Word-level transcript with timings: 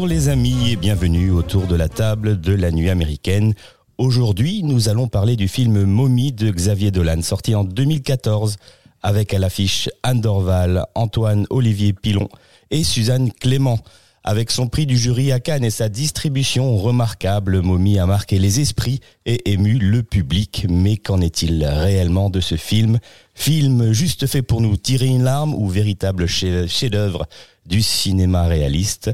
Bonjour 0.00 0.14
les 0.16 0.30
amis 0.30 0.70
et 0.70 0.76
bienvenue 0.76 1.30
autour 1.30 1.66
de 1.66 1.76
la 1.76 1.90
table 1.90 2.40
de 2.40 2.54
la 2.54 2.70
nuit 2.70 2.88
américaine. 2.88 3.52
Aujourd'hui, 3.98 4.62
nous 4.62 4.88
allons 4.88 5.08
parler 5.08 5.36
du 5.36 5.46
film 5.46 5.84
Mommy 5.84 6.32
de 6.32 6.50
Xavier 6.50 6.90
Dolan, 6.90 7.20
sorti 7.20 7.54
en 7.54 7.64
2014, 7.64 8.56
avec 9.02 9.34
à 9.34 9.38
l'affiche 9.38 9.90
Anne 10.02 10.22
Dorval, 10.22 10.86
Antoine 10.94 11.46
Olivier 11.50 11.92
Pilon 11.92 12.30
et 12.70 12.82
Suzanne 12.82 13.30
Clément. 13.30 13.78
Avec 14.24 14.50
son 14.50 14.68
prix 14.68 14.86
du 14.86 14.96
jury 14.96 15.32
à 15.32 15.38
Cannes 15.38 15.64
et 15.64 15.70
sa 15.70 15.90
distribution 15.90 16.78
remarquable, 16.78 17.60
Mommy 17.60 17.98
a 17.98 18.06
marqué 18.06 18.38
les 18.38 18.58
esprits 18.60 19.00
et 19.26 19.50
ému 19.52 19.74
le 19.78 20.02
public. 20.02 20.64
Mais 20.70 20.96
qu'en 20.96 21.20
est-il 21.20 21.62
réellement 21.62 22.30
de 22.30 22.40
ce 22.40 22.56
film? 22.56 23.00
Film 23.34 23.92
juste 23.92 24.26
fait 24.26 24.40
pour 24.40 24.62
nous 24.62 24.78
tirer 24.78 25.08
une 25.08 25.24
larme 25.24 25.54
ou 25.54 25.68
véritable 25.68 26.24
chef- 26.26 26.70
chef-d'œuvre 26.70 27.26
du 27.66 27.82
cinéma 27.82 28.44
réaliste? 28.44 29.10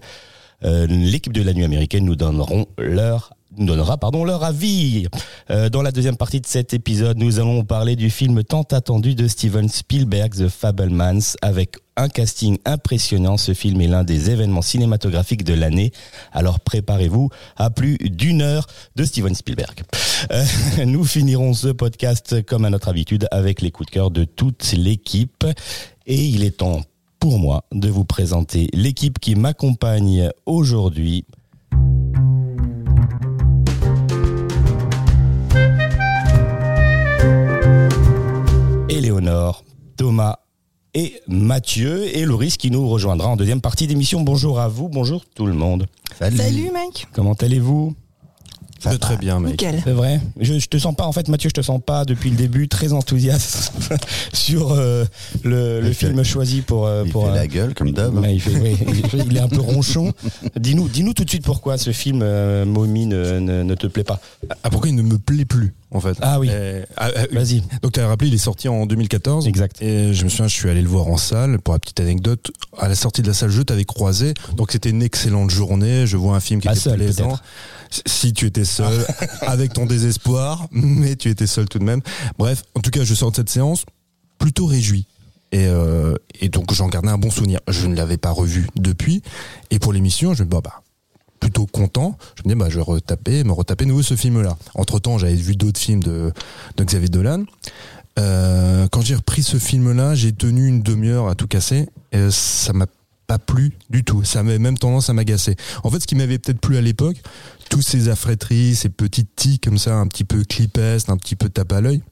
Euh, 0.65 0.87
l'équipe 0.87 1.33
de 1.33 1.43
la 1.43 1.53
nuit 1.53 1.65
américaine 1.65 2.05
nous 2.05 2.17
donneront 2.17 2.67
leur 2.79 3.31
nous 3.59 3.67
donnera 3.67 3.97
pardon 3.97 4.25
leur 4.25 4.45
avis. 4.45 5.07
Euh, 5.51 5.69
dans 5.69 5.83
la 5.83 5.93
deuxième 5.93 6.17
partie 6.17 6.41
de 6.41 6.47
cet 6.47 6.75
épisode, 6.75 7.19
nous 7.19 7.39
allons 7.39 7.65
parler 7.65 7.97
du 7.97 8.11
film 8.11 8.45
tant 8.45 8.63
attendu 8.63 9.15
de 9.15 9.27
Steven 9.29 9.69
Spielberg, 9.69 10.35
The 10.35 10.49
Fablemans, 10.49 11.37
avec 11.43 11.77
un 11.97 12.09
casting 12.09 12.59
impressionnant. 12.65 13.37
Ce 13.37 13.55
film 13.55 13.81
est 13.81 13.87
l'un 13.87 14.05
des 14.05 14.31
événements 14.31 14.63
cinématographiques 14.63 15.45
de 15.45 15.55
l'année. 15.55 15.93
Alors 16.33 16.61
préparez-vous 16.61 17.31
à 17.57 17.71
plus 17.71 17.97
d'une 17.99 18.43
heure 18.43 18.67
de 18.97 19.05
Steven 19.05 19.35
Spielberg. 19.35 19.83
Euh, 20.33 20.45
nous 20.85 21.05
finirons 21.05 21.55
ce 21.55 21.69
podcast 21.69 22.45
comme 22.45 22.65
à 22.65 22.71
notre 22.71 22.89
habitude 22.89 23.27
avec 23.31 23.63
les 23.63 23.71
coups 23.71 23.89
de 23.89 23.93
cœur 23.93 24.11
de 24.11 24.25
toute 24.25 24.73
l'équipe. 24.73 25.47
Et 26.07 26.25
il 26.25 26.45
est 26.45 26.59
temps 26.59 26.83
pour 27.29 27.41
moi 27.41 27.65
de 27.73 27.89
vous 27.89 28.05
présenter 28.05 28.69
l'équipe 28.73 29.19
qui 29.19 29.35
m'accompagne 29.35 30.31
aujourd'hui. 30.47 31.25
Éléonore, 38.89 39.65
Thomas 39.97 40.37
et 40.95 41.21
Mathieu 41.27 42.17
et 42.17 42.25
Loris 42.25 42.57
qui 42.57 42.71
nous 42.71 42.89
rejoindra 42.89 43.31
en 43.31 43.35
deuxième 43.35 43.61
partie 43.61 43.89
d'émission. 43.89 44.21
Bonjour 44.21 44.61
à 44.61 44.69
vous, 44.69 44.89
bonjour 44.89 45.25
tout 45.35 45.47
le 45.47 45.55
monde. 45.55 45.87
Salut 46.17 46.71
mec 46.71 47.09
Comment 47.13 47.33
allez-vous? 47.33 47.97
Ça 48.87 48.93
De 48.93 48.97
très 48.99 49.17
bien, 49.17 49.41
mec. 49.41 49.53
Nickel. 49.53 49.81
C'est 49.85 49.91
vrai 49.93 50.21
je, 50.41 50.59
je 50.59 50.67
te 50.69 50.79
sens 50.79 50.95
pas, 50.95 51.05
en 51.05 51.13
fait 51.13 51.29
Mathieu, 51.29 51.49
je 51.51 51.55
te 51.55 51.63
sens 51.63 51.81
pas 51.85 52.05
depuis 52.05 52.31
le 52.31 52.37
début 52.37 52.69
très 52.69 52.93
enthousiaste 52.93 53.73
sur 54.33 54.73
euh, 54.73 55.05
le, 55.45 55.81
le 55.81 55.93
film 55.93 56.23
choisi 56.25 56.63
pour... 56.63 56.87
euh, 56.87 57.03
Il 57.07 57.13
pour 57.13 57.25
fait 57.27 57.31
euh, 57.33 57.35
la 57.35 57.47
gueule 57.47 57.75
comme 57.75 57.93
d'hab. 57.93 58.15
Il, 58.29 58.41
fait, 58.41 58.51
oui, 58.61 58.77
il- 59.29 59.37
est 59.37 59.41
un 59.41 59.49
peu 59.49 59.61
ronchon. 59.61 60.13
Dis-nous, 60.59 60.89
dis-nous 60.89 61.13
tout 61.15 61.25
de 61.25 61.31
suite 61.31 61.45
pourquoi 61.45 61.79
ce 61.79 61.91
film 61.93 62.21
euh, 62.23 62.65
Mommy 62.65 63.07
ne, 63.07 63.39
ne, 63.39 63.63
ne 63.63 63.75
te 63.75 63.87
plaît 63.87 64.05
pas. 64.05 64.21
Ah, 64.63 64.71
pourquoi 64.71 64.89
il 64.89 64.95
ne 64.95 65.03
me 65.03 65.19
plaît 65.19 65.45
plus, 65.45 65.75
en 65.91 66.01
fait? 66.01 66.17
Ah 66.21 66.39
oui. 66.41 66.49
Euh, 66.51 66.85
ah, 66.97 67.11
ah, 67.17 67.21
Vas-y. 67.33 67.63
Donc, 67.83 67.93
tu 67.93 68.01
as 68.01 68.07
rappelé, 68.07 68.29
il 68.31 68.35
est 68.35 68.39
sorti 68.39 68.69
en 68.69 68.87
2014. 68.87 69.47
Exact. 69.47 69.81
Et 69.83 70.15
je 70.15 70.25
me 70.25 70.29
souviens, 70.29 70.49
je 70.49 70.55
suis 70.55 70.69
allé 70.71 70.83
le 70.83 70.89
voir 70.89 71.07
en 71.09 71.17
salle. 71.17 71.59
Pour 71.61 71.75
la 71.75 71.79
petite 71.81 72.01
anecdote, 72.01 72.51
à 72.79 72.89
la 72.89 72.95
sortie 72.95 73.23
de 73.23 73.29
la 73.29 73.35
salle, 73.35 73.51
je 73.51 73.63
t'avais 73.63 73.85
croisé. 73.85 74.35
Donc, 74.57 74.73
c'était 74.73 74.91
une 74.91 75.03
excellente 75.03 75.51
journée. 75.51 76.07
Je 76.07 76.17
vois 76.17 76.37
un 76.37 76.41
film 76.41 76.61
qui 76.61 76.69
Pas 76.69 76.75
était 76.75 76.81
seul, 76.83 76.97
plaisant. 76.99 77.39
Si 77.91 78.33
tu 78.33 78.47
étais 78.47 78.65
seul, 78.65 79.07
avec 79.43 79.73
ton 79.73 79.87
désespoir, 79.87 80.67
mais 80.71 81.17
tu 81.17 81.29
étais 81.29 81.47
seul 81.47 81.69
tout 81.69 81.79
de 81.79 81.85
même. 81.85 82.01
Bref, 82.39 82.63
en 82.75 82.81
tout 82.81 82.91
cas, 82.91 83.05
je 83.05 83.15
sors 83.15 83.31
de 83.31 83.37
cette 83.37 83.51
séance 83.51 83.85
plutôt 84.39 84.67
réjoui. 84.67 85.07
Et, 85.53 85.67
euh, 85.67 86.15
et 86.41 86.49
donc, 86.49 86.73
j'en 86.73 86.89
gardais 86.89 87.09
un 87.09 87.19
bon 87.19 87.31
souvenir. 87.31 87.61
Je 87.69 87.87
ne 87.87 87.95
l'avais 87.95 88.17
pas 88.17 88.31
revu 88.31 88.69
depuis. 88.77 89.23
Et 89.71 89.79
pour 89.79 89.93
l'émission, 89.93 90.35
je 90.35 90.43
me 90.43 90.49
dis, 90.49 90.55
bah, 90.55 90.61
bah, 90.63 90.83
plutôt 91.41 91.67
content. 91.67 92.19
Je 92.37 92.43
me 92.45 92.55
dis, 92.55 92.59
bah, 92.59 92.69
je 92.69 92.77
vais 92.77 92.83
retaper, 92.83 93.45
me 93.45 93.53
retaper 93.53 93.87
nouveau 93.87 94.03
ce 94.03 94.17
film-là. 94.17 94.57
Entre 94.75 94.99
temps, 94.99 95.19
j'avais 95.19 95.35
vu 95.35 95.57
d'autres 95.57 95.81
films 95.81 96.03
de, 96.03 96.33
de 96.77 96.85
Xavier 96.85 97.09
Dolan. 97.09 97.45
Euh, 98.19 98.89
quand 98.91 99.03
j'ai 99.03 99.15
repris 99.15 99.43
ce 99.43 99.59
film-là, 99.59 100.15
j'ai 100.15 100.33
tenu 100.33 100.67
une 100.67 100.83
demi-heure 100.83 101.29
à 101.29 101.35
tout 101.35 101.47
casser. 101.47 101.89
Et 102.13 102.31
ça 102.31 102.73
m'a 102.73 102.87
pas 103.27 103.39
plu 103.39 103.73
du 103.91 104.05
tout. 104.05 104.25
Ça 104.25 104.41
avait 104.41 104.59
même 104.59 104.79
tendance 104.79 105.11
à 105.11 105.13
m'agacer. 105.13 105.57
En 105.83 105.91
fait, 105.91 106.01
ce 106.01 106.07
qui 106.07 106.15
m'avait 106.15 106.39
peut-être 106.39 106.61
plu 106.61 106.77
à 106.77 106.81
l'époque, 106.81 107.17
tous 107.71 107.83
ces 107.83 108.09
affréteries, 108.09 108.75
ces 108.75 108.89
petites 108.89 109.35
tics 109.37 109.65
comme 109.65 109.79
ça, 109.79 109.97
un 109.97 110.07
petit 110.07 110.25
peu 110.25 110.45
clipestes, 110.45 111.11
un 111.11 111.17
petit 111.17 111.37
peu 111.37 111.49
tape 111.49 111.73
à 111.73 111.81
l'œil. 111.81 112.03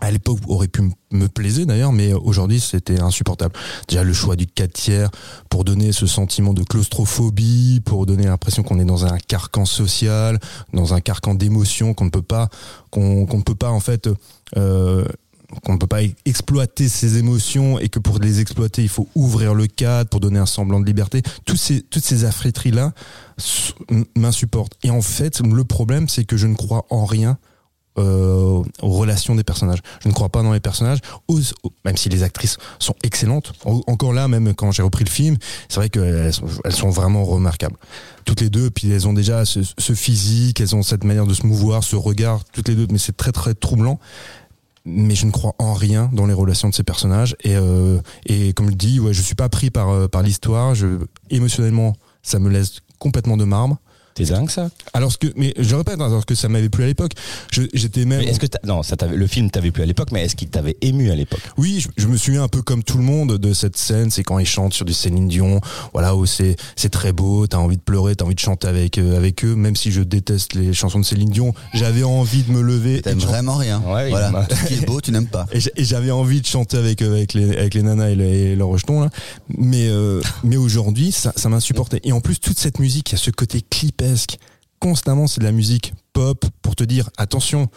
À 0.00 0.10
l'époque, 0.10 0.40
aurait 0.48 0.68
pu 0.68 0.82
me 1.12 1.28
plaiser 1.28 1.66
d'ailleurs, 1.66 1.92
mais 1.92 2.12
aujourd'hui, 2.12 2.58
c'était 2.58 3.00
insupportable. 3.00 3.54
Déjà, 3.88 4.02
le 4.02 4.12
choix 4.12 4.34
du 4.34 4.46
4 4.46 4.72
tiers 4.72 5.10
pour 5.48 5.64
donner 5.64 5.92
ce 5.92 6.06
sentiment 6.06 6.52
de 6.52 6.64
claustrophobie, 6.64 7.80
pour 7.84 8.04
donner 8.04 8.24
l'impression 8.24 8.64
qu'on 8.64 8.80
est 8.80 8.84
dans 8.84 9.06
un 9.06 9.18
carcan 9.18 9.64
social, 9.64 10.40
dans 10.72 10.94
un 10.94 11.00
carcan 11.00 11.34
d'émotions, 11.34 11.94
qu'on 11.94 12.06
ne 12.06 12.10
peut 12.10 12.22
pas, 12.22 12.48
qu'on 12.90 13.20
ne 13.20 13.42
peut 13.42 13.54
pas 13.54 13.70
en 13.70 13.80
fait, 13.80 14.08
euh, 14.56 15.06
qu'on 15.62 15.74
ne 15.74 15.78
peut 15.78 15.86
pas 15.86 16.00
exploiter 16.24 16.88
ses 16.88 17.18
émotions 17.18 17.78
et 17.78 17.88
que 17.88 17.98
pour 17.98 18.18
les 18.18 18.40
exploiter, 18.40 18.82
il 18.82 18.88
faut 18.88 19.08
ouvrir 19.14 19.54
le 19.54 19.66
cadre 19.66 20.10
pour 20.10 20.20
donner 20.20 20.38
un 20.38 20.46
semblant 20.46 20.80
de 20.80 20.86
liberté. 20.86 21.22
Tous 21.46 21.56
ces, 21.56 21.82
toutes 21.82 22.04
ces 22.04 22.24
affréteries-là 22.24 22.92
m'insupportent. 24.16 24.74
Et 24.82 24.90
en 24.90 25.02
fait, 25.02 25.40
le 25.40 25.64
problème, 25.64 26.08
c'est 26.08 26.24
que 26.24 26.36
je 26.36 26.46
ne 26.46 26.54
crois 26.54 26.84
en 26.90 27.04
rien 27.04 27.38
euh, 27.96 28.60
aux 28.82 28.90
relations 28.90 29.36
des 29.36 29.44
personnages. 29.44 29.78
Je 30.02 30.08
ne 30.08 30.12
crois 30.14 30.28
pas 30.28 30.42
dans 30.42 30.52
les 30.52 30.58
personnages, 30.58 30.98
même 31.84 31.96
si 31.96 32.08
les 32.08 32.24
actrices 32.24 32.56
sont 32.80 32.96
excellentes. 33.04 33.52
En- 33.64 33.82
Encore 33.86 34.12
là, 34.12 34.26
même 34.26 34.52
quand 34.54 34.72
j'ai 34.72 34.82
repris 34.82 35.04
le 35.04 35.10
film, 35.10 35.36
c'est 35.68 35.76
vrai 35.76 35.88
qu'elles 35.90 36.32
sont, 36.34 36.46
elles 36.64 36.72
sont 36.74 36.90
vraiment 36.90 37.24
remarquables. 37.24 37.76
Toutes 38.24 38.40
les 38.40 38.50
deux, 38.50 38.70
puis 38.70 38.90
elles 38.90 39.06
ont 39.06 39.12
déjà 39.12 39.44
ce 39.44 39.92
physique, 39.94 40.60
elles 40.60 40.74
ont 40.74 40.82
cette 40.82 41.04
manière 41.04 41.26
de 41.26 41.34
se 41.34 41.46
mouvoir, 41.46 41.84
ce 41.84 41.94
regard, 41.94 42.42
toutes 42.52 42.66
les 42.68 42.74
deux, 42.74 42.88
mais 42.90 42.98
c'est 42.98 43.16
très 43.16 43.30
très 43.32 43.54
troublant. 43.54 44.00
Mais 44.84 45.14
je 45.14 45.24
ne 45.26 45.30
crois 45.30 45.54
en 45.58 45.72
rien 45.72 46.10
dans 46.12 46.26
les 46.26 46.34
relations 46.34 46.68
de 46.68 46.74
ces 46.74 46.82
personnages. 46.82 47.36
Et, 47.42 47.56
euh, 47.56 48.00
et 48.26 48.52
comme 48.52 48.70
je 48.70 48.76
dis, 48.76 49.00
ouais, 49.00 49.14
je 49.14 49.22
suis 49.22 49.34
pas 49.34 49.48
pris 49.48 49.70
par, 49.70 49.88
euh, 49.88 50.08
par 50.08 50.22
l'histoire. 50.22 50.74
Je, 50.74 50.98
émotionnellement, 51.30 51.94
ça 52.22 52.38
me 52.38 52.50
laisse 52.50 52.80
complètement 52.98 53.36
de 53.36 53.44
marbre. 53.44 53.78
T'es 54.14 54.24
dingue 54.24 54.48
ça 54.50 54.68
Alors 54.92 55.18
que, 55.18 55.26
mais 55.36 55.52
je 55.58 55.74
répète, 55.74 56.00
hein, 56.00 56.06
alors 56.06 56.24
que 56.24 56.34
ça 56.36 56.48
m'avait 56.48 56.68
plu 56.68 56.84
à 56.84 56.86
l'époque. 56.86 57.12
Je- 57.50 57.62
J'étais 57.72 58.04
même. 58.04 58.20
Mais 58.20 58.26
Est-ce 58.26 58.38
que 58.38 58.46
t'as- 58.46 58.60
non, 58.64 58.82
ça 58.84 58.96
t'avait- 58.96 59.16
le 59.16 59.26
film 59.26 59.50
t'avait 59.50 59.72
plu 59.72 59.82
à 59.82 59.86
l'époque, 59.86 60.12
mais 60.12 60.22
est-ce 60.24 60.36
qu'il 60.36 60.48
t'avait 60.48 60.76
ému 60.82 61.10
à 61.10 61.16
l'époque? 61.16 61.40
Oui, 61.56 61.80
je, 61.80 61.88
je 61.96 62.06
me 62.06 62.16
souviens 62.16 62.44
un 62.44 62.48
peu 62.48 62.62
comme 62.62 62.84
tout 62.84 62.96
le 62.98 63.02
monde 63.04 63.38
de 63.38 63.52
cette 63.52 63.76
scène, 63.76 64.10
c'est 64.10 64.22
quand 64.22 64.38
ils 64.38 64.46
chantent 64.46 64.72
sur 64.74 64.84
du 64.84 64.92
Céline 64.92 65.26
Dion, 65.28 65.60
voilà 65.92 66.14
où 66.14 66.26
c'est 66.26 66.54
c'est 66.76 66.90
très 66.90 67.12
beau, 67.12 67.46
t'as 67.48 67.56
envie 67.58 67.76
de 67.76 67.82
pleurer, 67.82 68.14
t'as 68.14 68.24
envie 68.24 68.34
de 68.36 68.40
chanter 68.40 68.68
avec 68.68 68.98
euh, 68.98 69.16
avec 69.16 69.44
eux, 69.44 69.54
même 69.56 69.74
si 69.74 69.90
je 69.90 70.02
déteste 70.02 70.54
les 70.54 70.72
chansons 70.72 71.00
de 71.00 71.04
Céline 71.04 71.30
Dion, 71.30 71.52
j'avais 71.72 72.04
envie 72.04 72.42
de 72.44 72.52
me 72.52 72.60
lever. 72.60 73.02
T'aimes 73.02 73.18
vraiment 73.18 73.56
rien. 73.56 73.80
Ouais, 73.84 74.10
voilà. 74.10 74.46
Tout 74.48 74.54
ce 74.56 74.66
qui 74.66 74.74
est 74.74 74.86
beau, 74.86 75.00
tu 75.00 75.10
n'aimes 75.10 75.26
pas. 75.26 75.46
Et 75.50 75.58
j'a- 75.60 75.70
et 75.76 75.84
j'avais 75.84 76.12
envie 76.12 76.40
de 76.40 76.46
chanter 76.46 76.76
avec 76.76 77.02
eux, 77.02 77.12
avec 77.12 77.34
les 77.34 77.56
avec 77.56 77.74
les 77.74 77.82
nanas 77.82 78.10
et, 78.10 78.14
les, 78.14 78.24
et 78.52 78.56
leurs 78.56 78.68
rejetons 78.68 79.00
là, 79.00 79.10
mais 79.48 79.88
euh, 79.88 80.20
mais 80.44 80.56
aujourd'hui 80.56 81.10
ça 81.10 81.32
ça 81.34 81.48
m'insupportait. 81.48 82.00
Et 82.04 82.12
en 82.12 82.20
plus 82.20 82.38
toute 82.38 82.58
cette 82.60 82.78
musique, 82.78 83.10
il 83.10 83.14
y 83.14 83.16
a 83.16 83.18
ce 83.18 83.30
côté 83.30 83.60
Constamment, 84.80 85.26
c'est 85.26 85.40
de 85.40 85.44
la 85.46 85.52
musique 85.52 85.94
pop 86.12 86.44
pour 86.62 86.76
te 86.76 86.84
dire 86.84 87.08
attention, 87.16 87.68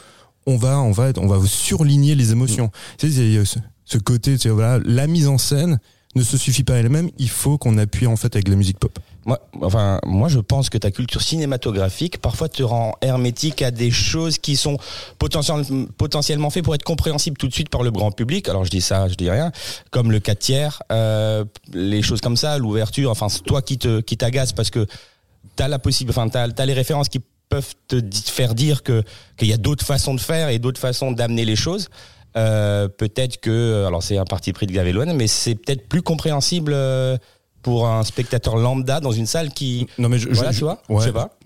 on 0.46 0.58
va 0.58 0.80
on 0.80 0.92
va 0.92 1.12
on 1.18 1.28
va 1.28 1.38
vous 1.38 1.48
surligner 1.48 2.16
les 2.16 2.32
émotions. 2.32 2.70
Tu 2.98 3.12
sais, 3.12 3.22
il 3.26 3.34
y 3.34 3.38
a 3.38 3.46
ce, 3.46 3.60
ce 3.86 3.98
côté, 3.98 4.34
tu 4.34 4.40
sais, 4.40 4.50
voilà, 4.50 4.80
la 4.84 5.08
mise 5.08 5.28
en 5.28 5.38
scène 5.38 5.80
ne 6.16 6.24
se 6.24 6.36
suffit 6.38 6.64
pas 6.64 6.74
elle-même. 6.76 7.10
Il 7.18 7.30
faut 7.30 7.58
qu'on 7.58 7.78
appuie 7.78 8.08
en 8.08 8.16
fait 8.18 8.36
avec 8.36 8.48
la 8.48 8.56
musique 8.56 8.80
pop. 8.80 8.98
Moi, 9.26 9.40
enfin, 9.62 10.00
moi, 10.06 10.28
je 10.30 10.40
pense 10.40 10.70
que 10.70 10.78
ta 10.78 10.90
culture 10.90 11.22
cinématographique 11.22 12.18
parfois 12.20 12.50
te 12.50 12.64
rend 12.64 12.94
hermétique 13.02 13.62
à 13.62 13.72
des 13.72 13.92
choses 13.92 14.38
qui 14.38 14.56
sont 14.56 14.78
potentiel- 15.20 15.88
potentiellement 15.98 16.50
faites 16.50 16.64
pour 16.64 16.76
être 16.76 16.84
compréhensibles 16.84 17.38
tout 17.38 17.48
de 17.48 17.54
suite 17.54 17.70
par 17.70 17.84
le 17.84 17.92
grand 17.92 18.12
public. 18.12 18.50
Alors 18.50 18.66
je 18.66 18.70
dis 18.72 18.82
ça, 18.82 19.08
je 19.08 19.16
dis 19.16 19.30
rien. 19.30 19.52
Comme 19.92 20.12
le 20.12 20.20
4 20.20 20.40
tiers, 20.40 20.82
euh, 20.92 21.46
les 21.74 22.02
choses 22.02 22.20
comme 22.22 22.38
ça, 22.38 22.58
l'ouverture. 22.58 23.12
Enfin, 23.12 23.30
c'est 23.30 23.44
toi 23.44 23.62
qui 23.62 23.78
te 23.78 24.02
qui 24.02 24.18
t'agace 24.18 24.54
parce 24.54 24.72
que 24.72 24.88
t'as 25.58 25.68
la 25.68 25.80
possible, 25.80 26.12
enfin, 26.12 26.30
t'as 26.30 26.48
as 26.58 26.66
les 26.66 26.74
références 26.74 27.10
qui 27.10 27.20
peuvent 27.50 27.74
te 27.88 28.02
faire 28.26 28.56
dire 28.56 28.84
que 28.84 29.04
qu'il 29.38 29.50
y 29.50 29.54
a 29.54 29.58
d'autres 29.58 29.86
façons 29.86 30.14
de 30.14 30.22
faire 30.22 30.50
et 30.50 30.60
d'autres 30.60 30.80
façons 30.80 31.12
d'amener 31.12 31.44
les 31.44 31.58
choses. 31.58 31.90
Euh, 32.38 32.88
peut-être 32.88 33.40
que, 33.42 33.86
alors 33.86 34.04
c'est 34.04 34.18
un 34.18 34.26
parti 34.26 34.54
pris 34.54 34.68
de 34.68 34.74
Dolan, 34.74 35.14
mais 35.16 35.28
c'est 35.28 35.56
peut-être 35.56 35.90
plus 35.90 36.02
compréhensible 36.02 36.72
euh, 36.74 37.18
pour 37.68 37.86
un 37.86 38.02
spectateur 38.04 38.56
lambda 38.56 39.02
dans 39.02 39.12
une 39.12 39.26
salle 39.26 39.50
qui, 39.50 39.88
Non 39.98 40.08
mais 40.08 40.20
je, 40.20 40.30
voilà, 40.30 40.54
je- 40.54 40.58
tu 40.60 40.64
vois, 40.64 40.82
ouais. 40.88 41.02
je 41.02 41.08
sais 41.08 41.12
pas. 41.12 41.38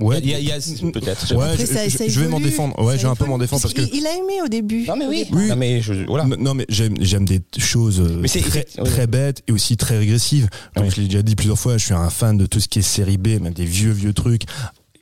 Ouais. 0.00 0.20
Il 0.22 0.30
y 0.30 0.34
a, 0.34 0.38
il 0.38 0.46
y 0.46 0.50
a- 0.52 0.90
peut-être. 0.90 1.34
Ouais. 1.36 1.44
Après, 1.50 1.58
je- 1.58 1.66
ça- 1.66 1.86
je- 1.86 1.98
ça 1.98 2.08
je 2.08 2.18
vais 2.18 2.28
m'en 2.28 2.40
défendre. 2.40 2.82
Ouais, 2.82 2.96
je 2.96 3.02
vais 3.02 3.08
un 3.08 3.14
peu 3.14 3.26
m'en 3.26 3.36
défendre 3.36 3.60
parce 3.60 3.74
que- 3.74 3.82
Il, 3.94 4.06
a 4.06 4.14
aimé 4.16 4.40
au 4.42 4.48
début. 4.48 4.86
Non 4.86 4.96
mais 4.96 5.06
oui. 5.06 5.26
Oui. 5.32 5.48
Non 5.48 5.56
mais 5.56 5.82
je, 5.82 5.92
voilà. 6.06 6.24
Non, 6.24 6.54
mais 6.54 6.64
j'aime 6.70 6.94
j'aime 6.98 7.26
des 7.26 7.42
choses 7.58 8.00
euh, 8.00 8.18
Mais 8.22 8.28
très, 8.28 8.40
c'est- 8.40 8.80
oui. 8.80 8.88
très 8.88 9.06
bêtes 9.06 9.42
et 9.48 9.52
aussi 9.52 9.76
très 9.76 9.98
régressives. 9.98 10.48
Donc 10.76 10.86
Oui. 10.86 10.90
je 10.96 11.00
l'ai 11.02 11.08
déjà 11.08 11.20
dit 11.20 11.36
plusieurs 11.36 11.58
fois, 11.58 11.76
je 11.76 11.84
suis 11.84 11.92
un 11.92 12.08
fan 12.08 12.38
de 12.38 12.46
tout 12.46 12.58
ce 12.58 12.68
qui 12.68 12.78
est 12.78 12.82
série 12.82 13.18
B, 13.18 13.38
même 13.38 13.52
des 13.52 13.66
vieux 13.66 13.92
vieux 13.92 14.14
trucs 14.14 14.44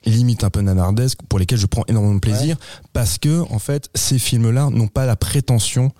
limite 0.06 0.43
un 0.43 0.50
peu 0.50 0.61
nanardesques 0.61 1.21
pour 1.29 1.38
lesquels 1.38 1.56
je 1.59 1.67
prends 1.67 1.85
énormément 1.87 2.15
de 2.17 2.21
plaisir 2.21 2.56
parce 2.93 3.17
que 3.19 3.43
en 3.50 3.61
fait 3.61 3.88
ces 3.94 4.19
films-là 4.19 4.71
n'ont 4.73 4.88
pas 4.88 5.06
la 5.06 5.15
prétention 5.15 5.93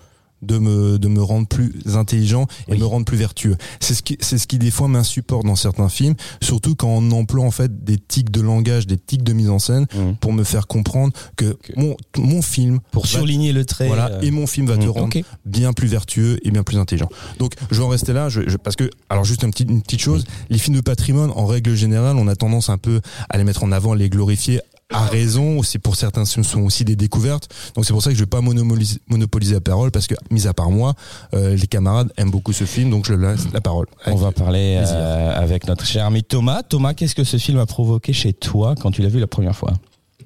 de 0.45 0.57
me 0.57 0.97
de 0.99 1.07
me 1.07 1.21
rendre 1.21 1.47
plus 1.47 1.73
intelligent 1.95 2.47
et 2.67 2.73
Oui. 2.73 2.79
me 2.79 2.85
rendre 2.85 3.05
plus 3.05 3.17
vertueux. 3.17 3.55
C'est 3.79 3.93
ce 3.93 4.03
qui 4.03 4.17
c'est 4.21 4.37
ce 4.37 4.47
qui 4.47 4.57
des 4.59 4.71
fois 4.71 4.87
m'insupporte 4.87 5.45
dans 5.45 5.55
certains 5.55 5.89
films, 5.89 6.15
surtout 6.41 6.75
quand 6.75 6.87
on 6.89 7.11
emploie 7.11 7.43
en 7.45 7.51
fait 7.51 7.83
des 7.83 7.97
tics 7.97 8.31
de 8.31 8.41
langage, 8.41 8.87
des 8.87 8.97
tics 8.97 9.23
de 9.23 9.33
mise 9.33 9.49
en 9.49 9.59
scène 9.59 9.85
Mhm. 9.95 10.15
pour 10.17 10.33
me 10.33 10.43
faire 10.43 10.67
comprendre 10.67 11.13
que 11.35 11.57
mon 11.75 11.95
mon 12.17 12.41
film 12.41 12.79
Pour 12.91 13.03
va- 13.03 13.09
surligner 13.09 13.51
le 13.53 13.65
trait. 13.65 13.87
voilà, 13.87 14.09
euh, 14.11 14.21
et 14.21 14.31
mon 14.31 14.47
film 14.47 14.67
va 14.67 14.77
te 14.77 14.85
mm, 14.85 14.89
rendre 14.89 15.17
bien 15.45 15.73
plus 15.73 15.87
vertueux 15.87 16.39
et 16.43 16.51
bien 16.51 16.63
plus 16.63 16.77
intelligent. 16.77 17.09
Donc, 17.39 17.53
je 17.71 17.77
vais 17.77 17.83
en 17.83 17.89
rester 17.89 18.13
là, 18.13 18.29
je, 18.29 18.41
je- 18.47 18.57
parce 18.57 18.75
que, 18.75 18.89
alors 19.09 19.23
juste 19.25 19.43
un 19.43 19.49
petit, 19.49 19.63
une 19.63 19.81
petite 19.81 20.01
chose, 20.01 20.23
les 20.49 20.57
films 20.57 20.75
de 20.75 20.81
patrimoine, 20.81 21.31
en 21.35 21.45
règle 21.45 21.75
générale, 21.75 22.15
on 22.17 22.27
a 22.27 22.35
tendance 22.35 22.69
un 22.69 22.77
peu 22.77 23.01
à 23.29 23.37
les 23.37 23.43
mettre 23.43 23.63
en 23.63 23.71
avant, 23.71 23.93
à 23.93 23.95
les 23.95 24.09
glorifier 24.09 24.61
à 24.93 25.05
raison, 25.05 25.63
c'est 25.63 25.79
pour 25.79 25.95
certains 25.95 26.25
ce 26.25 26.43
sont 26.43 26.61
aussi 26.61 26.85
des 26.85 26.95
découvertes. 26.95 27.49
Donc 27.75 27.85
c'est 27.85 27.93
pour 27.93 28.03
ça 28.03 28.11
que 28.11 28.15
je 28.15 28.21
vais 28.21 28.27
pas 28.27 28.41
monopoliser, 28.41 28.99
monopoliser 29.07 29.55
la 29.55 29.61
parole 29.61 29.91
parce 29.91 30.07
que 30.07 30.15
mis 30.29 30.47
à 30.47 30.53
part 30.53 30.69
moi, 30.69 30.93
euh, 31.33 31.55
les 31.55 31.67
camarades 31.67 32.11
aiment 32.17 32.31
beaucoup 32.31 32.53
ce 32.53 32.65
film, 32.65 32.91
donc 32.91 33.05
je 33.07 33.13
laisse 33.13 33.51
la 33.51 33.61
parole. 33.61 33.87
On 34.05 34.15
va 34.15 34.31
parler 34.31 34.79
euh, 34.85 35.35
avec 35.35 35.67
notre 35.67 35.85
cher 35.85 36.05
ami 36.05 36.23
Thomas. 36.23 36.61
Thomas, 36.63 36.93
qu'est-ce 36.93 37.15
que 37.15 37.23
ce 37.23 37.37
film 37.37 37.57
a 37.57 37.65
provoqué 37.65 38.13
chez 38.13 38.33
toi 38.33 38.75
quand 38.79 38.91
tu 38.91 39.01
l'as 39.01 39.09
vu 39.09 39.19
la 39.19 39.27
première 39.27 39.55
fois? 39.55 39.73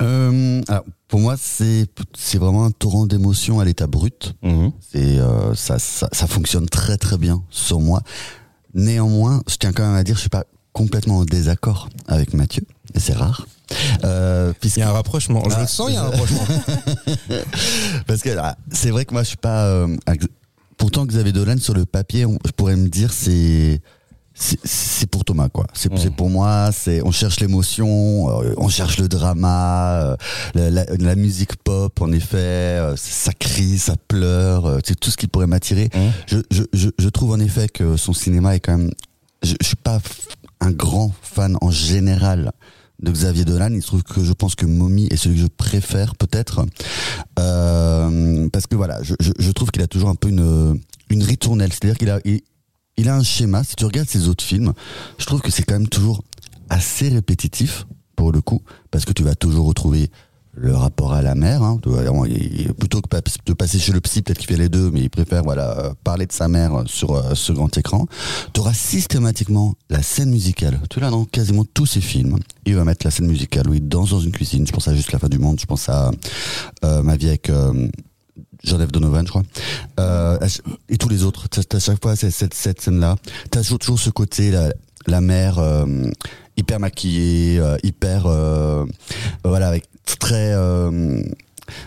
Euh, 0.01 0.61
alors, 0.67 0.83
pour 1.07 1.19
moi, 1.19 1.35
c'est 1.37 1.87
c'est 2.17 2.37
vraiment 2.37 2.65
un 2.65 2.71
torrent 2.71 3.05
d'émotions 3.05 3.59
à 3.59 3.65
l'état 3.65 3.87
brut. 3.87 4.33
C'est 4.91 5.19
euh, 5.19 5.55
ça, 5.55 5.79
ça 5.79 6.09
ça 6.11 6.27
fonctionne 6.27 6.67
très 6.67 6.97
très 6.97 7.17
bien 7.17 7.43
sur 7.49 7.79
moi. 7.79 8.01
Néanmoins, 8.73 9.41
je 9.47 9.55
tiens 9.55 9.71
quand 9.71 9.85
même 9.85 9.95
à 9.95 10.03
dire, 10.03 10.15
je 10.15 10.21
suis 10.21 10.29
pas 10.29 10.45
complètement 10.73 11.17
en 11.17 11.25
désaccord 11.25 11.89
avec 12.07 12.33
Mathieu, 12.33 12.63
c'est 12.95 13.13
rare. 13.13 13.45
Euh, 14.03 14.53
Il 14.63 14.77
y 14.77 14.81
a 14.81 14.89
un 14.89 14.93
rapprochement, 14.93 15.43
je 15.49 15.55
Ah, 15.55 15.61
le 15.61 15.67
sens, 15.67 15.89
il 15.89 15.93
y 15.93 15.97
a 15.97 16.01
un 16.03 16.09
rapprochement. 16.09 16.43
Parce 18.07 18.21
que 18.21 18.35
ah, 18.37 18.57
c'est 18.71 18.89
vrai 18.91 19.05
que 19.05 19.13
moi 19.13 19.23
je 19.23 19.29
suis 19.29 19.37
pas. 19.37 19.65
euh, 19.65 19.95
pourtant 20.77 21.05
Xavier 21.05 21.31
Dolan 21.33 21.57
sur 21.57 21.73
le 21.73 21.85
papier, 21.85 22.25
on- 22.25 22.39
je 22.45 22.51
pourrais 22.51 22.75
me 22.75 22.87
dire 22.87 23.11
c'est 23.13 23.81
c'est- 24.33 25.05
pour 25.07 25.25
Thomas 25.25 25.49
quoi. 25.49 25.67
C'est 25.73 25.91
Mm. 25.91 25.97
c'est 25.97 26.15
pour 26.15 26.29
moi. 26.29 26.69
C'est 26.71 27.01
on 27.03 27.11
cherche 27.11 27.39
l'émotion, 27.41 28.29
euh, 28.41 28.53
on 28.57 28.69
cherche 28.69 28.97
le 28.97 29.07
drama, 29.09 30.01
euh, 30.01 30.15
la, 30.55 30.69
la- 30.69 30.85
la 30.97 31.15
musique 31.15 31.55
pop 31.57 32.01
en 32.01 32.11
effet. 32.13 32.37
euh, 32.37 32.95
ça 32.95 33.33
crie, 33.33 33.77
ça 33.77 33.95
pleure. 34.07 34.79
c'est 34.85 34.97
tout 34.99 35.11
ce 35.11 35.17
qui 35.17 35.27
pourrait 35.27 35.47
m'attirer. 35.47 35.89
Mm. 35.93 35.99
Je, 36.27 36.37
je, 36.51 36.63
je, 36.73 36.89
je 36.97 37.09
trouve 37.09 37.31
en 37.31 37.39
effet 37.39 37.67
que 37.67 37.97
son 37.97 38.13
cinéma 38.13 38.55
est 38.55 38.59
quand 38.61 38.77
même. 38.77 38.91
Je, 39.43 39.53
je 39.61 39.67
suis 39.67 39.75
pas 39.75 39.99
un 40.61 40.71
grand 40.71 41.13
fan 41.21 41.57
en 41.61 41.71
général 41.71 42.51
de 43.01 43.11
Xavier 43.11 43.45
Dolan. 43.45 43.71
Il 43.73 43.81
se 43.81 43.87
trouve 43.87 44.03
que 44.03 44.23
je 44.23 44.33
pense 44.33 44.55
que 44.55 44.65
Mommy 44.65 45.07
est 45.07 45.15
celui 45.15 45.35
que 45.35 45.41
je 45.43 45.47
préfère 45.47 46.15
peut-être. 46.15 46.65
Euh, 47.37 48.49
parce 48.49 48.67
que 48.67 48.75
voilà, 48.75 48.99
je, 49.03 49.51
trouve 49.51 49.71
qu'il 49.71 49.81
a 49.81 49.87
toujours 49.87 50.09
un 50.09 50.15
peu 50.15 50.29
une, 50.29 50.79
une 51.09 51.23
ritournelle. 51.23 51.71
C'est-à-dire 51.71 51.97
qu'il 51.97 52.09
a, 52.09 52.19
il, 52.25 52.41
il 52.97 53.09
a 53.09 53.15
un 53.15 53.23
schéma. 53.23 53.63
Si 53.63 53.75
tu 53.75 53.85
regardes 53.85 54.09
ses 54.09 54.27
autres 54.27 54.43
films, 54.43 54.73
je 55.17 55.25
trouve 55.25 55.41
que 55.41 55.51
c'est 55.51 55.63
quand 55.63 55.75
même 55.75 55.87
toujours 55.87 56.23
assez 56.69 57.09
répétitif 57.09 57.85
pour 58.15 58.31
le 58.33 58.41
coup, 58.41 58.61
parce 58.91 59.05
que 59.05 59.13
tu 59.13 59.23
vas 59.23 59.35
toujours 59.35 59.65
retrouver 59.65 60.11
le 60.59 60.75
rapport 60.75 61.13
à 61.13 61.21
la 61.21 61.35
mère. 61.35 61.63
Hein. 61.63 61.79
Plutôt 62.77 63.01
que 63.01 63.09
de 63.45 63.53
passer 63.53 63.79
chez 63.79 63.93
le 63.93 64.01
psy, 64.01 64.21
peut-être 64.21 64.37
qu'il 64.37 64.47
fait 64.47 64.57
les 64.57 64.69
deux, 64.69 64.91
mais 64.91 65.01
il 65.01 65.09
préfère 65.09 65.43
voilà 65.43 65.77
euh, 65.79 65.93
parler 66.03 66.25
de 66.25 66.31
sa 66.31 66.47
mère 66.47 66.83
sur 66.85 67.15
euh, 67.15 67.33
ce 67.33 67.51
grand 67.53 67.75
écran. 67.77 68.05
Tu 68.53 68.59
auras 68.59 68.73
systématiquement 68.73 69.75
la 69.89 70.03
scène 70.03 70.29
musicale. 70.29 70.79
Tu 70.89 70.99
l'as 70.99 71.09
dans 71.09 71.25
quasiment 71.25 71.65
tous 71.65 71.85
ses 71.85 72.01
films. 72.01 72.37
Il 72.65 72.75
va 72.75 72.83
mettre 72.83 73.05
la 73.05 73.11
scène 73.11 73.27
musicale 73.27 73.69
où 73.69 73.73
il 73.73 73.87
danse 73.87 74.11
dans 74.11 74.19
une 74.19 74.31
cuisine. 74.31 74.67
Je 74.67 74.71
pense 74.71 74.87
à 74.87 74.93
Juste 74.93 75.13
la 75.13 75.19
fin 75.19 75.29
du 75.29 75.39
monde. 75.39 75.59
Je 75.59 75.65
pense 75.65 75.87
à 75.87 76.11
euh, 76.83 77.01
Ma 77.03 77.15
vie 77.15 77.29
avec 77.29 77.49
euh, 77.49 77.87
Donovan, 78.63 79.25
je 79.25 79.29
crois. 79.29 79.43
Euh, 79.99 80.37
et 80.89 80.97
tous 80.97 81.09
les 81.09 81.23
autres. 81.23 81.47
À 81.73 81.79
chaque 81.79 82.01
fois, 82.01 82.15
cette, 82.15 82.53
scène-là. 82.53 83.15
T'as 83.49 83.61
toujours, 83.61 83.79
toujours 83.79 83.99
ce 83.99 84.09
côté, 84.09 84.51
la, 84.51 84.73
la 85.07 85.21
mère 85.21 85.59
euh, 85.59 85.85
hyper 86.59 86.79
maquillée, 86.79 87.59
euh, 87.59 87.77
hyper, 87.83 88.25
euh, 88.25 88.85
voilà, 89.43 89.67
avec 89.67 89.85
très, 90.19 90.53
euh, 90.53 91.21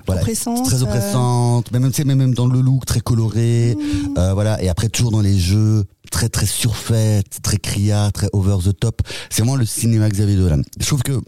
voilà, 0.06 0.22
Oppressante, 0.22 0.64
très 0.64 0.82
oppressante. 0.82 1.70
Même, 1.72 1.90
même, 2.04 2.18
même 2.18 2.34
dans 2.34 2.46
le 2.46 2.60
look, 2.60 2.84
très 2.84 3.00
coloré. 3.00 3.74
Mmh. 3.76 4.18
Euh, 4.18 4.34
voilà. 4.34 4.62
Et 4.62 4.68
après, 4.68 4.88
toujours 4.88 5.10
dans 5.10 5.20
les 5.20 5.38
jeux, 5.38 5.84
très, 6.10 6.28
très 6.28 6.46
surfait, 6.46 7.22
très 7.42 7.58
criard, 7.58 8.12
très 8.12 8.28
over 8.32 8.58
the 8.64 8.78
top. 8.78 9.02
C'est 9.30 9.42
vraiment 9.42 9.56
le 9.56 9.66
cinéma 9.66 10.08
Xavier 10.08 10.36
Dolan. 10.36 10.62
Je 10.78 10.86
trouve 10.86 11.02
que, 11.02 11.20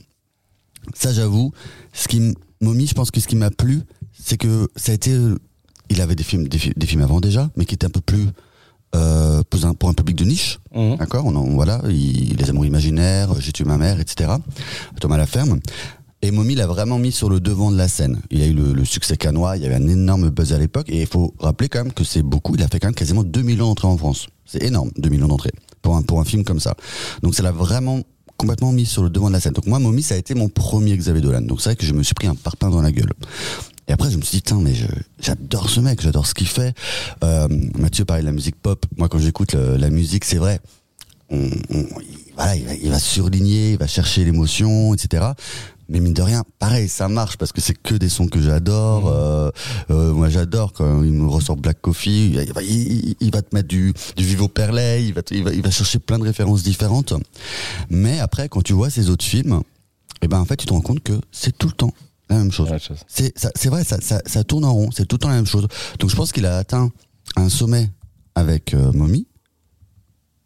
ça, 0.95 1.13
j'avoue, 1.13 1.53
ce 1.93 2.09
qui 2.09 2.35
Mommy, 2.61 2.87
je 2.87 2.95
pense 2.95 3.11
que 3.11 3.21
ce 3.21 3.27
qui 3.27 3.37
m'a 3.37 3.51
plu, 3.51 3.83
c'est 4.13 4.37
que 4.37 4.69
ça 4.77 4.93
a 4.93 4.95
été, 4.95 5.15
il 5.91 6.01
avait 6.01 6.15
des 6.15 6.25
films, 6.25 6.49
des, 6.49 6.73
des 6.75 6.87
films 6.87 7.03
avant 7.03 7.21
déjà, 7.21 7.51
mais 7.57 7.67
qui 7.67 7.75
étaient 7.75 7.87
un 7.87 7.91
peu 7.91 8.01
plus 8.01 8.29
euh, 8.95 9.43
pour, 9.49 9.65
un, 9.65 9.75
pour 9.75 9.89
un 9.89 9.95
public 9.95 10.17
de 10.17 10.25
niche. 10.25 10.59
Mhm. 10.75 10.97
D'accord, 10.97 11.25
on 11.27 11.35
en, 11.35 11.45
voilà, 11.51 11.81
il, 11.89 12.37
les 12.37 12.51
amours 12.51 12.67
imaginaires, 12.67 13.31
j'ai 13.41 13.53
tué 13.53 13.65
ma 13.65 13.79
mère, 13.79 14.01
etc. 14.01 14.31
Thomas 15.01 15.17
Laferme. 15.17 15.61
Et 16.23 16.31
Mommy 16.31 16.55
l'a 16.55 16.67
vraiment 16.67 16.99
mis 16.99 17.13
sur 17.13 17.29
le 17.29 17.39
devant 17.39 17.71
de 17.71 17.77
la 17.77 17.87
scène. 17.87 18.21
Il 18.31 18.41
a 18.41 18.47
eu 18.47 18.55
le, 18.55 18.73
le 18.73 18.85
succès 18.87 19.17
canois, 19.19 19.59
il 19.59 19.63
y 19.63 19.67
avait 19.67 19.75
un 19.75 19.89
énorme 19.89 20.31
buzz 20.31 20.55
à 20.55 20.59
l'époque, 20.59 20.89
et 20.89 21.03
il 21.03 21.07
faut 21.07 21.35
rappeler 21.39 21.69
quand 21.69 21.85
même 21.85 21.93
que 21.93 22.03
c'est 22.05 22.23
beaucoup, 22.23 22.55
il 22.55 22.63
a 22.63 22.69
fait 22.69 22.79
quand 22.81 22.89
même 22.89 22.95
quasiment 22.95 23.23
2 23.25 23.43
millions 23.43 23.67
d'entrées 23.67 23.89
en 23.89 23.99
France. 23.99 24.29
C'est 24.47 24.63
énorme, 24.63 24.91
2 24.97 25.09
millions 25.11 25.29
d'entrées, 25.29 25.53
pour 25.83 25.97
un, 25.97 26.03
pour 26.03 26.21
un 26.21 26.25
film 26.25 26.45
comme 26.45 26.61
ça. 26.61 26.75
Donc 27.23 27.35
ça 27.35 27.43
l'a 27.43 27.53
vraiment 27.53 28.01
complètement 28.37 28.73
mis 28.73 28.87
sur 28.87 29.03
le 29.03 29.11
devant 29.11 29.29
de 29.29 29.33
la 29.33 29.41
scène. 29.41 29.53
Donc 29.53 29.67
moi, 29.67 29.79
Mommy, 29.79 30.03
ça 30.03 30.15
a 30.15 30.19
été 30.19 30.35
mon 30.35 30.49
premier 30.49 30.97
Xavier 30.97 31.21
Dolan. 31.23 31.43
Donc 31.43 31.61
c'est 31.61 31.71
vrai 31.71 31.77
que 31.77 31.87
je 31.87 31.93
me 31.93 32.03
suis 32.03 32.15
pris 32.15 32.27
un 32.27 32.35
parpaing 32.35 32.71
dans 32.71 32.83
la 32.83 32.91
gueule. 32.91 33.13
Et 33.89 33.93
après, 33.93 34.11
je 34.11 34.17
me 34.17 34.23
suis 34.23 34.39
dit, 34.39 34.43
tiens, 34.43 34.61
mais 34.61 34.75
je- 34.75 34.87
j'adore 35.21 35.69
ce 35.69 35.81
mec, 35.81 36.01
j'adore 36.01 36.27
ce 36.27 36.35
qu'il 36.35 36.47
fait. 36.49 36.75
Euh, 37.23 37.49
Mathieu 37.79 38.05
parlait 38.05 38.23
de 38.23 38.27
la 38.27 38.33
musique 38.33 38.57
pop. 38.57 38.85
Moi, 38.97 39.09
quand 39.09 39.19
j'écoute 39.19 39.53
le- 39.55 39.77
la 39.77 39.91
musique, 39.91 40.25
c'est 40.25 40.39
vrai, 40.39 40.61
on, 41.31 41.51
on- 41.71 41.87
il, 42.01 42.33
voilà, 42.35 42.57
il 42.57 42.65
va, 42.65 42.75
il 42.75 42.91
va 42.91 42.99
surligner, 42.99 43.73
il 43.73 43.79
va 43.79 43.87
chercher 43.87 44.25
l'émotion, 44.25 44.95
etc. 44.95 45.25
Mais 45.91 46.01
mine 46.01 46.15
de 46.15 46.23
rien, 46.23 46.45
pareil, 46.59 46.89
ça 46.89 47.09
marche 47.09 47.37
parce 47.37 47.53
que 47.53 47.61
c'est 47.61 47.75
que 47.77 47.95
des 47.95 48.09
sons 48.09 48.27
que 48.27 48.41
j'adore. 48.41 49.07
Euh, 49.07 49.51
euh, 49.91 50.13
moi, 50.15 50.31
j'adore 50.31 50.73
quand 50.73 51.03
il 51.03 51.13
me 51.13 51.27
ressort 51.29 51.57
Black 51.59 51.79
Coffee. 51.83 52.31
Il 52.31 52.53
va, 52.55 52.63
il, 52.63 52.71
il- 53.11 53.17
il 53.21 53.31
va 53.31 53.43
te 53.43 53.55
mettre 53.55 53.69
du, 53.69 53.93
du 54.17 54.25
Vivo 54.25 54.49
Perley. 54.49 55.05
Il 55.05 55.13
va, 55.13 55.23
te- 55.23 55.35
il 55.35 55.45
va, 55.45 55.53
il 55.53 55.61
va 55.61 55.71
chercher 55.71 55.99
plein 55.99 56.19
de 56.19 56.25
références 56.25 56.63
différentes. 56.63 57.13
Mais 57.91 58.19
après, 58.19 58.49
quand 58.49 58.63
tu 58.63 58.73
vois 58.73 58.89
ces 58.89 59.11
autres 59.11 59.27
films, 59.27 59.61
eh 60.23 60.27
ben 60.29 60.39
en 60.41 60.47
fait, 60.47 60.57
tu 60.57 60.65
te 60.65 60.73
rends 60.73 60.81
compte 60.81 61.03
que 61.03 61.21
c'est 61.31 61.57
tout 61.57 61.67
le 61.67 61.75
temps 61.75 61.93
la 62.29 62.37
même 62.37 62.53
chose. 62.53 62.71
C'est 63.07 63.69
vrai, 63.69 63.85
ça, 63.85 64.01
ça, 64.01 64.21
ça 64.25 64.45
tourne 64.45 64.65
en 64.65 64.73
rond, 64.73 64.91
c'est 64.91 65.07
tout 65.07 65.17
le 65.17 65.21
temps 65.21 65.29
la 65.29 65.37
même 65.37 65.47
chose. 65.47 65.67
Donc 65.99 66.11
je 66.11 66.17
pense 66.17 66.33
qu'il 66.33 66.47
a 66.47 66.59
atteint 66.59 66.91
un 67.37 67.49
sommet 67.49 67.91
avec 68.35 68.75
euh, 68.75 68.93
Mommy. 68.93 69.27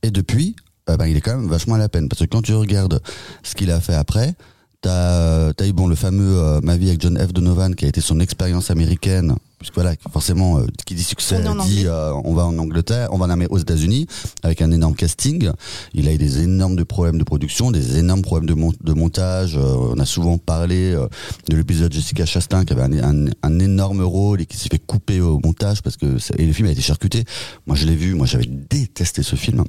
Et 0.03 0.11
depuis, 0.11 0.57
euh, 0.89 0.97
ben, 0.97 1.07
il 1.07 1.17
est 1.17 1.21
quand 1.21 1.37
même 1.37 1.49
vachement 1.49 1.75
à 1.75 1.79
la 1.79 1.89
peine. 1.89 2.09
Parce 2.09 2.21
que 2.21 2.27
quand 2.27 2.43
tu 2.43 2.55
regardes 2.55 3.01
ce 3.43 3.55
qu'il 3.55 3.71
a 3.71 3.81
fait 3.81 3.95
après, 3.95 4.35
t'as 4.81 5.49
as 5.59 5.67
eu 5.67 5.73
bon, 5.73 5.87
le 5.89 5.95
fameux 5.97 6.39
euh, 6.39 6.61
Ma 6.63 6.77
vie 6.77 6.89
avec 6.89 7.01
John 7.01 7.19
F. 7.19 7.33
Donovan 7.33 7.75
qui 7.75 7.85
a 7.85 7.89
été 7.89 8.01
son 8.01 8.21
expérience 8.21 8.71
américaine. 8.71 9.35
Puisque 9.59 9.75
voilà, 9.75 9.95
forcément, 10.13 10.59
euh, 10.59 10.67
qui 10.87 10.95
dit 10.95 11.03
succès 11.03 11.41
On 11.49 11.65
dit 11.65 11.83
euh, 11.87 12.13
on 12.25 12.33
va 12.33 12.45
en 12.47 12.57
Angleterre, 12.59 13.09
on 13.11 13.19
va 13.19 13.27
en 13.27 13.41
aux 13.51 13.59
États-Unis 13.59 14.07
avec 14.45 14.63
un 14.63 14.71
énorme 14.71 14.95
casting. 14.95 15.51
Il 15.95 16.07
a 16.07 16.13
eu 16.13 16.17
des 16.17 16.43
énormes 16.43 16.77
de 16.77 16.85
problèmes 16.85 17.19
de 17.19 17.25
production, 17.25 17.73
des 17.73 17.99
énormes 17.99 18.23
problèmes 18.23 18.47
de, 18.49 18.55
mon- 18.55 18.73
de 18.81 18.93
montage. 18.93 19.57
Euh, 19.57 19.75
on 19.97 19.99
a 19.99 20.05
souvent 20.07 20.39
parlé 20.39 20.93
euh, 20.95 21.09
de 21.49 21.57
l'épisode 21.57 21.93
Jessica 21.93 22.25
Chastain 22.25 22.65
qui 22.65 22.73
avait 22.73 22.83
un, 23.03 23.27
un- 23.27 23.31
un 23.43 23.59
énorme 23.59 24.03
rôle 24.03 24.41
et 24.43 24.47
qui 24.47 24.57
s'est 24.57 24.69
fait 24.71 24.79
couper 24.79 25.21
au 25.21 25.41
montage 25.43 25.83
parce 25.83 25.97
que 25.97 26.07
et 26.41 26.47
le 26.47 26.53
film 26.53 26.69
a 26.69 26.71
été 26.71 26.81
charcuté. 26.83 27.25
Moi, 27.67 27.75
je 27.75 27.85
l'ai 27.87 27.97
vu, 27.97 28.15
moi 28.15 28.27
j'avais 28.27 28.47
détesté 28.47 29.25
ce 29.25 29.35
film. 29.35 29.65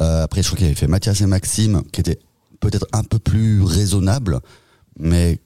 Euh, 0.00 0.24
après, 0.24 0.40
je 0.42 0.46
crois 0.48 0.56
qu'il 0.56 0.66
avait 0.66 0.74
fait 0.74 0.86
Mathias 0.88 1.20
et 1.20 1.26
Maxime 1.26 1.82
qui 1.92 2.00
était 2.00 2.18
peut-être 2.60 2.86
un 2.92 3.02
peu 3.02 3.18
plus 3.18 3.62
raisonnable, 3.62 4.40
mais 4.98 5.40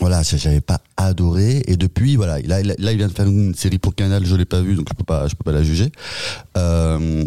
voilà, 0.00 0.22
j'avais 0.22 0.60
pas 0.60 0.80
adoré. 0.96 1.62
Et 1.66 1.76
depuis, 1.76 2.16
voilà, 2.16 2.40
là, 2.40 2.62
là, 2.62 2.74
là, 2.78 2.92
il 2.92 2.98
vient 2.98 3.08
de 3.08 3.12
faire 3.12 3.26
une 3.26 3.54
série 3.54 3.78
pour 3.78 3.94
Canal, 3.94 4.24
je 4.24 4.34
l'ai 4.34 4.44
pas 4.44 4.60
vue, 4.60 4.74
donc 4.74 4.88
je 4.90 4.94
peux 4.94 5.04
pas, 5.04 5.28
je 5.28 5.34
peux 5.34 5.44
pas 5.44 5.52
la 5.52 5.62
juger. 5.62 5.92
Euh, 6.56 7.24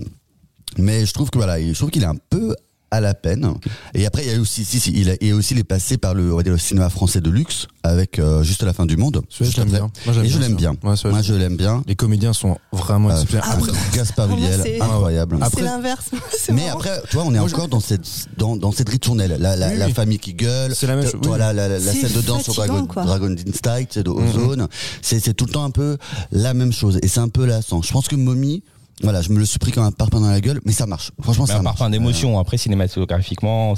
mais 0.78 1.06
je 1.06 1.14
trouve 1.14 1.30
que 1.30 1.38
voilà, 1.38 1.62
je 1.62 1.74
trouve 1.74 1.92
qu'il 1.92 2.04
est 2.04 2.08
un 2.08 2.18
peu 2.30 2.56
à 2.94 3.02
la 3.02 3.16
peine. 3.16 3.52
Et 3.96 4.06
après, 4.06 4.24
il 4.24 4.32
y 4.32 4.36
a 4.36 4.40
aussi, 4.40 4.64
si, 4.66 4.80
si, 4.80 4.92
il 4.96 5.10
a, 5.10 5.16
et 5.20 5.34
aussi, 5.34 5.54
il 5.56 5.60
est 5.60 5.64
passé 5.64 5.98
par 5.98 6.14
le, 6.14 6.32
on 6.32 6.38
va 6.38 6.44
dire, 6.44 6.54
le 6.54 6.60
cinéma 6.60 6.90
français 6.90 7.22
de 7.22 7.30
luxe 7.32 7.68
avec 7.82 8.20
euh, 8.20 8.44
juste 8.44 8.62
la 8.64 8.72
fin 8.72 8.86
du 8.86 8.98
monde. 8.98 9.22
Je 9.32 9.44
l'aime 9.58 9.70
bien. 9.70 9.90
Moi, 10.06 10.16
Et 10.24 10.30
je 10.30 10.38
l'aime 10.40 10.56
bien. 10.56 10.72
Ouais, 10.84 10.94
Moi, 11.06 11.22
je- 11.24 11.34
l'aime 11.34 11.58
bien. 11.58 11.84
Les 11.88 11.96
comédiens 11.96 12.34
sont 12.34 12.58
vraiment 12.72 13.10
Euh, 13.10 13.14
exceptionnels. 13.22 13.50
après, 13.52 13.72
Gaspard 13.98 14.28
Pour 14.28 14.38
moi, 14.38 14.48
Ulliel, 14.48 14.62
c'est- 14.64 14.82
incroyable. 14.82 15.38
Après- 15.42 15.58
C'est 15.62 15.66
l'inverse. 15.66 16.06
Mais 16.50 16.66
marrant. 16.66 16.74
après, 16.78 17.02
toi, 17.10 17.24
on 17.26 17.34
est 17.34 17.40
Moi, 17.40 17.48
je- 17.48 17.56
encore 17.56 17.68
dans 17.68 17.80
cette 17.80 18.08
dans, 18.38 18.56
dans 18.56 18.72
cette 18.72 18.90
ritournelle. 18.90 19.38
La, 19.40 19.56
la, 19.56 19.70
Oui, 19.70 19.78
la 19.78 19.88
oui. 19.88 19.94
famille 19.94 20.20
qui 20.20 20.36
gueule. 20.36 20.76
C'est 20.76 20.86
la 20.88 20.96
même 20.96 21.04
Toi, 21.10 21.12
chose, 21.24 21.32
oui. 21.34 21.40
la, 21.40 21.54
la, 21.54 21.80
scène 21.80 22.12
de 22.14 22.22
danse 22.22 22.44
sur 22.44 22.54
Dragon, 22.54 22.86
quoi. 22.86 23.04
Dragon 23.04 23.36
Instinct, 23.48 23.86
c'est 23.90 24.04
de 24.04 24.10
Mhm. 24.12 24.28
Ozone. 24.38 24.68
C'est 25.02 25.20
c'est 25.20 25.34
tout 25.34 25.46
le 25.46 25.52
temps 25.52 25.64
un 25.66 25.72
peu 25.72 25.98
la 26.32 26.54
même 26.54 26.72
chose. 26.72 27.00
Et 27.02 27.08
c'est 27.08 27.20
un 27.22 27.30
peu 27.30 27.46
lassant. 27.46 27.82
Je 27.82 27.92
pense 27.92 28.08
que 28.08 28.16
Mommy, 28.16 28.62
voilà, 29.02 29.22
je 29.22 29.30
me 29.30 29.40
le 29.40 29.46
suis 29.46 29.60
pris 29.60 29.72
comme 29.72 29.84
un 29.84 29.92
parpaing 29.92 30.22
dans 30.22 30.30
la 30.30 30.40
gueule, 30.42 30.62
mais 30.66 30.72
ça 30.72 30.86
marche. 30.86 31.12
Franchement, 31.22 31.46
Mais 31.48 31.54
ça 31.54 31.60
un 31.60 31.62
marche. 31.64 31.78
parfum 31.80 31.90
d'émotion. 31.90 32.38
Après, 32.40 32.58
cinématographiquement, 32.58 33.74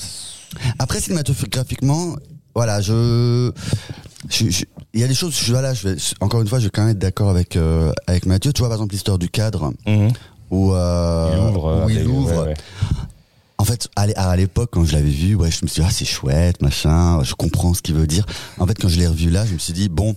Après, 0.80 1.00
cinématographiquement, 1.00 2.16
voilà, 2.54 2.82
je, 2.82 3.52
il 4.94 5.00
y 5.00 5.04
a 5.04 5.08
des 5.08 5.14
choses, 5.14 5.36
je, 5.38 5.52
voilà, 5.52 5.74
je 5.74 5.88
vais, 5.90 5.96
encore 6.22 6.42
une 6.42 6.48
fois, 6.48 6.60
je 6.60 6.66
vais 6.66 6.70
quand 6.70 6.82
même 6.84 6.92
être 6.92 7.00
d'accord 7.00 7.30
avec, 7.30 7.56
euh, 7.56 7.92
avec 8.08 8.26
Mathieu. 8.26 8.54
Tu 8.54 8.60
vois, 8.60 8.70
par 8.70 8.78
exemple, 8.78 8.94
l'histoire 8.94 9.18
du 9.18 9.30
cadre, 9.30 9.74
mhm. 9.88 10.12
où, 10.52 10.74
euh, 10.74 11.32
il 11.34 11.40
ouvre. 11.40 11.86
où 11.86 11.90
il 11.90 11.98
avec- 11.98 12.08
ouvre. 12.10 12.32
ouais, 12.44 12.48
ouais. 12.50 12.54
En 13.58 13.64
fait, 13.64 13.88
à 13.96 14.36
l'époque, 14.36 14.70
quand 14.74 14.84
je 14.84 14.92
l'avais 14.94 15.10
vu, 15.10 15.34
ouais, 15.36 15.50
je 15.50 15.60
me 15.64 15.68
suis 15.68 15.82
dit, 15.82 15.88
ah, 15.90 15.92
c'est 15.92 16.06
chouette, 16.06 16.62
machin, 16.62 17.24
je 17.24 17.34
comprends 17.36 17.74
ce 17.74 17.82
qu'il 17.82 17.96
veut 17.96 18.06
dire. 18.08 18.26
En 18.60 18.68
fait, 18.68 18.76
quand 18.80 18.90
je 18.90 19.00
l'ai 19.00 19.08
revu 19.08 19.30
là, 19.30 19.46
je 19.46 19.54
me 19.54 19.58
suis 19.60 19.72
dit, 19.74 19.88
bon, 19.88 20.16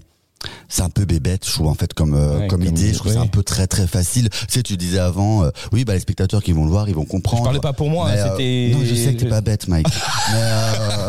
c'est 0.68 0.83
un 0.83 0.90
peu 0.90 1.04
bébête, 1.04 1.45
je 1.47 1.52
trouve, 1.52 1.66
en 1.66 1.75
fait, 1.75 1.92
comme, 1.95 2.14
euh, 2.14 2.38
Ouais, 2.40 2.47
comme, 2.47 2.61
comme 2.64 2.68
idée. 2.68 2.88
Je 2.92 2.95
trouve 2.95 3.07
que 3.09 3.12
c'est 3.12 3.18
ouais. 3.18 3.25
un 3.25 3.28
peu 3.28 3.42
très, 3.42 3.66
très 3.66 3.87
facile. 3.87 4.28
Tu 4.30 4.37
sais, 4.49 4.62
tu 4.62 4.76
disais 4.76 4.99
avant, 5.00 5.42
euh, 5.45 5.50
oui, 5.73 5.85
bah, 5.85 5.95
les 5.95 6.00
spectateurs 6.00 6.42
qui 6.42 6.52
vont 6.52 6.64
le 6.64 6.71
voir, 6.71 6.88
ils 6.88 6.95
vont 6.95 7.04
comprendre. 7.04 7.42
Je 7.42 7.45
parlais 7.45 7.61
pas 7.61 7.73
pour 7.73 7.90
moi, 7.90 8.09
euh, 8.09 8.30
c'était. 8.30 8.71
non, 8.75 8.85
je 8.85 8.95
sais 8.95 9.14
que 9.14 9.21
t'es 9.21 9.28
pas 9.28 9.40
bête, 9.40 9.66
Mike. 9.68 9.87
mais 10.33 10.40
euh, 10.40 11.09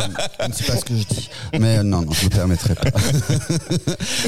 c'est 0.53 0.65
pas 0.65 0.77
ce 0.77 0.85
que 0.85 0.95
je 0.95 1.03
dis. 1.03 1.29
Mais 1.59 1.77
euh, 1.79 1.83
non, 1.83 2.01
non, 2.01 2.11
je 2.11 2.25
me 2.25 2.29
permettrai 2.29 2.73
pas. 2.75 2.89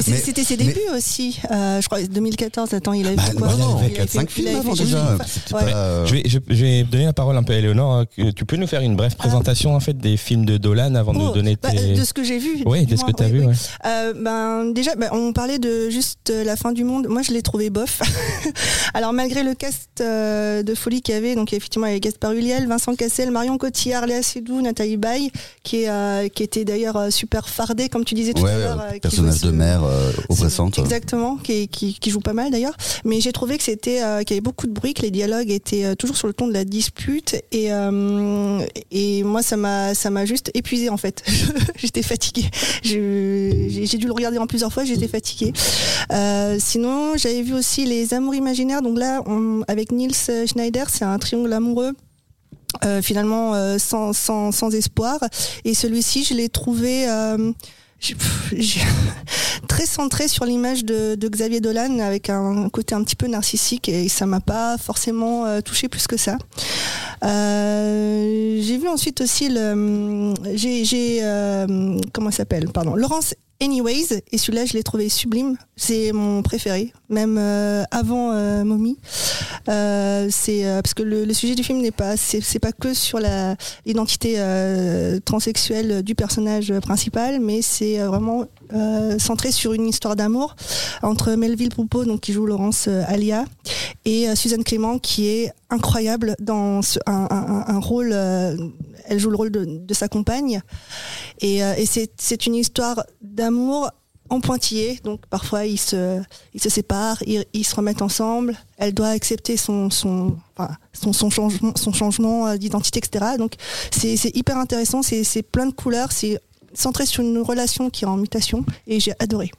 C'était 0.00 0.44
ses 0.44 0.56
mais- 0.56 0.64
débuts 0.64 0.80
aussi. 0.96 1.40
Euh, 1.50 1.80
je 1.80 1.86
crois 1.86 2.02
2014. 2.02 2.72
Attends, 2.74 2.92
il 2.92 3.06
a 3.06 3.14
Bah, 3.14 3.22
fait 3.22 3.34
quoi 3.34 3.48
bah, 3.48 3.54
il 3.56 3.60
Il 3.60 3.64
avait 3.64 3.84
a 3.84 4.06
fait 4.06 4.08
fait- 4.08 4.18
4-5 4.18 4.22
il 4.22 4.28
films 4.30 4.56
avant 4.56 4.74
fait- 4.76 4.84
déjà. 4.84 5.04
Ouais. 5.04 5.18
Ouais. 5.64 5.70
pas, 5.70 5.76
euh, 5.76 6.06
Je 6.06 6.14
vais, 6.14 6.22
je, 6.26 6.38
je 6.48 6.64
vais 6.64 6.82
donner 6.84 7.04
la 7.06 7.12
parole 7.12 7.36
un 7.36 7.42
peu 7.42 7.52
à 7.52 7.56
Eleonore. 7.56 7.92
hein, 7.96 8.04
que 8.16 8.30
Tu 8.30 8.44
peux 8.44 8.56
nous 8.56 8.66
faire 8.66 8.80
une 8.82 8.96
brève 8.96 9.16
présentation 9.16 9.74
en 9.74 9.80
fait 9.80 9.94
des 9.96 10.16
films 10.16 10.44
de 10.44 10.56
Dolan 10.58 10.94
avant 10.94 11.12
de 11.12 11.18
Oh, 11.18 11.26
nous 11.28 11.32
donner 11.32 11.56
bah, 11.60 11.70
tes. 11.70 11.94
de 11.94 12.04
ce 12.04 12.12
que 12.12 12.22
j'ai 12.24 12.38
vu. 12.38 12.62
Oui, 12.66 12.86
de 12.86 12.96
ce 12.96 13.04
que 13.04 13.10
dis-moi. 13.10 13.12
tu 13.16 13.22
as 13.24 13.26
Oui, 13.26 13.32
vu. 13.32 13.46
ouais. 13.46 14.12
Ben 14.22 14.72
déjà, 14.72 14.91
ben, 14.96 15.08
on 15.12 15.32
parlait 15.32 15.58
de 15.58 15.90
juste 15.90 16.30
euh, 16.30 16.44
la 16.44 16.56
fin 16.56 16.72
du 16.72 16.84
monde. 16.84 17.06
Moi, 17.08 17.22
je 17.22 17.32
l'ai 17.32 17.42
trouvé 17.42 17.70
bof. 17.70 18.00
Alors 18.94 19.12
malgré 19.12 19.42
le 19.42 19.54
cast 19.54 19.88
euh, 20.00 20.62
de 20.62 20.74
folie 20.74 21.00
qu'il 21.00 21.14
y 21.14 21.18
avait, 21.18 21.34
donc 21.34 21.52
effectivement 21.52 21.86
il 21.86 21.90
y 21.90 21.92
avait 21.92 22.00
Gaspard 22.00 22.32
Ulliel, 22.32 22.66
Vincent 22.66 22.94
Cassel, 22.94 23.30
Marion 23.30 23.56
Cotillard, 23.56 24.06
Léa 24.06 24.22
Seydoux, 24.22 24.60
Nathalie 24.60 24.96
Baye, 24.98 25.30
qui 25.62 25.82
est 25.82 25.88
euh, 25.88 26.28
qui 26.28 26.42
était 26.42 26.64
d'ailleurs 26.64 27.10
super 27.10 27.48
fardée, 27.48 27.88
comme 27.88 28.04
tu 28.04 28.14
disais 28.14 28.32
tout 28.34 28.42
ouais, 28.42 28.50
à 28.50 28.58
l'heure. 28.58 28.80
euh, 28.80 28.98
personnage 28.98 29.40
de 29.40 29.50
mère 29.50 29.82
oppressante. 30.28 30.78
Exactement, 30.78 31.36
qui, 31.36 31.68
qui, 31.68 31.94
qui 31.94 32.10
joue 32.10 32.20
pas 32.20 32.32
mal 32.34 32.50
d'ailleurs. 32.50 32.76
Mais 33.04 33.20
j'ai 33.20 33.32
trouvé 33.32 33.56
que 33.56 33.64
c'était 33.64 34.00
qu'il 34.24 34.34
y 34.34 34.38
avait 34.38 34.40
beaucoup 34.40 34.66
de 34.66 34.72
bruit, 34.72 34.94
que 34.94 35.02
les 35.02 35.10
dialogues 35.10 35.50
étaient 35.50 35.96
toujours 35.96 36.16
sur 36.16 36.26
le 36.26 36.34
ton 36.34 36.46
de 36.46 36.52
la 36.52 36.64
dispute. 36.64 37.36
Et, 37.52 37.70
et 38.90 39.22
moi, 39.22 39.42
ça 39.42 39.56
m'a 39.56 39.94
ça 39.94 40.10
m'a 40.10 40.24
juste 40.24 40.50
épuisé 40.54 40.88
en 40.88 40.96
fait. 40.96 41.22
j'étais 41.76 42.02
fatiguée. 42.02 42.50
J'ai 42.82 43.98
dû 43.98 44.06
le 44.06 44.12
regarder 44.12 44.38
en 44.38 44.46
plusieurs 44.46 44.72
fois. 44.72 44.81
J'étais 44.84 45.08
fatiguée. 45.08 45.52
Euh, 46.12 46.56
sinon, 46.58 47.16
j'avais 47.16 47.42
vu 47.42 47.54
aussi 47.54 47.84
les 47.84 48.14
Amours 48.14 48.34
imaginaires. 48.34 48.82
Donc 48.82 48.98
là, 48.98 49.22
on- 49.26 49.62
avec 49.68 49.92
Niels 49.92 50.14
Schneider, 50.46 50.88
c'est 50.90 51.04
un 51.04 51.18
triangle 51.18 51.52
amoureux. 51.52 51.92
euh, 52.84 53.02
finalement 53.02 53.54
euh, 53.54 53.76
sans, 53.78 54.14
sans, 54.14 54.50
sans 54.50 54.74
espoir 54.74 55.18
et 55.62 55.74
celui-ci 55.74 56.24
je 56.24 56.32
l'ai 56.32 56.48
trouvé 56.48 57.06
très 59.68 59.86
centré 59.86 60.26
sur 60.26 60.46
l'image 60.46 60.82
de, 60.84 61.14
Xavier 61.28 61.60
Dolan 61.60 61.98
avec 61.98 62.30
un 62.30 62.70
côté 62.70 62.94
un 62.94 63.04
petit 63.04 63.14
peu 63.14 63.26
narcissique 63.26 63.90
et 63.90 64.08
ça 64.08 64.24
m'a 64.24 64.40
pas 64.40 64.78
forcément 64.78 65.60
touché 65.60 65.88
plus 65.88 66.06
que 66.06 66.16
ça. 66.16 66.38
J'ai 67.22 68.78
vu 68.78 68.88
ensuite 68.88 69.20
aussi 69.20 69.48
le 69.50 70.34
j'ai 70.54 71.20
euh, 71.22 71.98
comment 72.12 72.30
s'appelle? 72.30 72.68
Pardon 72.70 72.94
Laurence 72.96 73.34
Anyways 73.62 74.22
et 74.32 74.38
celui-là 74.38 74.64
je 74.64 74.72
l'ai 74.72 74.82
trouvé 74.82 75.08
sublime. 75.08 75.56
C'est 75.76 76.10
mon 76.12 76.42
préféré 76.42 76.92
même 77.12 77.36
euh, 77.38 77.84
avant 77.90 78.32
euh, 78.32 78.64
Mommy. 78.64 78.98
Euh, 79.68 80.26
c'est 80.30 80.66
euh, 80.66 80.82
parce 80.82 80.94
que 80.94 81.04
le, 81.04 81.32
sujet 81.32 81.54
du 81.54 81.62
film 81.62 81.80
n'est 81.80 81.92
pas 81.92 82.16
c'est 82.16 82.58
pas 82.58 82.72
que 82.72 82.94
sur 82.94 83.20
la 83.20 83.54
l'identité 83.86 84.36
transsexuelle 85.24 86.02
du 86.02 86.14
personnage 86.14 86.72
principal 86.80 87.40
mais 87.40 87.62
c'est 87.62 87.98
vraiment 87.98 88.46
centré 89.18 89.52
sur 89.52 89.72
une 89.72 89.86
histoire 89.86 90.16
d'amour 90.16 90.56
entre 91.02 91.32
Melville 91.32 91.70
Poupeau 91.70 92.04
donc 92.04 92.20
qui 92.20 92.32
joue 92.32 92.46
Laurence 92.46 92.88
Alia 93.06 93.44
et 94.04 94.34
Suzanne 94.34 94.64
Clément 94.64 94.98
qui 94.98 95.28
est 95.28 95.52
incroyable 95.70 96.36
dans 96.40 96.80
un, 97.06 97.78
rôle 97.80 98.12
elle 98.12 99.18
joue 99.18 99.30
le 99.30 99.36
rôle 99.36 99.50
de, 99.50 99.94
sa 99.94 100.08
compagne. 100.08 100.62
Et, 101.40 101.58
et 101.58 101.86
c'est 101.86 102.46
une 102.46 102.54
histoire 102.54 103.04
d'amour 103.20 103.51
en 104.28 104.40
pointillé, 104.40 104.98
donc 105.04 105.26
parfois 105.26 105.66
ils 105.66 105.78
se, 105.78 106.22
ils 106.54 106.62
se 106.62 106.70
séparent, 106.70 107.22
ils, 107.26 107.44
ils 107.52 107.64
se 107.64 107.74
remettent 107.74 108.02
ensemble. 108.02 108.56
Elle 108.78 108.94
doit 108.94 109.08
accepter 109.08 109.56
son, 109.56 109.90
son, 109.90 110.36
son, 110.92 111.12
son 111.12 111.30
changement, 111.30 111.72
son 111.76 111.92
changement 111.92 112.46
euh, 112.46 112.56
d'identité, 112.56 112.98
etc. 112.98 113.36
Donc 113.38 113.54
c'est 113.90 114.34
hyper 114.34 114.56
intéressant, 114.56 115.02
c'est 115.02 115.42
plein 115.42 115.66
de 115.66 115.72
couleurs, 115.72 116.12
c'est 116.12 116.40
centré 116.74 117.04
sur 117.04 117.22
une 117.22 117.38
relation 117.38 117.90
qui 117.90 118.04
est 118.04 118.08
en 118.08 118.16
mutation 118.16 118.64
et 118.86 119.00
j'ai 119.00 119.12
adoré. 119.18 119.50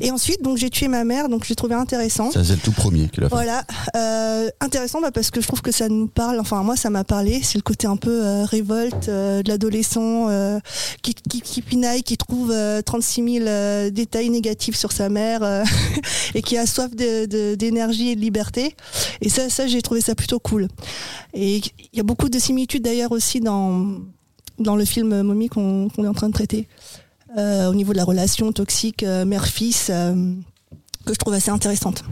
Et 0.00 0.10
ensuite, 0.10 0.42
donc 0.42 0.56
j'ai 0.56 0.70
tué 0.70 0.88
ma 0.88 1.04
mère, 1.04 1.28
donc 1.28 1.44
j'ai 1.44 1.54
trouvé 1.54 1.74
intéressant. 1.74 2.30
Ça, 2.30 2.44
c'est 2.44 2.54
le 2.54 2.60
tout 2.60 2.72
premier 2.72 3.08
qu'il 3.08 3.24
a 3.24 3.28
fait. 3.28 3.34
Voilà, 3.34 3.64
euh, 3.96 4.48
intéressant 4.60 5.00
bah, 5.00 5.10
parce 5.12 5.30
que 5.30 5.40
je 5.40 5.46
trouve 5.46 5.62
que 5.62 5.72
ça 5.72 5.88
nous 5.88 6.08
parle, 6.08 6.40
enfin 6.40 6.62
moi 6.62 6.76
ça 6.76 6.90
m'a 6.90 7.04
parlé, 7.04 7.40
c'est 7.42 7.58
le 7.58 7.62
côté 7.62 7.86
un 7.86 7.96
peu 7.96 8.24
euh, 8.24 8.44
révolte 8.44 9.08
euh, 9.08 9.42
de 9.42 9.48
l'adolescent 9.48 10.28
qui, 11.02 11.14
qui, 11.14 11.40
qui 11.40 11.62
pinaille, 11.62 12.02
qui 12.02 12.16
trouve 12.16 12.50
euh, 12.50 12.82
36 12.82 13.34
000 13.38 13.46
euh, 13.46 13.90
détails 13.90 14.30
négatifs 14.30 14.76
sur 14.76 14.92
sa 14.92 15.08
mère 15.08 15.64
et 16.34 16.42
qui 16.42 16.56
a 16.56 16.66
soif 16.66 16.94
d'énergie 16.94 18.10
et 18.10 18.16
de 18.16 18.20
liberté. 18.20 18.74
Et 19.20 19.28
ça, 19.28 19.48
ça 19.50 19.66
j'ai 19.66 19.82
trouvé 19.82 20.00
ça 20.00 20.14
plutôt 20.14 20.38
cool. 20.38 20.68
Et 21.34 21.56
il 21.56 21.96
y 21.96 22.00
a 22.00 22.04
beaucoup 22.04 22.28
de 22.28 22.38
similitudes 22.38 22.82
d'ailleurs 22.82 23.12
aussi 23.12 23.40
dans, 23.40 23.98
dans 24.58 24.76
le 24.76 24.84
film 24.84 25.22
Mommy 25.22 25.48
qu'on 25.48 25.88
qu'on 25.88 26.04
est 26.04 26.08
en 26.08 26.14
train 26.14 26.28
de 26.28 26.34
traiter. 26.34 26.68
Euh, 27.38 27.68
au 27.70 27.74
niveau 27.74 27.92
de 27.92 27.96
la 27.98 28.04
relation 28.04 28.52
toxique 28.52 29.02
euh, 29.02 29.24
mère-fils 29.24 29.88
euh, 29.90 30.34
que 31.04 31.12
je 31.14 31.18
trouve 31.18 31.34
assez 31.34 31.50
intéressante. 31.50 32.04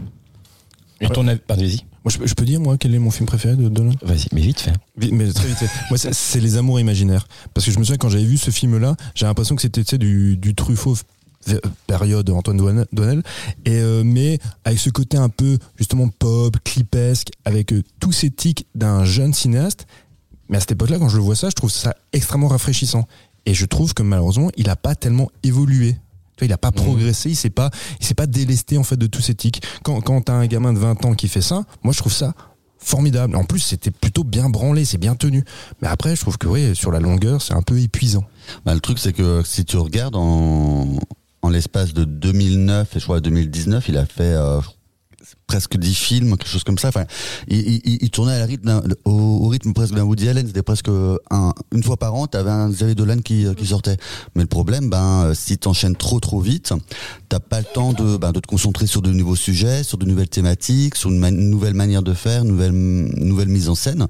Et 0.99 1.07
ton 1.09 1.27
avis- 1.27 1.39
pardon, 1.39 1.63
vas-y. 1.63 1.77
Moi, 2.03 2.11
je, 2.11 2.17
peux- 2.17 2.27
je 2.27 2.33
peux 2.33 2.45
dire, 2.45 2.59
moi, 2.59 2.77
quel 2.77 2.93
est 2.95 2.99
mon 2.99 3.11
film 3.11 3.25
préféré 3.27 3.55
de 3.55 3.69
Dolan 3.69 3.91
Vas-y, 4.01 4.27
mais 4.33 4.41
vite 4.41 4.59
fait. 4.59 4.73
Vite, 4.97 5.11
Mais 5.13 5.31
très 5.31 5.47
vite. 5.47 5.57
fait. 5.57 5.69
Moi, 5.89 5.97
c'est- 5.97 6.39
Les 6.39 6.57
Amours 6.57 6.79
imaginaires. 6.79 7.27
Parce 7.53 7.65
que 7.65 7.71
je 7.71 7.77
me 7.79 7.83
souviens, 7.83 7.97
quand 7.97 8.09
j'avais 8.09 8.23
vu 8.25 8.37
ce 8.37 8.49
film-là, 8.51 8.95
j'ai 9.15 9.25
l'impression 9.25 9.55
que 9.55 9.61
c'était 9.61 9.83
tu 9.83 9.91
sais, 9.91 9.97
du, 9.97 10.37
du 10.37 10.53
Truffaut 10.55 10.95
période 11.87 12.29
Antoine 12.29 12.57
Doinel 12.91 13.23
et 13.65 13.71
euh, 13.79 14.03
mais 14.05 14.37
avec 14.63 14.77
ce 14.77 14.91
côté 14.91 15.17
un 15.17 15.29
peu 15.29 15.57
justement 15.75 16.07
pop 16.07 16.55
clipesque 16.63 17.29
avec 17.45 17.73
euh, 17.73 17.81
tous 17.99 18.11
ces 18.11 18.29
tics 18.29 18.67
d'un 18.75 19.05
jeune 19.05 19.33
cinéaste 19.33 19.87
mais 20.49 20.57
à 20.57 20.59
cette 20.59 20.73
époque-là 20.73 20.99
quand 20.99 21.09
je 21.09 21.17
le 21.17 21.23
vois 21.23 21.35
ça 21.35 21.49
je 21.49 21.55
trouve 21.55 21.71
ça 21.71 21.95
extrêmement 22.13 22.47
rafraîchissant 22.47 23.07
et 23.45 23.53
je 23.53 23.65
trouve 23.65 23.93
que 23.93 24.03
malheureusement 24.03 24.49
il 24.57 24.69
a 24.69 24.75
pas 24.75 24.95
tellement 24.95 25.29
évolué. 25.43 25.97
Il 26.43 26.51
a 26.51 26.57
pas 26.57 26.71
progressé 26.71 27.29
il 27.29 27.35
s'est 27.35 27.51
pas 27.51 27.69
il 27.99 28.05
s'est 28.05 28.15
pas 28.15 28.25
délesté 28.25 28.79
en 28.79 28.83
fait 28.83 28.97
de 28.97 29.05
tous 29.05 29.21
ces 29.21 29.35
tics. 29.35 29.61
Quand 29.83 30.01
quand 30.01 30.21
t'as 30.21 30.33
un 30.33 30.47
gamin 30.47 30.73
de 30.73 30.79
20 30.79 31.05
ans 31.05 31.13
qui 31.13 31.27
fait 31.27 31.41
ça 31.41 31.65
moi 31.83 31.93
je 31.93 31.99
trouve 31.99 32.13
ça 32.13 32.33
formidable. 32.79 33.35
En 33.35 33.43
plus 33.43 33.59
c'était 33.59 33.91
plutôt 33.91 34.23
bien 34.23 34.49
branlé 34.49 34.83
c'est 34.83 34.97
bien 34.97 35.15
tenu. 35.15 35.43
Mais 35.83 35.87
après 35.87 36.15
je 36.15 36.21
trouve 36.21 36.39
que 36.39 36.47
oui 36.47 36.75
sur 36.75 36.91
la 36.91 36.99
longueur 36.99 37.43
c'est 37.43 37.53
un 37.53 37.61
peu 37.61 37.79
épuisant. 37.79 38.25
Bah, 38.65 38.73
le 38.73 38.79
truc, 38.79 38.99
c'est 38.99 39.13
que 39.13 39.43
si 39.45 39.65
tu 39.65 39.77
regardes 39.77 40.15
en, 40.15 40.97
en 41.41 41.49
l'espace 41.49 41.93
de 41.93 42.03
2009 42.03 42.95
et 42.95 42.99
je 42.99 43.03
crois 43.03 43.19
2019, 43.19 43.87
il 43.89 43.97
a 43.97 44.05
fait 44.05 44.23
euh, 44.23 44.59
presque 45.51 45.77
10 45.77 45.93
films, 45.93 46.37
quelque 46.37 46.47
chose 46.47 46.63
comme 46.63 46.77
ça. 46.77 46.87
Enfin, 46.87 47.03
il, 47.49 47.81
il, 47.83 48.09
tournait 48.09 48.41
au, 49.03 49.49
rythme 49.49 49.73
presque 49.73 49.93
d'un 49.93 50.03
Woody 50.03 50.29
Allen. 50.29 50.47
C'était 50.47 50.63
presque 50.63 50.87
un, 51.29 51.53
une 51.73 51.83
fois 51.83 51.97
par 51.97 52.15
an, 52.15 52.25
t'avais 52.25 52.49
un 52.49 52.69
Xavier 52.69 52.95
Dolan 52.95 53.17
qui, 53.17 53.45
sortait. 53.65 53.97
Mais 54.35 54.43
le 54.43 54.47
problème, 54.47 54.89
ben, 54.89 55.33
si 55.35 55.57
t'enchaînes 55.57 55.97
trop 55.97 56.21
trop 56.21 56.39
vite, 56.39 56.71
t'as 57.27 57.41
pas 57.41 57.59
le 57.59 57.65
temps 57.65 57.91
de, 57.91 58.15
ben, 58.15 58.31
te 58.31 58.47
concentrer 58.47 58.87
sur 58.87 59.01
de 59.01 59.11
nouveaux 59.11 59.35
sujets, 59.35 59.83
sur 59.83 59.97
de 59.97 60.05
nouvelles 60.05 60.29
thématiques, 60.29 60.95
sur 60.95 61.09
une, 61.09 61.19
nouvelle 61.49 61.73
manière 61.73 62.01
de 62.01 62.13
faire, 62.13 62.45
nouvelle, 62.45 62.71
nouvelle 62.71 63.49
mise 63.49 63.67
en 63.67 63.75
scène. 63.75 64.07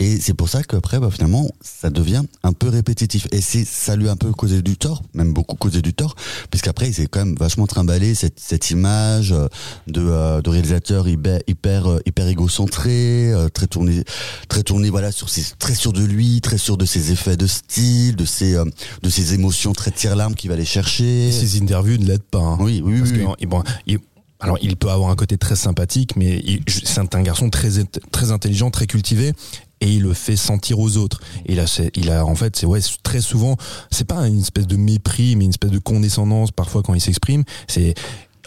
Et 0.00 0.18
c'est 0.20 0.34
pour 0.34 0.48
ça 0.48 0.62
qu'après, 0.62 1.00
bah, 1.00 1.10
finalement, 1.10 1.50
ça 1.60 1.90
devient 1.90 2.22
un 2.44 2.54
peu 2.54 2.70
répétitif. 2.70 3.28
Et 3.32 3.42
ça 3.42 3.94
lui 3.94 4.08
a 4.08 4.12
un 4.12 4.16
peu 4.16 4.32
causé 4.32 4.62
du 4.62 4.78
tort, 4.78 5.02
même 5.12 5.34
beaucoup 5.34 5.56
causé 5.56 5.82
du 5.82 5.92
tort, 5.92 6.14
puisqu'après, 6.50 6.88
il 6.88 6.94
s'est 6.94 7.08
quand 7.08 7.20
même 7.26 7.36
vachement 7.38 7.66
trimballé 7.66 8.14
cette, 8.14 8.70
image 8.70 9.32
euh, 9.32 9.48
de, 9.86 10.02
euh, 10.02 10.40
de 10.40 10.50
réalisateur 10.78 11.08
hyper 11.08 11.40
hyper 11.46 11.86
euh, 11.90 12.00
hyper 12.06 12.28
égocentré, 12.28 13.32
euh, 13.32 13.48
très 13.48 13.66
tourné 13.66 14.04
très 14.48 14.62
tourné 14.62 14.90
voilà 14.90 15.12
sur 15.12 15.28
ses 15.28 15.42
très 15.58 15.74
sûr 15.74 15.92
de 15.92 16.04
lui, 16.04 16.40
très 16.40 16.58
sûr 16.58 16.76
de 16.76 16.84
ses 16.86 17.12
effets 17.12 17.36
de 17.36 17.46
style, 17.46 18.16
de 18.16 18.24
ses 18.24 18.54
euh, 18.54 18.64
de 19.02 19.10
ses 19.10 19.34
émotions 19.34 19.72
très 19.72 19.90
tire-larme 19.90 20.34
qu'il 20.34 20.48
va 20.48 20.54
aller 20.54 20.64
chercher. 20.64 21.28
Et 21.28 21.32
ses 21.32 21.60
interviews 21.60 21.98
ne 21.98 22.06
l'aident 22.06 22.22
pas. 22.22 22.38
hein. 22.38 22.56
Oui, 22.60 22.80
oui, 22.84 22.98
Parce 22.98 23.10
oui, 23.10 23.18
que, 23.18 23.24
oui. 23.26 23.46
bon, 23.46 23.62
il- 23.86 23.98
alors, 24.40 24.56
il 24.62 24.76
peut 24.76 24.88
avoir 24.88 25.10
un 25.10 25.16
côté 25.16 25.36
très 25.36 25.56
sympathique, 25.56 26.14
mais 26.14 26.40
c'est 26.68 27.12
un 27.16 27.22
garçon 27.22 27.50
très, 27.50 27.70
très 28.12 28.30
intelligent, 28.30 28.70
très 28.70 28.86
cultivé, 28.86 29.32
et 29.80 29.92
il 29.92 30.02
le 30.02 30.14
fait 30.14 30.36
sentir 30.36 30.78
aux 30.78 30.96
autres. 30.96 31.18
Et 31.44 31.54
il 31.54 31.58
a, 31.58 31.66
c'est- 31.66 31.90
il 31.96 32.08
a 32.08 32.24
en 32.24 32.36
fait, 32.36 32.54
c'est 32.54 32.64
ouais, 32.66 32.78
très 33.02 33.20
souvent, 33.20 33.56
c'est 33.90 34.06
pas 34.06 34.28
une 34.28 34.38
espèce 34.38 34.68
de 34.68 34.76
mépris, 34.76 35.34
mais 35.34 35.42
une 35.44 35.50
espèce 35.50 35.72
de 35.72 35.80
condescendance 35.80 36.52
parfois 36.52 36.84
quand 36.84 36.94
il 36.94 37.00
s'exprime. 37.00 37.42
C'est 37.66 37.94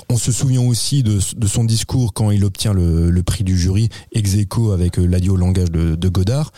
on 0.10 0.18
se 0.18 0.32
souvient 0.32 0.62
aussi 0.62 1.04
de, 1.04 1.20
son 1.20 1.64
discours 1.64 2.14
quand 2.14 2.32
il 2.32 2.44
obtient 2.46 2.74
le, 2.74 3.22
prix 3.24 3.44
du 3.44 3.58
jury 3.58 3.90
ex 4.14 4.36
aequo 4.36 4.72
avec 4.72 4.98
euh, 4.98 5.06
l'adieu 5.06 5.32
au 5.32 5.38
langage 5.38 5.72
de, 5.72 6.10
Godard. 6.10 6.52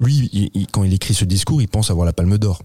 Lui, 0.00 0.50
quand 0.72 0.84
il 0.84 0.92
écrit 0.92 1.14
ce 1.14 1.24
discours, 1.24 1.62
il 1.62 1.68
pense 1.68 1.90
avoir 1.90 2.04
la 2.04 2.12
Palme 2.12 2.36
d'Or. 2.38 2.62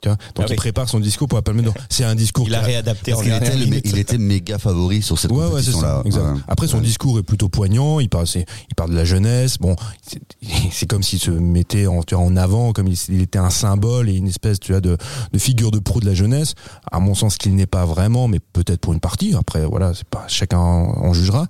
Tu 0.00 0.08
vois 0.08 0.16
Donc 0.34 0.38
Ah 0.38 0.44
il 0.46 0.50
oui. 0.50 0.56
prépare 0.56 0.88
son 0.88 0.98
discours 1.00 1.28
pour 1.28 1.36
la 1.38 1.42
Palme 1.42 1.62
d'Or. 1.62 1.74
C'est 1.90 2.04
un 2.04 2.14
discours 2.14 2.46
Il 2.48 2.54
a 2.54 2.60
réadapté 2.60 3.10
Parce 3.12 3.22
en 3.22 3.24
qu'il 3.24 3.34
était, 3.74 3.80
il 3.84 3.98
était 3.98 4.18
méga 4.18 4.58
favori 4.58 5.02
sur 5.02 5.18
cette 5.18 5.30
Ouais, 5.30 5.62
ça. 5.62 6.02
Après, 6.48 6.66
son 6.66 6.80
discours 6.80 7.18
est 7.18 7.22
plutôt 7.22 7.48
poignant. 7.48 8.00
Il 8.00 8.08
parle, 8.08 8.26
il 8.34 8.74
parle 8.76 8.90
de 8.90 8.96
la 8.96 9.04
jeunesse. 9.04 9.58
Bon, 9.58 9.76
c'est- 10.72 10.86
comme 10.86 11.02
s'il 11.02 11.18
se 11.18 11.30
mettait 11.30 11.86
en, 11.86 12.02
tu 12.02 12.14
vois, 12.14 12.24
en 12.24 12.36
avant, 12.36 12.72
comme 12.72 12.86
il, 12.88 12.96
il 13.08 13.20
était 13.20 13.38
un 13.38 13.50
symbole 13.50 14.08
et 14.08 14.14
une 14.16 14.26
espèce, 14.28 14.58
tu 14.58 14.72
vois, 14.72 14.80
de, 14.80 14.96
de 15.32 15.38
figure 15.38 15.70
de 15.70 15.78
pro 15.78 16.00
de 16.00 16.06
la 16.06 16.14
jeunesse. 16.14 16.54
À 16.90 16.98
mon 17.00 17.14
sens, 17.14 17.36
qu'il 17.36 17.54
n'est 17.54 17.66
pas 17.66 17.84
vraiment, 17.84 18.26
mais 18.28 18.38
peut-être 18.40 18.80
pour 18.80 18.92
une 18.92 19.00
partie. 19.00 19.34
Après, 19.34 19.64
voilà, 19.66 19.92
c'est 19.94 20.08
pas 20.08 20.24
chacun 20.28 20.58
en, 20.58 21.04
en 21.04 21.12
jugera. 21.12 21.46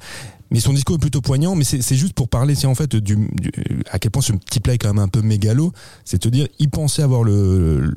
Mais 0.51 0.59
son 0.61 0.73
discours 0.73 0.97
est 0.97 1.01
plutôt 1.01 1.21
poignant, 1.21 1.55
mais 1.55 1.63
c'est 1.65 1.95
juste 1.97 2.13
pour 2.15 2.29
parler, 2.29 2.55
c'est 2.57 2.67
en 2.67 2.75
fait 2.75 2.97
du, 2.97 3.15
du- 3.17 3.53
à 3.91 3.99
quel 4.01 4.11
point 4.11 4.21
ce 4.23 4.33
petit 4.33 4.59
plat 4.61 4.75
est 4.75 4.79
quand 4.79 4.89
même 4.93 4.99
un 5.03 5.09
peu 5.09 5.23
mégalo. 5.23 5.73
C'est 6.05 6.19
te 6.19 6.29
dire, 6.29 6.49
il 6.59 6.71
pensait 6.71 7.03
avoir 7.03 7.23
le, 7.23 7.81
le- 7.81 7.95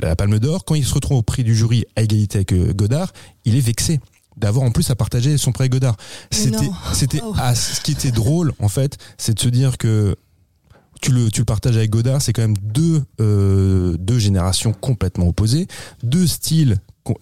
la 0.00 0.16
Palme 0.16 0.38
d'Or 0.40 0.64
quand 0.64 0.74
il 0.74 0.84
se 0.84 0.94
retrouve 0.94 1.18
au 1.18 1.22
prix 1.22 1.44
du 1.44 1.54
jury 1.54 1.84
à 1.94 2.02
égalité 2.02 2.38
avec 2.38 2.52
euh, 2.52 2.72
Godard, 2.72 3.12
il 3.44 3.54
est 3.56 3.60
vexé 3.60 4.00
d'avoir 4.36 4.64
en 4.64 4.70
plus 4.72 4.90
à 4.90 4.96
partager 4.96 5.36
son 5.36 5.52
prix 5.52 5.62
avec 5.62 5.72
Godard. 5.72 5.96
C'était, 6.30 6.68
c'était, 6.92 7.20
Oh. 7.22 7.34
ah, 7.38 7.54
ce 7.54 7.80
qui 7.80 7.92
était 7.92 8.10
drôle 8.10 8.52
en 8.58 8.68
fait, 8.68 8.98
c'est 9.18 9.34
de 9.34 9.38
se 9.40 9.48
dire 9.48 9.78
que 9.78 10.16
tu 11.00 11.12
le, 11.12 11.30
tu 11.30 11.40
le 11.40 11.44
partages 11.44 11.76
avec 11.76 11.90
Godard, 11.90 12.22
c'est 12.22 12.32
quand 12.32 12.42
même 12.42 12.56
deux, 12.62 13.02
euh, 13.20 13.96
deux 13.98 14.18
générations 14.18 14.72
complètement 14.72 15.26
opposées, 15.28 15.66
deux 16.02 16.26
styles 16.26 16.78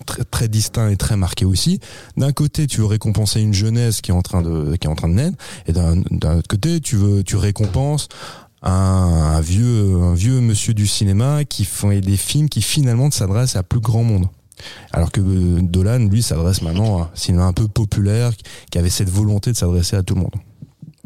très, 0.06 0.25
très 0.25 0.49
distincts 0.49 0.88
et 0.88 0.96
très 0.96 1.16
marqués 1.16 1.44
aussi. 1.44 1.80
D'un 2.16 2.32
côté, 2.32 2.66
tu 2.66 2.80
veux 2.80 2.87
récompenser 2.87 3.40
une 3.40 3.54
jeunesse 3.54 4.00
qui 4.00 4.10
est 4.10 4.14
en 4.14 4.22
train 4.22 4.42
de, 4.42 4.76
qui 4.76 4.87
est 4.87 4.90
en 4.90 4.94
train 4.94 5.08
de 5.08 5.14
naître, 5.14 5.38
et 5.66 5.72
d'un, 5.72 6.00
autre 6.00 6.49
côté, 6.49 6.80
tu 6.80 6.96
veux, 6.96 7.22
tu 7.22 7.37
récompenses 7.37 8.08
un, 8.62 9.40
vieux, 9.40 9.96
un 10.02 10.14
vieux 10.14 10.40
monsieur 10.40 10.75
du 10.75 10.87
cinéma 10.87 11.44
qui 11.44 11.64
fait 11.64 12.00
des 12.00 12.16
films 12.16 12.49
qui 12.49 12.62
finalement 12.62 13.10
s'adressent 13.10 13.56
à 13.56 13.62
plus 13.62 13.80
grand 13.80 14.02
monde. 14.02 14.26
Alors 14.92 15.10
que 15.10 15.22
euh, 15.22 15.60
Dolan, 15.62 16.08
lui, 16.10 16.22
s'adresse 16.22 16.60
maintenant 16.60 16.99
à 16.99 17.02
un 17.04 17.10
cinéma 17.14 17.44
un 17.44 17.54
peu 17.54 17.66
populaire, 17.66 18.32
qui 18.70 18.78
avait 18.78 18.90
cette 18.90 19.08
volonté 19.08 19.52
de 19.52 19.56
s'adresser 19.56 19.96
à 19.96 20.02
tout 20.02 20.14
le 20.14 20.20
monde. 20.20 20.34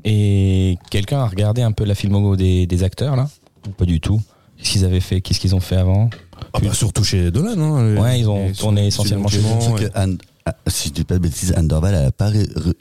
Et 0.04 0.76
quelqu'un 0.90 1.21
a 1.21 1.26
regardé 1.26 1.62
un 1.62 1.73
peu 1.73 1.85
la 1.85 1.95
filmo 1.95 2.37
des, 2.37 2.66
des 2.66 2.83
acteurs 2.83 3.16
là? 3.16 3.31
Pas 3.78 3.87
du 3.87 4.00
tout? 4.00 4.21
Qu'est-ce 4.59 4.71
qu'ils 4.73 4.85
avaient 4.85 5.00
fait? 5.00 5.21
Qu'est-ce 5.21 5.40
qu'ils 5.40 5.54
ont 5.54 5.61
fait 5.61 5.76
avant? 5.76 6.11
Ah 6.55 6.61
bah, 6.63 6.73
surtout 6.73 7.05
chez 7.05 7.31
Dolan. 7.31 7.59
Hein, 7.59 7.97
Ouais, 8.01 8.21
ils 8.21 8.29
ont 8.29 8.51
tourné 8.53 8.87
essentiellement 8.87 9.29
chez 9.29 9.41
Anne- 9.95 10.19
ah, 10.47 10.55
si 10.67 10.89
je 10.89 10.93
dis 10.93 11.05
pas 11.05 11.15
de 11.15 11.21
bêtises, 11.21 11.55
Anne 11.57 11.69
Dorval, 11.69 11.95
elle 11.95 12.05
a 12.07 12.13
pas 12.13 12.31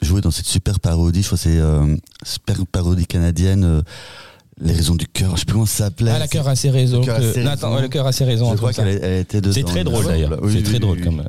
joué 0.02 0.20
dans 0.20 0.30
cette 0.30 0.46
super 0.46 0.78
parodie, 0.80 1.22
je 1.22 1.26
crois 1.28 1.38
que 1.38 1.44
c'est 1.44 1.58
euh, 1.58 1.96
super 2.22 2.56
parodie 2.70 3.06
canadienne, 3.06 3.64
euh, 3.64 3.80
Les 4.60 4.72
raisons 4.74 4.94
du 4.94 5.06
cœur, 5.06 5.32
je 5.34 5.40
sais 5.40 5.44
plus 5.46 5.54
comment 5.54 5.66
ça 5.66 5.84
s'appelait. 5.86 6.10
Ah, 6.14 6.18
le 6.20 6.28
cœur 6.28 6.46
a 6.46 6.54
ses 6.56 6.70
raisons. 6.70 7.00
Le 7.00 7.06
cœur 7.06 7.16
a 7.16 7.20
ses 7.32 7.42
raisons. 7.42 7.74
ouais, 7.74 7.82
le 7.82 7.88
cœur 7.88 8.06
a 8.06 8.12
ses 8.12 8.24
raisons. 8.24 8.52
Je 8.52 8.56
crois 8.58 8.72
qu'elle 8.72 8.88
était 9.20 9.40
dedans. 9.40 9.52
C'est 9.54 9.64
très 9.64 9.82
drôle 9.82 10.04
d'ailleurs. 10.06 10.38
Oui, 10.42 10.52
C'est 10.52 10.58
oui, 10.58 10.62
très 10.62 10.72
oui, 10.74 10.78
drôle 10.80 10.98
oui. 10.98 11.04
comme. 11.04 11.24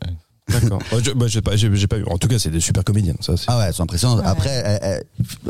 D'accord. 0.48 0.80
Ouais, 0.92 1.04
je- 1.04 1.12
bah, 1.12 1.26
j'ai 1.28 1.42
pas, 1.42 1.56
j'ai, 1.56 1.74
j'ai 1.76 1.88
pas 1.88 1.98
eu. 1.98 2.04
En 2.06 2.18
tout 2.18 2.28
cas, 2.28 2.38
c'est 2.38 2.52
des 2.52 2.60
super 2.60 2.84
comédiennes. 2.84 3.18
Ça, 3.20 3.36
c'est- 3.36 3.46
Ah 3.48 3.58
ouais, 3.58 3.66
elles 3.68 3.74
sont 3.74 3.84
impressionnantes. 3.84 4.20
Ouais. 4.20 4.26
Après, 4.28 4.50
elles- 4.50 4.80
elles- 4.82 5.04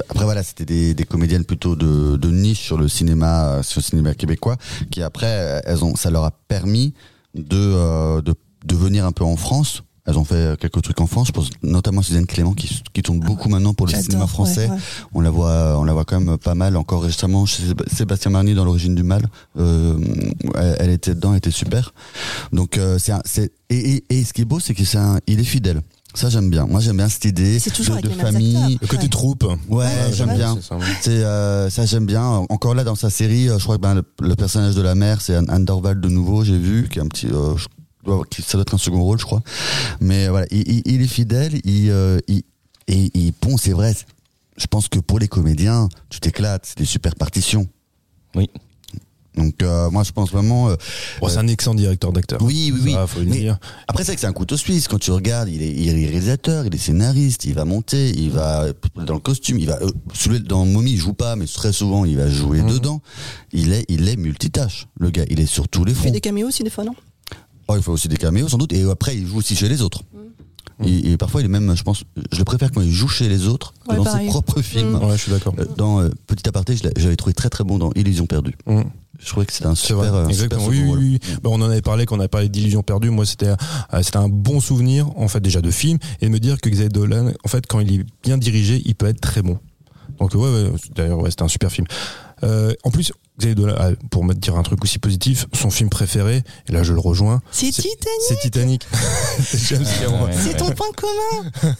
après 0.10 0.24
voilà, 0.24 0.42
c'était 0.44 0.66
des, 0.66 0.94
des 0.94 1.04
comédiennes 1.04 1.44
plutôt 1.46 1.76
de, 1.76 2.16
de 2.16 2.30
niche 2.32 2.62
sur 2.62 2.78
le 2.78 2.88
cinéma, 2.88 3.46
euh, 3.58 3.64
sur 3.64 3.80
le 3.82 3.84
cinéma 3.84 4.14
québécois, 4.14 4.56
qui 4.92 5.02
après, 5.02 5.62
elles 5.66 5.84
ont, 5.84 5.96
ça 5.96 6.10
leur 6.12 6.24
a 6.24 6.32
permis 6.32 6.94
de, 7.34 7.58
euh, 7.58 8.22
de, 8.22 8.34
de 8.66 8.76
venir 8.76 9.06
un 9.06 9.12
peu 9.12 9.24
en 9.26 9.36
France. 9.36 9.84
Elles 10.08 10.18
ont 10.20 10.24
fait 10.24 10.58
quelques 10.60 10.82
trucs 10.84 11.02
en 11.02 11.08
France. 11.08 11.28
Je 11.28 11.32
pense 11.32 11.50
notamment 11.64 12.02
Suzanne 12.04 12.26
Clément 12.28 12.54
qui, 12.54 12.82
qui 12.94 13.02
tourne 13.02 13.20
beaucoup 13.20 13.50
maintenant 13.50 13.74
pour 13.74 13.88
le 13.88 13.94
cinéma 13.94 14.28
français. 14.28 14.66
ouais, 14.68 14.72
ouais. 14.74 14.80
On 15.14 15.22
la 15.22 15.30
voit, 15.32 15.78
on 15.80 15.84
la 15.84 15.94
voit 15.94 16.06
quand 16.06 16.20
même 16.20 16.38
pas 16.38 16.54
mal. 16.56 16.78
Encore 16.78 17.04
récemment 17.04 17.46
chez 17.46 17.64
Séb- 17.64 17.90
Sébastien 17.92 18.30
Marnier 18.32 18.54
dans 18.54 18.66
l'origine 18.66 18.94
du 18.96 19.04
mal. 19.04 19.26
Euh, 19.58 19.98
elle, 20.56 20.76
elle 20.80 20.90
était 20.92 21.16
dedans, 21.16 21.32
elle 21.32 21.40
était 21.40 21.52
super. 21.52 21.94
Donc 22.52 22.78
euh, 22.78 23.00
c'est, 23.00 23.12
un- 23.14 23.22
c'est 23.26 23.52
et, 23.70 23.96
et, 23.96 24.04
et 24.20 24.24
ce 24.24 24.34
qui 24.34 24.42
est 24.42 24.46
beau, 24.46 24.60
c'est 24.60 24.74
que 24.76 24.84
c'est 24.86 24.98
un, 25.00 25.20
il 25.28 25.40
est 25.40 25.44
fidèle. 25.44 25.82
Ça 26.14 26.30
j'aime 26.30 26.50
bien. 26.50 26.66
Moi 26.66 26.80
j'aime 26.80 26.96
bien 26.96 27.10
cette 27.10 27.26
idée 27.26 27.58
de, 27.60 28.02
de 28.02 28.10
famille. 28.10 28.78
Le 28.82 28.88
côté 28.88 29.04
Ouais. 29.04 29.10
troupe. 29.10 29.44
Ouais, 29.44 29.58
Ouais, 29.86 29.88
j'aime 30.14 30.34
bien. 30.36 30.56
C'est 30.62 30.68
ça, 30.70 30.78
ouais. 30.78 30.86
C'est 31.02 31.10
euh, 31.12 31.70
ça 31.70 31.86
j'aime 31.86 32.06
bien. 32.06 32.24
Encore 32.50 32.74
là 32.74 32.84
dans 32.86 32.96
sa 32.96 33.10
série, 33.10 33.50
euh, 33.50 33.58
je 33.60 33.64
crois 33.64 33.76
que 33.78 33.82
ben, 33.82 33.96
le, 33.96 34.04
le 34.22 34.36
personnage 34.36 34.76
de 34.76 34.82
la 34.82 34.96
mère, 34.96 35.20
c'est 35.20 35.36
Anne, 35.36 35.66
Dorval 35.66 36.00
de 36.00 36.08
nouveau. 36.08 36.44
J'ai 36.46 36.58
vu 36.58 36.88
qui 36.90 37.00
est 37.00 37.02
un 37.02 37.08
petit, 37.08 37.28
euh, 37.28 37.58
je 37.58 37.66
ça 38.06 38.54
doit 38.54 38.62
être 38.62 38.74
un 38.76 38.78
second 38.78 39.02
rôle, 39.02 39.20
je 39.20 39.26
crois. 39.26 39.42
Mais 40.00 40.28
voilà, 40.28 40.46
il, 40.52 40.62
il- 40.72 40.82
il 40.86 41.02
est 41.02 41.08
fidèle. 41.08 41.60
Il, 41.64 41.90
euh, 41.90 42.20
il 42.28 42.44
et 42.88 43.10
il 43.14 43.34
bon, 43.42 43.58
c'est 43.58 43.72
vrai. 43.74 43.96
Je 44.58 44.68
pense 44.68 44.88
que 44.88 45.00
pour 45.00 45.20
les 45.20 45.28
comédiens, 45.28 45.90
tu 46.10 46.20
t'éclates. 46.20 46.66
C'est 46.66 46.78
des 46.78 46.86
super 46.86 47.16
partitions. 47.16 47.68
Oui. 48.36 48.50
Donc 49.36 49.64
euh, 49.64 49.90
moi, 49.90 50.04
je 50.04 50.14
pense 50.14 50.32
vraiment. 50.32 50.70
euh, 50.70 50.76
c'est 51.28 51.38
un 51.38 51.48
excellent 51.48 51.76
directeur 51.76 52.14
d'acteur. 52.14 52.42
oui, 52.42 52.72
oui, 52.74 52.80
oui. 52.86 52.92
Ça, 52.94 53.06
faut 53.06 53.20
le 53.20 53.26
Mais 53.26 53.40
dire. 53.40 53.58
Après, 53.88 54.04
c'est 54.04 54.12
vrai 54.12 54.16
que 54.16 54.22
c'est 54.22 54.28
un 54.28 54.32
couteau 54.34 54.56
suisse. 54.56 54.88
Quand 54.88 54.98
tu 55.00 55.12
regardes, 55.12 55.50
il 55.50 55.62
est, 55.62 55.74
il 55.74 55.90
est 55.90 56.08
réalisateur, 56.08 56.66
il 56.66 56.74
est 56.74 56.78
scénariste, 56.78 57.44
il 57.44 57.54
va 57.54 57.66
monter, 57.66 58.12
il 58.12 58.30
va 58.30 58.68
dans 58.96 59.14
le 59.16 59.20
costume, 59.20 59.60
il 59.60 59.66
va 59.68 59.78
euh, 59.82 60.40
dans 60.40 60.66
Mommy, 60.66 60.92
il 60.94 60.98
joue 60.98 61.12
pas, 61.14 61.36
mais 61.36 61.48
très 61.48 61.74
souvent, 61.74 62.06
il 62.06 62.16
va 62.16 62.30
jouer 62.30 62.62
Mhm. 62.62 62.70
dedans. 62.70 63.02
Il 63.52 63.74
est, 63.74 63.84
il 63.90 64.08
est 64.08 64.16
multitâche. 64.16 64.88
Le 64.98 65.10
gars, 65.10 65.26
il 65.30 65.42
est 65.42 65.46
sur 65.48 65.68
tous 65.68 65.84
les 65.84 65.92
Il 65.92 65.96
fait 65.96 66.02
fronts. 66.04 66.12
des 66.12 66.22
caméos 66.22 66.48
aussi 66.48 66.64
des 66.64 66.70
fois, 66.70 66.86
non? 66.86 66.96
Il 67.70 67.82
fait 67.82 67.92
aussi 67.92 68.08
des 68.08 68.18
caméos, 68.18 68.48
sans 68.48 68.58
doute. 68.58 68.74
Et 68.74 68.90
après, 68.90 69.16
il 69.16 69.26
joue 69.26 69.38
aussi 69.38 69.56
chez 69.56 69.68
les 69.70 69.82
autres. 69.82 70.02
Et, 70.84 71.12
et 71.12 71.18
parfois, 71.18 71.40
il 71.42 71.46
est 71.46 71.50
même, 71.50 71.74
je 71.76 71.84
pense, 71.84 72.04
je 72.32 72.38
le 72.38 72.44
préfère 72.44 72.70
quand 72.70 72.82
il 72.82 72.92
joue 72.92 73.08
chez 73.08 73.30
les 73.30 73.48
autres 73.48 73.74
que 73.88 73.92
Ouais, 73.92 73.98
dans 73.98 74.04
pareil. 74.04 74.26
ses 74.26 74.30
propres 74.32 74.62
films. 74.62 74.96
Ouais, 74.96 75.14
je 75.16 75.22
suis 75.22 75.32
d'accord. 75.32 75.56
Euh, 75.58 75.64
Dans 75.78 76.02
euh, 76.02 76.10
Petit 76.28 76.50
aparté, 76.50 76.76
j'avais 76.98 77.16
trouvé 77.16 77.34
très 77.34 77.50
très 77.50 77.64
bon 77.64 77.78
dans 77.78 77.92
Illusion 77.96 78.26
perdue. 78.26 78.56
Mm. 78.68 78.82
Je 79.18 79.26
trouvais 79.30 79.46
que 79.46 79.54
c'était 79.54 79.68
un 79.68 79.76
super, 79.76 79.96
vrai, 79.98 80.08
euh, 80.10 80.28
exactement. 80.28 80.70
super 80.70 80.90
Oui, 80.92 80.98
oui, 81.00 81.20
oui. 81.24 81.36
Bah, 81.42 81.50
on 81.54 81.62
en 81.62 81.70
avait 81.70 81.82
parlé 81.82 82.06
quand 82.06 82.18
on 82.18 82.20
avait 82.20 82.28
parlé 82.28 82.50
d'Illusion 82.50 82.84
perdue. 82.84 83.10
Moi, 83.10 83.26
c'était, 83.26 83.48
euh, 83.48 84.02
c'était 84.04 84.18
un 84.18 84.28
bon 84.28 84.60
souvenir, 84.60 85.08
en 85.18 85.30
fait, 85.30 85.40
déjà 85.40 85.62
de 85.62 85.72
film, 85.72 85.98
et 86.20 86.26
de 86.26 86.32
me 86.32 86.40
dire 86.40 86.60
que 86.60 86.70
Xavier 86.70 86.90
Dolan, 86.90 87.32
en 87.46 87.48
fait, 87.48 87.66
quand 87.68 87.80
il 87.80 88.02
est 88.02 88.06
bien 88.22 88.38
dirigé, 88.38 88.82
il 88.84 88.96
peut 88.96 89.08
être 89.08 89.22
très 89.22 89.42
bon. 89.42 89.58
Donc, 90.20 90.34
ouais, 90.36 90.42
ouais 90.42 90.72
d'ailleurs, 90.94 91.20
ouais, 91.20 91.30
c'était 91.30 91.44
un 91.44 91.48
super 91.48 91.72
film. 91.72 91.88
Euh, 92.44 92.74
en 92.84 92.92
plus, 92.92 93.12
Xavier 93.40 93.56
Dolan, 93.56 93.76
ah, 93.78 93.90
pour 94.12 94.24
me 94.24 94.34
dire 94.34 94.56
un 94.58 94.64
truc 94.64 94.84
aussi 94.84 94.98
positif, 95.00 95.46
son 95.54 95.70
film 95.70 95.90
préféré, 95.90 96.44
et 96.68 96.72
là, 96.72 96.84
je 96.84 96.94
le 96.94 97.00
rejoins, 97.00 97.42
C'est 97.52 97.72
Titanic 97.72 97.98
c'est 98.28 98.40
Titanic. 98.40 98.88
C'est. 99.40 99.78
Ouais, 99.78 100.54
ton 100.58 100.72
point 100.72 100.88
commun 100.96 101.50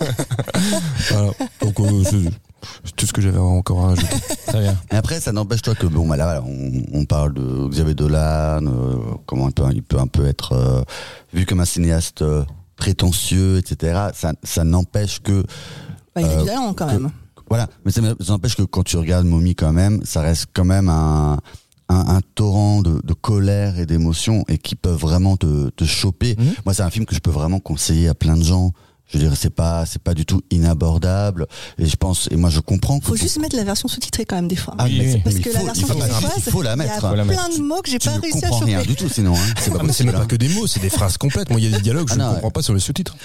Voilà. 1.12 1.32
Donc, 1.62 1.80
euh, 1.80 2.04
c'est 2.84 2.96
tout 2.96 3.06
ce 3.06 3.14
que 3.14 3.22
j'avais 3.22 3.38
encore 3.38 3.90
à. 3.90 3.94
Très 4.48 4.60
bien. 4.62 4.76
Et 4.92 4.96
après, 4.96 5.20
ça 5.20 5.32
n'empêche 5.32 5.62
toi 5.62 5.76
que 5.76 5.86
bon, 5.88 6.08
bah 6.08 6.18
là, 6.18 6.26
voilà, 6.26 6.44
on, 6.44 6.84
on 7.00 7.06
parle 7.06 7.34
de 7.34 7.68
Xavier 7.70 7.94
Dolan, 7.94 8.66
euh, 8.66 8.96
comment 9.26 9.48
il 9.50 9.54
peut, 9.54 9.64
il 9.74 9.84
peut 9.84 10.00
un 10.00 10.08
peu 10.08 10.26
être 10.26 10.54
euh, 10.54 10.84
vu 11.34 11.46
comme 11.46 11.60
un 11.60 11.66
cinéaste 11.66 12.24
prétentieux, 12.76 13.58
etc. 13.58 14.08
Ça, 14.14 14.34
ça 14.44 14.64
n'empêche 14.64 15.22
que 15.22 15.44
Bah, 16.16 16.22
Il 16.22 16.26
Euh, 16.28 16.40
du 16.42 16.46
talent 16.48 16.74
quand 16.74 16.88
que- 16.88 16.94
même. 16.94 17.12
Voilà, 17.50 17.70
mais 17.86 17.92
ça 17.92 18.02
n'empêche 18.02 18.56
que 18.56 18.64
quand 18.64 18.84
tu 18.84 18.98
regardes 18.98 19.26
Mommy 19.26 19.56
quand 19.56 19.74
même, 19.74 20.02
ça 20.04 20.22
reste 20.22 20.48
quand 20.54 20.66
même 20.66 20.90
un 20.90 21.40
un, 21.90 22.16
un 22.16 22.22
torrent 22.34 22.82
de, 22.82 23.00
de 23.04 23.14
colère 23.14 23.80
et 23.80 23.86
d'émotions 23.86 24.44
et 24.48 24.58
qui 24.58 24.76
peuvent 24.76 25.00
vraiment 25.00 25.38
te, 25.38 25.70
te 25.70 25.84
choper. 25.84 26.36
Mhm. 26.38 26.54
Moi, 26.66 26.74
c'est 26.74 26.84
un 26.84 26.90
film 26.90 27.06
que 27.06 27.16
je 27.16 27.20
peux 27.20 27.32
vraiment 27.32 27.60
conseiller 27.60 28.08
à 28.08 28.16
plein 28.16 28.38
de 28.38 28.44
gens. 28.44 28.72
Je 29.08 29.20
veux 29.20 29.24
dire, 29.28 29.38
c'est 29.38 29.52
pas, 29.52 29.86
c'est 29.86 30.02
pas 30.02 30.14
du 30.16 30.26
tout 30.26 30.42
inabordable. 30.50 31.46
Et 31.78 31.86
je 31.86 31.96
pense, 31.96 32.28
et 32.32 32.36
moi, 32.36 32.50
je 32.50 32.60
comprends 32.60 33.00
Faut 33.02 33.16
juste 33.16 33.40
mettre 33.40 33.56
la 33.56 33.64
version 33.64 33.88
sous-titrée 33.88 34.26
quand 34.26 34.36
même 34.36 34.48
des 34.48 34.56
fois. 34.56 34.74
Ah, 34.80 34.86
Oui, 34.86 34.98
mais 34.98 35.14
oui. 35.14 35.22
Parce 35.24 35.36
mais 35.36 35.42
que 35.42 35.50
la 35.54 35.64
version 35.64 35.88
québécoise, 35.88 36.32
il 36.38 36.42
faut 36.52 36.62
la 36.64 36.72
Il 36.72 36.76
y 36.76 36.78
mettre. 36.80 37.06
a 37.06 37.14
plein 37.14 37.24
mettre. 37.24 37.58
de 37.58 37.62
mots 37.64 37.82
que 37.84 37.90
j'ai 37.92 38.00
pas 38.00 38.18
réussi 38.18 38.38
à 38.44 38.50
comprends 38.50 38.66
rien 38.66 38.80
choper. 38.80 38.90
du 38.90 38.96
tout, 38.96 39.10
sinon. 39.10 39.36
Hein. 39.36 39.54
C'est 39.60 39.72
pas 39.72 39.78
Ah, 39.82 39.84
même 40.04 40.14
pas 40.14 40.26
que 40.26 40.36
des 40.36 40.50
mots, 40.50 40.66
c'est 40.68 40.80
des 40.80 40.90
phrases 40.90 41.18
complètes. 41.18 41.50
Moi, 41.52 41.60
il 41.60 41.70
y 41.70 41.74
a 41.74 41.78
des 41.78 41.84
dialogues, 41.84 42.10
je 42.10 42.16
Ah 42.20 42.30
ne 42.30 42.34
comprends 42.34 42.52
pas 42.52 42.62
sur 42.64 42.74
le 42.74 42.80
sous-titre. 42.80 43.16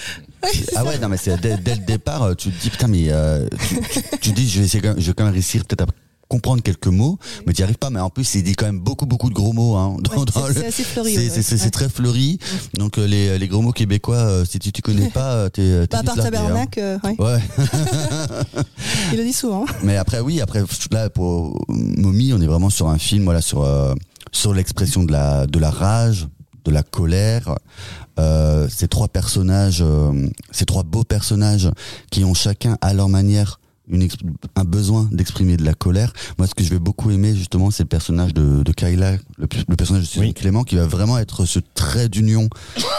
Ah 0.77 0.85
ouais, 0.85 0.99
non, 0.99 1.09
mais 1.09 1.17
c'est 1.17 1.39
dès, 1.41 1.57
dès 1.57 1.75
le 1.77 1.81
départ, 1.85 2.23
euh, 2.23 2.35
tu 2.35 2.51
te 2.51 2.63
dis 2.63 2.71
putain, 2.71 2.87
mais 2.89 3.07
euh, 3.09 3.47
tu, 3.69 3.81
tu, 3.81 4.19
tu 4.21 4.33
dis, 4.33 4.49
je 4.49 4.59
vais 4.61 4.67
essayer, 4.67 4.83
quand 4.83 4.89
même- 4.91 5.01
je 5.01 5.07
vais 5.07 5.13
quand 5.15 5.25
même 5.25 5.33
réussir 5.33 5.65
peut-être 5.65 5.83
à 5.83 5.87
comprendre 6.31 6.63
quelques 6.63 6.87
mots, 6.87 7.19
mais 7.47 7.53
tu 7.53 7.61
n'y 7.61 7.65
arrives 7.65 7.77
pas. 7.77 7.91
Mais 7.91 8.01
en 8.01 8.09
plus, 8.09 8.35
il 8.37 8.43
dit 8.45 8.55
quand 8.55 8.65
même 8.67 8.81
beaucoup, 8.81 9.05
beaucoup 9.05 9.29
de 9.29 9.35
gros 9.35 9.53
mots. 9.53 9.77
Hein, 9.77 9.97
Ouais, 10.17 10.25
c'est- 10.33 10.49
le- 10.49 10.55
c'est 10.55 10.67
assez 10.67 10.85
fleuri, 10.85 11.15
C'est 11.43 11.63
ouais, 11.63 11.71
très 11.71 11.89
fleuri. 11.91 12.39
Donc 12.79 12.97
euh, 12.97 13.07
les, 13.07 13.39
les 13.39 13.49
gros 13.49 13.61
mots 13.61 13.73
québécois, 13.73 14.17
euh, 14.17 14.45
si 14.47 14.59
tu 14.59 14.73
tu 14.73 14.81
connais 14.81 15.11
pas, 15.15 15.33
euh, 15.35 15.49
t'es 15.51 15.87
Bah, 15.91 15.99
à 15.99 16.03
vite 16.03 16.07
part 16.07 16.17
largué, 16.17 16.37
hein. 16.39 16.41
tabernacle, 16.41 16.81
euh, 16.81 16.99
ouais. 17.05 17.17
Ouais. 17.19 17.41
il 19.13 19.19
le 19.19 19.25
dit 19.25 19.33
souvent. 19.33 19.65
Mais 19.83 19.97
après, 19.97 20.21
oui, 20.21 20.41
après, 20.41 20.63
là, 20.91 21.11
pour 21.11 21.65
Mommy, 21.69 22.33
on 22.33 22.41
est 22.41 22.47
vraiment 22.47 22.71
sur 22.71 22.89
un 22.89 22.99
film, 22.99 23.25
voilà, 23.25 23.41
sur, 23.43 23.63
euh, 23.63 23.95
sur 24.33 24.55
l'expression 24.55 25.03
de 25.05 25.13
la, 25.13 25.47
de 25.47 25.59
la 25.59 25.71
rage, 25.71 26.29
de 26.65 26.71
la 26.71 26.83
colère. 26.83 27.55
Euh, 28.19 28.69
ces 28.69 28.87
trois 28.89 29.09
personnages, 29.09 29.79
euh, 29.81 30.29
ces 30.51 30.67
trois 30.67 30.83
beaux 30.83 31.05
personnages 31.05 31.71
qui 32.11 32.23
ont 32.25 32.35
chacun 32.35 32.77
à 32.83 32.93
leur 32.93 33.09
manière 33.09 33.60
une 33.91 34.09
un 34.57 34.65
besoin 34.65 35.09
d'exprimer 35.13 35.57
de 35.57 35.65
la 35.65 35.75
colère. 35.75 36.13
Moi, 36.39 36.47
ce 36.47 36.55
que 36.55 36.63
je 36.65 36.71
vais 36.71 36.79
beaucoup 36.79 37.11
aimer, 37.11 37.35
justement, 37.35 37.71
c'est 37.71 37.83
le 37.83 37.89
personnage 37.89 38.33
de, 38.35 38.63
de 38.63 38.73
Kayla, 38.73 39.13
le, 39.39 39.47
le 39.69 39.77
personnage 39.77 40.03
de 40.05 40.09
Susan 40.09 40.23
Oui. 40.25 40.35
Clément, 40.35 40.65
qui 40.65 40.77
va 40.77 40.87
vraiment 40.87 41.19
être 41.19 41.45
ce 41.45 41.59
trait 41.75 42.09
d'union 42.09 42.49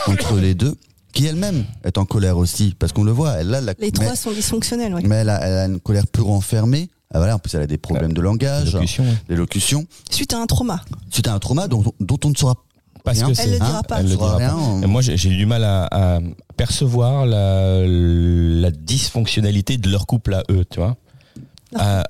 entre 0.07 0.35
les 0.37 0.53
deux, 0.53 0.75
qui 1.13 1.25
elle-même 1.25 1.65
est 1.83 1.97
en 1.97 2.05
colère 2.05 2.37
aussi, 2.37 2.75
parce 2.77 2.91
qu'on 2.93 3.03
le 3.03 3.11
voit, 3.11 3.33
elle 3.33 3.53
a 3.53 3.61
la 3.61 3.73
Les 3.73 3.87
mais- 3.87 3.91
trois 3.91 4.15
sont 4.15 4.31
dysfonctionnels, 4.31 4.93
ouais. 4.93 5.01
mais 5.05 5.15
elle 5.15 5.29
a, 5.29 5.39
elle 5.45 5.53
a 5.57 5.65
une 5.65 5.79
colère 5.79 6.07
plus 6.07 6.23
renfermée. 6.23 6.89
Ah, 7.13 7.17
voilà, 7.17 7.35
en 7.35 7.39
plus, 7.39 7.53
elle 7.55 7.61
a 7.61 7.67
des 7.67 7.77
problèmes 7.77 8.13
de 8.13 8.21
langage, 8.21 8.71
d'élocution. 9.27 9.85
Suite 10.09 10.33
à 10.33 10.39
un 10.39 10.45
trauma. 10.45 10.81
C'était 11.11 11.29
un 11.29 11.39
trauma 11.39 11.67
dont, 11.67 11.83
dont 11.99 12.17
on 12.23 12.29
ne 12.29 12.35
saura 12.35 12.55
Parce 13.03 13.17
rien. 13.17 13.25
que 13.27 13.31
Elle 13.31 13.35
c'est- 13.37 13.47
le 13.51 13.55
dira 13.59 13.83
pas. 13.83 13.99
Elle 13.99 14.05
le 14.07 14.11
saura 14.13 14.37
dira 14.37 14.37
rien. 14.37 14.49
pas. 14.49 14.55
on- 14.55 14.81
Et 14.83 14.87
Moi, 14.87 15.01
j'ai 15.01 15.29
du 15.29 15.45
mal 15.45 15.63
à, 15.63 15.87
à 15.91 16.19
percevoir 16.57 17.25
la, 17.25 17.81
la 17.85 18.71
dysfonctionnalité 18.71 19.77
de 19.77 19.89
leur 19.89 20.05
couple 20.05 20.33
à 20.35 20.43
eux, 20.49 20.65
tu 20.69 20.79
vois. 20.79 20.95
À, 21.75 22.03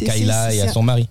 Kayla 0.00 0.54
et 0.54 0.60
à 0.62 0.68
son 0.72 0.82
mari. 0.82 1.08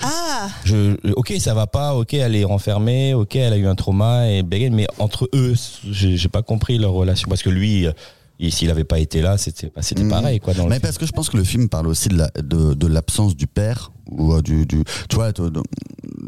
Ah 0.00 0.48
Je, 0.64 0.96
ok, 1.14 1.32
ça 1.40 1.54
va 1.54 1.66
pas, 1.66 1.94
ok, 1.94 2.14
elle 2.14 2.36
est 2.36 2.44
renfermée, 2.44 3.14
ok, 3.14 3.34
elle 3.34 3.52
a 3.52 3.56
eu 3.56 3.66
un 3.66 3.74
trauma, 3.74 4.28
et 4.30 4.42
mais 4.72 4.86
entre 5.00 5.28
eux, 5.34 5.54
j'ai 5.90 6.16
j'ai 6.16 6.28
pas 6.28 6.42
compris 6.42 6.78
leur 6.78 6.92
relation. 6.92 7.28
Parce 7.28 7.42
que 7.42 7.50
lui, 7.50 7.86
il- 8.38 8.52
s'il 8.52 8.70
avait 8.70 8.84
pas 8.84 8.98
été 8.98 9.20
là, 9.22 9.36
c'était 9.38 9.70
bah, 9.74 9.82
c'était 9.82 10.02
Mhm. 10.04 10.10
pareil, 10.10 10.40
quoi. 10.40 10.54
Dans 10.54 10.64
le 10.64 10.68
Mais 10.70 10.76
film. 10.76 10.82
parce 10.82 10.98
que 10.98 11.06
je 11.06 11.12
pense 11.12 11.28
que 11.28 11.36
le 11.36 11.44
film 11.44 11.68
parle 11.68 11.86
aussi 11.88 12.08
de 12.08 12.16
la- 12.18 12.30
de, 12.42 12.74
de 12.74 12.86
l'absence 12.86 13.34
du 13.36 13.46
père 13.46 13.92
ou 14.10 14.32
euh, 14.32 14.40
du, 14.42 14.64
du 14.66 14.82
tu 15.08 15.16
vois 15.16 15.32
de- 15.32 15.48
de- 15.50 15.62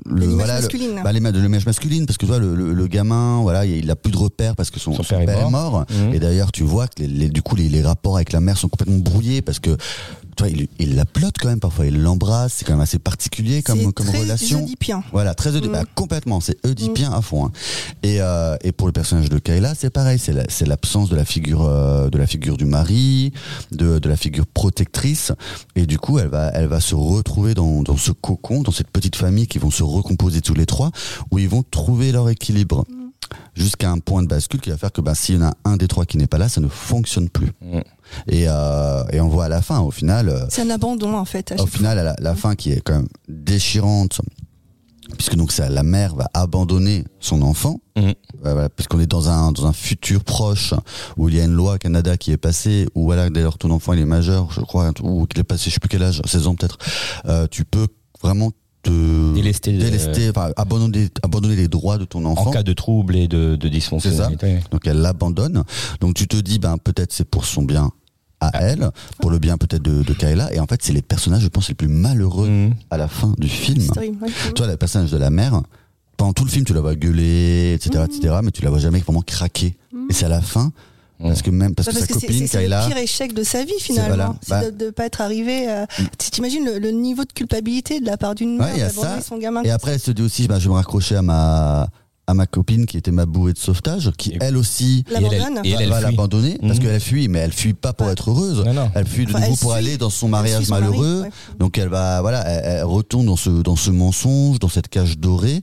le 0.06 0.26
voilà 0.26 0.56
le- 0.56 0.60
masculine. 0.62 1.00
bah, 1.02 1.12
l'image 1.12 1.32
de 1.32 1.40
l'image 1.40 1.64
masculine 1.66 2.04
parce 2.06 2.18
que 2.18 2.26
tu 2.26 2.30
vois 2.30 2.38
le, 2.38 2.54
le, 2.54 2.72
le 2.74 2.86
gamin 2.88 3.40
voilà 3.42 3.64
il 3.64 3.90
a 3.90 3.96
plus 3.96 4.12
de 4.12 4.18
repères 4.18 4.54
parce 4.54 4.70
que 4.70 4.78
son, 4.78 4.92
Son 4.92 5.02
père 5.02 5.20
est 5.20 5.50
mort. 5.50 5.86
Mhm. 5.88 6.14
et 6.14 6.18
d'ailleurs 6.18 6.52
tu 6.52 6.62
vois 6.62 6.88
que 6.88 7.00
les, 7.02 7.06
les- 7.08 7.28
du 7.30 7.40
coup 7.42 7.56
les, 7.56 7.68
les 7.68 7.82
rapports 7.82 8.16
avec 8.16 8.32
la 8.32 8.40
mère 8.40 8.58
sont 8.58 8.68
complètement 8.68 8.98
brouillés 8.98 9.40
parce 9.40 9.60
que 9.60 9.76
tu 10.36 10.42
vois 10.42 10.50
il, 10.50 10.68
il 10.78 10.94
la 10.96 11.04
plotte 11.04 11.36
quand 11.40 11.48
même 11.48 11.60
parfois 11.60 11.86
il 11.86 12.00
l'embrasse 12.00 12.54
c'est 12.54 12.64
quand 12.64 12.72
même 12.72 12.80
assez 12.80 12.98
particulier 12.98 13.62
comme 13.62 13.92
comme 13.92 14.06
très 14.06 14.20
relation 14.20 14.62
oedipien. 14.62 15.02
Voilà, 15.12 15.34
très 15.34 15.50
Oedipien, 15.50 15.70
Mm. 15.70 15.82
bah, 15.84 15.84
complètement, 15.94 16.40
c'est 16.40 16.56
Oedipien 16.66 17.12
à 17.12 17.20
fond. 17.22 17.46
hein. 17.46 17.52
Et, 18.02 18.20
euh, 18.20 18.56
et 18.62 18.72
pour 18.72 18.86
le 18.86 18.92
personnage 18.92 19.28
de 19.28 19.38
Kayla, 19.38 19.74
c'est 19.74 19.90
pareil, 19.90 20.18
c'est 20.18 20.32
la- 20.32 20.44
c'est 20.48 20.66
l'absence 20.66 21.08
de 21.08 21.16
la 21.16 21.24
figure 21.24 21.62
euh, 21.64 22.08
de 22.10 22.18
la 22.18 22.26
figure 22.26 22.56
du 22.56 22.64
mari, 22.64 23.32
de, 23.72 23.98
de 23.98 24.08
la 24.08 24.16
figure 24.16 24.46
protectrice, 24.46 25.32
et 25.76 25.86
du 25.86 25.98
coup, 25.98 26.18
elle 26.18 26.28
va 26.28 26.48
elle 26.54 26.66
va 26.66 26.80
se 26.80 26.94
retrouver 26.94 27.54
dans, 27.54 27.82
dans 27.82 27.96
ce 27.96 28.12
cocon, 28.12 28.62
dans 28.62 28.72
cette 28.72 28.90
petite 28.90 29.16
famille 29.16 29.46
qui 29.46 29.58
vont 29.58 29.70
se 29.70 29.82
recomposer 29.82 30.40
tous 30.40 30.54
les 30.54 30.66
trois, 30.66 30.90
où 31.30 31.38
ils 31.38 31.48
vont 31.48 31.62
trouver 31.62 32.12
leur 32.12 32.28
équilibre. 32.28 32.84
Jusqu'à 33.54 33.90
un 33.90 33.98
point 33.98 34.22
de 34.22 34.28
bascule 34.28 34.60
qui 34.60 34.70
va 34.70 34.76
faire 34.76 34.92
que 34.92 35.00
bah, 35.00 35.14
s'il 35.14 35.36
y 35.36 35.38
en 35.38 35.42
a 35.48 35.54
un 35.64 35.76
des 35.76 35.88
trois 35.88 36.06
qui 36.06 36.16
n'est 36.16 36.26
pas 36.26 36.38
là, 36.38 36.48
ça 36.48 36.60
ne 36.60 36.68
fonctionne 36.68 37.28
plus. 37.28 37.52
Mm. 37.60 37.80
Et, 38.28 38.44
euh, 38.48 39.04
et 39.12 39.20
on 39.20 39.28
voit 39.28 39.44
à 39.44 39.48
la 39.48 39.62
fin, 39.62 39.80
au 39.80 39.90
final, 39.90 40.28
euh, 40.28 40.46
C'est 40.48 40.62
un 40.62 40.70
abandon 40.70 41.14
en 41.14 41.24
fait. 41.24 41.52
à 41.52 41.62
au 41.62 41.66
final, 41.66 41.98
à 41.98 42.02
la, 42.02 42.16
la 42.18 42.34
fin 42.34 42.54
qui 42.54 42.72
est 42.72 42.80
quand 42.80 42.94
même 42.94 43.08
déchirante, 43.28 44.20
puisque 45.16 45.34
donc 45.36 45.52
ça, 45.52 45.68
la 45.68 45.82
mère 45.82 46.14
va 46.14 46.28
abandonner 46.34 47.04
son 47.18 47.42
enfant. 47.42 47.80
Euh, 47.98 48.14
voilà, 48.40 48.68
puisqu'on 48.70 48.98
est 49.00 49.06
dans 49.06 49.28
un 49.28 49.52
dans 49.52 49.66
un 49.66 49.72
futur 49.74 50.24
proche 50.24 50.72
où 51.18 51.28
il 51.28 51.34
y 51.34 51.40
a 51.40 51.44
une 51.44 51.52
loi 51.52 51.74
au 51.74 51.78
Canada 51.78 52.16
qui 52.16 52.32
est 52.32 52.38
passée, 52.38 52.86
où 52.94 53.04
voilà 53.04 53.28
d'ailleurs 53.28 53.58
ton 53.58 53.70
enfant 53.70 53.92
il 53.92 54.00
est 54.00 54.06
majeur, 54.06 54.50
je 54.52 54.60
crois, 54.62 54.90
ou 55.02 55.26
qu'il 55.26 55.38
est 55.40 55.44
passé, 55.44 55.68
je 55.68 55.74
sais 55.74 55.80
plus 55.80 55.88
quel 55.90 56.02
âge, 56.02 56.22
16 56.24 56.46
ans 56.46 56.54
peut-être, 56.54 56.78
euh, 57.26 57.46
tu 57.50 57.64
peux 57.66 57.88
vraiment 58.22 58.52
te 58.82 59.34
Délester, 59.34 59.74
euh, 59.74 59.78
délester, 59.78 60.30
enfin 60.30 60.50
abandonner 60.56 61.08
abandonner 61.22 61.56
les 61.56 61.68
droits 61.68 61.98
de 61.98 62.04
ton 62.04 62.24
enfant. 62.24 62.48
En 62.48 62.50
cas 62.50 62.62
de 62.62 62.72
trouble 62.72 63.16
et 63.16 63.28
de, 63.28 63.56
de 63.56 63.68
dysfonctionnalité. 63.68 64.60
Donc 64.70 64.86
elle 64.86 64.98
l'abandonne. 64.98 65.64
Donc 66.00 66.14
tu 66.14 66.26
te 66.28 66.36
dis, 66.36 66.58
ben 66.58 66.76
peut-être 66.78 67.12
c'est 67.12 67.24
pour 67.28 67.44
son 67.44 67.62
bien 67.62 67.90
à 68.40 68.62
elle, 68.62 68.90
pour 69.20 69.30
le 69.30 69.38
bien 69.38 69.58
peut-être 69.58 69.82
de, 69.82 70.02
de 70.02 70.12
Kayla. 70.14 70.52
Et 70.54 70.60
en 70.60 70.66
fait, 70.66 70.82
c'est 70.82 70.94
les 70.94 71.02
personnages, 71.02 71.42
je 71.42 71.48
pense, 71.48 71.68
les 71.68 71.74
plus 71.74 71.88
malheureux 71.88 72.48
Mhm. 72.48 72.74
à 72.88 72.96
la 72.96 73.06
fin 73.06 73.34
du 73.38 73.48
film. 73.48 73.82
fois. 73.82 73.92
Story, 74.02 74.12
ouais. 74.22 74.52
Toi, 74.54 74.66
le 74.66 74.76
personnage 74.78 75.10
de 75.10 75.18
la 75.18 75.28
mère, 75.28 75.60
pendant 76.16 76.32
tout 76.32 76.44
le 76.44 76.50
film, 76.50 76.64
tu 76.64 76.72
la 76.72 76.80
vois 76.80 76.94
gueuler, 76.94 77.74
etc., 77.74 78.02
etc., 78.06 78.36
mais 78.42 78.50
tu 78.50 78.62
la 78.62 78.70
vois 78.70 78.78
jamais 78.78 79.00
vraiment 79.00 79.20
craquer. 79.20 79.76
Et 80.08 80.12
c'est 80.14 80.24
à 80.24 80.28
la 80.30 80.40
fin, 80.40 80.72
parce 81.22 81.42
que 81.42 81.50
même 81.50 81.74
parce 81.74 81.86
Bah, 81.86 81.92
que 81.92 81.98
parce 81.98 82.08
sa 82.08 82.14
que 82.14 82.20
c'est- 82.20 82.26
copine 82.26 82.40
c'est 82.40 82.46
c'est 82.52 82.58
Kayla, 82.58 82.82
le 82.82 82.88
pire 82.88 82.96
échec 83.02 83.32
de 83.34 83.42
sa 83.42 83.64
vie 83.64 83.72
finalement. 83.78 84.08
voilà. 84.08 84.34
C'est 84.42 84.50
Bah- 84.50 84.70
de 84.70 84.84
ne 84.86 84.90
pas 84.90 85.06
être 85.06 85.20
arrivé. 85.20 85.68
euh, 85.70 85.86
tu 86.18 86.30
T'imagines 86.30 86.64
le, 86.64 86.78
le 86.78 86.90
niveau 86.90 87.24
de 87.24 87.32
culpabilité 87.32 88.00
de 88.00 88.06
la 88.06 88.16
part 88.16 88.34
d'une 88.34 88.52
Ouais, 88.58 88.66
mère 88.66 88.74
il 88.74 88.78
y 88.78 88.82
a 88.82 88.88
d'abandonner 88.88 89.20
ça. 89.20 89.26
son 89.28 89.38
gamin. 89.38 89.62
et 89.62 89.70
après 89.70 89.92
elle 89.92 90.00
se 90.00 90.10
dit 90.12 90.22
aussi, 90.22 90.46
bah, 90.48 90.58
je 90.58 90.64
vais 90.64 90.70
me 90.70 90.74
raccrocher 90.76 91.16
à 91.16 91.22
ma 91.22 91.88
à 92.26 92.34
ma 92.34 92.46
copine 92.46 92.86
qui 92.86 92.96
était 92.96 93.10
ma 93.10 93.26
bouée 93.26 93.52
de 93.52 93.58
sauvetage, 93.58 94.12
qui 94.16 94.36
elle 94.40 94.56
aussi 94.56 95.04
Et 95.10 95.14
elle, 95.16 95.24
elle- 95.24 95.38
L'abandonne. 95.38 95.66
et 95.66 95.70
elle, 95.72 95.82
elle 95.82 95.88
va 95.88 95.96
fuit. 95.96 96.04
l'abandonner 96.04 96.58
parce 96.60 96.74
Mhm. 96.78 96.84
qu'elle 96.84 97.00
fuit, 97.00 97.26
mais 97.28 97.40
elle 97.40 97.52
fuit 97.52 97.74
pas 97.74 97.92
pour 97.92 98.06
Ouais. 98.06 98.12
être 98.12 98.30
heureuse. 98.30 98.62
Non, 98.64 98.72
non. 98.72 98.90
Elle 98.94 99.06
fuit 99.08 99.24
de 99.26 99.30
Enfin, 99.32 99.40
nouveau 99.40 99.56
pour 99.56 99.70
suit- 99.72 99.78
aller 99.78 99.98
dans 99.98 100.10
son 100.10 100.28
mariage 100.28 100.68
mari, 100.68 100.82
malheureux. 100.84 101.22
ouais. 101.22 101.30
Donc 101.58 101.76
elle 101.76 101.88
va, 101.88 102.20
voilà, 102.20 102.42
elle, 102.46 102.76
elle 102.78 102.84
retourne 102.84 103.26
dans 103.26 103.34
ce 103.36 103.50
dans 103.50 103.74
ce 103.74 103.90
mensonge, 103.90 104.60
dans 104.60 104.68
cette 104.68 104.86
cage 104.88 105.18
dorée, 105.18 105.62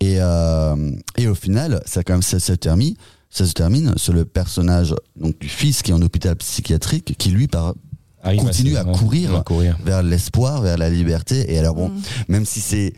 et 0.00 0.16
euh, 0.20 0.92
et 1.16 1.26
au 1.26 1.34
final, 1.34 1.82
ça 1.84 2.04
quand 2.04 2.12
même 2.12 2.22
ça 2.22 2.38
se 2.38 2.52
termine, 2.52 2.94
ça 3.30 3.46
se 3.46 3.52
termine 3.52 3.92
sur 3.96 4.12
le 4.12 4.24
personnage 4.24 4.94
donc 5.16 5.38
du 5.38 5.48
fils 5.48 5.82
qui 5.82 5.90
est 5.90 5.94
en 5.94 6.02
hôpital 6.02 6.34
psychiatrique, 6.36 7.14
qui 7.18 7.30
lui 7.30 7.46
par 7.48 7.74
Arrive 8.22 8.40
continue 8.40 8.76
à 8.76 8.84
courir. 8.84 9.34
à 9.36 9.42
courir. 9.42 9.78
vers 9.84 10.02
l'espoir, 10.02 10.60
vers 10.62 10.76
la 10.76 10.90
liberté. 10.90 11.52
Et 11.52 11.58
alors 11.58 11.74
bon, 11.74 11.88
Mm. 11.88 12.00
même 12.28 12.44
si 12.46 12.60
c'est 12.60 12.92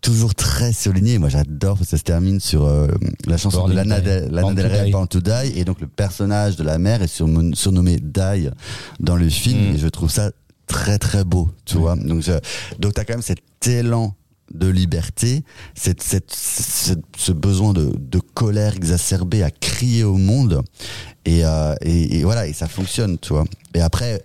toujours 0.00 0.34
très 0.34 0.72
souligné, 0.72 1.18
moi 1.18 1.28
j'adore 1.28 1.76
parce 1.78 1.86
que 1.88 1.90
ça 1.92 1.98
se 1.98 2.02
termine 2.02 2.40
sur 2.40 2.64
euh, 2.66 2.88
la 3.26 3.36
chanson 3.38 3.58
Born 3.58 3.70
de 3.70 3.76
Lana, 3.76 4.00
Die. 4.00 4.04
Del, 4.06 4.28
Lana 4.32 4.52
Del 4.54 4.64
to 4.68 4.72
Rey, 4.76 4.84
Die. 4.86 4.90
Born 4.92 5.08
to 5.08 5.20
Die, 5.20 5.52
et 5.58 5.64
donc 5.64 5.80
le 5.80 5.86
personnage 5.86 6.56
de 6.56 6.64
la 6.64 6.78
mère 6.78 7.00
est 7.02 7.06
surnom- 7.14 7.54
surnommé 7.54 7.98
Die 7.98 8.50
dans 9.00 9.16
le 9.16 9.28
film, 9.28 9.70
Mm. 9.70 9.74
et 9.74 9.78
je 9.78 9.88
trouve 9.88 10.10
ça 10.10 10.30
très 10.66 10.98
très 10.98 11.24
beau, 11.24 11.50
tu 11.66 11.76
vois. 11.76 11.94
Donc, 11.94 12.22
je, 12.22 12.32
donc 12.78 12.94
t'as 12.94 13.04
quand 13.04 13.14
même 13.14 13.22
cet 13.22 13.38
élan 13.66 14.14
de 14.52 14.68
liberté, 14.68 15.42
cette, 15.74 16.02
cette, 16.02 16.30
cette- 16.32 17.04
ce 17.16 17.32
besoin 17.32 17.72
de, 17.72 17.92
de 17.98 18.18
colère 18.18 18.74
exacerbée 18.76 19.42
à 19.42 19.50
crier 19.50 20.04
au 20.04 20.16
monde, 20.16 20.62
et, 21.24 21.44
euh, 21.44 21.74
et, 21.80 22.18
et 22.18 22.24
voilà, 22.24 22.46
et 22.46 22.52
ça 22.52 22.68
fonctionne, 22.68 23.18
tu 23.18 23.30
vois. 23.32 23.44
Et 23.74 23.80
après, 23.80 24.22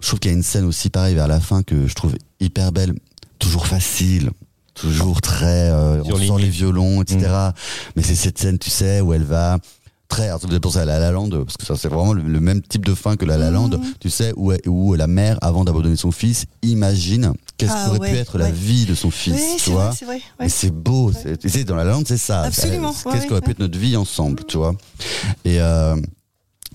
je 0.00 0.06
trouve 0.08 0.20
qu'il 0.20 0.30
y 0.30 0.34
a 0.34 0.36
une 0.36 0.42
scène 0.42 0.64
aussi 0.64 0.90
pareil 0.90 1.14
vers 1.14 1.28
la 1.28 1.40
fin 1.40 1.62
que 1.62 1.86
je 1.86 1.94
trouve 1.94 2.14
hyper 2.40 2.72
belle, 2.72 2.92
toujours 3.38 3.66
facile, 3.66 4.30
toujours 4.74 5.20
très, 5.20 5.70
euh, 5.70 6.02
on 6.04 6.16
sent 6.38 6.42
les 6.44 6.50
violons, 6.50 7.02
etc. 7.02 7.20
Mais 7.96 8.02
c'est 8.02 8.14
cette 8.14 8.38
scène, 8.38 8.58
tu 8.58 8.70
sais, 8.70 9.00
où 9.00 9.12
elle 9.14 9.24
va 9.24 9.58
très, 10.12 10.30
me 10.30 10.50
fait 10.50 10.60
penser 10.60 10.78
à 10.78 10.84
La 10.84 10.98
La 10.98 11.10
Land, 11.10 11.30
parce 11.30 11.56
que 11.56 11.64
ça 11.64 11.74
c'est 11.76 11.88
vraiment 11.88 12.12
le, 12.12 12.22
le 12.22 12.40
même 12.40 12.60
type 12.60 12.84
de 12.84 12.94
fin 12.94 13.16
que 13.16 13.24
La 13.24 13.38
La 13.38 13.50
Land, 13.50 13.70
tu 14.00 14.10
sais, 14.10 14.32
où, 14.36 14.52
où 14.66 14.94
la 14.94 15.06
mère, 15.06 15.38
avant 15.40 15.64
d'abandonner 15.64 15.96
son 15.96 16.10
fils, 16.12 16.44
imagine 16.62 17.32
qu'est-ce 17.56 17.72
Ah 17.74 17.86
qu'aurait 17.86 17.98
ouais, 18.00 18.10
pu 18.12 18.16
être 18.18 18.36
la 18.38 18.50
vie 18.50 18.84
de 18.84 18.94
son 18.94 19.10
fils, 19.10 19.34
Oui, 19.34 19.56
tu 19.62 19.70
vois. 19.70 19.90
c'est 20.48 20.70
beau. 20.72 21.12
c'est- 21.12 21.38
Tu 21.38 21.48
sais, 21.48 21.64
dans 21.64 21.76
la 21.76 21.84
lande, 21.84 22.04
c'est 22.06 22.16
ça. 22.18 22.42
Absolument, 22.42 22.92
Qu'est-ce 23.10 23.26
qu'aurait 23.26 23.40
pu 23.40 23.50
être 23.52 23.58
notre 23.58 23.78
vie 23.78 23.96
ensemble, 23.96 24.44
tu 24.46 24.58
vois 24.58 24.74
Et 25.44 25.60
euh, 25.60 25.96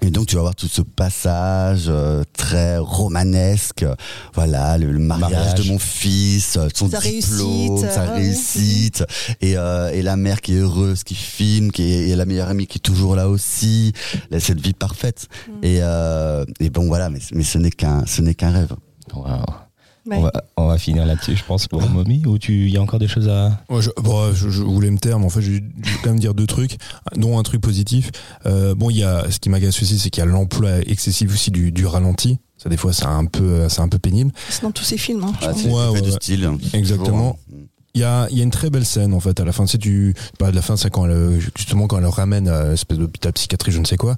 et 0.01 0.09
donc 0.11 0.27
tu 0.27 0.35
vas 0.35 0.41
voir 0.41 0.55
tout 0.55 0.67
ce 0.67 0.81
passage 0.81 1.85
euh, 1.87 2.23
très 2.33 2.77
romanesque, 2.77 3.85
voilà 4.33 4.77
le, 4.77 4.91
le 4.91 4.99
mariage, 4.99 5.31
Mariage. 5.31 5.55
de 5.55 5.71
mon 5.71 5.79
fils, 5.79 6.57
euh, 6.57 6.67
son 6.73 6.89
Sa 6.89 6.99
diplôme, 6.99 7.77
réussite, 7.77 7.91
sa 7.91 8.01
euh, 8.03 8.13
réussite, 8.15 9.03
et, 9.41 9.57
euh, 9.57 9.89
et 9.91 10.01
la 10.01 10.15
mère 10.15 10.41
qui 10.41 10.53
est 10.53 10.59
heureuse, 10.59 11.03
qui 11.03 11.15
filme, 11.15 11.71
qui 11.71 11.83
est 11.83 12.09
et 12.09 12.15
la 12.15 12.25
meilleure 12.25 12.49
amie 12.49 12.67
qui 12.67 12.77
est 12.77 12.81
toujours 12.81 13.15
là 13.15 13.27
aussi, 13.27 13.93
là, 14.29 14.39
cette 14.39 14.61
vie 14.61 14.73
parfaite. 14.73 15.27
Mm. 15.47 15.51
Et, 15.63 15.79
euh, 15.81 16.45
et 16.59 16.69
bon 16.69 16.85
voilà, 16.87 17.09
mais, 17.09 17.19
mais 17.33 17.43
ce 17.43 17.57
n'est 17.57 17.71
qu'un 17.71 18.05
ce 18.05 18.21
n'est 18.21 18.35
qu'un 18.35 18.51
rêve. 18.51 18.73
Wow. 19.13 19.66
Ouais. 20.07 20.17
On, 20.17 20.21
va, 20.21 20.31
on 20.55 20.67
va 20.67 20.77
finir 20.77 21.05
là-dessus, 21.05 21.35
je 21.35 21.43
pense, 21.43 21.67
pour 21.67 21.81
Mommy, 21.89 22.23
ou 22.25 22.37
tu, 22.37 22.65
il 22.65 22.69
y 22.71 22.77
a 22.77 22.81
encore 22.81 22.99
des 22.99 23.07
choses 23.07 23.27
à. 23.27 23.61
Ouais, 23.69 23.81
je, 23.81 23.89
bon, 24.01 24.33
je, 24.33 24.49
je 24.49 24.61
voulais 24.63 24.89
me 24.89 24.97
taire, 24.97 25.19
mais 25.19 25.25
en 25.25 25.29
fait, 25.29 25.41
je, 25.41 25.51
je 25.51 25.57
vais 25.57 25.97
quand 26.03 26.09
même 26.11 26.19
dire 26.19 26.33
deux 26.33 26.47
trucs, 26.47 26.77
dont 27.15 27.37
un 27.37 27.43
truc 27.43 27.61
positif. 27.61 28.09
Euh, 28.45 28.73
bon, 28.73 28.89
il 28.89 28.97
y 28.97 29.03
a, 29.03 29.29
ce 29.29 29.39
qui 29.39 29.49
m'agace 29.49 29.81
aussi, 29.81 29.99
c'est 29.99 30.09
qu'il 30.09 30.23
y 30.23 30.27
a 30.27 30.29
l'emploi 30.29 30.79
excessif 30.85 31.31
aussi 31.33 31.51
du, 31.51 31.71
du 31.71 31.85
ralenti. 31.85 32.39
Ça, 32.57 32.69
des 32.69 32.77
fois, 32.77 32.93
c'est 32.93 33.05
un 33.05 33.25
peu, 33.25 33.67
c'est 33.69 33.81
un 33.81 33.89
peu 33.89 33.99
pénible. 33.99 34.31
C'est 34.49 34.63
dans 34.63 34.71
tous 34.71 34.83
ces 34.85 34.97
films. 34.97 35.23
hein, 35.25 35.33
je 35.41 35.45
Ah, 35.47 35.53
c'est 35.55 35.69
Ouais, 35.69 36.11
style. 36.11 36.45
hein. 36.45 36.57
Exactement. 36.73 37.33
Toujours, 37.33 37.39
hein. 37.53 37.63
Il 37.93 38.01
y 38.01 38.03
a, 38.03 38.27
il 38.29 38.37
y 38.37 38.41
a 38.41 38.43
une 38.43 38.51
très 38.51 38.69
belle 38.69 38.85
scène 38.85 39.11
en 39.15 39.19
fait 39.19 39.39
à 39.39 39.43
la 39.45 39.51
fin. 39.51 39.65
Tu 39.65 39.71
sais, 39.71 39.77
tu 39.79 40.13
bah, 40.39 40.51
de 40.51 40.55
la 40.55 40.61
fin, 40.61 40.77
c'est 40.77 40.91
quand 40.91 41.07
elle, 41.07 41.39
justement 41.57 41.87
quand 41.87 41.97
elle 41.97 42.03
le 42.03 42.09
ramène 42.09 42.47
à 42.47 42.73
espèce 42.73 42.99
d'hôpital 42.99 43.33
psychiatrique, 43.33 43.73
je 43.73 43.79
ne 43.79 43.85
sais 43.85 43.97
quoi. 43.97 44.17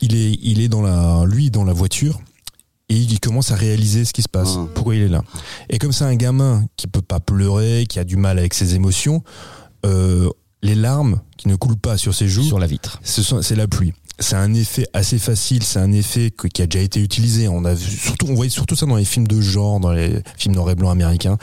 Il 0.00 0.14
est, 0.16 0.38
il 0.42 0.60
est 0.60 0.68
dans 0.68 0.80
la, 0.80 1.24
lui 1.26 1.50
dans 1.50 1.64
la 1.64 1.74
voiture 1.74 2.20
et 2.88 2.96
il 2.96 3.20
commence 3.20 3.50
à 3.50 3.54
réaliser 3.56 4.04
ce 4.04 4.12
qui 4.12 4.22
se 4.22 4.28
passe, 4.28 4.54
Ah. 4.56 4.66
pourquoi 4.74 4.96
il 4.96 5.02
est 5.02 5.08
là. 5.08 5.22
Et 5.68 5.78
comme 5.78 5.92
c'est 5.92 6.04
un 6.04 6.14
gamin 6.16 6.64
qui 6.76 6.86
peut 6.86 7.02
pas 7.02 7.20
pleurer, 7.20 7.84
qui 7.88 7.98
a 7.98 8.04
du 8.04 8.16
mal 8.16 8.38
avec 8.38 8.54
ses 8.54 8.74
émotions, 8.74 9.22
euh, 9.86 10.28
les 10.62 10.74
larmes 10.74 11.20
qui 11.36 11.48
ne 11.48 11.56
coulent 11.56 11.76
pas 11.76 11.96
sur 11.98 12.14
ses 12.14 12.28
joues, 12.28 12.42
Sur 12.42 12.58
la 12.58 12.66
vitre. 12.66 12.98
ce 13.04 13.22
c'est 13.42 13.54
la 13.56 13.68
pluie. 13.68 13.92
C'est 14.20 14.34
un 14.34 14.52
effet 14.54 14.84
assez 14.94 15.18
facile, 15.20 15.62
c'est 15.62 15.78
un 15.78 15.92
effet 15.92 16.32
que- 16.32 16.48
qui 16.48 16.62
a 16.62 16.66
déjà 16.66 16.82
été 16.82 17.00
utilisé. 17.00 17.46
On 17.46 17.64
a 17.64 17.74
vu, 17.74 17.96
surtout, 17.96 18.26
on 18.28 18.34
voyait 18.34 18.50
surtout 18.50 18.74
ça 18.74 18.84
dans 18.86 18.96
les 18.96 19.04
films 19.04 19.28
de 19.28 19.40
genre, 19.40 19.78
dans 19.78 19.92
les 19.92 20.20
films 20.36 20.56
noir 20.56 20.68
et 20.70 20.74
blanc 20.74 20.90
américains. 20.90 21.38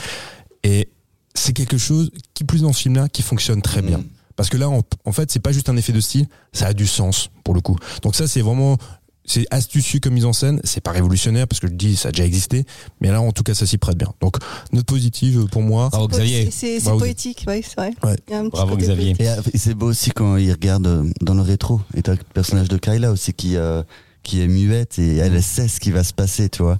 Et 0.63 0.89
c'est 1.33 1.53
quelque 1.53 1.77
chose 1.77 2.11
qui, 2.33 2.43
plus 2.43 2.63
dans 2.63 2.73
ce 2.73 2.81
film-là, 2.81 3.07
qui 3.07 3.21
fonctionne 3.21 3.61
très 3.61 3.81
bien. 3.81 3.99
Mm. 3.99 4.05
Parce 4.35 4.49
que 4.49 4.57
là, 4.57 4.67
en, 4.69 4.81
en 5.05 5.11
fait, 5.13 5.31
c'est 5.31 5.39
pas 5.39 5.53
juste 5.53 5.69
un 5.69 5.77
effet 5.77 5.93
de 5.93 6.01
style, 6.01 6.27
ça 6.51 6.67
a 6.67 6.73
du 6.73 6.85
sens 6.87 7.29
pour 7.45 7.53
le 7.53 7.61
coup. 7.61 7.77
Donc 8.01 8.15
ça, 8.15 8.27
c'est 8.27 8.41
vraiment, 8.41 8.77
c'est 9.25 9.45
astucieux 9.51 9.99
comme 9.99 10.13
mise 10.13 10.25
en 10.25 10.33
scène. 10.33 10.59
C'est 10.63 10.81
pas 10.81 10.91
révolutionnaire 10.91 11.47
parce 11.47 11.59
que 11.59 11.67
je 11.67 11.73
dis, 11.73 11.95
ça 11.95 12.09
a 12.09 12.11
déjà 12.11 12.25
existé, 12.25 12.65
mais 13.01 13.09
là, 13.11 13.21
en 13.21 13.31
tout 13.31 13.43
cas, 13.43 13.53
ça 13.53 13.65
s'y 13.65 13.77
prête 13.77 13.97
bien. 13.97 14.13
Donc 14.21 14.37
note 14.71 14.85
positive 14.85 15.45
pour 15.51 15.61
moi. 15.61 15.89
Bravo 15.89 16.07
Xavier. 16.07 16.49
C'est- 16.51 16.79
poétique, 16.83 17.43
ouais, 17.47 17.61
c'est 17.63 17.75
vrai. 17.75 17.91
Ouais. 18.03 18.15
Il 18.27 18.31
y 18.33 18.35
a 18.35 18.39
un 18.39 18.43
petit 18.43 18.51
Bravo 18.51 18.77
Xavier. 18.77 19.15
poétique. 19.15 19.21
Et, 19.21 19.29
euh, 19.29 19.41
c'est 19.55 19.73
beau 19.73 19.87
aussi 19.87 20.11
quand 20.11 20.37
il 20.37 20.51
regarde 20.51 20.87
euh, 20.87 21.03
dans 21.21 21.33
le 21.33 21.41
rétro. 21.41 21.81
Et 21.95 22.01
t'as 22.01 22.13
le 22.13 22.19
personnage 22.33 22.67
de 22.69 22.77
Kyla 22.77 23.11
aussi 23.11 23.33
qui, 23.33 23.55
euh, 23.57 23.83
qui 24.23 24.41
est 24.41 24.47
muette 24.47 24.97
et 24.99 25.17
elle 25.17 25.41
sait 25.43 25.67
ce 25.67 25.79
qui 25.79 25.91
va 25.91 26.03
se 26.03 26.13
passer, 26.13 26.49
tu 26.49 26.63
vois. 26.63 26.77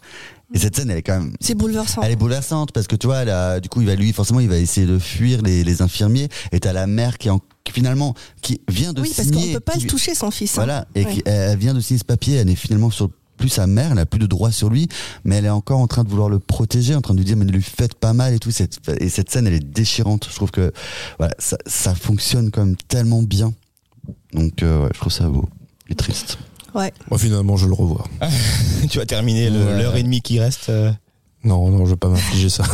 Et 0.53 0.59
cette 0.59 0.75
scène, 0.75 0.89
elle 0.91 0.97
est 0.99 1.01
quand 1.01 1.19
même 1.19 1.33
C'est 1.41 1.55
bouleversant. 1.55 2.01
Elle 2.03 2.11
est 2.11 2.15
bouleversante 2.15 2.71
parce 2.71 2.85
que 2.87 2.95
tu 2.95 3.07
vois, 3.07 3.17
elle 3.23 3.29
a- 3.29 3.59
du 3.59 3.67
coup, 3.67 3.81
il 3.81 3.87
va 3.87 3.95
lui, 3.95 4.13
forcément, 4.13 4.39
il 4.39 4.47
va 4.49 4.57
essayer 4.57 4.85
de 4.87 4.99
fuir 4.99 5.41
les, 5.41 5.63
les 5.63 5.81
infirmiers. 5.81 6.29
Et 6.51 6.59
t'as 6.59 6.71
la 6.73 6.85
mère 6.87 7.17
qui, 7.17 7.29
en, 7.31 7.39
qui, 7.65 7.73
finalement, 7.73 8.13
qui 8.41 8.61
vient 8.69 8.93
de 8.93 9.01
Oui, 9.01 9.11
parce 9.13 9.29
qu'on 9.29 9.39
signer. 9.39 9.53
peut 9.55 9.59
pas 9.59 9.73
qui- 9.73 9.81
le 9.81 9.87
toucher, 9.89 10.15
son 10.15 10.31
fils. 10.31 10.51
hein. 10.53 10.63
Voilà, 10.63 10.87
et 10.95 11.03
Ouais. 11.03 11.13
qui, 11.15 11.21
elle 11.25 11.57
vient 11.57 11.73
de 11.73 11.81
signer 11.81 11.97
ce 11.99 12.05
papier. 12.05 12.35
Elle 12.37 12.49
est 12.49 12.55
finalement 12.55 12.89
sur 12.89 13.09
plus 13.37 13.49
sa 13.49 13.67
mère, 13.67 13.91
elle 13.91 13.99
a 13.99 14.05
plus 14.05 14.19
de 14.19 14.27
droit 14.27 14.49
sur 14.49 14.69
lui, 14.69 14.87
mais 15.25 15.35
elle 15.35 15.45
est 15.45 15.49
encore 15.49 15.79
en 15.81 15.87
train 15.87 16.05
de 16.05 16.09
vouloir 16.09 16.29
le 16.29 16.39
protéger, 16.39 16.95
en 16.95 17.01
train 17.01 17.13
de 17.13 17.19
lui 17.19 17.25
dire 17.25 17.35
mais 17.35 17.43
ne 17.43 17.51
lui 17.51 17.61
faites 17.61 17.93
pas 17.95 18.13
mal 18.13 18.33
et 18.33 18.39
tout. 18.39 18.49
Cette, 18.51 18.79
et 19.01 19.09
cette 19.09 19.29
scène, 19.29 19.45
elle 19.45 19.53
est 19.55 19.59
déchirante. 19.59 20.27
Je 20.31 20.35
trouve 20.35 20.51
que 20.51 20.71
voilà, 21.17 21.33
ça, 21.37 21.57
ça 21.65 21.93
fonctionne 21.95 22.49
quand 22.49 22.63
même 22.65 22.77
tellement 22.87 23.21
bien. 23.23 23.53
Donc, 24.33 24.63
euh, 24.63 24.83
ouais, 24.83 24.89
je 24.93 24.99
trouve 25.01 25.11
ça 25.11 25.27
beau 25.27 25.49
et 25.89 25.95
triste. 25.95 26.37
Ouais. 26.75 26.93
Moi, 27.09 27.17
finalement, 27.19 27.57
je 27.57 27.67
le 27.67 27.73
revois. 27.73 28.05
tu 28.89 28.99
vas 28.99 29.05
terminer 29.05 29.49
Ouais. 29.49 29.77
l'heure 29.81 29.95
et 29.97 30.03
demie 30.03 30.21
qui 30.21 30.39
reste. 30.39 30.69
euh. 30.69 30.91
Non, 31.45 31.69
non, 31.69 31.85
je 31.85 31.91
vais 31.91 31.95
pas 31.97 32.09
m'infliger 32.09 32.49
ça. 32.49 32.63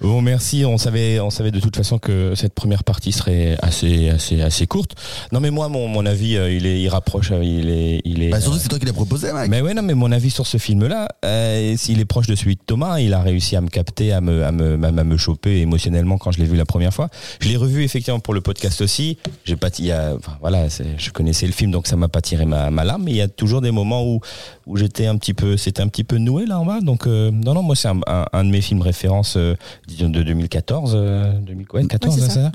Bon, 0.00 0.20
merci. 0.22 0.64
On 0.64 0.78
savait, 0.78 1.20
on 1.20 1.30
savait 1.30 1.50
de 1.50 1.60
toute 1.60 1.76
façon 1.76 1.98
que 1.98 2.34
cette 2.34 2.54
première 2.54 2.84
partie 2.84 3.12
serait 3.12 3.56
assez, 3.60 4.08
assez, 4.10 4.40
assez 4.40 4.66
courte. 4.66 4.92
Non, 5.32 5.40
mais 5.40 5.50
moi, 5.50 5.68
mon, 5.68 5.88
mon 5.88 6.06
avis, 6.06 6.36
euh, 6.36 6.52
il 6.52 6.66
est, 6.66 6.80
il 6.80 6.88
rapproche, 6.88 7.30
euh, 7.32 7.42
il 7.42 7.70
est, 7.70 8.00
il 8.04 8.22
est. 8.22 8.30
bah, 8.30 8.40
surtout, 8.40 8.58
c'est 8.58 8.68
toi 8.68 8.78
qui 8.78 8.86
l'as 8.86 8.92
proposé, 8.92 9.32
mec. 9.32 9.48
Mais 9.48 9.60
ouais, 9.62 9.74
non, 9.74 9.82
mais 9.82 9.94
mon 9.94 10.12
avis 10.12 10.30
sur 10.30 10.46
ce 10.46 10.58
film-là, 10.58 11.08
euh, 11.24 11.74
s'il 11.76 12.00
est 12.00 12.04
proche 12.04 12.26
de 12.26 12.34
celui 12.34 12.54
de 12.56 12.60
Thomas, 12.64 13.00
il 13.00 13.12
a 13.14 13.20
réussi 13.20 13.56
à 13.56 13.60
me 13.60 13.68
capter, 13.68 14.12
à 14.12 14.20
me, 14.20 14.44
à 14.44 14.52
me, 14.52 14.74
à 14.84 14.90
me 15.04 15.16
choper 15.16 15.60
émotionnellement 15.60 16.18
quand 16.18 16.30
je 16.32 16.38
l'ai 16.38 16.44
vu 16.46 16.56
la 16.56 16.66
première 16.66 16.92
fois. 16.94 17.08
Je 17.40 17.48
l'ai 17.48 17.56
revu 17.56 17.82
effectivement 17.84 18.20
pour 18.20 18.34
le 18.34 18.40
podcast 18.40 18.80
aussi. 18.80 19.18
J'ai 19.44 19.56
pas, 19.56 19.68
il 19.78 19.86
y 19.86 19.92
a, 19.92 20.14
enfin, 20.16 20.36
voilà, 20.40 20.70
c'est- 20.70 20.84
je 20.98 21.10
connaissais 21.10 21.46
le 21.46 21.52
film, 21.52 21.70
donc 21.70 21.86
ça 21.86 21.96
m'a 21.96 22.08
pas 22.08 22.20
tiré 22.20 22.44
ma, 22.44 22.70
ma 22.70 22.84
larme. 22.84 23.04
Mais 23.04 23.10
il 23.12 23.16
y 23.16 23.20
a 23.22 23.28
toujours 23.28 23.60
des 23.60 23.70
moments 23.70 24.04
où, 24.06 24.20
où 24.66 24.76
j'étais 24.76 25.06
un 25.06 25.16
petit 25.16 25.34
peu, 25.34 25.56
c'était 25.56 25.82
un 25.82 25.88
petit 25.88 26.04
peu 26.04 26.18
noué 26.18 26.46
là 26.46 26.60
en 26.60 26.64
bas. 26.66 26.75
Donc 26.80 27.06
euh, 27.06 27.30
non, 27.30 27.54
non, 27.54 27.62
moi 27.62 27.76
c'est 27.76 27.88
un, 27.88 28.00
un, 28.06 28.24
un 28.32 28.44
de 28.44 28.50
mes 28.50 28.60
films 28.60 28.82
références 28.82 29.34
euh, 29.36 29.54
disons, 29.88 30.08
de 30.08 30.22
2014, 30.22 30.92
euh, 30.94 31.32
2014, 31.40 32.14
Ouais, 32.14 32.20
c'est 32.20 32.28
c'est 32.28 32.34
ça. 32.40 32.52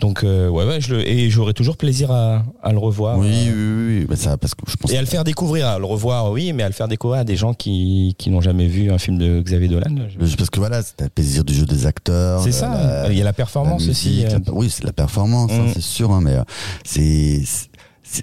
Donc 0.00 0.24
euh, 0.24 0.48
ouais, 0.48 0.64
ouais, 0.66 0.80
je 0.80 0.94
le, 0.94 1.08
et 1.08 1.30
j'aurais 1.30 1.52
toujours 1.52 1.76
plaisir 1.76 2.10
à, 2.10 2.42
à 2.62 2.72
le 2.72 2.78
revoir. 2.78 3.18
Oui, 3.18 3.28
euh, 3.48 3.86
oui, 3.88 3.94
oui, 3.94 3.98
oui. 4.00 4.06
Bah, 4.08 4.16
ça, 4.16 4.36
parce 4.36 4.54
que 4.54 4.62
je 4.68 4.76
pense 4.76 4.90
et 4.92 4.96
à 4.96 5.00
le 5.00 5.06
faire 5.06 5.24
découvrir, 5.24 5.66
à 5.68 5.78
le 5.78 5.84
revoir, 5.84 6.30
oui, 6.30 6.52
mais 6.52 6.62
à 6.62 6.68
le 6.68 6.74
faire 6.74 6.88
découvrir 6.88 7.20
à 7.20 7.24
des 7.24 7.36
gens 7.36 7.54
qui, 7.54 8.14
qui 8.18 8.30
n'ont 8.30 8.40
jamais 8.40 8.66
vu 8.66 8.90
un 8.90 8.98
film 8.98 9.18
de 9.18 9.40
Xavier 9.40 9.68
Dolan. 9.68 9.90
je- 10.18 10.36
Parce 10.36 10.50
que 10.50 10.58
voilà, 10.58 10.82
c'est 10.82 11.00
le 11.00 11.08
plaisir 11.08 11.44
du 11.44 11.54
jeu 11.54 11.66
des 11.66 11.86
acteurs. 11.86 12.42
C'est 12.42 12.52
ça, 12.52 12.68
la- 13.04 13.12
il 13.12 13.18
y 13.18 13.20
a 13.20 13.24
la 13.24 13.32
performance 13.32 13.84
la 13.84 13.90
aussi. 13.90 14.08
musique, 14.10 14.26
euh, 14.32 14.38
la- 14.46 14.52
oui, 14.52 14.68
c'est 14.70 14.84
la 14.84 14.92
performance, 14.92 15.50
hein, 15.52 15.64
Mm. 15.66 15.72
c'est 15.74 15.82
sûr, 15.82 16.10
hein, 16.12 16.20
mais 16.22 16.34
euh, 16.36 16.42
c'est 16.84 17.40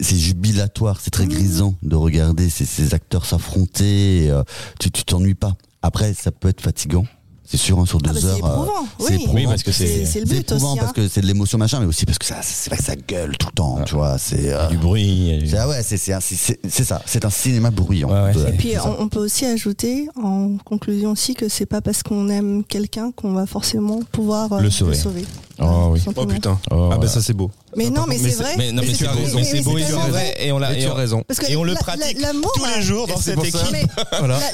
c'est 0.02 0.16
jubilatoire, 0.18 1.00
c'est 1.02 1.12
très 1.12 1.26
grisant 1.28 1.74
de 1.84 1.96
regarder 1.96 2.50
ces, 2.50 2.66
ces 2.66 2.94
acteurs 2.94 3.26
s'affronter. 3.26 4.28
euh, 4.30 4.44
tu 4.80 4.92
tu 4.92 5.04
t'ennuies 5.04 5.36
pas. 5.36 5.56
Après, 5.82 6.14
ça 6.14 6.32
peut 6.32 6.50
être 6.50 6.62
fatigant, 6.62 7.06
c'est 7.46 7.58
sûr, 7.58 7.80
hein, 7.80 7.86
sur 7.86 8.00
deux 8.00 8.12
Ah, 8.12 8.14
bah, 8.14 8.28
heures. 8.28 8.36
c'est 8.36 8.44
euh, 8.44 8.48
éprouvant. 8.48 8.88
c'est 9.00 9.06
oui. 9.08 9.14
éprouvant. 9.16 9.34
Oui, 9.36 9.46
parce 9.48 9.64
que 9.64 9.72
c'est- 9.72 10.06
c'est 10.06 10.20
le 10.20 10.26
but 10.26 10.40
éprouvant 10.52 10.72
aussi. 10.72 10.80
parce 10.80 10.90
hein. 10.92 10.94
que 10.96 11.08
c'est 11.08 11.22
de 11.22 11.26
l'émotion 11.26 11.58
machin, 11.58 11.80
mais 11.80 11.86
aussi 11.86 12.06
parce 12.06 12.18
que 12.20 12.26
ça, 12.26 12.42
c'est 12.44 12.70
vrai 12.70 12.78
que 12.78 12.84
ça 12.84 12.96
gueule 12.96 13.38
tout 13.38 13.48
le 13.48 13.54
temps, 13.54 13.80
tu 13.86 13.96
vois. 13.96 14.18
C'est 14.18 14.54
euh, 14.54 14.68
du 14.68 14.78
bruit. 14.78 15.42
c'est- 15.50 15.58
ah 15.58 15.68
ouais, 15.70 15.82
c'est 15.82 15.98
ça, 15.98 16.20
c'est 16.22 17.26
un 17.26 17.30
cinéma 17.30 17.72
bruyant. 17.72 18.10
Ouais, 18.12 18.36
ouais, 18.36 18.50
Et 18.50 18.58
puis 18.58 18.74
on 19.00 19.08
peut 19.10 19.20
aussi 19.20 19.46
ajouter 19.46 20.08
en 20.22 20.58
conclusion 20.66 21.12
aussi 21.12 21.34
que 21.34 21.48
c'est 21.50 21.66
pas 21.66 21.82
parce 21.82 22.04
qu'on 22.04 22.28
aime 22.30 22.64
quelqu'un 22.64 23.12
qu'on 23.12 23.32
va 23.34 23.46
forcément 23.46 24.02
pouvoir 24.12 24.52
euh, 24.54 24.62
Le 24.62 24.70
sauver. 24.70 25.26
Oh 25.62 25.90
oui. 25.92 26.02
Oh 26.16 26.26
putain. 26.26 26.58
Oh, 26.72 26.90
ah 26.94 26.98
ben 26.98 27.08
ça 27.08 27.22
c'est 27.22 27.34
beau. 27.34 27.52
Mais 27.76 27.86
Ah, 27.88 27.90
non, 27.92 28.06
mais 28.08 28.18
c'est 28.18 28.24
mais 28.24 28.32
vrai. 28.36 28.54
Mais 28.58 28.72
non, 28.72 28.82
mais, 28.82 28.94
tu 28.94 29.06
as 29.06 29.14
c'est- 29.14 29.20
raison, 29.20 29.38
mais- 29.38 29.44
c'est 29.44 29.54
mais 29.56 29.62
beau 29.62 29.78
et 29.78 30.52
on 30.52 30.58
l'a, 30.60 30.74
tu 30.76 30.86
as 30.86 30.92
on- 30.92 30.96
raison. 30.96 31.24
Parce 31.28 31.40
que 31.40 31.52
Et 31.52 31.56
on 31.56 31.64
le 31.64 31.74
la- 31.74 31.80
pratique 31.80 32.18
tous 32.56 32.66
les 32.76 32.82
jours 32.82 33.08
dans 33.08 33.18
cette 33.18 33.44
équipe. 33.44 33.60
Mais 33.72 33.86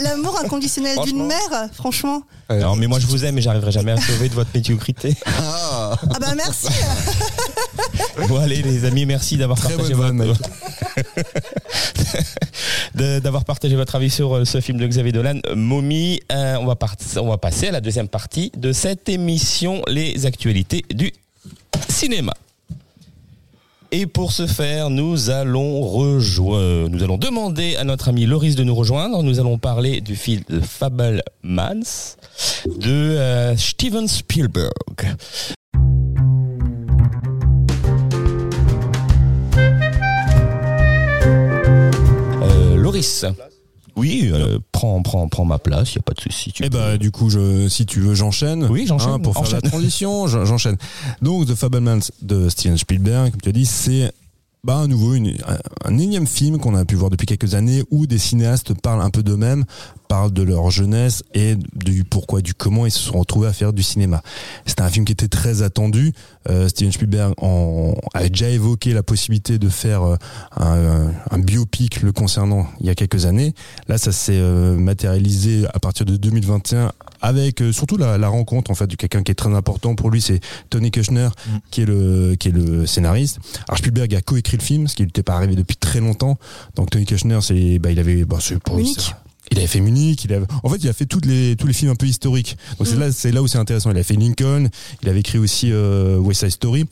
l'amour 0.01 0.39
inconditionnel 0.43 0.97
d'une 1.05 1.25
mère, 1.25 1.69
franchement. 1.73 2.21
Alors, 2.49 2.75
mais 2.75 2.85
moi 2.87 2.99
je 2.99 3.07
vous 3.07 3.25
aime 3.25 3.37
et 3.37 3.41
j'arriverai 3.41 3.71
jamais 3.71 3.91
à 3.93 3.97
sauver 3.97 4.29
de 4.29 4.35
votre 4.35 4.49
médiocrité. 4.53 5.15
Ah, 5.25 5.95
Ah 6.13 6.19
bah 6.19 6.33
merci. 6.35 6.67
Bon 8.29 8.37
allez 8.37 8.61
les 8.61 8.85
amis, 8.85 9.05
merci 9.05 9.37
d'avoir 9.37 9.59
partagé 9.59 9.93
votre 9.93 10.13
de- 12.95 13.19
d'avoir 13.19 13.43
partagé 13.45 13.75
votre 13.75 13.95
avis 13.95 14.09
sur 14.09 14.35
euh, 14.35 14.45
ce 14.45 14.61
film 14.61 14.79
de 14.79 14.87
Xavier 14.87 15.11
Dolan, 15.11 15.39
euh, 15.47 15.55
Mommy. 15.55 16.19
Euh, 16.31 16.55
on 16.59 16.65
va 16.65 16.75
part- 16.75 16.95
on 17.17 17.27
va 17.29 17.37
passer 17.37 17.67
à 17.67 17.71
la 17.71 17.81
deuxième 17.81 18.07
partie 18.07 18.51
de 18.57 18.71
cette 18.71 19.09
émission, 19.09 19.81
les 19.87 20.25
actualités 20.25 20.85
du 20.95 21.11
cinéma. 21.89 22.33
Et 23.91 24.07
pour 24.07 24.31
ce 24.31 24.47
faire, 24.47 24.89
nous 24.89 25.29
allons 25.29 25.81
rejoindre, 25.81 26.89
nous 26.89 27.03
allons 27.03 27.17
demander 27.17 27.75
à 27.75 27.83
notre 27.83 28.09
ami 28.09 28.25
Loris 28.25 28.55
de 28.55 28.63
nous 28.63 28.75
rejoindre. 28.75 29.23
Nous 29.23 29.39
allons 29.39 29.57
parler 29.57 30.01
du 30.01 30.15
film 30.15 30.43
Fablemans 30.61 32.17
de 32.65 32.91
euh, 32.91 33.55
Steven 33.55 34.07
Spielberg. 34.07 34.73
Euh, 42.41 42.75
Loris. 42.75 43.25
Oui, 43.95 44.29
euh, 44.33 44.59
prends, 44.71 45.01
prends, 45.01 45.27
prends 45.29 45.45
ma 45.45 45.57
place, 45.59 45.93
il 45.93 45.97
n'y 45.97 46.01
a 46.01 46.03
pas 46.03 46.13
de 46.13 46.21
souci. 46.21 46.51
Eh 46.59 46.63
peux- 46.69 46.77
ben 46.77 46.97
du 46.97 47.11
coup 47.11 47.29
je 47.29 47.67
si 47.69 47.85
tu 47.85 48.01
veux 48.01 48.13
j'enchaîne. 48.13 48.67
Oui, 48.69 48.85
j'enchaîne. 48.87 49.13
Hein, 49.13 49.19
pour 49.19 49.33
faire 49.47 49.61
la 49.61 49.69
transition, 49.69 50.27
j'en- 50.27 50.43
j'enchaîne. 50.45 50.75
Donc 51.21 51.47
The 51.47 51.55
Fablemans 51.55 51.99
de 52.21 52.49
Steven 52.49 52.77
Spielberg, 52.77 53.31
comme 53.31 53.41
tu 53.41 53.49
as 53.49 53.53
dit, 53.53 53.65
c'est 53.65 54.11
bah 54.65 54.79
à 54.81 54.87
nouveau 54.87 55.13
une, 55.13 55.35
un 55.85 55.97
énième 55.99 56.25
film 56.27 56.57
qu'on 56.57 56.73
a 56.75 56.85
pu 56.85 56.95
voir 56.95 57.11
depuis 57.11 57.27
quelques 57.27 57.53
années 57.53 57.83
où 57.91 58.07
des 58.07 58.17
cinéastes 58.17 58.73
parlent 58.73 59.01
un 59.03 59.11
peu 59.11 59.21
d'eux-mêmes, 59.23 59.63
parlent 60.15 60.31
de 60.31 60.43
leur 60.43 60.71
jeunesse 60.71 61.23
et 61.33 61.55
du 61.73 62.05
pourquoi, 62.05 62.41
du 62.41 62.53
comment 62.53 62.85
ils 62.85 62.91
se 62.91 62.99
sont 62.99 63.19
retrouvés 63.19 63.47
à 63.49 63.53
faire 63.53 63.73
du 63.73 63.83
cinéma. 63.83 64.21
C'était 64.65 64.81
un 64.81 64.89
film 64.89 65.03
qui 65.03 65.11
était 65.11 65.27
très 65.27 65.61
attendu. 65.61 66.13
Euh, 66.49 66.69
Steven 66.69 66.93
Spielberg 66.93 67.33
en, 67.41 67.95
avait 68.13 68.29
déjà 68.29 68.49
évoqué 68.49 68.93
la 68.93 69.03
possibilité 69.03 69.59
de 69.59 69.67
faire 69.67 70.03
euh, 70.03 70.15
un, 70.55 71.11
un 71.31 71.39
biopic 71.39 72.01
le 72.01 72.13
concernant 72.13 72.65
il 72.79 72.85
y 72.85 72.89
a 72.89 72.95
quelques 72.95 73.25
années. 73.25 73.53
Là, 73.89 73.97
ça 73.97 74.13
s'est 74.13 74.39
euh, 74.39 74.77
matérialisé 74.77 75.65
à 75.73 75.79
partir 75.79 76.05
de 76.05 76.15
2021 76.15 76.93
avec 77.19 77.61
euh, 77.61 77.73
surtout 77.73 77.97
la, 77.97 78.17
la 78.17 78.29
rencontre 78.29 78.71
en 78.71 78.75
fait 78.75 78.87
de 78.87 78.95
quelqu'un 78.95 79.21
qui 79.21 79.33
est 79.33 79.35
très 79.35 79.53
important 79.53 79.95
pour 79.95 80.11
lui, 80.11 80.21
c'est 80.21 80.39
Tony 80.69 80.91
Kushner 80.91 81.27
qui 81.71 81.81
est 81.81 81.85
le 81.85 82.35
qui 82.39 82.47
est 82.47 82.51
le 82.53 82.85
scénariste. 82.85 83.39
Alors 83.67 83.79
Spielberg 83.79 84.15
a 84.15 84.21
coécrit 84.21 84.55
le 84.55 84.63
film, 84.63 84.87
ce 84.87 84.95
qui 84.95 85.03
n'était 85.03 85.23
pas 85.23 85.35
arrivé 85.35 85.55
depuis 85.55 85.75
très 85.75 85.99
longtemps. 85.99 86.37
Donc 86.75 86.89
Tony 86.91 87.05
Kushner, 87.05 87.39
c'est 87.41 87.79
bah 87.79 87.91
il 87.91 87.99
avait 87.99 88.23
bah, 88.23 88.37
c'est 88.39 88.59
pour 88.63 88.79
il 89.55 89.59
avait 89.59 89.67
fait 89.67 89.79
Munich, 89.79 90.25
il 90.25 90.33
avait, 90.33 90.45
en 90.63 90.69
fait, 90.69 90.77
il 90.77 90.89
a 90.89 90.93
fait 90.93 91.05
toutes 91.05 91.25
les, 91.25 91.55
tous 91.55 91.65
les 91.65 91.73
films 91.73 91.91
un 91.91 91.95
peu 91.95 92.05
historiques. 92.05 92.57
Donc 92.77 92.87
c'est 92.87 92.95
Mm. 92.95 92.99
là, 92.99 93.11
c'est 93.11 93.31
là 93.31 93.41
où 93.41 93.47
c'est 93.47 93.57
intéressant. 93.57 93.91
Il 93.91 93.97
a 93.97 94.03
fait 94.03 94.15
Lincoln, 94.15 94.67
il 95.01 95.09
avait 95.09 95.21
écrit 95.21 95.37
aussi 95.37 95.71
euh, 95.71 96.17
West 96.17 96.41
Side 96.41 96.51
Story. 96.51 96.85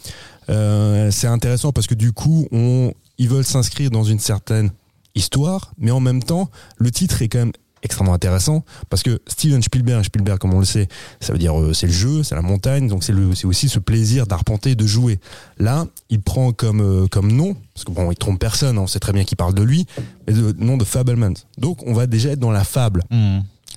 Euh, 0.49 1.11
c'est 1.11 1.27
intéressant 1.27 1.71
parce 1.73 1.87
que 1.87 1.93
du 1.95 2.13
coup, 2.13 2.47
on, 2.51 2.93
ils 3.17 3.27
veulent 3.29 3.43
s'inscrire 3.45 3.91
dans 3.91 4.03
une 4.03 4.19
certaine 4.19 4.71
histoire, 5.15 5.73
mais 5.77 5.91
en 5.91 5.99
même 5.99 6.23
temps, 6.23 6.49
le 6.77 6.89
titre 6.89 7.21
est 7.21 7.27
quand 7.27 7.39
même 7.39 7.51
extrêmement 7.83 8.13
intéressant 8.13 8.63
parce 8.89 9.03
que 9.03 9.21
Steven 9.27 9.61
Spielberg, 9.61 10.03
Spielberg 10.03 10.39
comme 10.39 10.53
on 10.53 10.59
le 10.59 10.65
sait, 10.65 10.87
ça 11.19 11.33
veut 11.33 11.39
dire 11.39 11.59
euh, 11.59 11.73
c'est 11.73 11.87
le 11.87 11.93
jeu, 11.93 12.23
c'est 12.23 12.35
la 12.35 12.41
montagne, 12.41 12.87
donc 12.87 13.03
c'est 13.03 13.13
c'est 13.35 13.45
aussi 13.45 13.69
ce 13.69 13.79
plaisir 13.79 14.25
d'arpenter, 14.25 14.75
de 14.75 14.87
jouer. 14.87 15.19
Là, 15.59 15.85
il 16.09 16.21
prend 16.21 16.51
comme 16.51 16.81
euh, 16.81 17.07
comme 17.07 17.31
nom 17.31 17.55
parce 17.75 17.85
que 17.85 17.91
bon, 17.91 18.11
il 18.11 18.17
trompe 18.17 18.39
personne, 18.39 18.77
hein, 18.77 18.81
on 18.81 18.87
sait 18.87 18.99
très 18.99 19.13
bien 19.13 19.23
qu'il 19.23 19.37
parle 19.37 19.53
de 19.53 19.63
lui, 19.63 19.85
mais 20.27 20.33
le 20.33 20.53
nom 20.53 20.77
de 20.77 20.83
Fablemans. 20.83 21.33
Donc 21.57 21.83
on 21.85 21.93
va 21.93 22.07
déjà 22.07 22.29
être 22.31 22.39
dans 22.39 22.51
la 22.51 22.63
fable. 22.63 23.03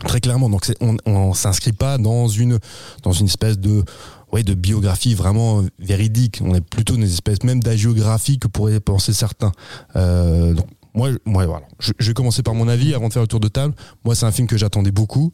Très 0.05 0.21
clairement, 0.21 0.51
donc 0.51 0.71
on, 0.81 0.99
on 1.07 1.33
s'inscrit 1.33 1.73
pas 1.73 1.97
dans 1.97 2.29
une 2.29 2.59
dans 3.03 3.13
une 3.13 3.27
espèce 3.27 3.59
de 3.59 3.83
ouais 4.31 4.43
de 4.43 4.53
biographie 4.55 5.15
vraiment 5.15 5.65
véridique. 5.79 6.43
On 6.45 6.55
est 6.55 6.61
plutôt 6.61 6.95
dans 6.95 7.01
une 7.01 7.07
espèce 7.07 7.43
même 7.45 7.63
d'agiographie 7.63 8.39
que 8.39 8.47
pourraient 8.47 8.81
penser 8.81 9.15
certains. 9.15 9.53
Euh, 9.97 10.53
donc 10.53 10.67
moi, 10.97 11.11
moi 11.25 11.47
voilà. 11.47 11.67
Je, 11.79 11.93
je 11.99 12.09
vais 12.09 12.15
commencer 12.15 12.43
par 12.43 12.55
mon 12.55 12.67
avis 12.67 12.95
avant 12.95 13.09
de 13.09 13.13
faire 13.13 13.23
le 13.23 13.29
tour 13.29 13.41
de 13.41 13.49
table. 13.49 13.75
Moi, 14.05 14.15
c'est 14.15 14.27
un 14.27 14.33
film 14.33 14.49
que 14.49 14.57
j'attendais 14.57 14.91
beaucoup. 14.91 15.33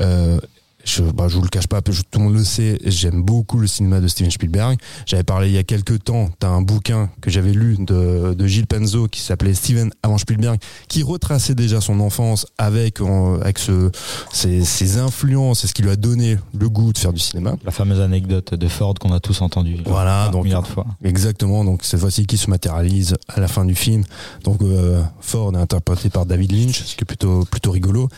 Euh, 0.00 0.40
je, 0.84 1.02
bah, 1.02 1.28
je 1.28 1.36
vous 1.36 1.42
le 1.42 1.48
cache 1.48 1.66
pas, 1.66 1.80
tout 1.82 1.92
le 2.14 2.18
monde 2.20 2.34
le 2.34 2.44
sait, 2.44 2.78
j'aime 2.84 3.22
beaucoup 3.22 3.58
le 3.58 3.66
cinéma 3.66 4.00
de 4.00 4.08
Steven 4.08 4.30
Spielberg. 4.30 4.78
J'avais 5.06 5.22
parlé 5.24 5.48
il 5.48 5.54
y 5.54 5.58
a 5.58 5.62
quelques 5.64 6.02
temps 6.04 6.30
d'un 6.40 6.54
un 6.54 6.62
bouquin 6.62 7.10
que 7.20 7.30
j'avais 7.30 7.52
lu 7.52 7.76
de, 7.80 8.32
de 8.32 8.46
Gilles 8.46 8.68
Penzo 8.68 9.08
qui 9.08 9.20
s'appelait 9.20 9.54
Steven 9.54 9.90
avant 10.04 10.18
Spielberg, 10.18 10.58
qui 10.86 11.02
retraçait 11.02 11.56
déjà 11.56 11.80
son 11.80 11.98
enfance 11.98 12.46
avec, 12.58 13.00
avec 13.42 13.58
ce, 13.58 13.90
ses, 14.32 14.64
ses 14.64 14.98
influences 14.98 15.64
et 15.64 15.66
ce 15.66 15.74
qui 15.74 15.82
lui 15.82 15.90
a 15.90 15.96
donné 15.96 16.36
le 16.56 16.68
goût 16.68 16.92
de 16.92 16.98
faire 16.98 17.12
du 17.12 17.18
cinéma. 17.18 17.56
La 17.64 17.72
fameuse 17.72 18.00
anecdote 18.00 18.54
de 18.54 18.68
Ford 18.68 18.94
qu'on 19.00 19.12
a 19.12 19.18
tous 19.18 19.40
entendue. 19.42 19.78
Voilà, 19.84 20.26
un 20.26 20.30
donc- 20.30 20.44
milliard 20.44 20.62
de 20.62 20.68
fois. 20.68 20.86
Exactement, 21.02 21.64
donc 21.64 21.82
cette 21.82 21.98
fois-ci 21.98 22.24
qui 22.24 22.36
se 22.36 22.48
matérialise 22.48 23.16
à 23.26 23.40
la 23.40 23.48
fin 23.48 23.64
du 23.64 23.74
film. 23.74 24.04
Donc 24.44 24.62
euh, 24.62 25.02
Ford 25.20 25.52
est 25.54 25.58
interprété 25.58 26.10
par 26.10 26.26
David 26.26 26.52
Lynch, 26.52 26.84
ce 26.84 26.94
qui 26.94 27.02
est 27.02 27.04
plutôt, 27.04 27.44
plutôt 27.50 27.72
rigolo. 27.72 28.08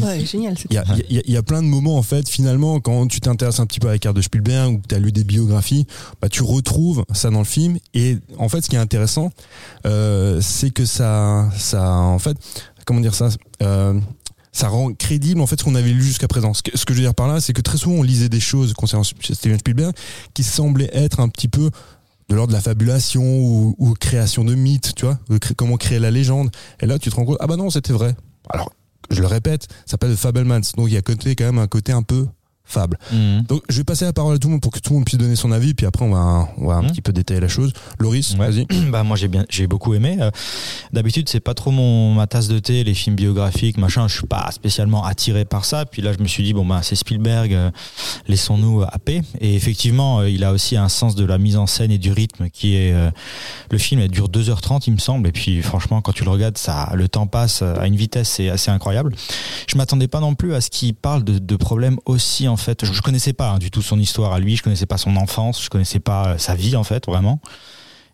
Ouais, 0.00 0.24
génial. 0.24 0.54
Il 0.70 0.76
y 1.10 1.20
y 1.20 1.32
y 1.32 1.36
a 1.36 1.42
plein 1.42 1.62
de 1.62 1.66
moments 1.66 1.96
en 1.96 2.02
fait 2.02 2.28
finalement 2.28 2.80
quand 2.80 3.06
tu 3.06 3.20
t'intéresses 3.20 3.60
un 3.60 3.66
petit 3.66 3.80
peu 3.80 3.88
à 3.88 3.92
la 3.92 3.98
carte 3.98 4.16
de 4.16 4.22
Spielberg 4.22 4.74
ou 4.74 4.78
que 4.78 4.88
tu 4.88 4.94
as 4.94 4.98
lu 4.98 5.12
des 5.12 5.24
biographies, 5.24 5.86
bah, 6.20 6.28
tu 6.28 6.42
retrouves 6.42 7.04
ça 7.12 7.30
dans 7.30 7.38
le 7.38 7.44
film 7.44 7.78
et 7.94 8.18
en 8.38 8.48
fait 8.48 8.60
ce 8.62 8.70
qui 8.70 8.76
est 8.76 8.80
intéressant 8.80 9.30
euh, 9.86 10.40
c'est 10.40 10.70
que 10.70 10.84
ça 10.84 11.48
ça 11.56 11.92
en 11.92 12.18
fait 12.18 12.36
comment 12.84 13.00
dire 13.00 13.14
ça 13.14 13.28
euh, 13.62 13.98
ça 14.52 14.68
rend 14.68 14.92
crédible 14.94 15.40
en 15.40 15.46
fait 15.46 15.58
ce 15.58 15.64
qu'on 15.64 15.74
avait 15.74 15.92
lu 15.92 16.02
jusqu'à 16.02 16.28
présent. 16.28 16.54
Ce 16.54 16.62
que, 16.62 16.76
ce 16.76 16.84
que 16.84 16.92
je 16.92 16.98
veux 16.98 17.04
dire 17.04 17.14
par 17.14 17.28
là, 17.28 17.40
c'est 17.40 17.52
que 17.52 17.60
très 17.60 17.78
souvent 17.78 17.96
on 17.96 18.02
lisait 18.02 18.28
des 18.28 18.40
choses 18.40 18.72
concernant 18.74 19.04
Steven 19.04 19.58
Spielberg 19.58 19.94
qui 20.34 20.42
semblaient 20.42 20.90
être 20.92 21.20
un 21.20 21.28
petit 21.28 21.48
peu 21.48 21.70
de 22.28 22.34
l'ordre 22.34 22.52
de 22.52 22.56
la 22.56 22.62
fabulation 22.62 23.22
ou, 23.22 23.74
ou 23.78 23.94
création 23.94 24.44
de 24.44 24.54
mythes, 24.54 24.94
tu 24.94 25.04
vois, 25.04 25.18
comment 25.56 25.76
créer 25.76 25.98
la 25.98 26.10
légende. 26.12 26.50
Et 26.80 26.86
là, 26.86 26.98
tu 26.98 27.10
te 27.10 27.16
rends 27.16 27.24
compte, 27.24 27.38
ah 27.40 27.46
bah 27.48 27.56
non, 27.56 27.70
c'était 27.70 27.92
vrai. 27.92 28.14
Alors, 28.48 28.72
je 29.10 29.20
le 29.20 29.26
répète, 29.26 29.66
ça 29.70 29.92
s'appelle 29.92 30.16
Fablemans, 30.16 30.60
donc 30.76 30.88
il 30.88 30.94
y 30.94 30.96
a 30.96 31.02
côté, 31.02 31.34
quand 31.34 31.44
même 31.44 31.58
un 31.58 31.66
côté 31.66 31.92
un 31.92 32.02
peu 32.02 32.26
fable. 32.70 32.98
Mhm. 33.12 33.42
Donc, 33.48 33.62
je 33.68 33.76
vais 33.78 33.84
passer 33.84 34.04
la 34.04 34.12
parole 34.12 34.34
à 34.34 34.38
tout 34.38 34.48
le 34.48 34.52
monde 34.52 34.60
pour 34.62 34.72
que 34.72 34.78
tout 34.78 34.90
le 34.92 34.96
monde 34.96 35.04
puisse 35.06 35.18
donner 35.18 35.36
son 35.36 35.52
avis, 35.52 35.74
puis 35.74 35.86
après, 35.86 36.04
on 36.04 36.10
va, 36.10 36.48
on 36.58 36.66
va 36.66 36.74
un 36.74 36.82
Mhm. 36.82 36.90
petit 36.90 37.02
peu 37.02 37.12
détailler 37.12 37.40
la 37.40 37.48
chose. 37.48 37.72
Loris, 37.98 38.36
Ouais. 38.38 38.50
vas-y. 38.50 38.66
bah 38.90 39.02
moi 39.04 39.16
j'ai 39.16 39.28
bien 39.28 39.44
j'ai 39.50 39.66
beaucoup 39.66 39.94
aimé 39.94 40.16
Euh, 40.20 40.30
d'habitude 40.92 41.28
c'est 41.28 41.40
pas 41.40 41.54
trop 41.54 41.70
mon 41.70 42.14
ma 42.14 42.26
tasse 42.26 42.48
de 42.48 42.58
thé 42.58 42.82
les 42.84 42.94
films 42.94 43.16
biographiques 43.16 43.78
machin 43.78 44.08
je 44.08 44.14
suis 44.18 44.26
pas 44.26 44.50
spécialement 44.52 45.04
attiré 45.04 45.44
par 45.44 45.64
ça 45.64 45.84
puis 45.86 46.02
là 46.02 46.12
je 46.12 46.18
me 46.22 46.26
suis 46.28 46.42
dit 46.42 46.52
bon 46.52 46.64
bah 46.66 46.80
c'est 46.82 46.94
Spielberg 46.96 47.52
euh, 47.54 47.70
laissons-nous 48.28 48.82
happer 48.82 49.22
et 49.40 49.54
effectivement 49.54 50.20
euh, 50.20 50.28
il 50.30 50.44
a 50.44 50.52
aussi 50.52 50.76
un 50.76 50.88
sens 50.88 51.14
de 51.14 51.24
la 51.24 51.38
mise 51.38 51.56
en 51.56 51.66
scène 51.66 51.90
et 51.90 51.98
du 51.98 52.12
rythme 52.12 52.48
qui 52.50 52.74
est 52.76 52.92
euh, 52.92 53.10
le 53.70 53.78
film 53.78 54.00
il 54.00 54.08
dure 54.10 54.28
2h30 54.28 54.82
il 54.86 54.94
me 54.94 54.98
semble 54.98 55.28
et 55.28 55.32
puis 55.32 55.62
franchement 55.62 56.00
quand 56.00 56.12
tu 56.12 56.24
le 56.24 56.30
regardes 56.30 56.58
ça 56.58 56.90
le 56.94 57.08
temps 57.08 57.26
passe 57.26 57.62
à 57.62 57.86
une 57.86 57.96
vitesse 57.96 58.28
c'est 58.30 58.48
assez 58.50 58.70
incroyable 58.70 59.14
je 59.68 59.76
m'attendais 59.76 60.08
pas 60.08 60.20
non 60.20 60.34
plus 60.34 60.54
à 60.54 60.60
ce 60.60 60.70
qu'il 60.70 60.94
parle 60.94 61.24
de, 61.24 61.38
de 61.38 61.56
problèmes 61.56 61.98
aussi 62.06 62.48
en 62.48 62.56
fait 62.60 62.84
je, 62.84 62.92
je 62.92 63.02
connaissais 63.02 63.32
pas 63.32 63.50
hein, 63.50 63.58
du 63.58 63.70
tout 63.70 63.82
son 63.82 63.98
histoire 63.98 64.32
à 64.32 64.38
lui 64.38 64.56
je 64.56 64.62
connaissais 64.62 64.86
pas 64.86 64.98
son 64.98 65.16
enfance 65.16 65.64
je 65.64 65.68
connaissais 65.68 66.00
pas 66.00 66.28
euh, 66.28 66.38
sa 66.38 66.54
vie 66.54 66.76
en 66.76 66.84
fait 66.84 67.06
vraiment. 67.06 67.40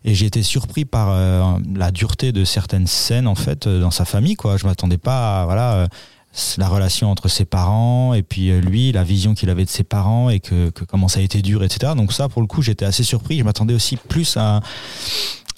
Et 0.07 0.13
j'ai 0.13 0.25
été 0.25 0.43
surpris 0.43 0.85
par 0.85 1.09
euh, 1.11 1.59
la 1.75 1.91
dureté 1.91 2.31
de 2.31 2.45
certaines 2.45 2.87
scènes 2.87 3.27
en 3.27 3.35
fait 3.35 3.67
euh, 3.67 3.81
dans 3.81 3.91
sa 3.91 4.05
famille 4.05 4.35
quoi. 4.35 4.55
Je 4.55 4.65
m'attendais 4.65 4.97
pas 4.97 5.41
à 5.41 5.45
voilà 5.45 5.73
euh, 5.73 5.87
la 6.57 6.67
relation 6.69 7.11
entre 7.11 7.27
ses 7.27 7.45
parents 7.45 8.13
et 8.13 8.23
puis 8.23 8.51
lui 8.61 8.91
la 8.91 9.03
vision 9.03 9.33
qu'il 9.33 9.49
avait 9.49 9.65
de 9.65 9.69
ses 9.69 9.83
parents 9.83 10.29
et 10.29 10.39
que, 10.39 10.69
que 10.69 10.85
comment 10.85 11.07
ça 11.07 11.19
a 11.19 11.23
été 11.23 11.41
dur 11.41 11.63
etc 11.63 11.93
donc 11.97 12.13
ça 12.13 12.29
pour 12.29 12.41
le 12.41 12.47
coup 12.47 12.61
j'étais 12.61 12.85
assez 12.85 13.03
surpris. 13.03 13.39
Je 13.39 13.43
m'attendais 13.43 13.73
aussi 13.73 13.97
plus 13.97 14.37
à 14.37 14.61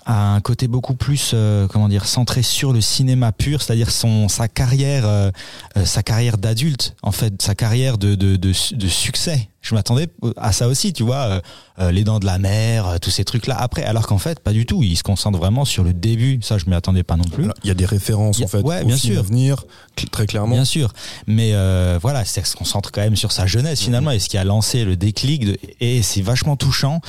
à 0.06 0.34
un 0.36 0.42
côté 0.42 0.68
beaucoup 0.68 0.96
plus 0.96 1.32
euh, 1.34 1.68
comment 1.68 1.90
dire 1.90 2.06
centré 2.06 2.42
sur 2.42 2.74
le 2.74 2.82
cinéma 2.82 3.32
pur 3.32 3.62
c'est-à-dire 3.62 3.92
son 3.92 4.28
sa 4.28 4.48
carrière 4.48 5.06
euh, 5.06 5.32
euh, 5.78 5.86
sa 5.86 6.04
carrière 6.04 6.38
d'adulte 6.38 6.96
en 7.02 7.12
fait 7.12 7.42
sa 7.42 7.56
carrière 7.56 7.98
de, 7.98 8.16
de, 8.16 8.36
de 8.36 8.88
succès 8.88 9.49
je 9.62 9.76
m'attendais 9.76 10.08
à 10.38 10.52
ça 10.54 10.68
aussi 10.68 10.94
tu 10.94 11.04
vois 11.04 11.16
euh, 11.18 11.42
euh, 11.80 11.92
les 11.92 12.04
dents 12.04 12.20
de 12.20 12.26
la 12.26 12.38
mer 12.40 12.88
euh, 12.88 12.98
tous 12.98 13.10
ces 13.10 13.26
trucs 13.26 13.46
là 13.46 13.58
après 13.60 13.84
alors 13.84 14.08
qu'en 14.08 14.18
fait 14.18 14.40
pas 14.40 14.54
du 14.54 14.66
tout 14.66 14.84
il 14.84 14.96
se 14.98 15.04
concentre 15.04 15.38
vraiment 15.38 15.66
sur 15.66 15.84
le 15.84 15.94
début 15.94 16.40
ça 16.42 16.58
je 16.58 16.66
m'y 16.66 16.74
attendais 16.76 17.04
pas 17.04 17.18
non 17.18 17.26
plus 17.26 17.46
Il 17.64 17.68
y 17.68 17.72
a 17.72 17.74
des 17.74 17.86
références, 17.86 18.40
a- 18.42 18.46
en 18.46 18.48
fait, 18.48 18.62
ouais, 18.62 18.82
au 18.84 18.86
bien 18.88 18.98
film 18.98 19.14
sûr. 19.16 19.20
à 19.20 19.24
venir, 19.24 19.66
très 20.12 20.26
clairement. 20.28 20.56
Bien 20.56 20.66
sûr, 20.66 20.94
mais 21.28 21.52
euh, 21.54 22.00
voilà, 22.02 22.24
c'est 22.26 22.46
se 22.46 22.56
concentre 22.56 22.92
quand 22.92 23.02
même 23.02 23.16
sur 23.18 23.32
sa 23.34 23.46
jeunesse 23.48 23.82
finalement 23.82 24.12
et 24.12 24.20
ce 24.20 24.30
qui 24.30 24.38
a 24.38 24.44
lancé 24.46 24.86
le 24.86 24.96
déclic 24.96 25.46
de, 25.46 25.58
et 25.82 26.02
c'est 26.02 26.22
vachement 26.22 26.56
touchant. 26.56 27.02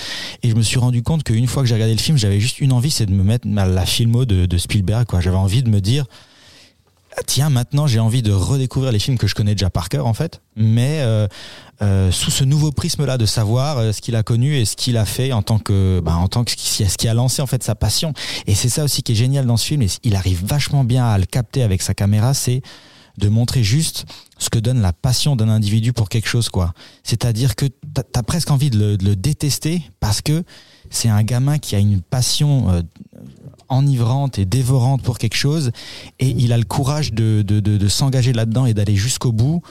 Et 0.42 0.50
je 0.50 0.54
me 0.56 0.62
suis 0.62 0.78
rendu 0.80 1.02
compte 1.04 1.22
qu'une 1.22 1.46
fois 1.46 1.62
que 1.62 1.68
j'ai 1.68 1.74
regardé 1.74 1.94
le 1.94 2.00
film, 2.00 2.18
j'avais 2.18 2.40
juste 2.40 2.60
une 2.60 2.72
envie, 2.72 2.90
c'est 2.90 3.06
de 3.06 3.12
me 3.12 3.22
mettre 3.22 3.46
à 3.56 3.66
la 3.66 3.86
filmo 3.86 4.24
de, 4.24 4.46
de 4.46 4.58
Spielberg. 4.58 5.06
Quoi, 5.06 5.20
j'avais 5.20 5.36
envie 5.36 5.62
de 5.62 5.70
me 5.70 5.80
dire. 5.80 6.06
Ah, 7.20 7.22
Tiens, 7.26 7.50
maintenant 7.50 7.86
j'ai 7.86 8.00
envie 8.00 8.22
de 8.22 8.32
redécouvrir 8.32 8.92
les 8.92 8.98
films 8.98 9.18
que 9.18 9.26
je 9.26 9.34
connais 9.34 9.54
déjà 9.54 9.68
par 9.68 9.88
cœur 9.88 10.06
en 10.06 10.14
fait, 10.14 10.40
mais 10.56 11.00
euh, 11.00 11.28
euh, 11.82 12.10
sous 12.10 12.30
ce 12.30 12.44
nouveau 12.44 12.72
prisme-là 12.72 13.18
de 13.18 13.26
savoir 13.26 13.78
euh, 13.78 13.92
ce 13.92 14.00
qu'il 14.00 14.16
a 14.16 14.22
connu 14.22 14.56
et 14.56 14.64
ce 14.64 14.74
qu'il 14.74 14.96
a 14.96 15.04
fait 15.04 15.32
en 15.32 15.42
tant 15.42 15.58
que, 15.58 16.00
bah, 16.02 16.16
en 16.16 16.28
tant 16.28 16.44
que 16.44 16.52
ce 16.52 16.96
qui, 16.96 17.08
a 17.08 17.14
lancé 17.14 17.42
en 17.42 17.46
fait 17.46 17.62
sa 17.62 17.74
passion. 17.74 18.14
Et 18.46 18.54
c'est 18.54 18.68
ça 18.68 18.84
aussi 18.84 19.02
qui 19.02 19.12
est 19.12 19.16
génial 19.16 19.44
dans 19.46 19.56
ce 19.56 19.66
film. 19.66 19.84
Il 20.02 20.16
arrive 20.16 20.44
vachement 20.44 20.84
bien 20.84 21.04
à 21.06 21.18
le 21.18 21.26
capter 21.26 21.62
avec 21.62 21.82
sa 21.82 21.94
caméra. 21.94 22.32
C'est 22.32 22.62
de 23.18 23.28
montrer 23.28 23.62
juste 23.62 24.06
ce 24.38 24.48
que 24.48 24.58
donne 24.58 24.80
la 24.80 24.94
passion 24.94 25.36
d'un 25.36 25.50
individu 25.50 25.92
pour 25.92 26.08
quelque 26.08 26.28
chose, 26.28 26.48
quoi. 26.48 26.72
C'est-à-dire 27.02 27.54
que 27.54 27.66
t'as 27.66 28.02
as 28.14 28.22
presque 28.22 28.50
envie 28.50 28.70
de 28.70 28.96
le, 29.02 29.16
détester 29.16 29.82
parce 30.00 30.22
que 30.22 30.42
c'est 30.88 31.08
un 31.08 31.22
gamin 31.22 31.58
qui 31.58 31.76
a 31.76 31.78
une 31.80 32.00
passion 32.00 32.82
enivrante 33.70 34.38
et 34.38 34.44
dévorante 34.44 35.02
pour 35.02 35.18
quelque 35.18 35.36
chose 35.36 35.70
et 36.18 36.28
il 36.28 36.52
a 36.52 36.58
le 36.58 36.64
courage 36.64 37.12
de, 37.12 37.42
de, 37.42 37.88
s'engager 37.88 38.32
là-dedans 38.32 38.66
et 38.66 38.74
d'aller 38.74 38.96
jusqu'au 38.96 39.32
bout 39.32 39.62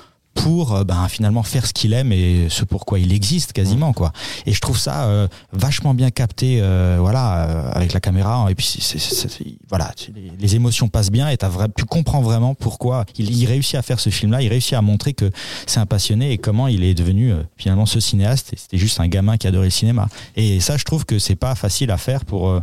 pour 0.43 0.73
euh, 0.75 0.83
ben, 0.83 1.07
finalement 1.09 1.43
faire 1.43 1.65
ce 1.65 1.73
qu'il 1.73 1.93
aime 1.93 2.11
et 2.11 2.47
ce 2.49 2.63
pourquoi 2.65 2.99
il 2.99 3.11
existe 3.13 3.51
quasiment 3.53 3.93
quoi. 3.93 4.11
Et 4.45 4.53
je 4.53 4.61
trouve 4.61 4.77
ça 4.77 5.03
euh, 5.05 5.27
vachement 5.51 5.93
bien 5.93 6.11
capté 6.11 6.59
euh, 6.61 6.97
voilà 6.99 7.47
euh, 7.49 7.71
avec 7.73 7.93
la 7.93 7.99
caméra. 7.99 8.45
Et 8.49 8.55
puis 8.55 8.65
c'est- 8.65 8.81
c'est- 8.99 9.27
c'est- 9.27 9.43
voilà 9.67 9.91
les, 10.15 10.31
les 10.39 10.55
émotions 10.55 10.87
passent 10.87 11.11
bien 11.11 11.29
et 11.29 11.37
t'as 11.37 11.49
vrai, 11.49 11.67
tu 11.75 11.85
comprends 11.85 12.21
vraiment 12.21 12.55
pourquoi 12.55 13.05
il, 13.17 13.29
il 13.35 13.45
réussit 13.45 13.75
à 13.75 13.81
faire 13.81 13.99
ce 13.99 14.09
film 14.09 14.31
là 14.31 14.41
il 14.41 14.47
réussit 14.47 14.73
à 14.73 14.81
montrer 14.81 15.13
que 15.13 15.29
c'est 15.67 15.79
un 15.79 15.85
passionné 15.85 16.31
et 16.31 16.37
comment 16.37 16.67
il 16.67 16.83
est 16.83 16.93
devenu 16.93 17.31
euh, 17.33 17.43
finalement 17.57 17.85
ce 17.85 17.99
cinéaste. 17.99 18.53
Et 18.53 18.57
c'était 18.57 18.77
juste 18.77 18.99
un 18.99 19.07
gamin 19.07 19.37
qui 19.37 19.47
adorait 19.47 19.65
le 19.67 19.71
cinéma. 19.71 20.07
Et 20.35 20.59
ça 20.59 20.77
je 20.77 20.83
trouve 20.85 21.05
que 21.05 21.19
c'est 21.19 21.35
pas 21.35 21.55
facile 21.55 21.91
à 21.91 21.97
faire 21.97 22.23
pour 22.25 22.49
euh, 22.49 22.61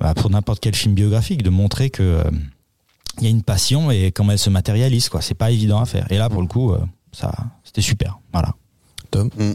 bah, 0.00 0.14
pour 0.14 0.30
n'importe 0.30 0.60
quel 0.60 0.74
film 0.74 0.94
biographique 0.94 1.42
de 1.42 1.50
montrer 1.50 1.90
que 1.90 2.22
il 3.20 3.24
y 3.24 3.26
a 3.26 3.30
une 3.30 3.42
passion 3.42 3.90
et 3.90 4.12
comment 4.12 4.30
elle 4.32 4.38
se 4.38 4.50
matérialise 4.50 5.08
quoi. 5.08 5.20
C'est 5.22 5.34
pas 5.34 5.50
évident 5.50 5.80
à 5.80 5.86
faire. 5.86 6.06
Et 6.10 6.18
là 6.18 6.28
pour 6.28 6.40
le 6.40 6.46
coup 6.46 6.72
euh, 6.72 6.78
ça 7.12 7.32
c'était 7.64 7.82
super 7.82 8.18
voilà 8.32 8.54
Mm. 9.16 9.54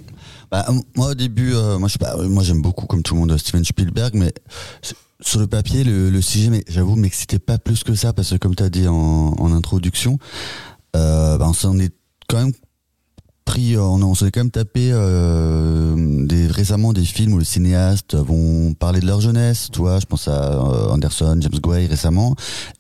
Bah, 0.52 0.66
moi 0.96 1.10
au 1.10 1.13
début, 1.13 1.54
euh, 1.54 1.78
moi 1.80 1.88
je 1.88 1.98
euh, 2.04 2.28
moi 2.30 2.44
j'aime 2.44 2.62
beaucoup 2.62 2.86
comme 2.86 3.04
tout 3.04 3.13
le 3.13 3.22
monde 3.22 3.38
Steven 3.38 3.63
Spielberg, 3.63 4.13
mais 4.16 4.34
sur 5.22 5.39
le 5.39 5.48
papier 5.48 5.84
le, 5.84 6.10
le 6.10 6.22
sujet, 6.22 6.50
mais 6.50 6.63
j'avoue 6.68 6.96
m'excitait 6.96 7.39
pas 7.39 7.58
plus 7.58 7.84
que 7.84 7.96
ça 7.96 8.13
parce 8.13 8.32
que 8.32 8.36
comme 8.36 8.56
tu 8.56 8.63
as 8.63 8.70
dit 8.70 8.88
en, 8.88 8.96
en 8.96 9.54
introduction, 9.54 10.18
euh, 10.96 11.38
bah, 11.38 11.48
on 11.48 11.54
s'en 11.54 11.78
est 11.80 11.94
quand 12.28 12.38
même 12.38 12.54
pris, 13.43 13.77
on, 13.77 14.01
on 14.01 14.15
s'en 14.15 14.25
est 14.25 14.32
quand 14.32 14.41
même 14.41 14.51
tapé 14.51 14.89
euh, 14.91 16.25
des, 16.25 16.47
récemment 16.47 16.93
des 16.93 17.06
films 17.06 17.34
où 17.34 17.39
les 17.39 17.45
cinéastes 17.45 18.15
vont 18.15 18.73
parler 18.73 18.99
de 18.99 19.06
leur 19.06 19.21
jeunesse, 19.21 19.69
tu 19.71 19.79
vois, 19.79 19.99
je 19.99 20.06
pense 20.06 20.27
à 20.27 20.53
euh, 20.53 20.89
Anderson, 20.89 21.38
James 21.39 21.60
Gray 21.62 21.88
récemment, 21.88 22.36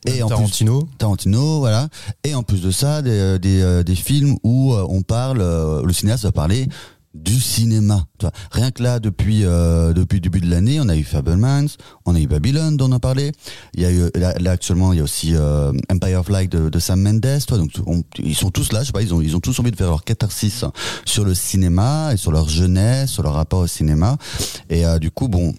et 0.05 0.23
en 0.23 0.27
plus 0.27 0.35
Tarantino. 0.35 0.87
Tarantino, 0.97 1.59
voilà. 1.59 1.87
Et 2.23 2.35
en 2.35 2.43
plus 2.43 2.61
de 2.61 2.71
ça, 2.71 3.01
des, 3.01 3.11
euh, 3.11 3.37
des, 3.37 3.61
euh, 3.61 3.83
des 3.83 3.95
films 3.95 4.37
où 4.43 4.73
on 4.73 5.01
parle, 5.01 5.39
le 5.39 5.93
cinéaste 5.93 6.23
va 6.23 6.31
parler 6.31 6.67
du 7.13 7.39
cinéma. 7.39 8.07
Tu 8.17 8.25
vois. 8.25 8.33
Rien 8.51 8.71
que 8.71 8.81
là, 8.81 8.99
depuis 8.99 9.45
euh, 9.45 9.93
depuis 9.93 10.15
le 10.15 10.21
début 10.21 10.39
de 10.41 10.49
l'année, 10.49 10.79
on 10.81 10.89
a 10.89 10.95
eu 10.95 11.03
Fablemans, 11.03 11.67
on 12.05 12.15
a 12.15 12.19
eu 12.19 12.27
Babylon 12.27 12.71
dont 12.71 12.89
on 12.89 12.93
a 12.93 12.99
parlé. 12.99 13.31
Il 13.75 13.81
y 13.81 13.85
a 13.85 13.91
eu 13.91 14.09
là, 14.15 14.33
là, 14.39 14.51
actuellement, 14.51 14.93
il 14.93 14.97
y 14.97 14.99
a 14.99 15.03
aussi 15.03 15.35
euh, 15.35 15.71
Empire 15.91 16.19
of 16.19 16.29
Light 16.29 16.51
de, 16.51 16.69
de 16.69 16.79
Sam 16.79 17.01
Mendes. 17.01 17.39
Toi, 17.47 17.57
donc 17.57 17.71
on- 17.85 18.03
ils 18.17 18.35
sont 18.35 18.49
tous 18.51 18.71
là. 18.71 18.81
Je 18.81 18.87
sais 18.87 18.91
pas, 18.91 19.01
ils 19.03 19.13
ont 19.13 19.21
ils 19.21 19.35
ont 19.35 19.39
tous 19.39 19.59
envie 19.59 19.71
de 19.71 19.75
faire 19.75 19.89
leur 19.89 20.03
catharsis 20.03 20.65
sur 21.05 21.23
le 21.25 21.35
cinéma 21.35 22.11
et 22.13 22.17
sur 22.17 22.31
leur 22.31 22.49
jeunesse, 22.49 23.11
sur 23.11 23.23
leur 23.23 23.33
rapport 23.33 23.59
au 23.59 23.67
cinéma. 23.67 24.17
Et 24.69 24.85
euh, 24.85 24.97
du 24.99 25.11
coup, 25.11 25.27
bon, 25.27 25.53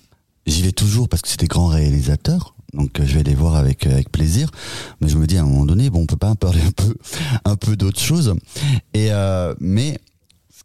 j'y 0.46 0.62
vais 0.62 0.72
toujours 0.72 1.08
parce 1.08 1.22
que 1.22 1.28
c'est 1.28 1.40
des 1.40 1.46
grands 1.46 1.68
réalisateurs. 1.68 2.54
Donc 2.72 2.98
euh, 2.98 3.04
je 3.06 3.14
vais 3.14 3.22
les 3.22 3.36
voir 3.36 3.54
avec 3.54 3.86
euh, 3.86 3.92
avec 3.92 4.10
plaisir, 4.10 4.50
mais 5.00 5.08
je 5.08 5.16
me 5.16 5.28
dis 5.28 5.36
à 5.38 5.42
un 5.42 5.44
moment 5.46 5.64
donné, 5.66 5.90
bon, 5.90 6.00
on 6.02 6.06
peut 6.06 6.16
pas 6.16 6.34
parler 6.34 6.60
un 6.66 6.72
peu 6.72 6.94
un 7.44 7.54
peu 7.54 7.76
d'autre 7.76 8.00
chose. 8.00 8.34
Et 8.94 9.12
euh, 9.12 9.54
mais 9.60 9.98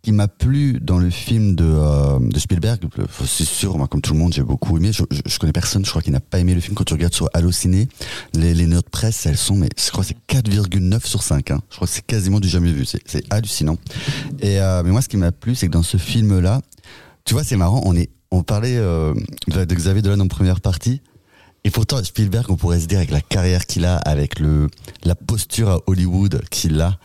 qui 0.02 0.12
m'a 0.14 0.28
plu 0.28 0.80
dans 0.82 0.98
le 0.98 1.10
film 1.10 1.56
de, 1.56 1.66
euh, 1.66 2.20
de 2.20 2.40
Spielberg, 2.40 2.80
c'est 3.26 3.46
sûr, 3.46 3.78
moi, 3.78 3.88
comme 3.88 4.02
tout 4.02 4.14
le 4.14 4.20
monde, 4.20 4.34
j'ai 4.34 4.44
beaucoup 4.44 4.78
aimé. 4.78 4.92
Je, 4.94 5.04
je, 5.10 5.40
connais 5.40 5.52
personne, 5.52 5.84
je 5.84 5.90
crois, 5.90 6.02
qui 6.02 6.12
n'a 6.12 6.22
pas 6.22 6.40
aimé 6.40 6.54
le 6.54 6.62
film. 6.62 6.76
Quand 6.76 6.86
tu 6.86 6.94
regardes 6.94 7.14
sur 7.14 7.30
Allociné, 7.34 7.90
les, 8.34 8.54
les 8.54 8.66
notes 8.66 8.90
presse, 8.90 9.26
elles 9.26 9.38
sont, 9.38 9.56
mais 9.56 9.70
je 9.78 9.92
crois 9.92 10.04
c'est 10.04 10.18
4,9 10.30 11.06
sur 11.06 11.22
5. 11.22 11.52
Hein. 11.52 11.62
Je 11.70 11.76
crois 11.76 11.88
que 11.88 11.94
c'est 11.94 12.06
quasiment 12.06 12.40
du 12.40 12.48
jamais 12.48 12.72
vu. 12.72 12.86
C'est 12.86 13.24
hallucinant. 13.30 13.78
Et 14.40 14.62
euh, 14.62 14.84
mais 14.84 14.92
moi, 14.92 15.02
ce 15.02 15.10
qui 15.10 15.18
m'a 15.18 15.32
plu, 15.32 15.56
c'est 15.56 15.68
que 15.68 15.74
dans 15.74 15.84
ce 15.84 15.98
film-là, 15.98 16.62
tu 17.26 17.34
vois, 17.34 17.44
c'est 17.44 17.58
marrant. 17.58 17.82
On 17.86 17.96
est, 17.96 18.10
on 18.32 18.44
parlait 18.44 18.78
euh, 18.78 19.14
de 19.50 19.66
de 19.66 19.76
Xavier 19.76 20.02
Dolan 20.02 20.22
en 20.22 20.28
première 20.28 20.62
partie. 20.62 21.02
Et 21.66 21.72
pourtant, 21.72 22.02
Spielberg, 22.02 22.50
on 22.50 22.56
pourrait 22.56 22.80
se 22.80 22.86
dire 22.86 23.00
avec 23.00 23.12
la 23.12 23.22
carrière 23.22 23.66
qu'il 23.66 23.84
a, 23.84 23.98
avec 23.98 24.40
le 24.40 24.70
la 25.04 25.16
posture 25.16 25.70
à 25.70 25.80
Hollywood 25.88 26.42
qu'il 26.50 26.80
a, 26.80 26.98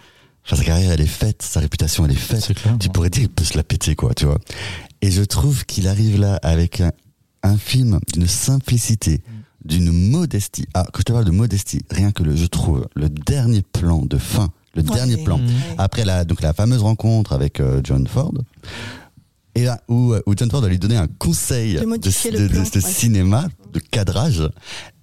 enfin, 0.45 0.57
sa 0.57 0.65
carrière 0.65 0.93
elle 0.93 1.01
est 1.01 1.07
faite, 1.07 1.43
sa 1.43 1.61
réputation 1.61 2.05
elle 2.05 2.13
est 2.13 2.15
faite. 2.15 2.53
Clair. 2.55 2.77
Tu 2.79 2.89
pourrais 2.89 3.11
dire 3.11 3.23
qu'il 3.23 3.31
peut 3.31 3.45
se 3.45 3.57
la 3.57 3.65
péter 3.65 3.95
quoi, 3.95 4.15
tu 4.15 4.27
vois. 4.27 4.39
Et 5.03 5.11
je 5.11 5.23
trouve 5.23 5.65
qu'il 5.67 5.89
arrive 5.89 6.19
là 6.19 6.39
avec 6.43 6.81
un, 6.81 6.93
un 7.43 7.57
film 7.59 8.01
d'une 8.13 8.27
simplicité, 8.27 9.23
d'une 9.65 9.91
modestie. 10.11 10.67
Ah, 10.75 10.85
quand 10.93 11.01
je 11.01 11.05
te 11.05 11.13
parle 11.13 11.25
de 11.27 11.31
modestie, 11.31 11.83
rien 11.91 12.11
que 12.13 12.23
le, 12.23 12.35
je 12.37 12.47
trouve 12.47 12.87
le 12.95 13.09
dernier 13.09 13.63
plan 13.63 14.05
de 14.05 14.19
fin, 14.19 14.49
le 14.75 14.83
Ouais. 14.83 14.95
dernier 14.95 15.17
plan 15.23 15.41
après 15.79 16.05
la 16.05 16.25
donc 16.25 16.41
la 16.43 16.53
fameuse 16.53 16.83
rencontre 16.83 17.33
avec 17.33 17.61
euh, 17.61 17.81
John 17.85 18.07
Ford. 18.07 18.33
Et 19.57 19.65
là, 19.65 19.81
où, 19.89 20.13
euh, 20.15 20.21
où 20.27 20.35
John 20.37 20.51
Ford 20.51 20.63
va 20.63 20.69
lui 20.69 20.81
donner 20.81 20.97
un 20.97 21.07
conseil 21.07 21.75
De 21.75 21.81
de, 21.81 21.87
modifier 21.87 22.31
de- 22.33 22.39
le 22.39 22.49
de- 22.49 22.53
plan, 22.55 22.63
de 22.65 22.69
ouais. 22.81 22.81
cinéma, 22.93 23.49
de 23.73 23.79
cadrage. 23.79 24.43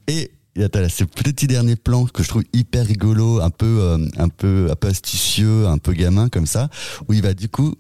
Et 0.08 0.24
il 0.24 0.30
t'as 0.72 0.82
là 0.82 0.90
ce 0.90 1.04
petit 1.04 1.48
dernier 1.48 1.76
plan 1.76 2.06
que 2.06 2.24
je 2.24 2.30
trouve 2.30 2.44
hyper 2.54 2.86
rigolo, 2.86 3.42
un 3.42 3.50
peu, 3.50 3.66
euh, 3.82 3.98
un 4.18 4.30
peu, 4.30 4.68
un 4.72 4.76
peu 4.76 4.88
astucieux, 4.90 5.68
un 5.68 5.78
peu 5.78 5.94
gamin 5.94 6.30
comme 6.30 6.46
ça, 6.46 6.70
où 7.08 7.14
il 7.14 7.22
va 7.22 7.34
du 7.34 7.50
coup 7.50 7.76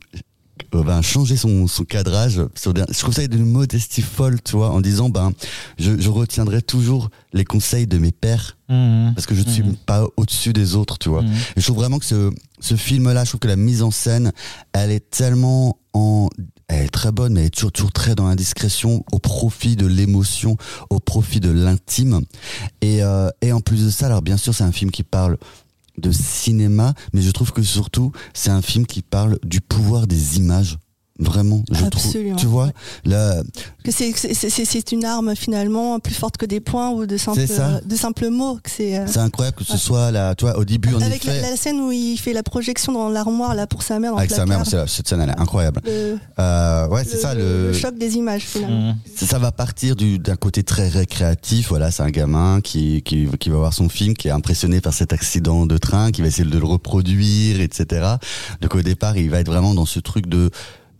euh, 0.75 0.83
ben, 0.83 1.01
changer 1.01 1.35
son, 1.37 1.65
son 1.67 1.83
cadrage. 1.83 2.39
Sur 2.55 2.73
des- 2.73 2.83
je 2.89 2.97
trouve 2.99 3.13
ça 3.15 3.25
d'une 3.27 3.45
modestie 3.45 4.01
folle, 4.03 4.39
tu 4.43 4.55
vois, 4.55 4.69
en 4.69 4.79
disant 4.79 5.09
ben 5.09 5.33
je, 5.79 5.99
je 5.99 6.09
retiendrai 6.09 6.61
toujours 6.61 7.09
les 7.33 7.43
conseils 7.45 7.87
de 7.87 7.97
mes 7.97 8.11
pères 8.11 8.57
Mhm. 8.69 9.13
parce 9.15 9.25
que 9.25 9.35
je 9.35 9.41
ne 9.43 9.49
suis 9.49 9.63
Mhm. 9.63 9.75
pas 9.85 10.05
au-dessus 10.15 10.53
des 10.53 10.75
autres, 10.75 10.97
tu 10.97 11.09
vois. 11.09 11.23
Mhm. 11.23 11.33
Et 11.57 11.59
je 11.61 11.63
trouve 11.65 11.77
vraiment 11.77 11.99
que 11.99 12.05
ce, 12.05 12.31
ce 12.61 12.75
film-là, 12.75 13.25
je 13.25 13.31
trouve 13.31 13.39
que 13.41 13.47
la 13.49 13.57
mise 13.57 13.81
en 13.81 13.91
scène, 13.91 14.31
elle 14.71 14.91
est 14.91 15.09
tellement 15.09 15.77
en, 15.93 16.29
elle 16.71 16.85
est 16.85 16.89
très 16.89 17.11
bonne, 17.11 17.33
mais 17.33 17.41
elle 17.41 17.47
est 17.47 17.49
toujours, 17.49 17.71
toujours 17.71 17.91
très 17.91 18.15
dans 18.15 18.27
l'indiscrétion, 18.27 19.03
au 19.11 19.19
profit 19.19 19.75
de 19.75 19.85
l'émotion, 19.85 20.57
au 20.89 20.99
profit 20.99 21.39
de 21.39 21.51
l'intime. 21.51 22.21
Et, 22.81 23.03
euh, 23.03 23.29
et 23.41 23.51
en 23.51 23.61
plus 23.61 23.85
de 23.85 23.89
ça, 23.89 24.07
alors 24.07 24.21
bien 24.21 24.37
sûr, 24.37 24.53
c'est 24.53 24.63
un 24.63 24.71
film 24.71 24.91
qui 24.91 25.03
parle 25.03 25.37
de 25.97 26.11
cinéma, 26.11 26.93
mais 27.13 27.21
je 27.21 27.31
trouve 27.31 27.51
que 27.51 27.61
surtout, 27.61 28.11
c'est 28.33 28.49
un 28.49 28.61
film 28.61 28.85
qui 28.85 29.01
parle 29.01 29.37
du 29.43 29.61
pouvoir 29.61 30.07
des 30.07 30.37
images. 30.37 30.77
Vraiment, 31.21 31.63
je 31.71 31.85
Absolument, 31.85 32.31
trouve. 32.35 32.41
Tu 32.41 32.47
vois, 32.47 32.71
là, 33.05 33.41
Que 33.83 33.91
c'est- 33.91 34.11
c'est 34.13 34.91
une 34.91 35.05
arme 35.05 35.35
finalement 35.35 35.99
plus 35.99 36.13
forte 36.15 36.37
que 36.37 36.45
des 36.47 36.59
points 36.59 36.89
ou 36.89 37.05
de 37.05 37.15
simples, 37.17 37.41
de 37.85 37.95
simples 37.95 38.29
mots. 38.29 38.55
Que 38.63 38.69
c'est 38.69 38.97
euh, 38.97 39.05
c'est 39.07 39.19
incroyable 39.19 39.57
que 39.57 39.63
ce 39.63 39.77
soit 39.77 40.09
là, 40.11 40.33
toi, 40.35 40.57
au 40.57 40.65
début, 40.65 40.93
en 40.95 41.01
avec 41.01 41.23
effet, 41.25 41.41
la, 41.41 41.51
la 41.51 41.55
scène 41.55 41.79
où 41.79 41.91
il 41.91 42.17
fait 42.17 42.33
la 42.33 42.43
projection 42.43 42.91
dans 42.91 43.09
l'armoire 43.09 43.53
là 43.55 43.67
pour 43.67 43.83
sa 43.83 43.99
mère. 43.99 44.11
Dans 44.13 44.17
avec 44.17 44.31
sa 44.31 44.45
mère, 44.45 44.63
cette 44.65 45.07
scène, 45.07 45.21
elle 45.21 45.29
est 45.29 45.39
incroyable. 45.39 45.79
Le, 45.85 46.17
Euh, 46.39 46.87
ouais, 46.89 47.03
c'est 47.05 47.17
ça, 47.17 47.33
le, 47.35 47.67
le, 47.67 47.73
choc 47.73 47.95
des 47.97 48.15
images 48.15 48.41
finalement. 48.43 48.89
Mhm. 48.89 48.95
ça, 49.15 49.25
ça 49.27 49.39
va 49.39 49.51
partir 49.51 49.95
du 49.95 50.17
d'un 50.19 50.35
côté 50.35 50.63
très 50.63 50.87
récréatif. 50.89 51.69
Voilà, 51.69 51.91
c'est 51.91 52.03
un 52.03 52.09
gamin 52.09 52.61
qui, 52.61 53.03
qui 53.03 53.27
qui 53.39 53.49
va 53.49 53.57
voir 53.57 53.73
son 53.73 53.89
film, 53.89 54.15
qui 54.15 54.27
est 54.27 54.31
impressionné 54.31 54.81
par 54.81 54.93
cet 54.93 55.13
accident 55.13 55.65
de 55.67 55.77
train, 55.77 56.11
qui 56.11 56.21
va 56.21 56.27
essayer 56.27 56.49
de 56.49 56.57
le 56.57 56.65
reproduire, 56.65 57.61
etc. 57.61 58.15
Donc 58.61 58.75
au 58.75 58.81
départ, 58.81 59.17
il 59.17 59.29
va 59.29 59.39
être 59.39 59.47
vraiment 59.47 59.73
dans 59.73 59.85
ce 59.85 59.99
truc 59.99 60.27
de 60.27 60.49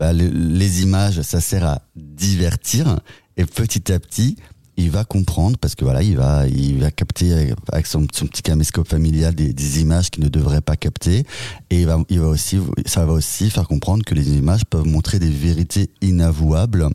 bah, 0.02 0.14
le- 0.14 0.30
les 0.30 0.82
images, 0.82 1.22
ça 1.22 1.39
sert 1.39 1.64
à 1.64 1.82
divertir, 1.95 2.99
et 3.38 3.45
petit 3.45 3.91
à 3.93 3.99
petit. 3.99 4.36
Il 4.78 4.89
va 4.89 5.04
comprendre 5.04 5.58
parce 5.60 5.76
que 5.76 5.84
voilà, 5.84 6.02
il 6.02 6.18
va, 6.18 6.47
il 6.47 6.80
va 6.80 6.89
capter 6.89 7.32
avec- 7.34 7.54
avec 7.72 7.86
son, 7.86 8.08
son 8.12 8.26
petit 8.26 8.41
caméscope 8.41 8.88
familial 8.88 9.36
des, 9.36 9.54
des 9.54 9.80
images 9.82 10.10
qu'il 10.10 10.24
ne 10.24 10.30
devrait 10.30 10.62
pas 10.62 10.76
capter, 10.76 11.24
et 11.70 11.82
il 11.82 11.86
va, 11.86 11.99
il 12.10 12.20
va 12.20 12.28
aussi, 12.30 12.58
ça 12.88 13.06
va 13.06 13.14
aussi 13.14 13.52
faire 13.52 13.68
comprendre 13.68 14.04
que 14.04 14.16
les 14.16 14.30
images 14.38 14.66
peuvent 14.66 14.88
montrer 14.88 15.20
des 15.20 15.30
vérités 15.30 15.91
inavouables 16.02 16.88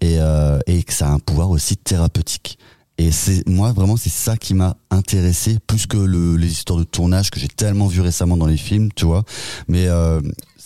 et, 0.00 0.16
euh, 0.18 0.58
et 0.66 0.82
que 0.82 0.92
ça 0.92 1.08
a 1.08 1.12
un 1.12 1.20
pouvoir 1.20 1.50
aussi 1.50 1.76
thérapeutique. 1.76 2.58
Et 2.98 3.10
c'est 3.10 3.48
moi 3.48 3.72
vraiment 3.72 3.96
c'est 3.96 4.12
ça 4.12 4.36
qui 4.36 4.52
m'a 4.54 4.76
intéressé 4.90 5.58
plus 5.66 5.86
que 5.86 5.96
le, 5.96 6.36
les 6.36 6.50
histoires 6.52 6.78
de 6.78 6.84
tournage 6.84 7.30
que 7.30 7.40
j'ai 7.40 7.48
tellement 7.48 7.86
vu 7.88 8.00
récemment 8.00 8.36
dans 8.36 8.46
les 8.46 8.58
films, 8.58 8.90
tu 8.94 9.06
vois. 9.06 9.24
Mais 9.66 9.86
euh, 9.88 10.20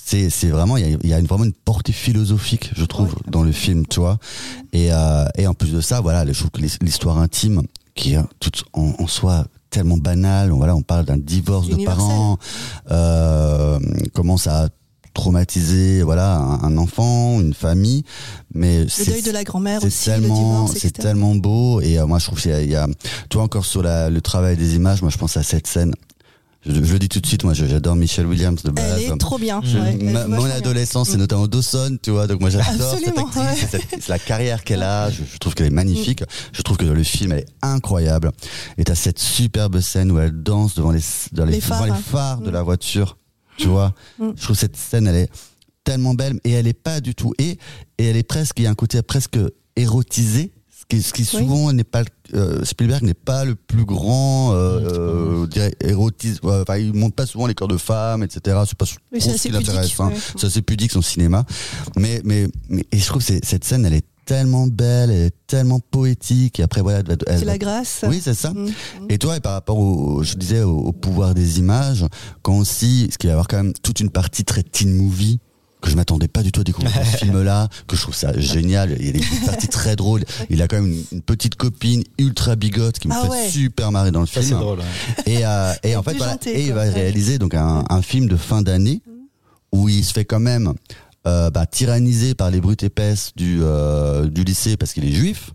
c'est 0.09 0.31
c'est 0.31 0.49
vraiment 0.49 0.77
il 0.77 0.89
y 0.89 0.95
a, 0.95 0.99
il 1.03 1.11
y 1.11 1.15
a 1.15 1.19
une, 1.19 1.27
vraiment 1.27 1.45
une 1.45 1.53
portée 1.53 1.93
philosophique, 1.93 2.71
je 2.77 2.85
trouve, 2.85 3.15
dans 3.29 3.43
le 3.43 3.51
film, 3.53 3.85
tu 3.87 3.99
vois. 4.01 4.19
Et 4.73 4.93
euh, 4.93 5.25
et 5.37 5.47
en 5.49 5.55
plus 5.55 5.73
de 5.73 5.81
ça, 5.81 6.01
voilà, 6.01 6.25
je 6.33 6.39
trouve 6.39 6.51
que 6.53 6.61
l'his- 6.61 6.79
l'histoire 6.81 7.19
intime 7.19 7.63
qui 7.95 8.15
est 8.15 8.21
toute 8.41 8.65
en, 8.73 8.93
en 8.99 9.07
soi 9.07 9.47
tellement 9.71 9.97
banale, 9.99 10.51
voilà, 10.51 10.75
on 10.77 10.83
parle 10.83 11.05
d'un 11.05 11.17
divorce 11.19 11.69
de 11.69 11.77
parents, 11.85 12.39
euh, 12.91 13.79
comment 14.15 14.37
ça 14.37 14.65
a 14.65 14.69
traumatisé 15.13 16.03
voilà 16.03 16.37
un, 16.37 16.63
un 16.63 16.77
enfant, 16.77 17.41
une 17.41 17.55
famille, 17.55 18.05
mais 18.55 18.83
Le 18.85 18.89
c'est 18.89 19.11
deuil 19.11 19.23
de 19.23 19.31
la 19.31 19.45
grand-mère 19.45 19.81
c'est 19.81 20.05
tellement 20.13 20.67
c'est 20.67 20.91
tellement 20.93 21.35
beau. 21.35 21.81
Et 21.81 21.99
euh, 21.99 22.07
moi 22.07 22.19
je 22.19 22.27
trouve 22.27 22.41
qu'il 22.41 22.53
y 22.65 22.69
y 22.71 22.77
a 22.77 22.87
toi 23.31 23.43
encore 23.43 23.65
sur 23.65 23.83
la, 23.83 24.11
le 24.11 24.21
travail 24.21 24.57
des 24.57 24.77
images 24.77 25.01
moi 25.03 25.11
je 25.11 25.17
pense 25.19 25.37
à 25.39 25.43
cette 25.43 25.67
scène 25.67 25.93
je, 26.69 26.83
je 26.85 26.93
le 26.93 26.99
dis 26.99 27.09
tout 27.09 27.21
de 27.21 27.27
suite 27.27 27.45
moi 27.45 27.55
j'adore 27.55 27.97
Michelle 27.97 28.27
Williams 28.27 28.63
de 28.63 28.71
base 28.71 29.01
Elle 29.03 29.13
est 29.13 29.17
trop 29.19 29.39
bien. 29.39 29.61
Je- 29.65 29.79
ouais, 29.79 29.95
ma- 29.97 30.27
mon 30.27 30.45
adolescence 30.47 31.09
c'est 31.11 31.17
Mm. 31.17 31.21
notamment 31.21 31.47
Dawson 31.47 31.97
tu 32.03 32.11
vois 32.11 32.27
donc 32.27 32.41
moi 32.41 32.51
j'adore 32.51 32.67
cette 32.95 33.09
Absolument, 33.09 33.27
actrice 33.29 33.73
ouais. 33.73 33.81
cette- 33.91 34.09
la 34.09 34.19
carrière 34.19 34.65
qu'elle 34.65 34.83
a 34.83 35.11
je, 35.11 35.23
je 35.33 35.39
trouve 35.39 35.55
qu'elle 35.55 35.67
est 35.67 35.71
magnifique 35.71 36.23
je 36.53 36.63
trouve 36.63 36.77
que 36.77 36.85
le 36.85 37.03
film 37.05 37.33
elle 37.33 37.41
est 37.41 37.47
incroyable 37.63 38.33
et 38.79 38.85
t'as 38.85 38.95
cette 38.95 39.19
superbe 39.19 39.81
scène 39.81 40.11
où 40.13 40.19
elle 40.19 40.43
danse 40.43 40.75
devant 40.75 40.91
les 40.93 41.01
dans 41.33 41.45
les, 41.45 41.53
Les 41.53 41.59
devant 41.61 41.77
phares. 41.77 41.87
les 41.87 41.93
phares 42.03 42.41
de 42.41 42.51
Mm. 42.51 42.55
la 42.55 42.63
voiture 42.63 43.17
tu 43.57 43.69
vois 43.69 43.95
Mm. 44.19 44.31
je 44.37 44.43
trouve 44.43 44.57
cette 44.57 44.77
scène 44.77 45.07
elle 45.07 45.17
est 45.17 45.31
tellement 45.85 46.15
belle 46.15 46.41
et 46.45 46.51
elle 46.53 46.67
est 46.67 46.73
pas 46.73 47.01
du 47.01 47.15
tout 47.15 47.33
et 47.39 47.59
et 47.99 48.05
elle 48.07 48.17
est 48.17 48.23
presque 48.23 48.59
il 48.59 48.65
y 48.65 48.67
a 48.67 48.71
un 48.71 48.75
côté 48.75 49.01
presque 49.03 49.39
érotisé 49.77 50.51
qui, 50.89 51.03
ce 51.03 51.13
qui 51.13 51.23
Oui. 51.23 51.29
souvent 51.43 51.73
n'est 51.73 51.85
pas 51.85 52.03
euh, 52.35 52.65
Spielberg 52.65 53.03
n'est 53.03 53.15
pas 53.15 53.45
le 53.45 53.55
plus 53.55 53.85
grand 53.85 54.53
euh, 54.55 55.47
euh, 55.57 55.71
érotisme 55.81 56.49
enfin 56.49 56.77
il 56.77 56.93
montre 56.95 57.15
pas 57.15 57.27
souvent 57.27 57.47
les 57.47 57.55
corps 57.55 57.69
de 57.69 57.77
femmes 57.77 58.23
etc 58.23 58.59
c'est 58.69 58.77
pas 58.79 58.85
Oui, 59.13 59.19
trop 59.21 59.31
c'est 59.31 59.37
ce 59.39 59.43
qui 59.43 59.49
l'intéresse 59.51 59.99
hein. 60.01 60.11
ouais. 60.11 60.49
c'est 60.51 60.63
pudique 60.63 60.93
son 60.93 61.03
cinéma 61.03 61.45
mais 61.97 62.21
mais 62.25 62.49
mais 62.69 62.85
et 62.93 62.99
je 62.99 63.07
trouve 63.07 63.25
que 63.25 63.33
cette 63.43 63.65
scène 63.65 63.85
elle 63.87 63.95
est 63.95 64.05
tellement 64.25 64.67
belle 64.67 65.11
elle 65.11 65.27
est 65.27 65.35
tellement 65.47 65.79
poétique 65.79 66.59
et 66.59 66.63
après 66.65 66.81
voilà 66.83 67.03
C'est 67.27 67.45
la 67.45 67.59
grâce. 67.59 68.05
oui 68.09 68.21
c'est 68.23 68.35
ça 68.35 68.51
Mm. 68.53 68.67
et 69.09 69.19
toi, 69.19 69.37
et 69.37 69.41
par 69.41 69.53
rapport 69.53 69.79
au, 69.79 70.23
je 70.25 70.35
disais, 70.35 70.63
au, 70.63 70.79
au 70.79 70.93
pouvoir 70.93 71.35
des 71.35 71.59
images, 71.61 72.05
quand 72.43 72.57
aussi, 72.59 73.09
ce 73.13 73.19
qu'il 73.19 73.29
va 73.29 73.33
y 73.33 73.33
avoir 73.35 73.47
quand 73.47 73.57
même 73.59 73.73
toute 73.83 74.01
une 74.01 74.11
partie 74.11 74.45
très 74.45 74.63
teen 74.65 74.93
movie, 74.97 75.39
que 75.87 75.91
je 75.93 75.97
m'attendais 75.97 76.29
pas 76.29 76.43
du 76.43 76.53
tout 76.53 76.61
à 76.61 76.65
découvrir 76.65 76.93
ce 76.95 77.17
film-là, 77.25 77.69
que 77.87 77.97
je 77.97 78.03
trouve 78.03 78.15
ça 78.15 78.39
génial. 78.39 78.97
Il 79.01 79.07
y 79.07 79.09
a 79.09 79.13
des 79.13 79.21
parties 79.47 79.69
très 79.69 79.97
drôles. 79.97 80.25
Il 80.51 80.61
a 80.63 80.69
quand 80.69 80.77
même 80.77 80.93
une, 80.93 81.05
une 81.13 81.23
petite 81.23 81.55
copine 81.55 82.03
ultra 82.19 82.57
bigote 82.57 82.99
qui 82.99 83.09
me 83.09 83.15
Ah 83.15 83.23
fait 83.23 83.29
ouais. 83.31 83.49
super 83.49 83.91
marrer 83.93 84.11
dans 84.11 84.21
le 84.21 84.27
Ça, 84.27 84.41
film. 84.43 84.45
c'est 84.59 84.65
drôle. 84.65 84.81
Et, 85.27 85.47
euh, 85.47 85.73
et 85.83 85.97
en 85.97 86.03
fait, 86.03 86.15
voilà, 86.15 86.37
et 86.47 86.67
il 86.67 86.73
va 86.73 86.83
réaliser 86.83 87.39
donc 87.39 87.55
un, 87.55 87.85
un 87.89 88.03
film 88.03 88.29
de 88.29 88.37
fin 88.37 88.63
d'année 88.63 89.01
où 89.73 89.89
il 89.89 90.05
se 90.05 90.13
fait 90.13 90.25
quand 90.25 90.41
même 90.41 90.75
euh, 91.27 91.51
bah, 91.51 91.67
tyranniser 91.67 92.35
par 92.35 92.51
les 92.51 92.61
brutes 92.61 92.83
épaisses 92.83 93.33
du, 93.37 93.59
euh, 93.63 94.27
du 94.29 94.45
lycée 94.45 94.77
parce 94.77 94.93
qu'il 94.93 95.05
est 95.05 95.13
juif. 95.13 95.51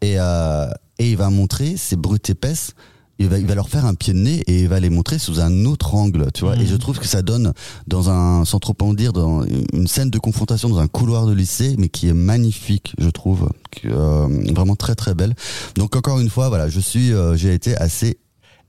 Et, 0.00 0.14
euh, 0.18 0.68
et 0.98 1.10
il 1.12 1.16
va 1.16 1.30
montrer 1.30 1.76
ces 1.76 1.96
brutes 1.96 2.30
épaisses. 2.30 2.72
Il 3.18 3.28
va, 3.28 3.38
il 3.38 3.46
va 3.46 3.54
leur 3.54 3.68
faire 3.68 3.84
un 3.84 3.94
pied 3.94 4.14
de 4.14 4.18
nez 4.18 4.42
et 4.46 4.62
il 4.62 4.68
va 4.68 4.80
les 4.80 4.90
montrer 4.90 5.18
sous 5.18 5.38
un 5.40 5.64
autre 5.64 5.94
angle, 5.94 6.32
tu 6.32 6.44
vois. 6.44 6.56
Et 6.56 6.66
je 6.66 6.74
trouve 6.74 6.98
que 6.98 7.06
ça 7.06 7.22
donne 7.22 7.52
dans 7.86 8.10
un, 8.10 8.44
sans 8.44 8.58
trop 8.58 8.74
en 8.80 8.94
dire, 8.94 9.12
dans 9.12 9.44
une 9.44 9.86
scène 9.86 10.10
de 10.10 10.18
confrontation 10.18 10.68
dans 10.68 10.78
un 10.78 10.88
couloir 10.88 11.26
de 11.26 11.32
lycée, 11.32 11.76
mais 11.78 11.88
qui 11.88 12.08
est 12.08 12.14
magnifique, 12.14 12.94
je 12.98 13.08
trouve, 13.10 13.50
euh, 13.84 14.26
vraiment 14.52 14.76
très 14.76 14.94
très 14.94 15.14
belle. 15.14 15.34
Donc 15.76 15.94
encore 15.94 16.18
une 16.18 16.30
fois, 16.30 16.48
voilà, 16.48 16.68
je 16.68 16.80
suis, 16.80 17.12
euh, 17.12 17.36
j'ai 17.36 17.54
été 17.54 17.76
assez 17.76 18.18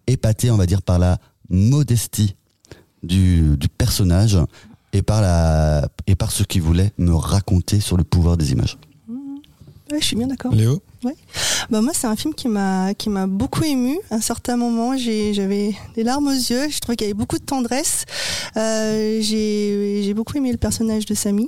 épaté, 0.07 0.51
on 0.51 0.57
va 0.57 0.65
dire, 0.65 0.81
par 0.81 0.99
la 0.99 1.17
modestie 1.49 2.35
du, 3.01 3.57
du 3.57 3.69
personnage 3.69 4.37
et 4.93 5.01
par 5.01 5.21
la 5.21 5.87
et 6.07 6.15
par 6.15 6.31
ce 6.31 6.43
qu'il 6.43 6.61
voulait 6.61 6.91
me 6.97 7.13
raconter 7.13 7.79
sur 7.79 7.97
le 7.97 8.03
pouvoir 8.03 8.37
des 8.37 8.51
images. 8.51 8.77
Ouais, 9.93 10.01
je 10.01 10.05
suis 10.05 10.15
bien 10.15 10.25
d'accord. 10.25 10.51
Léo 10.53 10.81
Bah 11.69 11.81
moi, 11.81 11.91
c'est 11.93 12.07
un 12.07 12.15
film 12.15 12.33
qui 12.33 12.47
m'a 12.47 12.95
qui 12.95 13.09
m'a 13.09 13.27
beaucoup 13.27 13.63
ému. 13.63 13.99
À 14.09 14.15
un 14.15 14.21
certain 14.21 14.57
moment, 14.57 14.97
j'avais 14.97 15.75
des 15.95 16.03
larmes 16.03 16.27
aux 16.27 16.31
yeux. 16.31 16.67
Je 16.69 16.79
trouvais 16.79 16.95
qu'il 16.95 17.05
y 17.05 17.09
avait 17.11 17.13
beaucoup 17.13 17.37
de 17.37 17.43
tendresse. 17.43 18.05
Euh, 18.57 19.19
j'ai 19.21 20.11
beaucoup 20.15 20.35
aimé 20.37 20.51
le 20.51 20.57
personnage 20.57 21.05
de 21.05 21.13
Samy. 21.13 21.47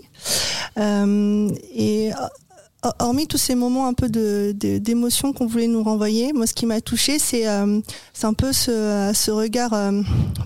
Euh, 0.77 1.49
et 1.73 2.11
euh, 2.13 2.89
hormis 2.99 3.25
tous 3.25 3.37
ces 3.39 3.55
moments 3.55 3.87
un 3.87 3.93
peu 3.93 4.09
de 4.09 4.53
de- 4.55 4.77
d'émotion 4.77 5.33
qu'on 5.33 5.47
voulait 5.47 5.67
nous 5.67 5.81
renvoyer, 5.81 6.31
moi, 6.33 6.45
ce 6.45 6.53
qui 6.53 6.67
m'a 6.67 6.81
touché, 6.81 7.17
c'est 7.17 7.47
euh, 7.47 7.79
c'est 8.13 8.27
un 8.27 8.33
peu 8.35 8.53
ce 8.53 9.11
ce 9.15 9.31
regard 9.31 9.71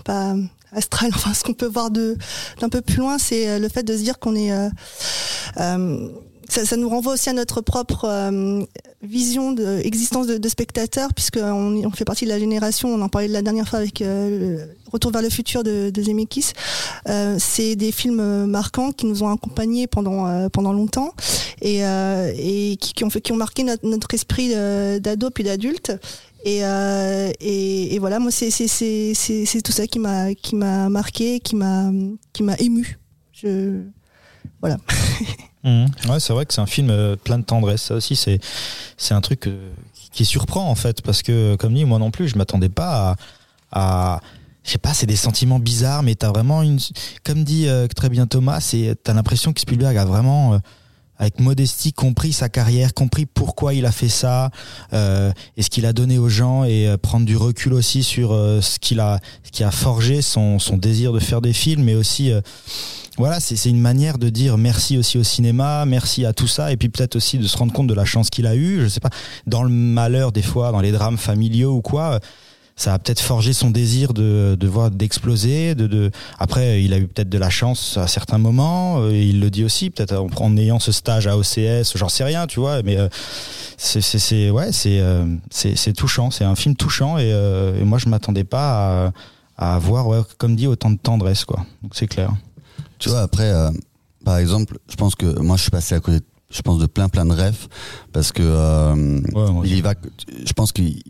pas 0.05 0.35
astral. 0.71 1.11
Enfin, 1.15 1.33
ce 1.33 1.43
qu'on 1.43 1.53
peut 1.53 1.65
voir 1.67 1.91
de 1.91 2.15
d'un 2.61 2.69
peu 2.69 2.79
plus 2.81 2.97
loin, 2.97 3.17
c'est 3.17 3.59
le 3.59 3.67
fait 3.67 3.83
de 3.83 3.97
se 3.97 4.03
dire 4.03 4.19
qu'on 4.19 4.35
est 4.37 4.53
ça, 6.49 6.65
ça 6.65 6.77
nous 6.77 6.89
renvoie 6.89 7.13
aussi 7.13 7.29
à 7.29 7.33
notre 7.33 7.61
propre 7.61 8.05
euh, 8.05 8.63
vision 9.01 9.51
de 9.51 9.79
existence 9.83 10.27
de, 10.27 10.37
de 10.37 10.49
spectateur, 10.49 11.13
puisque 11.13 11.37
on, 11.37 11.91
fait 11.91 12.05
partie 12.05 12.25
de 12.25 12.29
la 12.29 12.39
génération. 12.39 12.89
On 12.89 13.01
en 13.01 13.09
parlait 13.09 13.27
de 13.27 13.33
la 13.33 13.41
dernière 13.41 13.67
fois 13.67 13.79
avec 13.79 14.01
euh, 14.01 14.65
Retour 14.91 15.11
vers 15.11 15.21
le 15.21 15.29
futur 15.29 15.63
de, 15.63 15.91
de 15.91 16.01
Zemeckis. 16.01 16.53
Euh, 17.07 17.37
c'est 17.39 17.75
des 17.75 17.91
films 17.91 18.19
euh, 18.19 18.47
marquants 18.47 18.91
qui 18.91 19.05
nous 19.05 19.21
ont 19.23 19.31
accompagnés 19.31 19.85
pendant 19.85 20.27
euh, 20.27 20.49
pendant 20.49 20.73
longtemps 20.73 21.13
et, 21.61 21.85
euh, 21.85 22.31
et 22.35 22.77
qui, 22.77 22.93
qui 22.93 23.03
ont 23.03 23.09
fait 23.09 23.21
qui 23.21 23.31
ont 23.31 23.37
marqué 23.37 23.63
notre, 23.63 23.85
notre 23.85 24.13
esprit 24.13 24.49
d'ado 24.49 25.29
puis 25.29 25.43
d'adulte. 25.43 25.93
Et, 26.45 26.65
euh, 26.65 27.31
et, 27.39 27.95
et 27.95 27.99
voilà, 27.99 28.19
moi 28.19 28.31
c'est 28.31 28.49
tout 28.49 29.71
ça 29.71 29.87
qui 29.87 29.99
m'a 29.99 30.33
qui 30.33 30.55
m'a 30.55 30.89
marqué, 30.89 31.39
qui 31.39 31.55
m'a 31.55 31.91
qui 32.33 32.43
m'a 32.43 32.55
ému. 32.55 32.97
Je 33.31 33.81
voilà. 34.61 34.77
Mhm. 35.61 35.87
Ouais, 36.07 36.21
c'est 36.21 36.31
vrai 36.31 36.45
que 36.45 36.53
c'est 36.53 36.61
un 36.61 36.65
film 36.65 36.89
euh, 36.89 37.17
plein 37.17 37.37
de 37.37 37.43
tendresse. 37.43 37.81
Ça 37.81 37.95
aussi, 37.95 38.15
c'est 38.15 38.39
c'est 38.95 39.13
un 39.13 39.19
truc 39.19 39.45
euh, 39.45 39.71
qui 40.13 40.23
surprend 40.23 40.69
en 40.69 40.75
fait, 40.75 41.01
parce 41.01 41.21
que 41.21 41.57
comme 41.57 41.73
dit, 41.73 41.83
moi 41.83 41.99
non 41.99 42.11
plus, 42.11 42.29
je 42.29 42.37
m'attendais 42.37 42.69
pas 42.69 43.17
à, 43.73 44.15
à 44.15 44.21
je 44.63 44.71
sais 44.71 44.77
pas, 44.77 44.93
c'est 44.93 45.05
des 45.05 45.17
sentiments 45.17 45.59
bizarres, 45.59 46.01
mais 46.01 46.15
t'as 46.15 46.29
vraiment 46.29 46.63
une, 46.63 46.79
comme 47.25 47.43
dit 47.43 47.67
euh, 47.67 47.87
très 47.87 48.07
bien 48.07 48.25
Thomas, 48.25 48.61
c'est 48.61 48.95
t'as 49.03 49.13
l'impression 49.13 49.51
que 49.51 49.59
Spielberg 49.59 49.97
a 49.97 50.05
vraiment 50.05 50.53
euh, 50.53 50.59
avec 51.17 51.39
modestie 51.41 51.91
compris 51.91 52.31
sa 52.31 52.47
carrière, 52.47 52.93
compris 52.93 53.25
pourquoi 53.25 53.73
il 53.73 53.85
a 53.85 53.91
fait 53.91 54.07
ça 54.07 54.51
euh, 54.93 55.31
et 55.57 55.61
ce 55.61 55.69
qu'il 55.69 55.85
a 55.85 55.91
donné 55.91 56.17
aux 56.17 56.29
gens 56.29 56.63
et 56.63 56.87
euh, 56.87 56.95
prendre 56.97 57.25
du 57.25 57.35
recul 57.35 57.73
aussi 57.73 58.03
sur 58.03 58.31
euh, 58.31 58.61
ce 58.61 58.79
qu'il 58.79 59.01
a 59.01 59.19
ce 59.43 59.51
qui 59.51 59.65
a 59.65 59.71
forgé 59.71 60.21
son 60.21 60.57
son 60.59 60.77
désir 60.77 61.11
de 61.11 61.19
faire 61.19 61.41
des 61.41 61.51
films 61.51 61.83
mais 61.83 61.95
aussi 61.95 62.31
euh, 62.31 62.39
voilà, 63.19 63.39
c'est 63.39 63.69
une 63.69 63.79
manière 63.79 64.17
de 64.17 64.29
dire 64.29 64.57
merci 64.57 64.97
aussi 64.97 65.17
au 65.17 65.23
cinéma, 65.23 65.85
merci 65.85 66.25
à 66.25 66.33
tout 66.33 66.47
ça, 66.47 66.71
et 66.71 66.77
puis 66.77 66.89
peut-être 66.89 67.15
aussi 67.17 67.37
de 67.37 67.45
se 67.45 67.57
rendre 67.57 67.73
compte 67.73 67.87
de 67.87 67.93
la 67.93 68.05
chance 68.05 68.29
qu'il 68.29 68.47
a 68.47 68.55
eue. 68.55 68.81
Je 68.81 68.87
sais 68.87 69.01
pas, 69.01 69.09
dans 69.45 69.61
le 69.63 69.69
malheur 69.69 70.31
des 70.31 70.41
fois, 70.41 70.71
dans 70.71 70.79
les 70.79 70.91
drames 70.91 71.17
familiaux 71.17 71.73
ou 71.75 71.81
quoi, 71.81 72.19
ça 72.77 72.93
a 72.93 72.97
peut-être 72.97 73.19
forgé 73.19 73.51
son 73.51 73.71
désir 73.71 74.13
de, 74.13 74.55
de 74.57 74.67
voir 74.67 74.89
d'exploser. 74.89 75.75
De, 75.75 75.85
de 75.85 76.11
après, 76.37 76.81
il 76.81 76.93
a 76.93 76.97
eu 76.97 77.07
peut-être 77.07 77.27
de 77.27 77.37
la 77.37 77.49
chance 77.49 77.97
à 77.97 78.07
certains 78.07 78.37
moments. 78.37 79.01
euh, 79.01 79.11
Il 79.13 79.41
le 79.41 79.49
dit 79.49 79.65
aussi, 79.65 79.89
peut-être 79.89 80.13
en, 80.15 80.55
ayant 80.55 80.79
ce 80.79 80.93
stage 80.93 81.27
à 81.27 81.37
OCS, 81.37 81.97
j'en 81.97 82.07
sais 82.07 82.23
rien, 82.23 82.47
tu 82.47 82.61
vois. 82.61 82.81
Mais 82.83 82.95
euh, 82.95 83.09
c'est 83.75 84.49
ouais, 84.49 84.69
euh, 84.85 85.35
touchant. 85.93 86.31
C'est 86.31 86.45
un 86.45 86.55
film 86.55 86.77
touchant 86.77 87.17
et, 87.17 87.27
et 87.29 87.83
moi 87.83 87.97
je 87.97 88.07
m'attendais 88.07 88.45
pas 88.45 89.07
à, 89.07 89.11
à 89.57 89.75
avoir, 89.75 90.25
comme 90.37 90.55
dit, 90.55 90.67
autant 90.67 90.89
de 90.89 90.97
tendresse, 90.97 91.43
quoi. 91.43 91.65
Donc 91.83 91.91
c'est 91.95 92.07
clair. 92.07 92.31
Tu 92.99 93.09
vois, 93.09 93.21
après, 93.21 93.49
euh, 93.51 93.71
par 94.25 94.37
exemple, 94.37 94.77
je 94.89 94.95
pense 94.95 95.15
que 95.15 95.39
moi, 95.39 95.55
je 95.57 95.61
suis 95.63 95.71
passé 95.71 95.95
à 95.95 95.99
côté, 95.99 96.19
je 96.51 96.61
pense, 96.61 96.79
de 96.79 96.85
plein, 96.85 97.09
plein 97.09 97.25
de 97.25 97.33
rêves, 97.33 97.67
parce 98.13 98.31
que 98.31 98.43
euh, 98.43 98.93
Ouais, 99.33 99.51
moi 99.51 99.65
il 99.65 99.75
y 99.75 99.81
va, 99.81 99.93
je 100.45 100.53
pense 100.53 100.71
qu'il, 100.71 101.01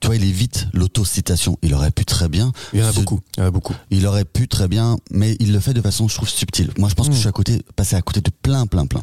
tu 0.00 0.06
vois, 0.06 0.16
il 0.16 0.24
évite 0.24 0.66
l'autocitation. 0.74 1.56
Il 1.62 1.74
aurait 1.74 1.90
pu 1.90 2.04
très 2.04 2.28
bien. 2.28 2.52
Il 2.72 2.80
y 2.80 2.82
en 2.82 2.86
a 2.88 2.92
beaucoup. 2.92 3.20
Il 3.36 3.40
y 3.40 3.42
en 3.42 3.46
a 3.46 3.50
beaucoup. 3.50 3.74
Il 3.90 4.06
aurait 4.06 4.24
pu 4.24 4.46
très 4.48 4.68
bien, 4.68 4.98
mais 5.10 5.36
il 5.40 5.52
le 5.52 5.60
fait 5.60 5.72
de 5.74 5.80
façon, 5.80 6.08
je 6.08 6.14
trouve, 6.14 6.28
subtile. 6.28 6.70
Moi, 6.78 6.88
je 6.88 6.94
pense 6.94 7.06
que 7.08 7.12
Mm. 7.12 7.16
je 7.16 7.20
suis 7.20 7.28
à 7.28 7.32
côté, 7.32 7.62
passé 7.76 7.96
à 7.96 8.02
côté 8.02 8.20
de 8.20 8.30
plein, 8.42 8.66
plein, 8.66 8.86
plein. 8.86 9.02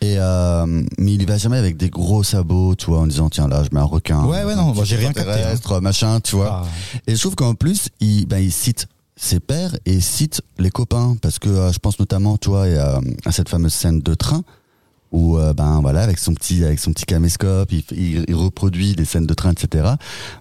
Et 0.00 0.16
euh, 0.18 0.66
mais 0.98 1.14
il 1.14 1.22
y 1.22 1.24
va 1.24 1.38
jamais 1.38 1.56
avec 1.58 1.76
des 1.76 1.88
gros 1.90 2.22
sabots, 2.22 2.74
tu 2.74 2.86
vois, 2.86 3.00
en 3.00 3.06
disant 3.06 3.28
tiens 3.30 3.48
là, 3.48 3.62
je 3.64 3.74
mets 3.74 3.80
un 3.80 3.84
requin. 3.84 4.24
Ouais, 4.24 4.44
ouais, 4.44 4.54
non, 4.56 4.74
moi, 4.74 4.84
j'ai 4.84 4.96
rien 4.96 5.12
capté, 5.12 5.42
hein. 5.42 5.80
machin, 5.80 6.20
tu 6.20 6.36
vois. 6.36 6.64
Ah. 6.64 6.68
Et 7.06 7.14
je 7.14 7.20
trouve 7.20 7.34
qu'en 7.34 7.54
plus, 7.54 7.88
il, 8.00 8.26
ben, 8.26 8.38
il 8.38 8.52
cite 8.52 8.86
ses 9.20 9.38
pères 9.38 9.76
et 9.86 10.00
cite 10.00 10.42
les 10.58 10.70
copains. 10.70 11.16
Parce 11.20 11.38
que 11.38 11.48
euh, 11.48 11.72
je 11.72 11.78
pense 11.78 11.98
notamment, 12.00 12.38
tu 12.38 12.48
vois, 12.48 12.64
à 13.24 13.32
cette 13.32 13.48
fameuse 13.48 13.74
scène 13.74 14.00
de 14.00 14.14
train 14.14 14.42
où 15.12 15.36
euh, 15.38 15.52
ben 15.54 15.80
voilà 15.80 16.02
avec 16.02 16.18
son 16.18 16.34
petit 16.34 16.64
avec 16.64 16.78
son 16.78 16.92
petit 16.92 17.04
caméscope 17.04 17.72
il, 17.72 17.82
il, 17.96 18.24
il 18.28 18.34
reproduit 18.34 18.94
des 18.94 19.04
scènes 19.04 19.26
de 19.26 19.34
train 19.34 19.52
etc 19.52 19.94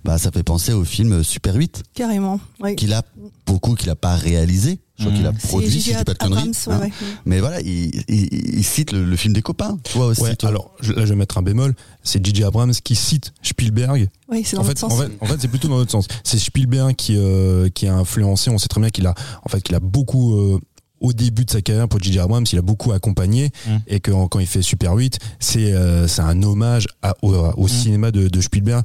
bah 0.04 0.18
ça 0.18 0.32
fait 0.32 0.44
penser 0.44 0.74
au 0.74 0.84
film 0.84 1.24
Super 1.24 1.56
8 1.56 1.84
Carrément. 1.94 2.40
Oui. 2.60 2.76
qu'il 2.76 2.94
a 2.94 3.04
beaucoup 3.46 3.76
qu'il 3.76 3.90
a 3.90 3.96
pas 3.96 4.16
réalisé 4.16 4.80
je 4.98 5.06
crois 5.06 5.14
Mhm. 5.14 5.18
qu'il 5.18 5.28
a 5.28 5.32
produit 5.32 5.82
si 5.82 5.94
dis 5.96 6.04
pas 6.04 6.14
de 6.14 6.18
conneries 6.18 6.40
Abrams, 6.42 6.54
ouais, 6.68 6.74
hein. 6.74 6.80
ouais. 6.82 6.92
mais 7.26 7.40
voilà 7.40 7.62
il, 7.62 8.04
il, 8.10 8.58
il 8.58 8.64
cite 8.66 8.92
le, 8.92 9.06
le 9.06 9.16
film 9.16 9.34
des 9.34 9.42
copains 9.42 9.78
toi 9.92 10.08
aussi 10.08 10.22
Ouais, 10.22 10.36
toi. 10.36 10.50
alors 10.50 10.72
je- 10.82 10.92
là 10.94 11.06
je 11.06 11.10
vais 11.12 11.16
mettre 11.16 11.38
un 11.38 11.42
bémol, 11.42 11.74
c'est 12.04 12.24
J.J. 12.26 12.44
Abrams 12.44 12.74
qui 12.74 12.96
cite 12.96 13.34
Spielberg. 13.42 14.10
Oui, 14.30 14.44
c'est 14.46 14.56
dans 14.58 14.62
En 14.62 14.66
fait, 14.66 14.78
sens. 14.78 14.92
en 14.94 14.98
fait, 14.98 15.12
en 15.22 15.26
fait, 15.26 15.38
c'est 15.40 15.48
plutôt 15.48 15.68
dans 15.70 15.78
l'autre 15.78 15.92
sens. 15.92 16.08
C'est 16.24 16.38
Spielberg 16.38 16.96
qui 16.96 17.16
euh, 17.18 17.70
qui 17.70 17.88
a 17.88 17.96
influencé. 17.96 18.50
On 18.50 18.58
sait 18.58 18.68
très 18.68 18.80
bien 18.82 18.90
qu'il 18.90 19.08
a 19.08 19.14
en 19.44 19.50
fait 19.50 19.62
qu'il 19.62 19.74
a 19.76 19.80
beaucoup 19.80 20.36
euh, 20.36 20.60
au 21.02 21.14
début 21.14 21.46
de 21.46 21.52
sa 21.52 21.62
carrière 21.62 21.88
pour 21.88 22.00
J.J. 22.02 22.20
Abrams, 22.20 22.46
il 22.52 22.58
a 22.58 22.62
beaucoup 22.62 22.92
accompagné 22.92 23.52
Mm. 23.68 23.78
et 23.88 24.00
que 24.00 24.12
quand 24.28 24.40
il 24.40 24.48
fait 24.48 24.62
Super 24.62 24.94
8, 24.94 25.20
c'est 25.40 25.74
euh, 25.74 26.08
c'est 26.08 26.22
un 26.22 26.42
hommage 26.44 26.88
à, 27.02 27.16
au, 27.22 27.34
au 27.34 27.68
cinéma 27.68 28.12
de, 28.12 28.28
de 28.28 28.42
Spielberg. 28.42 28.84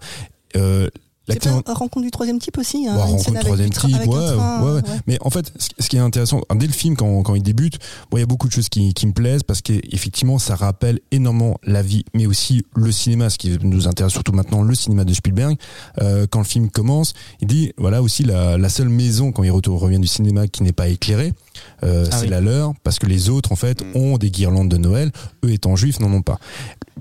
Euh, 0.57 0.89
C'est 1.27 1.33
l'acteur- 1.35 1.63
pas 1.65 1.73
rencontre 1.75 2.05
du 2.05 2.11
troisième 2.11 2.39
type 2.39 2.59
aussi. 2.59 2.87
Hein, 2.87 2.95
Ouais, 2.97 3.03
une 3.11 3.17
rencontre 3.17 3.25
scène 3.25 3.35
du 3.35 3.41
troisième 3.41 3.71
type, 3.71 3.85
ouais, 3.95 4.05
train, 4.05 4.63
ouais, 4.65 4.73
ouais. 4.75 4.83
Mais 5.07 5.19
en 5.23 5.31
fait, 5.31 5.51
ce 5.59 5.69
ce 5.79 5.89
qui 5.89 5.97
est 5.97 6.01
intéressant, 6.01 6.43
dès 6.55 6.67
le 6.67 6.73
film, 6.73 6.97
quand, 6.97 7.23
quand 7.23 7.35
il 7.35 7.43
débute, 7.43 7.79
bon, 8.11 8.19
il 8.19 8.21
y 8.21 8.23
a 8.23 8.27
beaucoup 8.27 8.47
de 8.47 8.53
choses 8.53 8.69
qui, 8.69 8.93
qui 8.95 9.07
me 9.07 9.13
plaisent 9.13 9.43
parce 9.43 9.61
qu'effectivement, 9.63 10.39
ça 10.39 10.55
rappelle 10.55 11.01
énormément 11.11 11.57
la 11.65 11.83
vie, 11.83 12.05
mais 12.15 12.27
aussi 12.27 12.65
le 12.77 12.93
cinéma, 12.93 13.31
ce 13.31 13.39
qui 13.39 13.57
nous 13.63 13.89
intéresse 13.89 14.13
surtout 14.13 14.33
maintenant, 14.33 14.63
le 14.63 14.75
cinéma 14.75 15.05
de 15.05 15.13
Spielberg. 15.15 15.57
Euh, 16.03 16.27
quand 16.31 16.41
le 16.41 16.45
film 16.45 16.71
commence, 16.71 17.15
il 17.41 17.49
dit, 17.49 17.73
voilà 17.79 18.03
aussi 18.03 18.23
la, 18.23 18.57
la 18.59 18.69
seule 18.69 18.89
maison, 18.91 19.33
quand 19.33 19.43
il 19.45 19.51
retourne, 19.51 19.79
revient 19.79 19.99
du 20.01 20.07
cinéma, 20.09 20.47
qui 20.47 20.63
n'est 20.63 20.73
pas 20.73 20.89
éclairée, 20.89 21.33
euh, 21.83 22.07
Ah 22.11 22.17
c'est 22.17 22.25
oui. 22.25 22.31
la 22.31 22.41
leur, 22.41 22.73
parce 22.83 22.99
que 22.99 23.07
les 23.07 23.29
autres, 23.29 23.53
en 23.53 23.57
fait, 23.57 23.85
ont 23.95 24.19
des 24.19 24.31
guirlandes 24.31 24.69
de 24.69 24.77
Noël, 24.77 25.11
eux 25.45 25.53
étant 25.53 25.77
juifs, 25.77 26.01
n'en 26.01 26.13
ont 26.13 26.23
pas. 26.23 26.39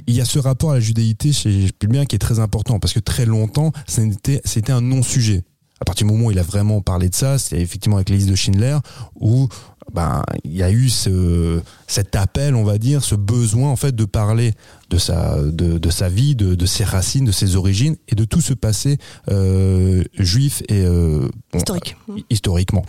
Il 0.08 0.16
y 0.16 0.22
a 0.22 0.26
ce 0.26 0.40
rapport 0.40 0.72
à 0.72 0.76
la 0.76 0.80
judaïté 0.80 1.32
chez 1.32 1.68
Spielberg 1.68 2.08
qui 2.08 2.16
est 2.16 2.20
très 2.20 2.40
important, 2.40 2.80
parce 2.80 2.94
que 2.94 3.00
très 3.00 3.26
longtemps, 3.26 3.72
c'était 3.88 4.42
c'était 4.46 4.72
un 4.72 4.82
non-sujet 4.82 5.44
à 5.82 5.86
partir 5.86 6.08
du 6.08 6.14
moment 6.14 6.28
où 6.28 6.32
il 6.32 6.40
a 6.40 6.44
vraiment 6.44 6.80
parlé 6.80 7.10
de 7.10 7.16
ça, 7.16 7.38
c'est 7.38 7.60
effectivement 7.60 7.98
avec 7.98 8.08
les 8.08 8.16
listes 8.16 8.30
de 8.30 8.36
Schindler, 8.36 8.78
où 9.20 9.50
ben 9.94 10.24
il 10.46 10.56
y 10.56 10.64
a 10.64 10.72
eu 10.72 10.88
ce, 10.88 11.60
cet 11.88 12.16
appel, 12.16 12.56
on 12.56 12.64
va 12.64 12.78
dire, 12.78 13.04
ce 13.04 13.16
besoin 13.16 13.70
en 13.70 13.76
fait 13.76 13.94
de 13.94 14.06
parler 14.06 14.54
de 14.90 14.98
sa, 14.98 15.42
de, 15.42 15.78
de 15.78 15.90
sa 15.90 16.08
vie, 16.08 16.38
de, 16.38 16.56
de 16.56 16.66
ses 16.66 16.86
racines, 16.86 17.26
de 17.26 17.34
ses 17.34 17.58
origines 17.58 17.98
et 18.08 18.16
de 18.16 18.24
tout 18.24 18.40
ce 18.40 18.54
passé 18.54 18.98
euh, 19.30 20.06
juif 20.18 20.64
et 20.70 20.86
euh, 20.86 21.28
bon, 21.52 21.58
Historique. 21.60 21.98
euh, 22.10 22.16
historiquement. 22.30 22.86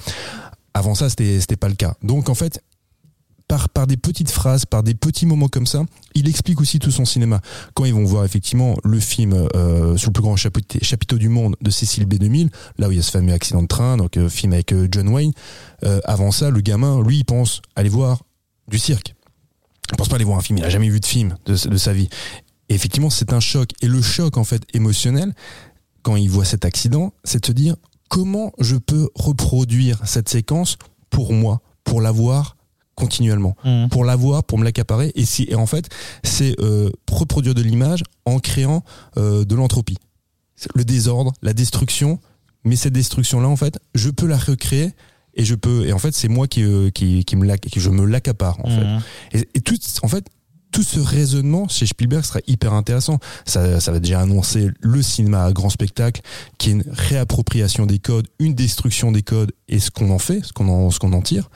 Avant 0.75 0.95
ça, 0.95 1.09
c'était 1.09 1.41
c'était 1.41 1.57
pas 1.57 1.69
le 1.69 1.75
cas. 1.75 1.95
Donc 2.03 2.29
en 2.29 2.35
fait, 2.35 2.61
par, 3.49 3.69
par 3.69 3.87
des 3.87 3.97
petites 3.97 4.31
phrases, 4.31 4.65
par 4.65 4.83
des 4.83 4.95
petits 4.95 5.27
moments 5.27 5.49
comme 5.49 5.67
ça, 5.67 5.83
il 6.15 6.29
explique 6.29 6.61
aussi 6.61 6.79
tout 6.79 6.91
son 6.91 7.05
cinéma. 7.05 7.41
Quand 7.75 7.85
ils 7.85 7.95
vont 7.95 8.05
voir 8.05 8.25
effectivement 8.25 8.77
le 8.85 8.99
film 9.01 9.33
euh, 9.55 9.97
sous 9.97 10.09
le 10.09 10.13
plus 10.13 10.23
grand 10.23 10.37
chapiteau, 10.37 10.79
chapiteau 10.83 11.19
du 11.19 11.29
monde 11.29 11.57
de 11.61 11.71
Cécile 11.71 12.07
B2000, 12.07 12.49
là 12.79 12.89
où 12.89 12.93
il 12.93 12.97
y 12.97 13.01
a 13.01 13.03
ce 13.03 13.11
fameux 13.11 13.33
accident 13.33 13.63
de 13.63 13.69
train, 13.69 13.97
donc 13.97 14.17
euh, 14.17 14.29
film 14.29 14.53
avec 14.53 14.73
euh, 14.73 14.89
John 14.91 15.09
Wayne, 15.09 15.33
euh, 15.85 16.01
avant 16.05 16.31
ça, 16.31 16.51
le 16.51 16.61
gamin, 16.61 17.03
lui, 17.03 17.19
il 17.19 17.25
pense 17.25 17.61
aller 17.77 17.89
voir 17.91 18.23
du 18.69 18.79
cirque. 18.79 19.15
Il 19.93 19.97
pense 19.97 20.09
pas 20.09 20.17
aller 20.17 20.25
voir 20.25 20.39
un 20.39 20.43
film, 20.43 20.59
il 20.59 20.65
a 20.65 20.71
jamais 20.71 20.89
vu 20.89 21.01
de 21.01 21.07
film 21.07 21.37
de, 21.45 21.53
de 21.69 21.77
sa 21.77 21.93
vie. 21.93 22.09
Et 22.71 22.75
effectivement, 22.75 23.11
c'est 23.11 23.35
un 23.35 23.41
choc. 23.41 23.71
Et 23.83 23.87
le 23.87 24.01
choc, 24.01 24.39
en 24.39 24.45
fait, 24.45 24.63
émotionnel, 24.73 25.35
quand 26.03 26.17
il 26.17 26.31
voit 26.31 26.47
cet 26.47 26.65
accident, 26.65 27.13
c'est 27.25 27.41
de 27.41 27.47
se 27.47 27.53
dire 27.53 27.77
comment 28.15 28.53
je 28.61 28.77
peux 28.77 29.09
reproduire 29.17 30.01
cette 30.07 30.29
séquence 30.29 30.77
pour 31.11 31.33
moi, 31.33 31.61
pour 31.83 32.01
l'avoir 32.01 32.57
continuellement 32.95 33.57
Mhm. 33.65 33.89
pour 33.89 34.05
l'avoir, 34.05 34.45
pour 34.45 34.57
me 34.57 34.63
l'accaparer. 34.65 35.11
Et, 35.17 35.25
si, 35.25 35.47
et 35.51 35.57
en 35.57 35.67
fait, 35.67 35.89
c'est 36.23 36.55
euh, 36.61 36.91
reproduire 37.11 37.53
de 37.57 37.61
l'image 37.63 38.05
en 38.25 38.39
créant 38.39 38.85
euh, 39.17 39.45
de 39.45 39.57
l'entropie. 39.57 39.99
Le 40.77 40.85
désordre, 40.85 41.33
la 41.43 41.53
destruction. 41.55 42.21
Mais 42.65 42.77
cette 42.77 42.93
destruction-là, 42.93 43.49
en 43.49 43.57
fait, 43.57 43.81
je 43.97 44.11
peux 44.11 44.27
la 44.29 44.39
recréer 44.39 44.93
et 45.35 45.45
je 45.45 45.57
peux. 45.57 45.85
Et 45.89 45.93
en 45.93 45.99
fait, 45.99 46.15
c'est 46.15 46.29
moi 46.29 46.47
qui, 46.47 46.63
euh, 46.63 46.91
qui, 46.91 47.25
qui 47.25 47.35
me 47.35 47.45
l'acc- 47.45 47.69
qui 47.69 47.81
je 47.81 47.91
me 47.91 48.05
l'accapare. 48.07 48.59
En 48.65 48.69
fait. 48.69 48.85
Mhm. 48.85 49.01
Et, 49.33 49.49
et 49.55 49.61
tout, 49.61 49.77
en 50.05 50.09
fait, 50.09 50.25
tout 50.75 50.83
ce 50.83 50.99
raisonnement 50.99 51.69
chez 51.69 51.87
Spielberg 51.87 52.25
sera 52.25 52.41
hyper 52.49 52.73
intéressant. 52.73 53.21
Ça, 53.47 53.79
ça 53.79 53.93
va 53.93 54.01
déjà 54.01 54.21
annoncer 54.21 54.71
le 54.81 55.03
cinéma 55.03 55.45
à 55.45 55.53
grand 55.53 55.71
spectacle, 55.71 56.21
qui 56.59 56.71
est 56.71 56.73
une 56.73 56.85
réappropriation 56.89 57.87
des 57.87 58.01
codes, 58.01 58.27
une 58.41 58.55
destruction 58.55 59.13
des 59.13 59.23
codes 59.23 59.53
et 59.69 59.79
ce 59.79 59.93
qu'on 59.93 60.11
en 60.11 60.19
fait, 60.19 60.45
ce 60.45 60.53
qu'on 60.53 60.69
en, 60.69 60.91
ce 60.91 60.99
qu'on 60.99 61.13
en 61.13 61.23
tire. 61.23 61.49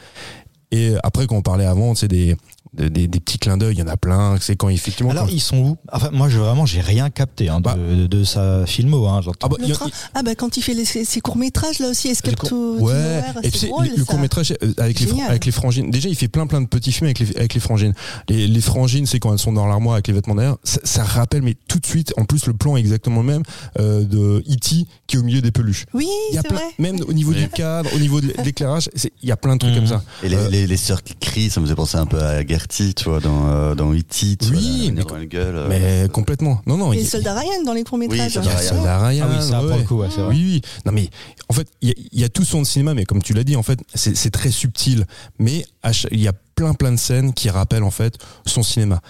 Et 0.71 0.95
après, 1.03 1.27
quand 1.27 1.35
on 1.35 1.43
parlait 1.43 1.65
avant, 1.65 1.97
c'est 1.97 2.07
des, 2.07 2.37
des, 2.75 2.91
des- 2.91 3.09
des 3.09 3.21
petits 3.21 3.39
clins 3.39 3.57
d'œil, 3.57 3.75
il 3.75 3.79
y 3.79 3.83
en 3.83 3.89
a 3.89 3.97
plein. 3.97 4.37
C'est 4.41 4.57
quand 4.57 4.69
effectivement. 4.69 5.11
Alors 5.11 5.27
quand- 5.27 5.33
ils 5.33 5.41
sont 5.41 5.57
où? 5.59 5.77
Enfin 5.93 6.11
moi 6.13 6.29
je 6.29 6.39
vraiment 6.39 6.67
j'ai 6.67 6.81
rien 6.81 7.11
capté 7.11 7.49
hein, 7.49 7.59
de, 7.59 7.65
Bah. 7.65 7.77
de, 7.77 8.07
de 8.07 8.25
sa 8.25 8.67
filmo. 8.67 9.07
Hein, 9.07 9.21
ah 9.43 9.49
bah, 9.49 9.57
Le 9.59 9.73
a-. 9.75 9.79
Ah 10.15 10.23
bah 10.23 10.35
quand 10.35 10.57
il 10.57 10.63
fait 10.63 10.75
les- 10.75 10.85
ses, 10.85 11.05
ses 11.05 11.21
courts 11.21 11.37
métrages 11.37 11.79
là 11.79 11.89
aussi, 11.89 12.09
Escape 12.09 12.31
Les 12.31 12.37
to, 12.37 12.49
to 12.49 12.85
Ouais, 12.85 12.93
Nowhere, 12.93 13.25
et 13.43 13.51
puis 13.51 13.69
drôle, 13.69 13.87
le, 13.97 14.05
court 14.05 14.19
métrage 14.19 14.55
avec 14.79 15.01
les, 15.01 15.21
avec 15.23 15.45
les 15.45 15.53
frangines. 15.53 15.91
Déjà, 15.91 16.09
il 16.09 16.15
fait 16.17 16.29
plein 16.29 16.47
plein 16.47 16.61
de 16.61 16.67
petits 16.67 16.93
films 16.93 17.07
avec 17.07 17.19
les, 17.19 17.37
avec 17.37 17.55
les 17.55 17.61
frangines. 17.61 17.95
Les, 18.29 18.47
les 18.47 18.61
frangines, 18.61 19.07
c'est 19.07 19.19
quand 19.19 19.33
elles 19.33 19.39
sont 19.39 19.53
dans 19.53 19.67
l'armoire 19.67 19.95
avec 19.95 20.07
les 20.09 20.13
vêtements 20.15 20.35
derrière. 20.35 20.57
Ça, 20.65 20.81
ça 20.85 21.05
rappelle, 21.05 21.43
mais 21.43 21.55
tout 21.69 21.79
de 21.79 21.87
suite, 21.87 22.13
en 22.17 22.25
plus, 22.25 22.47
le 22.47 22.53
plan 22.55 22.77
est 22.77 22.81
exactement 22.81 23.21
le 23.21 23.27
même 23.27 23.43
euh, 23.79 24.05
de 24.05 24.39
E.T. 24.49 24.87
qui 25.07 25.17
est 25.17 25.19
au 25.19 25.23
milieu 25.23 25.41
des 25.41 25.51
peluches. 25.51 25.87
Oui, 25.95 26.09
c'est 26.33 26.47
vrai. 26.53 26.63
même 26.79 26.97
au 27.07 27.13
niveau 27.13 27.33
du 27.33 27.49
cadre, 27.49 27.91
au 27.95 27.99
niveau 27.99 28.21
de 28.21 28.33
l'éclairage, 28.45 28.89
c'est- 28.95 29.13
il 29.23 29.29
y 29.29 29.33
a 29.33 29.37
plein 29.37 29.55
de 29.55 29.61
trucs 29.61 29.73
Mhm. 29.73 29.79
comme 29.79 29.87
ça. 29.89 30.03
et 30.23 30.29
les, 30.29 30.37
Euh, 30.37 30.49
les 30.51 30.59
les, 30.63 30.67
les 30.67 30.77
sœurs 30.77 31.03
qui 31.03 31.15
crient, 31.15 31.51
ça 31.51 31.61
me 31.61 31.67
faisait 31.67 31.75
penser 31.77 31.97
un 31.99 32.07
peu 32.07 32.21
à 32.21 32.43
Gertie, 32.59 32.95
tu 32.95 33.05
vois, 33.05 33.21
dans, 33.21 33.49
euh, 33.49 33.75
dans 33.75 33.93
E.T. 33.95 34.37
tu 34.37 34.47
vois, 34.47 34.57
Oui, 34.57 34.87
la- 34.89 34.93
mais 34.93 35.11
la- 35.11 35.19
la 35.19 35.27
gueule, 35.27 35.57
euh, 35.57 35.67
Mais 35.69 36.09
complètement. 36.09 36.61
Non, 36.67 36.77
non. 36.77 36.93
Et 36.93 36.97
il- 36.97 37.03
le 37.03 37.09
soldat 37.09 37.35
Ryan 37.35 37.63
dans 37.65 37.73
les 37.73 37.85
courts-métrages. 37.85 38.27
Oui, 38.37 38.43
Soldat 38.43 38.57
Ryan. 38.57 38.69
Soldat 38.69 39.07
Ryan, 39.07 39.27
Ah 39.29 39.35
oui, 39.39 39.49
ça 39.49 39.59
pour 39.61 39.69
ouais. 39.71 39.79
le 39.79 39.85
coup, 39.85 39.97
ouais, 39.99 40.09
c'est 40.13 40.21
vrai. 40.21 40.35
Oui, 40.35 40.43
oui. 40.55 40.63
Non, 40.85 40.93
mais 40.93 41.09
en 41.49 41.53
fait, 41.55 41.69
il 41.81 41.89
y, 41.89 41.93
a- 41.93 41.95
y 42.23 42.25
a 42.25 42.29
tout 42.29 42.45
son 42.45 42.65
cinéma, 42.65 42.95
mais 42.95 43.05
comme 43.05 43.23
tu 43.23 43.33
l'as 43.33 43.45
dit, 43.45 43.55
en 43.57 43.63
fait, 43.63 43.79
c'est 43.95 44.31
très 44.31 44.51
subtil. 44.51 45.05
Mais 45.39 45.65
il 46.11 46.21
y 46.21 46.27
a 46.29 46.33
plein, 46.55 46.75
plein 46.75 46.91
de 46.93 46.97
scènes 46.99 47.33
qui 47.33 47.49
rappellent 47.51 47.85
en 47.85 47.91
fait 47.93 48.19
son 48.47 48.63
cinéma. 48.63 49.01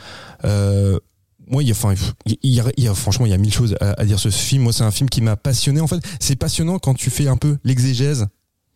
Euh, 0.45 0.99
moi, 1.51 1.63
il 1.63 1.67
y 1.69 1.73
a, 1.73 1.75
enfin, 1.75 1.95
il 2.27 2.37
y 2.53 2.61
a, 2.61 2.65
il 2.77 2.85
y 2.85 2.89
a- 2.89 2.95
franchement, 2.95 3.25
il 3.25 3.31
y 3.31 3.35
a 3.35 3.39
mille 3.39 3.53
choses 3.55 3.75
à, 3.81 3.99
à 3.99 4.05
dire 4.05 4.19
sur 4.19 4.31
ce 4.31 4.39
film. 4.39 4.63
Moi, 4.65 4.73
c'est 4.75 4.85
un 4.85 4.91
film 4.91 5.09
qui 5.09 5.23
m'a 5.23 5.37
passionné. 5.37 5.81
En 5.81 5.87
fait, 5.87 6.01
c'est 6.21 6.37
passionnant 6.37 6.79
quand 6.79 6.93
tu 6.95 7.09
fais 7.09 7.29
un 7.29 7.37
peu 7.39 7.57
l'exégèse. 7.65 8.27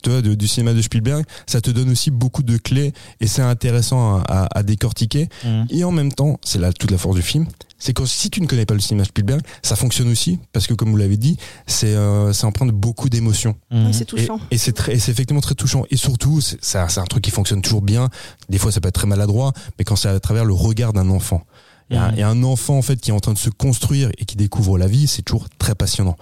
Tu 0.03 0.11
vois, 0.11 0.23
de- 0.23 0.35
du 0.35 0.49
cinéma 0.49 0.75
de 0.75 0.83
Spielberg, 0.83 1.25
ça 1.47 1.61
te 1.61 1.71
donne 1.71 1.91
aussi 1.91 2.11
beaucoup 2.11 2.43
de 2.43 2.57
clés 2.57 2.93
et 3.21 3.27
c'est 3.27 3.43
intéressant 3.43 4.17
à, 4.19 4.23
à- 4.29 4.59
à 4.59 4.63
décortiquer. 4.63 5.29
Mhm. 5.45 5.67
Et 5.71 5.85
en 5.85 5.93
même 5.93 6.13
temps, 6.13 6.39
c'est 6.45 6.59
là 6.59 6.73
toute 6.73 6.91
la 6.91 6.99
force 6.99 7.17
du 7.17 7.23
film, 7.23 7.47
c'est 7.79 7.93
que 7.95 8.05
si 8.07 8.31
tu 8.31 8.41
ne 8.41 8.47
connais 8.47 8.67
pas 8.67 8.75
le 8.75 8.81
cinéma 8.81 9.05
Spielberg, 9.05 9.41
ça 9.63 9.75
fonctionne 9.77 10.09
aussi 10.09 10.39
parce 10.53 10.67
que 10.67 10.75
comme 10.75 10.91
vous 10.91 10.97
l'avez 10.97 11.17
dit, 11.17 11.37
c'est 11.67 11.95
euh, 11.95 12.33
ça 12.33 12.47
emprunte 12.47 12.71
beaucoup 12.71 13.09
d'émotions. 13.09 13.57
Mhm. 13.71 13.87
Ouais, 13.87 13.93
c'est 13.93 14.03
Et, 14.03 14.07
touchant. 14.07 14.41
et 14.51 14.59
c'est 14.59 14.73
très, 14.73 14.95
et 14.95 14.99
c'est 14.99 15.11
effectivement 15.13 15.41
très 15.41 15.55
touchant. 15.55 15.85
Et 15.91 15.97
surtout, 15.97 16.41
c'est 16.41 16.77
un 16.79 17.05
truc 17.05 17.23
qui 17.25 17.31
fonctionne 17.31 17.63
toujours 17.63 17.83
bien. 17.83 18.09
Des 18.49 18.59
fois, 18.59 18.71
ça 18.73 18.81
peut 18.81 18.89
être 18.89 18.95
très 18.95 19.07
maladroit, 19.09 19.53
mais 19.79 19.85
quand 19.85 19.97
c'est 19.97 20.09
à 20.09 20.21
travers 20.21 20.45
le 20.45 20.53
regard 20.55 20.93
d'un 20.93 21.09
enfant. 21.11 21.43
Et, 21.91 21.97
un, 21.97 22.13
Mhm. 22.13 22.19
et 22.19 22.23
un 22.23 22.43
enfant 22.45 22.79
en 22.79 22.83
fait 22.83 22.97
qui 23.01 23.11
est 23.11 23.13
en 23.13 23.21
train 23.21 23.35
de 23.35 23.39
se 23.39 23.51
construire 23.51 24.11
et 24.17 24.25
qui 24.25 24.37
découvre 24.37 24.79
la 24.79 24.87
vie, 24.87 25.07
c'est 25.07 25.23
toujours 25.23 25.49
très 25.59 25.75
passionnant. 25.75 26.17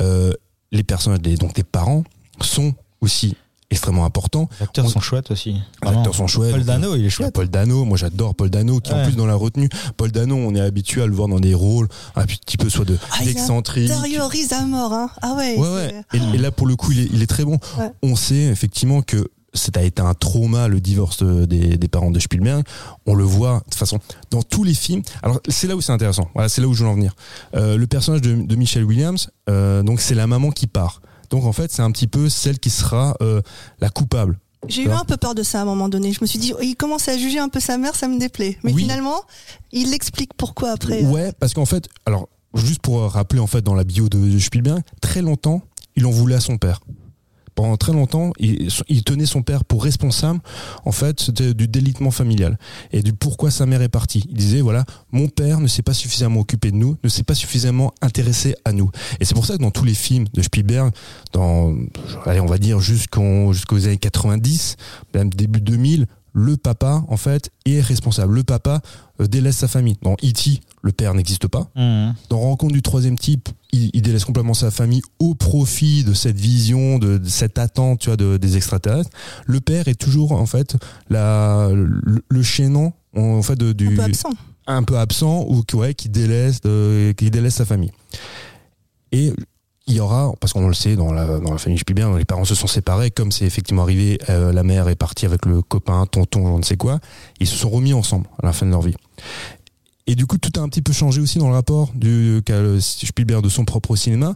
Euh, 0.00 0.32
les 0.72 0.82
personnages, 0.82 1.20
des, 1.20 1.36
donc 1.36 1.54
des 1.54 1.62
parents, 1.62 2.02
sont 2.40 2.74
aussi 3.04 3.36
extrêmement 3.70 4.04
importants. 4.04 4.48
Les 4.60 4.64
acteurs 4.64 4.84
On- 4.84 4.88
sont 4.88 5.00
chouettes 5.00 5.30
aussi. 5.30 5.56
Les 5.82 5.88
acteurs 5.88 6.14
sont 6.14 6.26
chouettes. 6.26 6.52
Paul 6.52 6.64
Dano, 6.64 6.94
il 6.94 7.02
est 7.02 7.04
Il 7.06 7.10
chouette. 7.10 7.34
Paul 7.34 7.48
Dano, 7.48 7.84
moi 7.84 7.96
j'adore 7.96 8.34
Paul 8.34 8.50
Dano, 8.50 8.78
qui 8.80 8.92
en 8.92 9.02
plus 9.04 9.16
dans 9.16 9.26
la 9.26 9.34
retenue. 9.34 9.68
Paul 9.96 10.12
Dano, 10.12 10.36
on 10.36 10.54
est 10.54 10.60
habitué 10.60 11.02
à 11.02 11.06
le 11.06 11.14
voir 11.14 11.28
dans 11.28 11.40
des 11.40 11.54
rôles 11.54 11.88
un 12.14 12.24
petit 12.26 12.56
peu 12.56 12.68
soit 12.68 12.84
de 12.84 12.96
Ah, 13.12 13.16
il 13.22 13.26
d'excentrique. 13.26 13.90
intériorise 13.90 14.52
à 14.52 14.64
mort, 14.66 14.92
hein. 14.92 15.10
Ah 15.22 15.34
ouais. 15.36 15.56
Ouais, 15.58 15.68
ouais. 15.68 15.94
Et, 16.12 16.18
et 16.36 16.38
là, 16.38 16.50
pour 16.52 16.66
le 16.66 16.76
coup, 16.76 16.92
il 16.92 17.00
est, 17.00 17.08
il 17.12 17.22
est 17.22 17.26
très 17.26 17.44
bon. 17.44 17.58
Ouais. 17.78 17.90
On 18.02 18.14
sait 18.16 18.44
effectivement 18.44 19.02
que 19.02 19.28
ça 19.54 19.70
a 19.76 19.82
été 19.82 20.02
un 20.02 20.14
trauma, 20.14 20.66
le 20.68 20.80
divorce 20.80 21.22
de- 21.24 21.44
des, 21.44 21.76
des 21.76 21.88
parents 21.88 22.10
de 22.10 22.18
Spielberg. 22.20 22.64
On 23.06 23.14
le 23.14 23.24
voit, 23.24 23.58
de 23.58 23.64
toute 23.64 23.74
façon, 23.76 23.98
dans 24.30 24.42
tous 24.42 24.62
les 24.64 24.74
films. 24.74 25.02
Alors, 25.22 25.40
c'est 25.48 25.66
là 25.68 25.74
où 25.76 25.80
c'est 25.80 25.92
intéressant. 25.92 26.28
Voilà, 26.34 26.48
c'est 26.48 26.60
là 26.60 26.66
où 26.68 26.74
je 26.74 26.82
veux 26.84 26.90
en 26.90 26.94
venir. 26.94 27.14
Euh, 27.56 27.76
le 27.76 27.86
personnage 27.86 28.20
de, 28.20 28.34
de 28.34 28.56
Michelle 28.56 28.84
Williams, 28.84 29.30
euh, 29.48 29.82
donc 29.82 30.00
c'est 30.00 30.14
la 30.14 30.26
maman 30.26 30.50
qui 30.50 30.66
part. 30.66 31.00
Donc, 31.34 31.46
en 31.46 31.52
fait, 31.52 31.72
c'est 31.72 31.82
un 31.82 31.90
petit 31.90 32.06
peu 32.06 32.28
celle 32.28 32.60
qui 32.60 32.70
sera 32.70 33.16
euh, 33.20 33.42
la 33.80 33.90
coupable. 33.90 34.38
J'ai 34.68 34.84
eu 34.84 34.90
un 34.90 35.04
peu 35.04 35.16
peur 35.16 35.34
de 35.34 35.42
ça 35.42 35.58
à 35.58 35.62
un 35.62 35.64
moment 35.64 35.88
donné. 35.88 36.12
Je 36.12 36.20
me 36.20 36.26
suis 36.26 36.38
dit, 36.38 36.52
il 36.62 36.76
commence 36.76 37.08
à 37.08 37.18
juger 37.18 37.40
un 37.40 37.48
peu 37.48 37.58
sa 37.58 37.76
mère, 37.76 37.96
ça 37.96 38.06
me 38.06 38.20
déplaît. 38.20 38.56
Mais 38.62 38.72
Oui. 38.72 38.82
finalement, 38.82 39.20
il 39.72 39.92
explique 39.94 40.32
pourquoi 40.34 40.70
après. 40.70 41.02
Ouais, 41.02 41.32
parce 41.40 41.52
qu'en 41.52 41.64
fait, 41.66 41.88
alors, 42.06 42.28
juste 42.54 42.82
pour 42.82 43.00
rappeler, 43.10 43.40
en 43.40 43.48
fait, 43.48 43.62
dans 43.62 43.74
la 43.74 43.82
bio 43.82 44.08
de, 44.08 44.16
de 44.16 44.38
Spielberg, 44.38 44.80
très 45.00 45.22
longtemps, 45.22 45.60
il 45.96 46.06
en 46.06 46.12
voulait 46.12 46.36
à 46.36 46.40
son 46.40 46.56
père. 46.56 46.80
Pendant 47.54 47.76
très 47.76 47.92
longtemps, 47.92 48.32
il, 48.38 49.04
tenait 49.04 49.26
son 49.26 49.42
père 49.42 49.64
pour 49.64 49.84
responsable, 49.84 50.40
en 50.84 50.92
fait, 50.92 51.30
du 51.30 51.68
délitement 51.68 52.10
familial 52.10 52.58
et 52.92 53.02
du 53.02 53.12
pourquoi 53.12 53.50
sa 53.50 53.64
mère 53.66 53.82
est 53.82 53.88
partie. 53.88 54.24
Il 54.28 54.36
disait, 54.36 54.60
voilà, 54.60 54.84
mon 55.12 55.28
père 55.28 55.60
ne 55.60 55.68
s'est 55.68 55.82
pas 55.82 55.94
suffisamment 55.94 56.40
occupé 56.40 56.70
de 56.70 56.76
nous, 56.76 56.96
ne 57.04 57.08
s'est 57.08 57.22
pas 57.22 57.34
suffisamment 57.34 57.92
intéressé 58.02 58.56
à 58.64 58.72
nous. 58.72 58.90
Et 59.20 59.24
c'est 59.24 59.34
pour 59.34 59.46
ça 59.46 59.56
que 59.56 59.62
dans 59.62 59.70
tous 59.70 59.84
les 59.84 59.94
films 59.94 60.26
de 60.34 60.42
Spielberg, 60.42 60.92
dans, 61.32 61.74
allez, 62.26 62.40
on 62.40 62.46
va 62.46 62.58
dire 62.58 62.80
jusqu'aux 62.80 63.52
années 63.72 63.98
90, 63.98 64.76
même 65.14 65.30
début 65.30 65.60
2000, 65.60 66.06
le 66.36 66.56
papa, 66.56 67.04
en 67.08 67.16
fait, 67.16 67.50
est 67.64 67.80
responsable. 67.80 68.34
Le 68.34 68.42
papa 68.42 68.82
euh, 69.20 69.26
délaisse 69.26 69.56
sa 69.58 69.68
famille. 69.68 69.96
Dans 70.02 70.14
E.T., 70.14 70.60
le 70.82 70.90
père 70.92 71.14
n'existe 71.14 71.46
pas. 71.46 71.70
Mhm. 71.76 72.14
Dans 72.28 72.40
Rencontre 72.40 72.72
du 72.74 72.82
troisième 72.82 73.16
type, 73.16 73.48
il, 73.72 73.90
il 73.94 74.02
délaisse 74.02 74.24
complètement 74.24 74.52
sa 74.52 74.70
famille 74.72 75.00
au 75.20 75.34
profit 75.36 76.02
de 76.04 76.12
cette 76.12 76.36
vision, 76.36 76.98
de, 76.98 77.18
de 77.18 77.28
cette 77.28 77.56
attente, 77.58 78.00
tu 78.00 78.08
vois, 78.08 78.16
de- 78.16 78.36
des 78.36 78.56
extraterrestres. 78.56 79.10
Le 79.46 79.60
père 79.60 79.86
est 79.88 79.94
toujours, 79.94 80.32
en 80.32 80.46
fait, 80.46 80.76
la, 81.08 81.68
le, 81.72 82.20
le 82.28 82.42
chaînon, 82.42 82.92
en 83.16 83.42
fait, 83.42 83.56
de, 83.56 83.72
du, 83.72 83.92
Un 83.92 83.96
peu 83.96 84.02
absent. 84.02 84.30
un 84.66 84.82
peu 84.82 84.98
absent 84.98 85.46
ou 85.48 85.62
qui, 85.62 85.76
ouais, 85.76 85.94
qui 85.94 86.08
délaisse, 86.08 86.58
euh, 86.66 87.12
qui 87.12 87.30
délaisse 87.30 87.54
sa 87.54 87.64
famille. 87.64 87.92
Et 89.12 89.32
il 89.86 89.94
y 89.94 90.00
aura, 90.00 90.32
parce 90.40 90.52
qu'on 90.52 90.66
le 90.66 90.74
sait, 90.74 90.96
dans 90.96 91.12
la, 91.12 91.38
dans 91.38 91.52
la 91.52 91.58
famille 91.58 91.78
Spielberg, 91.78 92.16
les 92.16 92.24
parents 92.24 92.46
se 92.46 92.54
sont 92.54 92.66
séparés, 92.66 93.10
comme 93.10 93.30
c'est 93.30 93.44
effectivement 93.44 93.82
arrivé, 93.82 94.18
euh, 94.30 94.52
la 94.52 94.62
mère 94.62 94.88
est 94.88 94.96
partie 94.96 95.26
avec 95.26 95.44
le 95.44 95.60
copain, 95.60 96.06
tonton, 96.06 96.54
je 96.54 96.58
ne 96.58 96.62
sais 96.62 96.76
quoi, 96.76 97.00
ils 97.38 97.46
se 97.46 97.56
sont 97.56 97.68
remis 97.68 97.92
ensemble 97.92 98.26
à 98.42 98.46
la 98.46 98.52
fin 98.52 98.64
de 98.64 98.70
leur 98.70 98.80
vie. 98.80 98.94
Et 100.06 100.14
du 100.14 100.26
coup, 100.26 100.38
tout 100.38 100.52
a 100.58 100.62
un 100.62 100.68
petit 100.68 100.82
peu 100.82 100.92
changé 100.92 101.20
aussi 101.20 101.38
dans 101.38 101.48
le 101.48 101.54
rapport 101.54 101.90
du 101.94 102.42
qu'a 102.44 102.60
Spielberg 102.80 103.42
de 103.42 103.48
son 103.48 103.64
propre 103.64 103.96
cinéma. 103.96 104.34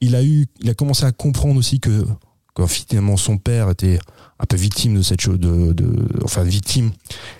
Il 0.00 0.14
a 0.14 0.22
eu, 0.22 0.46
il 0.60 0.70
a 0.70 0.74
commencé 0.74 1.04
à 1.04 1.12
comprendre 1.12 1.58
aussi 1.58 1.80
que, 1.80 2.06
finalement 2.66 3.16
son 3.16 3.38
père 3.38 3.70
était 3.70 3.98
un 4.40 4.44
peu 4.46 4.56
victime 4.56 4.94
de 4.94 5.02
cette 5.02 5.20
chose, 5.20 5.38
de, 5.40 5.72
de, 5.72 6.08
enfin 6.24 6.42
victime, 6.44 6.90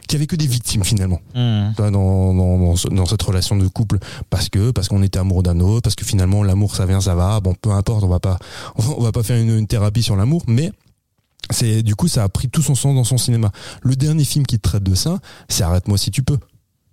qu'il 0.09 0.15
y 0.15 0.17
avait 0.17 0.27
que 0.27 0.35
des 0.37 0.47
victimes 0.47 0.83
finalement. 0.85 1.21
Mhm. 1.35 1.75
dans, 1.77 1.91
dans, 1.91 2.59
dans, 2.59 2.77
ce- 2.77 2.89
dans 2.89 3.07
cette 3.07 3.23
relation 3.23 3.57
de 3.57 3.67
couple. 3.69 3.99
Parce 4.31 4.49
que 4.49 4.71
parce 4.73 4.89
qu'on 4.89 5.03
était 5.03 5.19
amoureux 5.19 5.43
d'un 5.43 5.61
autre 5.61 5.83
parce 5.83 5.95
que 5.95 6.05
finalement 6.05 6.43
l'amour 6.43 6.75
ça 6.75 6.87
vient 6.87 7.01
ça 7.01 7.15
va. 7.15 7.41
Bon 7.41 7.55
peu 7.55 7.71
importe 7.71 8.03
on 8.05 8.09
va 8.09 8.21
pas 8.21 8.39
on 8.77 9.03
va 9.03 9.13
pas 9.13 9.23
faire 9.23 9.41
une, 9.41 9.57
une 9.59 9.67
thérapie 9.67 10.03
sur 10.03 10.17
l'amour 10.17 10.43
mais 10.49 10.73
c'est 11.51 11.83
du 11.83 11.95
coup 11.95 12.09
ça 12.09 12.25
a 12.25 12.29
pris 12.29 12.49
tout 12.49 12.63
son 12.63 12.75
sens 12.75 12.95
dans 12.95 13.05
son 13.05 13.17
cinéma. 13.19 13.51
Le 13.83 13.95
dernier 13.97 14.25
film 14.25 14.45
qui 14.47 14.59
traite 14.59 14.83
de 14.83 14.95
ça 14.95 15.19
c'est 15.49 15.63
arrête-moi 15.63 15.99
si 15.99 16.11
tu 16.11 16.23
peux 16.23 16.39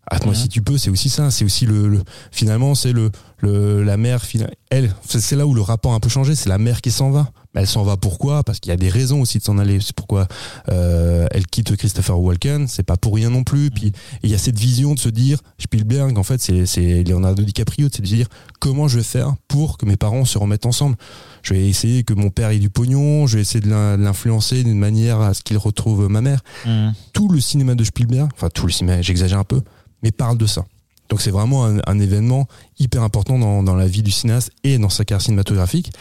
arrête-moi 0.09 0.33
Mhm. 0.33 0.39
si 0.41 0.49
tu 0.49 0.61
peux 0.61 0.77
c'est 0.77 0.89
aussi 0.89 1.09
ça 1.09 1.31
c'est 1.31 1.45
aussi 1.45 1.65
le, 1.65 1.87
le- 1.87 2.03
finalement 2.31 2.75
c'est 2.75 2.93
le, 2.93 3.11
le 3.39 3.83
la 3.83 3.97
mère 3.97 4.23
elle 4.69 4.93
c'est 5.07 5.35
là 5.35 5.45
où 5.47 5.53
le 5.53 5.61
rapport 5.61 5.93
a 5.93 5.95
un 5.95 5.99
peu 5.99 6.09
changé 6.09 6.35
c'est 6.35 6.49
la 6.49 6.57
mère 6.57 6.81
qui 6.81 6.91
s'en 6.91 7.09
va 7.11 7.29
Mais 7.53 7.61
elle 7.61 7.67
s'en 7.67 7.83
va 7.83 7.95
pourquoi? 7.97 8.43
Parce 8.43 8.59
qu'il 8.59 8.69
y 8.69 8.73
a 8.73 8.77
des 8.77 8.89
raisons 8.89 9.21
aussi 9.21 9.37
de 9.39 9.43
s'en 9.43 9.57
aller 9.57 9.79
c'est 9.79 9.95
pourquoi 9.95 10.27
euh, 10.69 11.25
elle 11.31 11.45
quitte 11.47 11.75
Christopher 11.75 12.19
Walken 12.19 12.67
c'est 12.67 12.83
pas 12.83 12.97
pour 12.97 13.15
rien 13.15 13.29
non 13.29 13.43
plus 13.43 13.71
puis 13.71 13.87
et 13.87 13.91
il 14.23 14.29
y 14.29 14.33
a 14.35 14.37
cette 14.37 14.59
vision 14.59 14.93
de 14.93 14.99
se 14.99 15.09
dire, 15.09 15.39
Spielberg, 15.59 16.17
en 16.17 16.23
fait, 16.23 16.41
c'est, 16.41 16.65
c'est 16.65 17.03
Leonardo 17.03 17.43
DiCaprio, 17.43 17.87
c'est 17.91 18.01
de 18.01 18.07
se 18.07 18.15
dire 18.15 18.27
comment 18.59 18.87
je 18.87 18.97
vais 18.97 19.03
faire 19.03 19.35
pour 19.47 19.77
que 19.77 19.85
mes 19.85 19.97
parents 19.97 20.25
se 20.25 20.37
remettent 20.37 20.65
ensemble? 20.65 20.95
Je 21.43 21.53
vais 21.53 21.67
essayer 21.67 22.03
que 22.03 22.13
mon 22.13 22.29
père 22.29 22.49
ait 22.49 22.59
du 22.59 22.69
pognon, 22.69 23.27
je 23.27 23.35
vais 23.35 23.41
essayer 23.41 23.61
de 23.61 23.69
l'in- 23.69 23.97
de 23.97 24.03
l'influencer 24.03 24.63
d'une 24.63 24.77
manière 24.79 25.21
à 25.21 25.33
ce 25.33 25.41
qu'il 25.43 25.57
retrouve 25.57 26.07
ma 26.09 26.21
mère. 26.21 26.41
Mhm. 26.65 26.93
Tout 27.13 27.29
le 27.29 27.39
cinéma 27.39 27.75
de 27.75 27.83
Spielberg, 27.83 28.29
enfin 28.35 28.49
tout 28.49 28.65
le 28.65 28.71
cinéma, 28.71 29.01
j'exagère 29.01 29.39
un 29.39 29.43
peu, 29.43 29.61
mais 30.05 30.11
parle 30.11 30.37
de 30.37 30.45
ça. 30.45 30.63
Donc 31.09 31.19
c'est 31.21 31.31
vraiment 31.31 31.65
un, 31.65 31.99
événement 31.99 32.47
hyper 32.79 33.01
important 33.01 33.39
dans, 33.39 33.75
la 33.75 33.87
vie 33.87 34.03
du 34.03 34.11
cinéaste 34.11 34.51
et 34.63 34.77
dans 34.77 34.89
sa 34.89 35.03
carrière 35.03 35.23
cinématographique. 35.23 35.91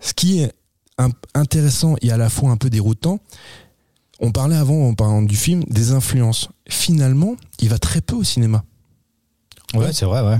Ce 0.00 0.14
qui 0.14 0.40
est 0.40 0.52
intéressant 1.34 1.94
et 2.00 2.10
à 2.10 2.16
la 2.16 2.30
fois 2.30 2.50
un 2.50 2.56
peu 2.56 2.70
déroutant, 2.70 3.20
on 4.18 4.32
parlait 4.32 4.56
avant, 4.56 4.88
en 4.88 4.94
parlant 4.94 5.22
du 5.22 5.36
film, 5.36 5.62
des 5.64 5.92
influences. 5.92 6.48
Finalement, 6.68 7.36
il 7.58 7.68
va 7.68 7.78
très 7.78 8.00
peu 8.00 8.16
au 8.16 8.24
cinéma. 8.24 8.64
Ouais, 9.74 9.92
c'est 9.92 10.04
vrai, 10.04 10.20
ouais. 10.22 10.38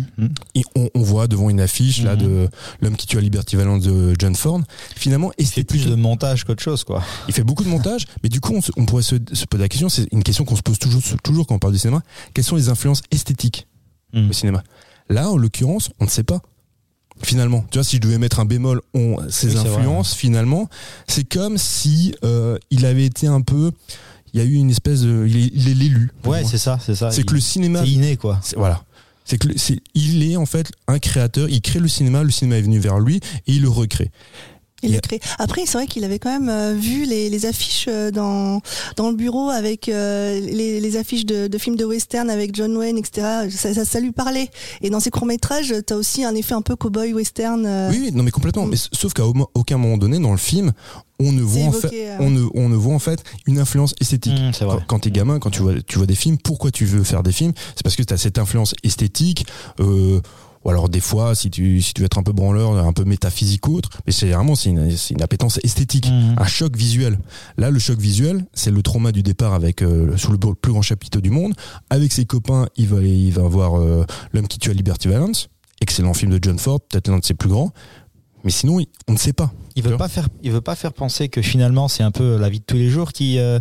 Et 0.57 0.62
on, 0.74 0.89
on 0.95 1.03
voit 1.03 1.28
devant 1.28 1.51
une 1.51 1.61
affiche 1.61 2.03
là 2.03 2.16
Mhm. 2.16 2.22
de 2.22 2.49
l'homme 2.81 2.97
qui 2.97 3.07
tue 3.07 3.16
à 3.16 3.20
Liberty 3.20 3.55
Valance 3.57 3.83
de 3.85 4.14
John 4.18 4.35
Ford. 4.35 4.61
Finalement, 4.97 5.31
Il 5.39 5.47
fait 5.47 5.62
plus 5.64 5.87
de 5.87 5.95
montage 5.95 6.45
qu'autre 6.45 6.62
chose, 6.62 6.83
quoi. 6.85 7.03
il 7.28 7.35
fait 7.35 7.45
beaucoup 7.45 7.62
de 7.64 7.68
montage, 7.68 8.07
mais 8.22 8.28
du 8.28 8.41
coup, 8.41 8.55
on, 8.57 8.61
on 8.81 8.87
pourrait 8.87 9.03
se, 9.05 9.16
se 9.33 9.45
poser 9.47 9.62
la 9.62 9.68
question. 9.68 9.89
C'est 9.89 10.07
une 10.12 10.22
question 10.24 10.45
qu'on 10.45 10.57
se 10.57 10.62
pose 10.62 10.78
toujours, 10.78 11.01
toujours 11.22 11.47
quand 11.47 11.55
on 11.55 11.59
parle 11.61 11.72
du 11.72 11.78
cinéma. 11.78 12.03
Quelles 12.35 12.45
sont 12.45 12.57
les 12.57 12.68
influences 12.68 13.03
esthétiques 13.11 13.66
Mhm. 14.12 14.31
au 14.31 14.33
cinéma? 14.33 14.62
Là, 15.09 15.31
en 15.31 15.37
l'occurrence, 15.37 15.91
on 16.01 16.05
ne 16.07 16.11
sait 16.11 16.24
pas. 16.24 16.41
Finalement, 17.22 17.64
tu 17.70 17.78
vois, 17.78 17.85
si 17.85 17.97
je 17.97 18.01
devais 18.01 18.16
mettre 18.18 18.41
un 18.41 18.47
bémol, 18.47 18.81
on, 18.95 19.16
Oui, 19.16 19.24
c'est 19.28 19.49
vrai, 19.49 19.68
influences, 19.68 20.14
finalement, 20.14 20.68
c'est 21.07 21.24
comme 21.28 21.59
si 21.59 22.14
euh, 22.24 22.57
il 22.70 22.87
avait 22.87 23.05
été 23.05 23.26
un 23.26 23.43
peu. 23.43 23.72
Il 24.33 24.39
y 24.41 24.43
a 24.43 24.47
eu 24.47 24.55
une 24.55 24.70
espèce 24.70 25.03
de. 25.03 25.26
Il 25.28 25.68
est 25.68 25.74
l'élu. 25.74 26.12
Ouais, 26.24 26.45
c'est 26.45 26.57
ça, 26.57 26.78
c'est 26.81 26.95
ça. 26.95 27.11
C'est 27.11 27.24
que 27.24 27.35
le 27.35 27.41
cinéma. 27.41 27.81
C'est 27.83 27.91
inné, 27.91 28.16
quoi. 28.16 28.39
c'est- 28.43 28.57
Voilà. 28.57 28.83
C'est 29.24 29.38
que 29.38 29.48
c'est, 29.56 29.80
il 29.94 30.22
est 30.22 30.36
en 30.36 30.46
fait 30.46 30.72
un 30.88 30.98
créateur. 30.98 31.48
Il 31.48 31.60
crée 31.60 31.78
le 31.78 31.88
cinéma. 31.88 32.22
Le 32.22 32.30
cinéma 32.30 32.58
est 32.58 32.62
venu 32.62 32.78
vers 32.78 32.98
lui 32.98 33.16
et 33.46 33.52
il 33.52 33.62
le 33.62 33.68
recrée. 33.68 34.10
Il 34.83 34.89
Il 34.89 34.91
y 34.91 34.93
l'a 34.93 34.99
a- 34.99 35.01
créé. 35.03 35.20
Après, 35.39 35.62
c'est 35.66 35.78
vrai 35.78 35.87
qu'il 35.87 36.05
avait 36.05 36.18
quand 36.18 36.31
même 36.31 36.49
euh, 36.49 36.72
vu 36.74 37.05
les, 37.05 37.28
les 37.31 37.47
affiches 37.47 37.87
euh, 37.89 38.11
dans, 38.11 38.61
dans 38.97 39.11
le 39.11 39.16
bureau 39.16 39.51
avec 39.51 39.89
euh, 39.89 40.41
les, 40.41 40.81
les 40.81 40.97
affiches 40.97 41.26
de, 41.26 41.47
de 41.49 41.59
films 41.59 41.76
de 41.76 41.85
western 41.85 42.31
avec 42.31 42.55
John 42.55 42.76
Wayne, 42.76 42.97
etc. 42.99 43.26
Ça, 43.51 43.74
ça, 43.74 43.85
ça 43.85 44.01
lui 44.01 44.12
parlait. 44.12 44.49
Et 44.81 44.91
dans 44.91 45.01
ses 45.01 45.11
courts-métrages, 45.11 45.74
t'as 45.87 45.97
aussi 45.97 46.24
un 46.24 46.35
effet 46.35 46.55
un 46.55 46.62
peu 46.62 46.76
cowboy 46.76 47.12
western. 47.12 47.64
euh, 47.66 47.91
Oui, 47.91 48.01
oui, 48.05 48.12
non 48.12 48.22
mais 48.22 48.31
complètement. 48.31 48.66
Mm. 48.66 48.70
Mais 48.70 48.76
sauf 48.93 49.12
qu'à 49.12 49.26
au- 49.26 49.51
aucun 49.55 49.76
moment 49.76 49.97
donné 49.99 50.18
dans 50.18 50.33
le 50.33 50.39
film, 50.39 50.72
on 51.18 51.33
ne 51.33 51.43
voit 51.43 51.64
en 51.64 51.72
fait, 51.72 51.91
euh, 51.93 52.16
on 52.20 52.31
ne, 52.31 52.47
on 52.55 52.68
ne 52.70 52.76
voit 52.76 52.95
en 52.95 52.99
fait 52.99 53.22
une 53.47 53.59
influence 53.59 53.95
esthétique. 54.01 54.33
Vrai. 54.61 54.76
Quand, 54.78 54.81
quand 54.87 54.99
t'es 55.01 55.11
gamin, 55.11 55.39
quand 55.39 55.51
tu 55.51 55.61
vois, 55.61 55.74
tu 55.87 55.99
vois 55.99 56.07
des 56.07 56.14
films, 56.14 56.39
pourquoi 56.39 56.70
tu 56.70 56.87
veux 56.87 57.05
faire 57.05 57.22
des 57.22 57.33
films? 57.33 57.53
C'est 57.76 57.83
parce 57.83 57.97
que 57.97 58.03
tu 58.03 58.14
as 58.14 58.16
cette 58.16 58.39
influence 58.39 58.74
esthétique. 58.83 59.45
Euh, 59.81 60.20
ou 60.64 60.70
alors 60.70 60.88
des 60.88 61.00
fois 61.00 61.34
si 61.34 61.50
tu 61.50 61.80
si 61.80 61.94
tu 61.94 62.02
veux 62.02 62.06
être 62.06 62.18
un 62.18 62.22
peu 62.22 62.32
branleur, 62.32 62.72
un 62.76 62.92
peu 62.92 63.04
métaphysique 63.04 63.66
ou 63.68 63.76
autre, 63.76 63.88
mais 64.06 64.12
c'est 64.12 64.30
vraiment 64.30 64.54
c'est 64.54 64.70
une, 64.70 64.90
c'est 64.96 65.14
une 65.14 65.22
appétence 65.22 65.58
esthétique, 65.62 66.06
Mhm. 66.11 66.34
un 66.38 66.46
choc 66.46 66.76
visuel. 66.76 67.18
Là, 67.56 67.70
le 67.70 67.78
choc 67.78 67.98
visuel, 67.98 68.44
c'est 68.52 68.70
le 68.70 68.82
trauma 68.82 69.12
du 69.12 69.22
départ 69.22 69.54
avec 69.54 69.82
euh, 69.82 70.16
sous 70.16 70.32
le 70.32 70.38
plus 70.38 70.72
grand 70.72 70.82
chapiteau 70.82 71.20
du 71.20 71.30
monde, 71.30 71.54
avec 71.88 72.12
ses 72.12 72.24
copains, 72.26 72.66
il 72.76 72.88
va 72.88 73.00
il 73.00 73.32
va 73.32 73.42
voir 73.42 73.78
euh, 73.80 74.04
l'homme 74.32 74.48
qui 74.48 74.58
tue 74.58 74.70
à 74.70 74.74
Liberty 74.74 75.08
Valance, 75.08 75.48
excellent 75.80 76.12
film 76.14 76.32
de 76.32 76.38
John 76.42 76.58
Ford, 76.58 76.80
peut-être 76.80 77.08
l'un 77.08 77.18
de 77.18 77.24
ses 77.24 77.34
plus 77.34 77.48
grands, 77.48 77.72
mais 78.44 78.50
sinon 78.50 78.80
il- 78.80 78.86
on 79.08 79.12
ne 79.12 79.18
sait 79.18 79.32
pas. 79.32 79.52
Il 79.76 79.82
veut 79.82 79.96
pas 79.96 80.08
faire, 80.08 80.28
il 80.42 80.50
veut 80.52 80.61
pas 80.61 80.74
faire 80.74 80.92
penser 80.92 81.28
que 81.28 81.40
finalement 81.42 81.88
c'est 81.88 82.02
un 82.02 82.11
peu 82.11 82.36
la 82.36 82.48
vie 82.50 82.58
de 82.61 82.64
tous 82.64 82.76
les 82.76 82.90
jours 82.90 83.12
qui 83.12 83.38
euh, 83.38 83.61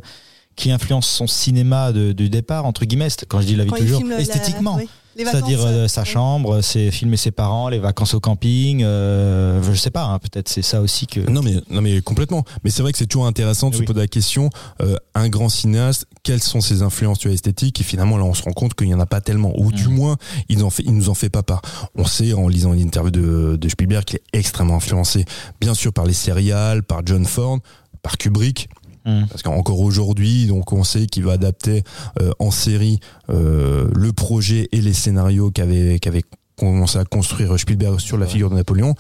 qui 0.60 0.72
influence 0.72 1.08
son 1.08 1.26
cinéma 1.28 1.92
de, 1.92 2.12
du 2.12 2.30
départ 2.30 2.66
entre 2.66 2.86
guillemets. 2.86 3.08
Quand 3.28 3.42
je 3.42 3.48
dis 3.48 3.56
la 3.56 3.64
vie 3.64 3.70
Quand 3.70 3.76
de 3.78 3.82
tous 3.82 3.86
les 3.86 3.90
il 3.90 3.92
jours, 3.92 4.00
filme 4.00 4.12
la- 4.12 4.20
esthétiquement. 4.20 4.76
oui, 4.76 4.90
les 5.16 5.24
vacances, 5.24 5.42
C'est-à-dire 5.42 5.66
euh, 5.66 5.88
sa 5.88 6.02
oui. 6.02 6.08
chambre, 6.08 6.62
c'est 6.62 6.92
filmer 6.92 7.18
ses 7.18 7.32
parents, 7.32 7.68
les 7.70 7.80
vacances 7.80 8.14
au 8.14 8.20
camping. 8.20 8.84
Euh, 8.84 9.62
je 9.64 9.74
sais 9.74 9.90
pas, 9.90 10.04
hein, 10.04 10.20
peut-être 10.20 10.48
c'est 10.50 10.62
ça 10.62 10.82
aussi 10.82 11.08
que. 11.08 11.22
Non 11.30 11.42
mais 11.42 11.56
non 11.72 11.82
mais 11.82 12.02
complètement. 12.02 12.44
Mais 12.64 12.70
c'est 12.70 12.82
vrai 12.82 12.92
que 12.92 12.98
c'est 12.98 13.08
toujours 13.08 13.26
intéressant 13.26 13.70
de 13.70 13.76
se 13.76 13.80
Oui. 13.80 13.86
poser 13.86 14.00
la 14.02 14.08
question 14.08 14.50
euh, 14.82 14.96
un 15.16 15.30
grand 15.30 15.50
cinéaste, 15.50 16.06
quelles 16.24 16.44
sont 16.44 16.62
ses 16.62 16.82
influences 16.84 17.20
tu 17.20 17.28
vois, 17.28 17.34
esthétiques? 17.36 17.80
Et 17.82 17.84
finalement 17.84 18.18
là, 18.18 18.24
on 18.26 18.34
se 18.34 18.44
rend 18.44 18.52
compte 18.54 18.74
qu'il 18.76 18.88
y 18.88 18.94
en 18.94 19.00
a 19.00 19.06
pas 19.06 19.22
tellement, 19.22 19.54
ou 19.58 19.72
du 19.72 19.88
Mhm. 19.88 19.94
moins 19.96 20.18
il 20.50 20.64
en 20.64 20.70
fait, 20.70 20.84
il 20.86 20.94
nous 20.94 21.10
en 21.10 21.14
fait 21.16 21.30
pas 21.30 21.44
part. 21.44 21.62
On 21.96 22.06
sait 22.06 22.34
en 22.34 22.48
lisant 22.48 22.74
l'interview 22.74 23.12
de, 23.12 23.56
de 23.60 23.70
Spielberg 23.70 24.04
qu'il 24.06 24.18
est 24.18 24.38
extrêmement 24.38 24.76
influencé, 24.76 25.26
bien 25.62 25.74
sûr 25.74 25.92
par 25.94 26.06
les 26.06 26.14
céréales, 26.14 26.84
par 26.84 27.02
John 27.06 27.26
Ford, 27.26 27.60
par 28.04 28.18
Kubrick. 28.18 28.70
Mhm. 29.06 29.28
Parce 29.28 29.44
qu'encore 29.44 29.80
aujourd'hui, 29.80 30.48
donc 30.48 30.74
on 30.74 30.84
sait 30.84 31.08
qu'il 31.08 31.24
va 31.24 31.34
adapter 31.34 31.84
euh, 32.22 32.32
en 32.40 32.52
série 32.52 33.00
euh, 33.30 33.90
le 33.94 34.14
projet 34.14 34.68
et 34.72 34.82
les 34.82 34.94
scénarios 34.94 35.52
qu'avait 35.52 36.00
qu'avait 36.00 36.24
commencé 36.58 36.98
à 36.98 37.06
construire 37.06 37.58
Spielberg 37.58 38.00
sur 38.00 38.18
la 38.18 38.26
figure 38.26 38.50
de 38.50 38.56
Napoléon. 38.56 38.96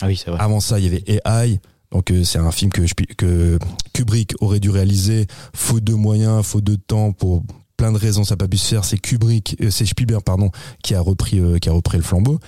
Ah 0.00 0.06
oui, 0.06 0.16
c'est 0.16 0.30
vrai. 0.30 0.40
Avant 0.40 0.60
ça, 0.60 0.78
il 0.80 0.84
y 0.84 0.88
avait 0.88 1.04
AI. 1.06 1.60
Donc 1.92 2.10
euh, 2.10 2.24
c'est 2.24 2.40
un 2.40 2.50
film 2.50 2.72
que, 2.72 3.58
Kubrick 3.92 4.34
aurait 4.40 4.58
dû 4.58 4.70
réaliser, 4.70 5.28
faute 5.54 5.84
de 5.84 5.94
moyens, 5.94 6.44
faute 6.44 6.64
de 6.64 6.74
temps, 6.74 7.12
pour 7.12 7.44
plein 7.76 7.92
de 7.92 7.98
raisons, 7.98 8.24
ça 8.24 8.34
n'a 8.34 8.38
pas 8.38 8.48
pu 8.48 8.58
se 8.58 8.66
faire. 8.66 8.84
C'est 8.84 8.98
Kubrick, 8.98 9.56
c'est 9.70 9.86
Spielberg 9.86 10.24
pardon, 10.24 10.50
qui 10.82 10.96
a 10.96 11.00
repris, 11.00 11.40
qui 11.60 11.68
a 11.68 11.72
repris 11.72 11.98
le 11.98 12.02
flambeau. 12.02 12.40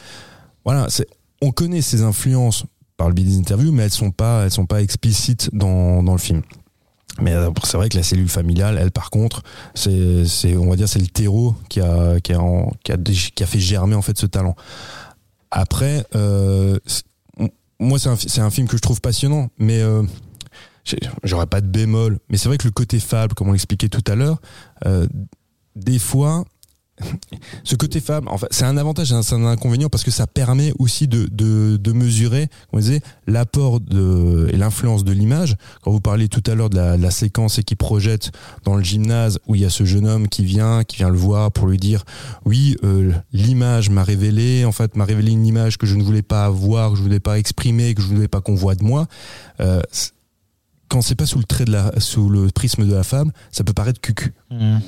Voilà, 0.64 0.86
c'est, 0.88 1.06
on 1.40 1.52
connaît 1.52 1.82
ses 1.82 2.02
influences 2.02 2.64
par 2.96 3.08
le 3.08 3.14
biais 3.14 3.24
des 3.24 3.38
interviews, 3.38 3.72
mais 3.72 3.84
elles 3.84 3.90
sont 3.90 4.10
pas, 4.10 4.44
elles 4.44 4.50
sont 4.50 4.66
pas 4.66 4.82
explicites 4.82 5.50
dans, 5.52 6.02
dans 6.02 6.12
le 6.12 6.18
film. 6.18 6.42
Mais 7.20 7.32
euh, 7.32 7.50
c'est 7.64 7.76
vrai 7.76 7.88
que 7.88 7.96
la 7.96 8.02
cellule 8.02 8.28
familiale, 8.28 8.78
elle, 8.80 8.90
par 8.90 9.10
contre, 9.10 9.42
c'est, 9.74 10.26
c'est, 10.26 10.56
on 10.56 10.68
va 10.68 10.76
dire, 10.76 10.88
c'est 10.88 10.98
le 10.98 11.06
terreau 11.06 11.54
qui 11.68 11.80
a, 11.80 12.20
qui 12.20 12.32
a, 12.32 12.40
qui 12.84 12.92
a, 12.92 12.96
qui 12.96 13.42
a 13.42 13.46
fait 13.46 13.58
germer 13.58 13.94
en 13.94 14.02
fait 14.02 14.18
ce 14.18 14.26
talent. 14.26 14.54
Après, 15.50 16.04
euh, 16.14 16.78
moi, 17.78 17.98
c'est 17.98 18.08
un, 18.08 18.16
c'est 18.16 18.40
un 18.40 18.50
film 18.50 18.68
que 18.68 18.76
je 18.76 18.82
trouve 18.82 19.00
passionnant, 19.00 19.48
mais 19.58 19.80
euh, 19.80 20.02
j'aurais 21.22 21.46
pas 21.46 21.60
de 21.60 21.66
bémol. 21.66 22.18
Mais 22.28 22.36
c'est 22.36 22.48
vrai 22.48 22.58
que 22.58 22.66
le 22.66 22.72
côté 22.72 23.00
fable, 23.00 23.34
comme 23.34 23.48
on 23.48 23.52
l'expliquait 23.52 23.88
tout 23.88 24.04
à 24.10 24.14
l'heure, 24.14 24.40
euh, 24.86 25.06
des 25.74 25.98
fois, 25.98 26.44
ce 27.64 27.74
côté 27.74 28.00
fable, 28.00 28.28
en 28.28 28.38
fait, 28.38 28.46
c'est 28.50 28.64
un 28.64 28.76
avantage 28.76 29.12
et 29.12 29.14
un- 29.14 29.44
inconvénient 29.46 29.88
parce 29.88 30.02
que 30.04 30.10
ça 30.10 30.26
permet 30.26 30.72
aussi 30.78 31.06
de, 31.08 31.28
de, 31.30 31.76
de 31.76 31.92
mesurer, 31.92 32.48
on 32.72 32.78
disait, 32.78 33.00
l'apport 33.26 33.80
de, 33.80 34.48
et 34.52 34.56
l'influence 34.56 35.04
de 35.04 35.12
l'image. 35.12 35.56
Quand 35.82 35.90
vous 35.90 36.00
parliez 36.00 36.28
tout 36.28 36.42
à 36.46 36.54
l'heure 36.54 36.70
de 36.70 36.76
la, 36.76 36.96
de 36.96 37.02
la 37.02 37.10
séquence 37.10 37.58
et 37.58 37.62
qui 37.64 37.76
projette 37.76 38.30
dans 38.64 38.76
le 38.76 38.82
gymnase 38.82 39.38
où 39.46 39.54
il 39.54 39.60
y 39.60 39.64
a 39.64 39.70
ce 39.70 39.84
jeune 39.84 40.06
homme 40.06 40.28
qui 40.28 40.44
vient, 40.44 40.84
qui 40.84 40.96
vient 40.96 41.10
le 41.10 41.18
voir 41.18 41.52
pour 41.52 41.66
lui 41.68 41.76
dire, 41.78 42.04
oui, 42.44 42.76
euh, 42.84 43.12
l'image 43.32 43.90
m'a 43.90 44.02
révélé, 44.02 44.64
en 44.64 44.72
fait, 44.72 44.96
m'a 44.96 45.04
révélé 45.04 45.32
une 45.32 45.44
image 45.46 45.76
que 45.78 45.86
je 45.86 45.96
ne 45.96 46.02
voulais 46.02 46.22
pas 46.22 46.44
avoir, 46.46 46.90
que 46.90 46.96
je 46.96 47.02
ne 47.02 47.06
voulais 47.06 47.20
pas 47.20 47.38
exprimer, 47.38 47.94
que 47.94 48.00
je 48.02 48.08
ne 48.08 48.14
voulais 48.14 48.28
pas 48.28 48.40
qu'on 48.40 48.54
voit 48.54 48.74
de 48.74 48.84
moi. 48.84 49.06
Euh, 49.60 49.82
quand 50.88 51.02
c'est 51.02 51.14
pas 51.16 51.26
sous 51.26 51.38
le 51.38 51.44
trait 51.44 51.64
de 51.64 51.72
la, 51.72 51.92
sous 51.98 52.28
le 52.30 52.48
prisme 52.48 52.86
de 52.86 52.94
la 52.94 53.02
femme, 53.02 53.32
ça 53.50 53.64
peut 53.64 53.72
paraître 53.72 54.00
cucu. 54.00 54.32
Mhm. 54.50 54.80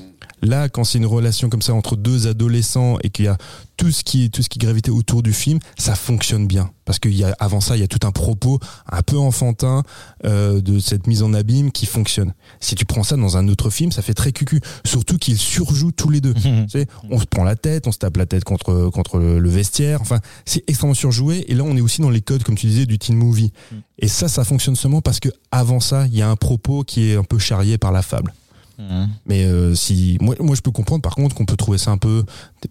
Là, 0.42 0.68
quand 0.68 0.84
c'est 0.84 0.98
une 0.98 1.06
relation 1.06 1.48
comme 1.48 1.62
ça 1.62 1.74
entre 1.74 1.96
deux 1.96 2.26
adolescents 2.26 2.98
et 3.02 3.10
qu'il 3.10 3.26
y 3.26 3.28
a 3.28 3.36
tout 3.76 3.92
ce 3.92 4.02
qui 4.02 4.30
tout 4.30 4.42
ce 4.42 4.48
qui 4.48 4.58
gravitait 4.58 4.90
autour 4.90 5.22
du 5.22 5.32
film, 5.32 5.58
ça 5.78 5.94
fonctionne 5.94 6.46
bien 6.46 6.70
parce 6.84 6.98
qu'il 6.98 7.14
y 7.14 7.22
a 7.22 7.36
avant 7.38 7.60
ça, 7.60 7.76
il 7.76 7.80
y 7.80 7.84
a 7.84 7.88
tout 7.88 8.06
un 8.06 8.12
propos 8.12 8.58
un 8.90 9.02
peu 9.02 9.18
enfantin 9.18 9.82
euh, 10.24 10.60
de 10.60 10.78
cette 10.78 11.06
mise 11.06 11.22
en 11.22 11.34
abîme 11.34 11.70
qui 11.70 11.86
fonctionne. 11.86 12.32
Si 12.60 12.74
tu 12.74 12.86
prends 12.86 13.02
ça 13.02 13.16
dans 13.16 13.36
un 13.36 13.46
autre 13.48 13.70
film, 13.70 13.92
ça 13.92 14.00
fait 14.02 14.14
très 14.14 14.32
cucu. 14.32 14.60
Surtout 14.84 15.18
qu'ils 15.18 15.38
surjouent 15.38 15.92
tous 15.92 16.10
les 16.10 16.20
deux. 16.20 16.34
Tu 16.68 16.70
sais, 16.70 16.86
on 17.10 17.20
se 17.20 17.26
prend 17.26 17.44
la 17.44 17.56
tête, 17.56 17.86
on 17.86 17.92
se 17.92 17.98
tape 17.98 18.16
la 18.16 18.26
tête 18.26 18.44
contre 18.44 18.90
contre 18.90 19.18
le, 19.18 19.38
le 19.38 19.50
vestiaire. 19.50 20.00
Enfin, 20.00 20.18
c'est 20.44 20.64
extrêmement 20.66 20.94
surjoué. 20.94 21.44
Et 21.48 21.54
là, 21.54 21.62
on 21.62 21.76
est 21.76 21.80
aussi 21.80 22.00
dans 22.00 22.10
les 22.10 22.20
codes, 22.20 22.42
comme 22.42 22.56
tu 22.56 22.66
disais, 22.66 22.86
du 22.86 22.98
teen 22.98 23.16
movie. 23.16 23.52
Mm. 23.70 23.76
Et 24.00 24.08
ça, 24.08 24.28
ça 24.28 24.44
fonctionne 24.44 24.76
seulement 24.76 25.02
parce 25.02 25.20
que 25.20 25.28
avant 25.50 25.80
ça, 25.80 26.06
il 26.06 26.16
y 26.16 26.22
a 26.22 26.28
un 26.28 26.36
propos 26.36 26.84
qui 26.84 27.10
est 27.10 27.16
un 27.16 27.24
peu 27.24 27.38
charrié 27.38 27.78
par 27.78 27.92
la 27.92 28.02
fable. 28.02 28.32
Mhm. 28.78 29.08
Mais 29.26 29.44
euh, 29.44 29.74
si 29.74 30.18
moi, 30.20 30.34
moi 30.40 30.54
je 30.54 30.60
peux 30.60 30.70
comprendre 30.70 31.02
par 31.02 31.14
contre 31.14 31.34
qu'on 31.34 31.44
peut 31.46 31.56
trouver 31.56 31.78
ça 31.78 31.90
un 31.90 31.98
peu 31.98 32.24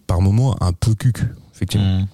par 0.06 0.20
moment 0.20 0.56
un 0.62 0.72
peu 0.72 0.94
cucu 0.94 1.26
effectivement. 1.54 1.98
Mhm. 1.98 2.06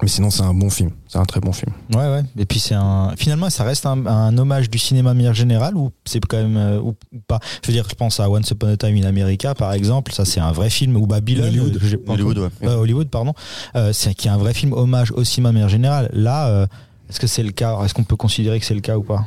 Mais 0.00 0.08
sinon 0.08 0.30
c'est 0.30 0.42
un 0.42 0.54
bon 0.54 0.70
film, 0.70 0.90
c'est 1.08 1.18
un 1.18 1.24
très 1.24 1.40
bon 1.40 1.52
film. 1.52 1.72
Ouais, 1.92 2.06
ouais. 2.08 2.22
Et 2.36 2.46
puis 2.46 2.60
c'est 2.60 2.74
un. 2.76 3.14
Finalement, 3.16 3.50
ça 3.50 3.64
reste 3.64 3.84
un, 3.84 4.06
un 4.06 4.36
hommage 4.38 4.70
du 4.70 4.78
cinéma 4.78 5.12
manière 5.12 5.34
générale 5.34 5.76
ou 5.76 5.90
c'est 6.04 6.24
quand 6.24 6.36
même 6.36 6.56
euh, 6.56 6.78
ou, 6.80 6.94
ou 7.12 7.18
pas? 7.26 7.40
Je 7.62 7.66
veux 7.66 7.72
dire, 7.72 7.84
je 7.90 7.96
pense 7.96 8.20
à 8.20 8.30
Once 8.30 8.48
Upon 8.50 8.68
a 8.68 8.76
Time 8.76 8.96
in 8.96 9.02
America, 9.08 9.54
par 9.56 9.72
exemple. 9.72 10.12
Ça, 10.12 10.24
c'est 10.24 10.38
un 10.38 10.52
vrai 10.52 10.70
film. 10.70 10.94
Ou 10.96 11.08
Babylon. 11.08 11.46
Hollywood. 11.48 11.80
euh, 11.82 11.98
Hollywood, 12.06 12.38
ouais. 12.38 12.48
Euh, 12.62 12.76
Hollywood, 12.76 13.08
pardon. 13.08 13.32
Euh, 13.74 13.92
c'est 13.92 14.14
qui 14.14 14.28
est 14.28 14.30
un 14.30 14.36
vrai 14.36 14.54
film 14.54 14.72
hommage 14.72 15.10
au 15.10 15.24
cinéma 15.24 15.50
manière 15.50 15.68
générale. 15.68 16.10
Là, 16.12 16.46
euh, 16.46 16.66
est-ce 17.10 17.18
que 17.18 17.26
c'est 17.26 17.42
le 17.42 17.50
cas? 17.50 17.82
Est-ce 17.84 17.94
qu'on 17.94 18.04
peut 18.04 18.14
considérer 18.16 18.60
que 18.60 18.66
c'est 18.66 18.74
le 18.74 18.80
cas 18.80 18.96
ou 18.98 19.02
pas? 19.02 19.26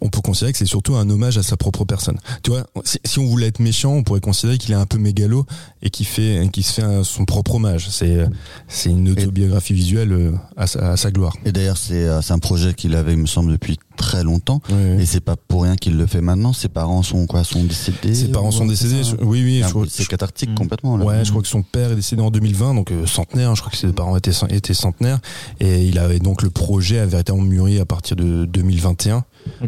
On 0.00 0.08
peut 0.08 0.20
considérer 0.20 0.52
que 0.52 0.58
c'est 0.58 0.66
surtout 0.66 0.96
un 0.96 1.08
hommage 1.10 1.38
à 1.38 1.42
sa 1.42 1.56
propre 1.56 1.84
personne. 1.84 2.18
Tu 2.42 2.50
vois, 2.50 2.66
si, 2.84 2.98
si 3.04 3.18
on 3.18 3.26
voulait 3.26 3.46
être 3.48 3.60
méchant, 3.60 3.92
on 3.92 4.02
pourrait 4.02 4.20
considérer 4.20 4.58
qu'il 4.58 4.72
est 4.72 4.76
un 4.76 4.86
peu 4.86 4.98
mégalo 4.98 5.46
et 5.82 5.90
qu'il 5.90 6.06
fait 6.06 6.48
qui 6.52 6.62
se 6.62 6.72
fait 6.72 6.82
un- 6.82 7.04
son 7.04 7.24
propre 7.24 7.54
hommage. 7.56 7.88
C'est 7.90 8.16
euh, 8.16 8.26
c'est 8.68 8.90
une 8.90 9.08
autobiographie 9.10 9.72
visuelle 9.74 10.12
euh, 10.12 10.32
à 10.56 10.66
sa, 10.66 10.92
à 10.92 10.96
sa 10.96 11.10
gloire. 11.10 11.34
Et 11.44 11.52
d'ailleurs, 11.52 11.76
c'est 11.78 12.06
euh, 12.06 12.22
c'est 12.22 12.32
un 12.32 12.38
projet 12.38 12.74
qu'il 12.74 12.94
avait, 12.94 13.12
il 13.12 13.18
me 13.18 13.26
semble, 13.26 13.52
depuis 13.52 13.78
très 13.96 14.22
longtemps. 14.24 14.60
Et 14.98 15.06
c'est 15.06 15.20
pas 15.20 15.36
pour 15.36 15.62
rien 15.62 15.76
qu'il 15.76 15.96
le 15.96 16.06
fait 16.06 16.20
maintenant. 16.20 16.52
Ses 16.52 16.68
parents 16.68 17.02
sont 17.02 17.26
quoi 17.26 17.44
Sont 17.44 17.64
décédés 17.64 18.14
Ses 18.14 18.28
parents 18.28 18.48
ou- 18.48 18.52
sont 18.52 18.66
décédés. 18.66 19.00
Oui, 19.22 19.42
oui. 19.42 19.58
C'est 19.62 19.66
je 19.68 19.70
crois- 19.72 19.84
un- 19.84 19.88
C'est 19.90 20.06
cathartique 20.06 20.50
Mm. 20.50 20.54
complètement. 20.54 20.96
Là. 20.98 21.04
Ouais, 21.04 21.24
je 21.24 21.30
crois 21.30 21.40
que 21.42 21.48
son 21.48 21.62
père 21.62 21.92
est 21.92 21.96
décédé 21.96 22.20
en 22.22 22.30
2020, 22.30 22.74
donc 22.74 22.90
euh, 22.92 23.06
centenaire. 23.06 23.54
Je 23.54 23.60
crois 23.62 23.70
que 23.70 23.78
ses 23.78 23.88
parents 23.88 24.16
étaient, 24.16 24.32
étaient 24.50 24.74
centenaires. 24.74 25.18
Et 25.60 25.84
il 25.86 25.98
avait 25.98 26.18
donc 26.18 26.42
le 26.42 26.50
projet 26.50 26.98
a 26.98 27.06
véritablement 27.06 27.46
mûri 27.46 27.80
à 27.80 27.86
partir 27.86 28.16
de 28.16 28.44
2021. 28.44 29.24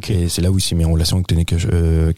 Et 0.08 0.28
c'est 0.28 0.42
là 0.42 0.50
où 0.50 0.58
il 0.58 0.60
s'est 0.60 0.74
mis 0.74 0.84
en 0.84 0.92
relation 0.92 1.16
avec 1.16 1.26
Tony 1.26 1.44
Kushner. 1.44 1.70
Euh, 1.72 2.12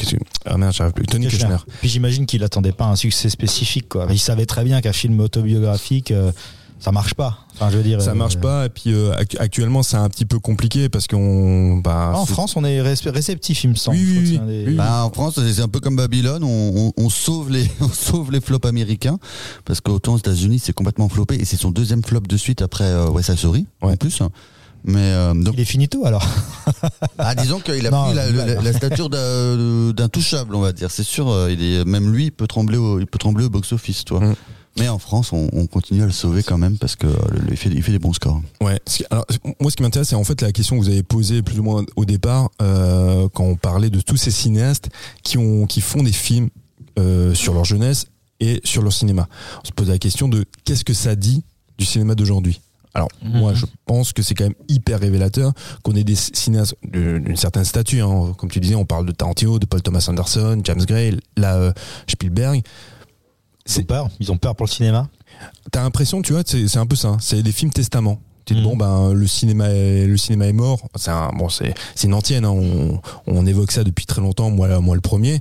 ah 0.44 0.56
merde, 0.58 0.72
j'arrive 0.74 0.92
plus. 0.92 1.06
Tony 1.06 1.28
Kushner. 1.28 1.56
Puis 1.80 1.88
j'imagine 1.88 2.26
qu'il 2.26 2.42
attendait 2.44 2.72
pas 2.72 2.86
un 2.86 2.96
succès 2.96 3.28
spécifique. 3.30 3.88
Quoi. 3.88 4.06
Il 4.10 4.18
savait 4.18 4.46
très 4.46 4.64
bien 4.64 4.80
qu'un 4.80 4.92
film 4.92 5.20
autobiographique, 5.20 6.10
euh, 6.10 6.32
ça 6.78 6.92
marche 6.92 7.12
pas. 7.14 7.38
Enfin, 7.54 7.70
je 7.70 7.76
veux 7.76 7.82
dire. 7.82 8.00
Ça 8.00 8.12
euh, 8.12 8.14
marche 8.14 8.38
pas. 8.38 8.66
Et 8.66 8.68
puis 8.70 8.92
euh, 8.94 9.12
actu- 9.14 9.36
actuellement, 9.38 9.82
c'est 9.82 9.96
un 9.98 10.08
petit 10.08 10.24
peu 10.24 10.38
compliqué 10.38 10.88
parce 10.88 11.06
qu'on. 11.06 11.76
Bah, 11.76 12.12
En 12.14 12.24
c'est- 12.24 12.32
France, 12.32 12.56
on 12.56 12.64
est 12.64 12.80
ré- 12.80 12.94
réceptif, 13.06 13.64
il 13.64 13.70
me 13.70 13.74
semble. 13.74 13.98
Oui, 13.98 14.38
oui, 14.40 14.64
des- 14.66 14.72
Bah, 14.76 15.04
en 15.04 15.10
France, 15.10 15.38
c'est 15.52 15.60
un 15.60 15.68
peu 15.68 15.80
comme 15.80 15.96
Babylone, 15.96 16.42
on, 16.42 16.92
on, 16.96 17.04
on 17.04 17.10
sauve 17.10 17.50
les, 17.50 17.70
on 17.80 17.88
sauve 17.88 18.32
les 18.32 18.40
flops 18.40 18.66
américains, 18.66 19.18
parce 19.66 19.80
qu'autant 19.82 20.14
aux 20.14 20.18
États-Unis, 20.18 20.58
c'est 20.58 20.72
complètement 20.72 21.08
floppé, 21.10 21.34
et 21.36 21.44
c'est 21.44 21.58
son 21.58 21.70
deuxième 21.70 22.02
flop 22.02 22.20
de 22.20 22.36
suite 22.38 22.62
après 22.62 22.84
euh, 22.84 23.10
West 23.10 23.28
Side 23.28 23.38
Story, 23.38 23.66
en 23.82 23.94
plus. 23.96 24.22
Mais 24.84 24.98
euh, 25.12 25.34
donc, 25.34 25.54
Il 25.56 25.60
est 25.60 25.64
finito 25.64 26.04
alors. 26.06 26.26
ah, 27.18 27.34
disons 27.34 27.60
qu'il 27.60 27.86
a 27.86 27.90
Non, 27.90 28.06
pris 28.06 28.14
la, 28.14 28.72
stature 28.72 29.10
d'un 29.10 29.92
d'un 29.92 30.08
touchable, 30.08 30.54
on 30.54 30.60
va 30.60 30.72
dire. 30.72 30.90
C'est 30.90 31.02
sûr, 31.02 31.28
euh, 31.30 31.52
il 31.52 31.62
est, 31.62 31.84
même 31.84 32.12
lui, 32.12 32.26
il 32.26 32.32
peut 32.32 32.46
trembler 32.46 32.78
au, 32.78 32.98
il 32.98 33.06
peut 33.06 33.18
trembler 33.18 33.44
au 33.44 33.50
box-office, 33.50 34.04
toi. 34.04 34.20
Mm. 34.20 34.34
Mais 34.78 34.88
en 34.88 34.98
France, 34.98 35.32
on, 35.32 35.48
on 35.52 35.66
continue 35.66 36.02
à 36.02 36.06
le 36.06 36.12
sauver 36.12 36.42
quand 36.44 36.56
même 36.56 36.78
parce 36.78 36.94
que 36.94 37.06
euh, 37.08 37.12
le- 37.32 37.50
il, 37.50 37.56
fait, 37.56 37.68
il 37.70 37.82
fait 37.82 37.92
des 37.92 37.98
bons 37.98 38.12
scores. 38.12 38.40
Ouais. 38.62 38.80
Alors, 39.10 39.26
moi, 39.60 39.70
ce 39.70 39.76
qui 39.76 39.82
m'intéresse, 39.82 40.08
c'est 40.10 40.14
en 40.14 40.24
fait 40.24 40.40
la 40.42 40.52
question 40.52 40.78
que 40.78 40.82
vous 40.84 40.88
avez 40.88 41.02
posée 41.02 41.42
plus 41.42 41.58
ou 41.58 41.62
moins 41.64 41.84
au 41.96 42.04
départ, 42.04 42.50
euh, 42.62 43.28
quand 43.34 43.44
on 43.44 43.56
parlait 43.56 43.90
de 43.90 44.00
tous 44.00 44.16
ces 44.16 44.30
cinéastes 44.30 44.88
qui 45.24 45.38
ont, 45.38 45.66
qui 45.66 45.80
font 45.80 46.02
des 46.02 46.12
films 46.12 46.50
euh, 46.98 47.34
sur 47.34 47.52
leur 47.52 47.64
jeunesse 47.64 48.06
et 48.38 48.60
sur 48.64 48.82
leur 48.82 48.92
cinéma. 48.92 49.28
On 49.62 49.66
se 49.66 49.72
pose 49.72 49.88
la 49.88 49.98
question 49.98 50.28
de 50.28 50.44
qu'est-ce 50.64 50.84
que 50.84 50.94
ça 50.94 51.16
dit 51.16 51.42
du 51.76 51.84
cinéma 51.84 52.14
d'aujourd'hui? 52.14 52.60
Alors, 52.94 53.08
Mhm. 53.22 53.38
moi, 53.38 53.54
je 53.54 53.66
pense 53.86 54.12
que 54.12 54.22
c'est 54.22 54.34
quand 54.34 54.44
même 54.44 54.54
hyper 54.68 54.98
révélateur 55.00 55.52
qu'on 55.82 55.94
ait 55.94 56.04
des 56.04 56.16
cinéastes 56.16 56.74
d'une 56.82 57.36
certaine 57.36 57.64
stature. 57.64 58.10
hein. 58.10 58.34
Comme 58.36 58.50
tu 58.50 58.58
disais, 58.60 58.74
on 58.74 58.84
parle 58.84 59.06
de 59.06 59.12
Tarantino, 59.12 59.58
de 59.58 59.66
Paul 59.66 59.80
Thomas 59.82 60.04
Anderson, 60.08 60.60
James 60.64 60.84
Gray, 60.84 61.16
là, 61.36 61.56
euh, 61.56 61.72
Spielberg. 62.08 62.62
Ils 63.68 63.78
ont 63.80 63.84
peur? 63.84 64.08
Ils 64.18 64.32
ont 64.32 64.38
peur 64.38 64.56
pour 64.56 64.66
le 64.66 64.70
cinéma? 64.70 65.08
T'as 65.70 65.82
l'impression, 65.82 66.22
tu 66.22 66.32
vois, 66.32 66.42
c'est 66.44 66.66
c'est 66.66 66.78
un 66.78 66.86
peu 66.86 66.96
ça. 66.96 67.16
C'est 67.20 67.42
des 67.42 67.52
films 67.52 67.70
testaments. 67.70 68.18
Tu 68.44 68.54
dis, 68.54 68.60
Mhm. 68.60 68.66
bon, 68.66 68.76
ben, 68.76 69.12
le 69.12 69.26
cinéma 69.28 69.68
est, 69.68 70.06
le 70.06 70.16
cinéma 70.16 70.46
est 70.48 70.52
mort. 70.52 70.80
C'est 70.96 71.10
un, 71.12 71.28
bon, 71.28 71.48
c'est, 71.48 71.72
c'est 71.94 72.08
une 72.08 72.14
antienne, 72.14 72.44
hein. 72.44 72.50
on, 72.50 73.00
on 73.26 73.46
évoque 73.46 73.70
ça 73.70 73.84
depuis 73.84 74.06
très 74.06 74.20
longtemps, 74.20 74.50
moi, 74.50 74.80
moi 74.80 74.96
le 74.96 75.00
premier. 75.00 75.40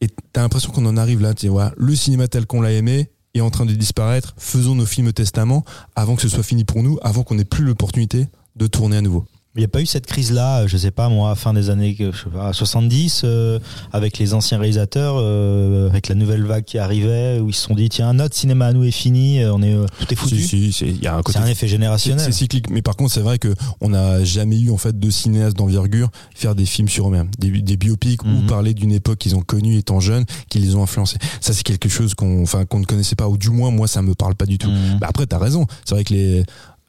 Et 0.00 0.08
t'as 0.32 0.42
l'impression 0.42 0.70
qu'on 0.70 0.86
en 0.86 0.96
arrive 0.96 1.20
là, 1.22 1.34
tu 1.34 1.48
vois, 1.48 1.72
le 1.76 1.96
cinéma 1.96 2.28
tel 2.28 2.46
qu'on 2.46 2.60
l'a 2.60 2.70
aimé 2.72 3.10
est 3.38 3.42
en 3.42 3.50
train 3.50 3.66
de 3.66 3.72
disparaître. 3.72 4.34
Faisons 4.38 4.74
nos 4.74 4.86
films 4.86 5.12
testament 5.12 5.64
avant 5.94 6.16
que 6.16 6.22
ce 6.22 6.28
soit 6.28 6.42
fini 6.42 6.64
pour 6.64 6.82
nous, 6.82 6.98
avant 7.02 7.22
qu'on 7.22 7.34
n'ait 7.34 7.44
plus 7.44 7.64
l'opportunité 7.64 8.26
de 8.56 8.66
tourner 8.66 8.96
à 8.96 9.00
nouveau. 9.00 9.26
Il 9.56 9.60
n'y 9.60 9.64
a 9.64 9.68
pas 9.68 9.80
eu 9.80 9.86
cette 9.86 10.06
crise-là, 10.06 10.66
je 10.66 10.76
sais 10.76 10.90
pas 10.90 11.08
moi, 11.08 11.34
fin 11.34 11.54
des 11.54 11.70
années 11.70 11.96
je 11.98 12.10
sais 12.16 12.30
pas, 12.32 12.52
70, 12.52 13.22
euh, 13.24 13.58
avec 13.92 14.18
les 14.18 14.34
anciens 14.34 14.58
réalisateurs, 14.58 15.14
euh, 15.18 15.88
avec 15.88 16.08
la 16.08 16.14
nouvelle 16.14 16.44
vague 16.44 16.64
qui 16.64 16.78
arrivait, 16.78 17.40
où 17.40 17.48
ils 17.48 17.54
se 17.54 17.62
sont 17.62 17.74
dit 17.74 17.88
tiens 17.88 18.12
notre 18.12 18.34
cinéma 18.36 18.66
à 18.66 18.72
nous 18.72 18.84
est 18.84 18.90
fini, 18.90 19.40
euh, 19.42 19.54
on 19.54 19.62
est 19.62 19.72
euh, 19.74 19.86
tout 19.98 20.12
est 20.12 20.16
foutu. 20.16 20.38
Si, 20.42 20.72
si, 20.72 20.84
il 20.88 21.02
y 21.02 21.06
a 21.06 21.14
un 21.16 21.22
côté 21.22 21.38
C'est 21.38 21.44
un 21.44 21.48
effet 21.48 21.68
générationnel. 21.68 22.24
c'est 22.24 22.32
cyclique, 22.32 22.68
mais 22.70 22.82
par 22.82 22.96
contre, 22.96 23.12
c'est 23.12 23.20
vrai 23.20 23.38
que 23.38 23.54
on 23.80 23.88
n'a 23.90 24.22
jamais 24.24 24.58
eu 24.60 24.70
en 24.70 24.76
fait 24.76 24.98
de 24.98 25.10
cinéastes 25.10 25.56
d'envergure 25.56 26.10
faire 26.34 26.54
des 26.54 26.66
films 26.66 26.88
sur 26.88 27.08
eux-mêmes, 27.08 27.30
des, 27.38 27.50
des 27.50 27.76
biopics 27.76 28.22
ou 28.24 28.28
Mhm. 28.28 28.46
parler 28.46 28.74
d'une 28.74 28.92
époque 28.92 29.18
qu'ils 29.18 29.36
ont 29.36 29.40
connue 29.42 29.76
étant 29.78 30.00
jeunes, 30.00 30.24
qui 30.50 30.58
les 30.58 30.74
ont 30.74 30.82
influencés. 30.82 31.16
Ça, 31.40 31.52
c'est 31.54 31.62
quelque 31.62 31.88
chose 31.88 32.14
qu'on, 32.14 32.42
enfin, 32.42 32.64
qu'on 32.66 32.80
ne 32.80 32.84
connaissait 32.84 33.16
pas, 33.16 33.28
ou 33.28 33.38
du 33.38 33.50
moins 33.50 33.70
moi, 33.70 33.88
ça 33.88 34.02
me 34.02 34.14
parle 34.14 34.34
pas 34.34 34.46
du 34.46 34.58
tout. 34.58 34.70
Bah 35.00 35.06
après, 35.08 35.26
t'as 35.26 35.38
raison. 35.38 35.66
C'est 35.84 35.94
vrai 35.94 36.04
que 36.04 36.12
les 36.12 36.44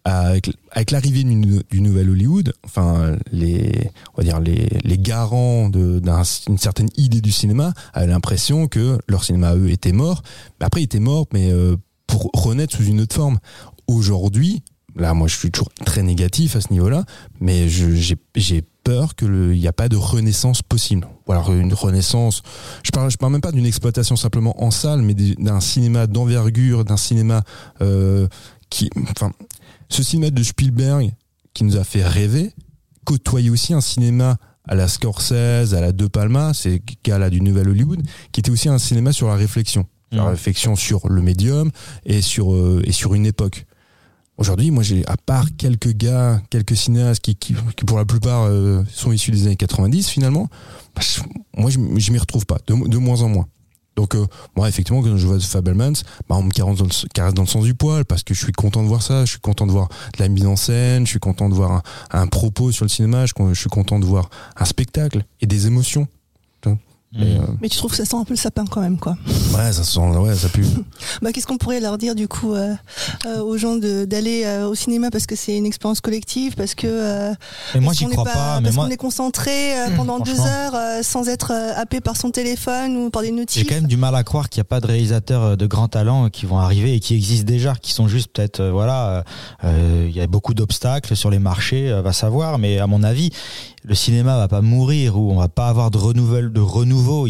avec, 0.08 0.92
l'arrivée 0.92 1.24
du, 1.24 1.82
nouvel 1.82 2.10
Hollywood, 2.10 2.54
enfin 2.64 3.16
les 3.32 3.92
on 4.14 4.22
va 4.22 4.24
dire 4.24 4.40
les, 4.40 4.98
garants 4.98 5.70
d'une 5.70 6.58
certaine 6.58 6.90
idée 6.98 7.22
du 7.22 7.32
cinéma 7.32 7.74
avaient 7.94 8.08
l'impression 8.08 8.68
que 8.68 8.98
leur 9.08 9.24
cinéma 9.24 9.56
eux 9.56 9.70
était 9.70 9.92
mort. 9.92 10.24
Mais 10.60 10.66
après, 10.66 10.82
il 10.82 10.86
était 10.86 11.00
mort, 11.00 11.28
mais 11.34 11.52
euh, 11.52 11.76
pour 12.08 12.30
renaître 12.34 12.76
sous 12.76 12.86
une 12.86 13.02
autre 13.02 13.16
forme. 13.16 13.38
Aujourd'hui, 13.88 14.64
là, 14.96 15.14
moi, 15.14 15.28
je 15.28 15.36
suis 15.36 15.52
toujours 15.52 15.70
très 15.86 16.04
négatif 16.04 16.56
à 16.56 16.62
ce 16.62 16.72
niveau-là, 16.72 17.04
mais 17.40 17.68
j'ai 17.70 18.62
peur 18.84 19.16
qu'il 19.16 19.52
n'y 19.52 19.68
a 19.68 19.74
pas 19.74 19.90
de 19.90 19.98
renaissance 19.98 20.62
possible. 20.62 21.08
Ou 21.28 21.32
alors 21.34 21.52
une 21.54 21.74
renaissance, 21.74 22.42
je 22.84 22.92
parle, 22.92 23.12
je 23.12 23.18
parle 23.18 23.34
même 23.34 23.42
pas 23.42 23.52
d'une 23.52 23.66
exploitation 23.66 24.16
simplement 24.16 24.62
en 24.64 24.72
salle, 24.72 25.02
mais 25.02 25.14
d'un 25.14 25.60
cinéma 25.60 26.08
d'envergure, 26.08 26.86
d'un 26.86 26.98
cinéma 26.98 27.44
euh, 27.82 28.28
qui, 28.70 28.90
enfin, 29.12 29.32
ce 29.90 30.04
cinéma 30.04 30.30
de 30.32 30.44
Spielberg 30.44 31.12
qui 31.54 31.64
nous 31.64 31.78
a 31.78 31.84
fait 31.84 32.04
rêver, 32.06 32.52
côtoyait 33.06 33.50
aussi 33.50 33.74
un 33.74 33.82
cinéma 33.82 34.38
à 34.68 34.76
la 34.76 34.88
Scorsese, 34.88 35.74
à 35.74 35.82
la 35.82 35.92
De 35.94 36.08
Palma, 36.08 36.54
ces 36.54 36.82
gars-là 37.04 37.30
du 37.30 37.42
Nouvel 37.42 37.70
Hollywood, 37.70 38.02
qui 38.32 38.42
était 38.42 38.52
aussi 38.52 38.68
un 38.70 38.78
cinéma 38.78 39.14
sur 39.14 39.28
la 39.28 39.36
réflexion. 39.36 39.86
La 40.12 40.24
Mhm. 40.24 40.30
réflexion 40.30 40.76
sur 40.76 41.08
le 41.10 41.22
médium 41.22 41.70
et 42.06 42.22
sur, 42.22 42.54
euh, 42.54 42.82
et 42.86 42.92
sur 42.92 43.14
une 43.14 43.26
époque. 43.26 43.66
Aujourd'hui, 44.38 44.70
moi, 44.72 44.84
j'ai, 44.84 45.06
à 45.08 45.18
part 45.18 45.48
quelques 45.58 45.94
gars, 45.94 46.42
quelques 46.50 46.78
cinéastes 46.78 47.22
qui, 47.24 47.36
qui, 47.36 47.56
qui 47.76 47.86
pour 47.86 47.98
la 47.98 48.06
plupart 48.06 48.44
euh, 48.44 48.84
sont 48.94 49.12
issus 49.12 49.32
des 49.32 49.48
années 49.48 49.56
90 49.56 50.08
finalement, 50.10 50.48
bah, 50.96 51.02
je- 51.02 51.22
moi, 51.60 51.70
je, 51.72 51.80
je 51.98 52.12
m'y 52.12 52.20
retrouve 52.20 52.46
pas, 52.46 52.60
de, 52.68 52.88
de 52.88 52.98
moins 52.98 53.22
en 53.22 53.30
moins. 53.30 53.48
Donc, 53.98 54.16
euh, 54.16 54.26
moi, 54.56 54.70
effectivement, 54.70 55.02
quand 55.02 55.18
je 55.18 55.28
vois 55.28 55.40
Fablemans, 55.40 55.94
bah, 56.30 56.36
on 56.38 56.44
me 56.44 56.52
caresse 56.52 56.78
dans, 56.78 56.86
le, 56.86 57.32
dans 57.34 57.42
le 57.42 57.48
sens 57.48 57.66
du 57.66 57.74
poil 57.74 58.06
parce 58.06 58.24
que 58.24 58.34
je 58.34 58.42
suis 58.42 58.54
content 58.54 58.84
de 58.84 58.88
voir 58.88 59.02
ça, 59.02 59.26
je 59.26 59.32
suis 59.32 59.40
content 59.40 59.66
de 59.66 59.72
voir 59.72 59.90
de 59.90 60.24
la 60.24 60.30
mise 60.30 60.46
en 60.46 60.56
scène, 60.56 61.06
je 61.06 61.10
suis 61.10 61.20
content 61.20 61.50
de 61.50 61.56
voir 61.56 61.82
un, 62.12 62.28
propos 62.28 62.72
sur 62.72 62.86
le 62.86 62.90
cinéma, 62.90 63.26
je 63.26 63.34
suis 63.54 63.70
content 63.70 64.00
de 64.00 64.06
voir 64.06 64.30
un 64.56 64.66
spectacle 64.66 65.26
et 65.42 65.48
des 65.48 65.66
émotions. 65.66 66.08
Et, 67.16 67.22
euh, 67.24 67.40
Mais 67.62 67.70
tu 67.70 67.78
trouves 67.78 67.92
que 67.92 67.98
ça 67.98 68.04
sent 68.06 68.18
un 68.18 68.26
peu 68.26 68.34
le 68.34 68.38
sapin 68.38 68.66
quand 68.66 68.82
même, 68.82 68.98
quoi. 69.00 69.16
ouais, 69.56 69.72
ça 69.72 69.84
sent, 69.84 70.00
ouais, 70.00 70.36
ça 70.36 70.50
pue. 70.50 70.66
Bah, 71.22 71.32
qu'est-ce 71.32 71.48
qu'on 71.48 71.58
pourrait 71.58 71.80
leur 71.80 71.98
dire 71.98 72.14
du 72.16 72.28
coup 72.28 72.54
euh, 72.54 72.76
euh, 73.26 73.40
aux 73.42 73.58
gens 73.58 73.76
d'aller 73.78 74.44
euh, 74.46 74.68
au 74.68 74.76
cinéma 74.76 75.10
parce 75.10 75.26
que 75.26 75.36
c'est 75.36 75.56
une 75.58 75.66
expérience 75.66 76.02
collective, 76.02 76.56
parce 76.56 76.76
que 76.76 76.86
euh, 76.88 77.34
Mais 77.74 77.80
moi 77.80 77.94
j'y 77.94 78.06
crois 78.08 78.26
pas, 78.26 78.58
mais 78.60 78.66
parce 78.66 78.76
moi 78.76 78.86
qu'on 78.86 78.92
est 78.92 78.98
concentré 78.98 79.80
euh, 79.80 79.96
pendant 79.96 80.20
deux 80.20 80.40
heures 80.40 80.76
euh, 80.76 81.02
sans 81.02 81.28
être 81.30 81.52
euh, 81.54 81.74
happé 81.76 82.02
par 82.02 82.18
son 82.18 82.30
téléphone 82.30 82.98
ou 82.98 83.10
par 83.10 83.22
des 83.22 83.30
j'ai 83.30 83.34
notifs. 83.34 83.68
quand 83.68 83.76
même 83.76 83.88
du 83.88 83.98
mal 83.98 84.14
à 84.14 84.24
croire 84.24 84.50
qu'il 84.50 84.60
n'y 84.60 84.68
a 84.68 84.70
pas 84.70 84.82
de 84.82 84.88
réalisateurs 84.88 85.44
euh, 85.44 85.56
de 85.56 85.66
grand 85.66 85.88
talent 85.88 86.26
euh, 86.26 86.30
qui 86.30 86.46
vont 86.46 86.60
arriver 86.60 86.94
et 86.94 87.00
qui 87.00 87.16
existent 87.16 87.48
déjà, 87.48 87.74
qui 87.82 87.94
sont 87.94 88.08
juste 88.10 88.30
peut-être 88.34 88.60
euh, 88.60 88.72
voilà, 88.72 89.24
il 89.64 90.12
y 90.16 90.20
a 90.22 90.28
beaucoup 90.28 90.54
d'obstacles 90.54 91.16
sur 91.16 91.30
les 91.30 91.40
marchés, 91.40 91.90
euh, 91.90 92.02
va 92.02 92.12
savoir, 92.14 92.60
mais 92.60 92.80
à 92.80 92.86
mon 92.88 93.02
avis 93.02 93.32
le 93.88 93.96
cinéma 93.96 94.36
va 94.38 94.48
pas 94.48 94.62
mourir 94.62 95.18
ou 95.18 95.32
on 95.32 95.38
va 95.38 95.48
pas 95.48 95.70
avoir 95.70 95.92
de 95.92 95.98
renouvelle 95.98 96.52
de 96.52 96.60
renouveau. 96.60 97.28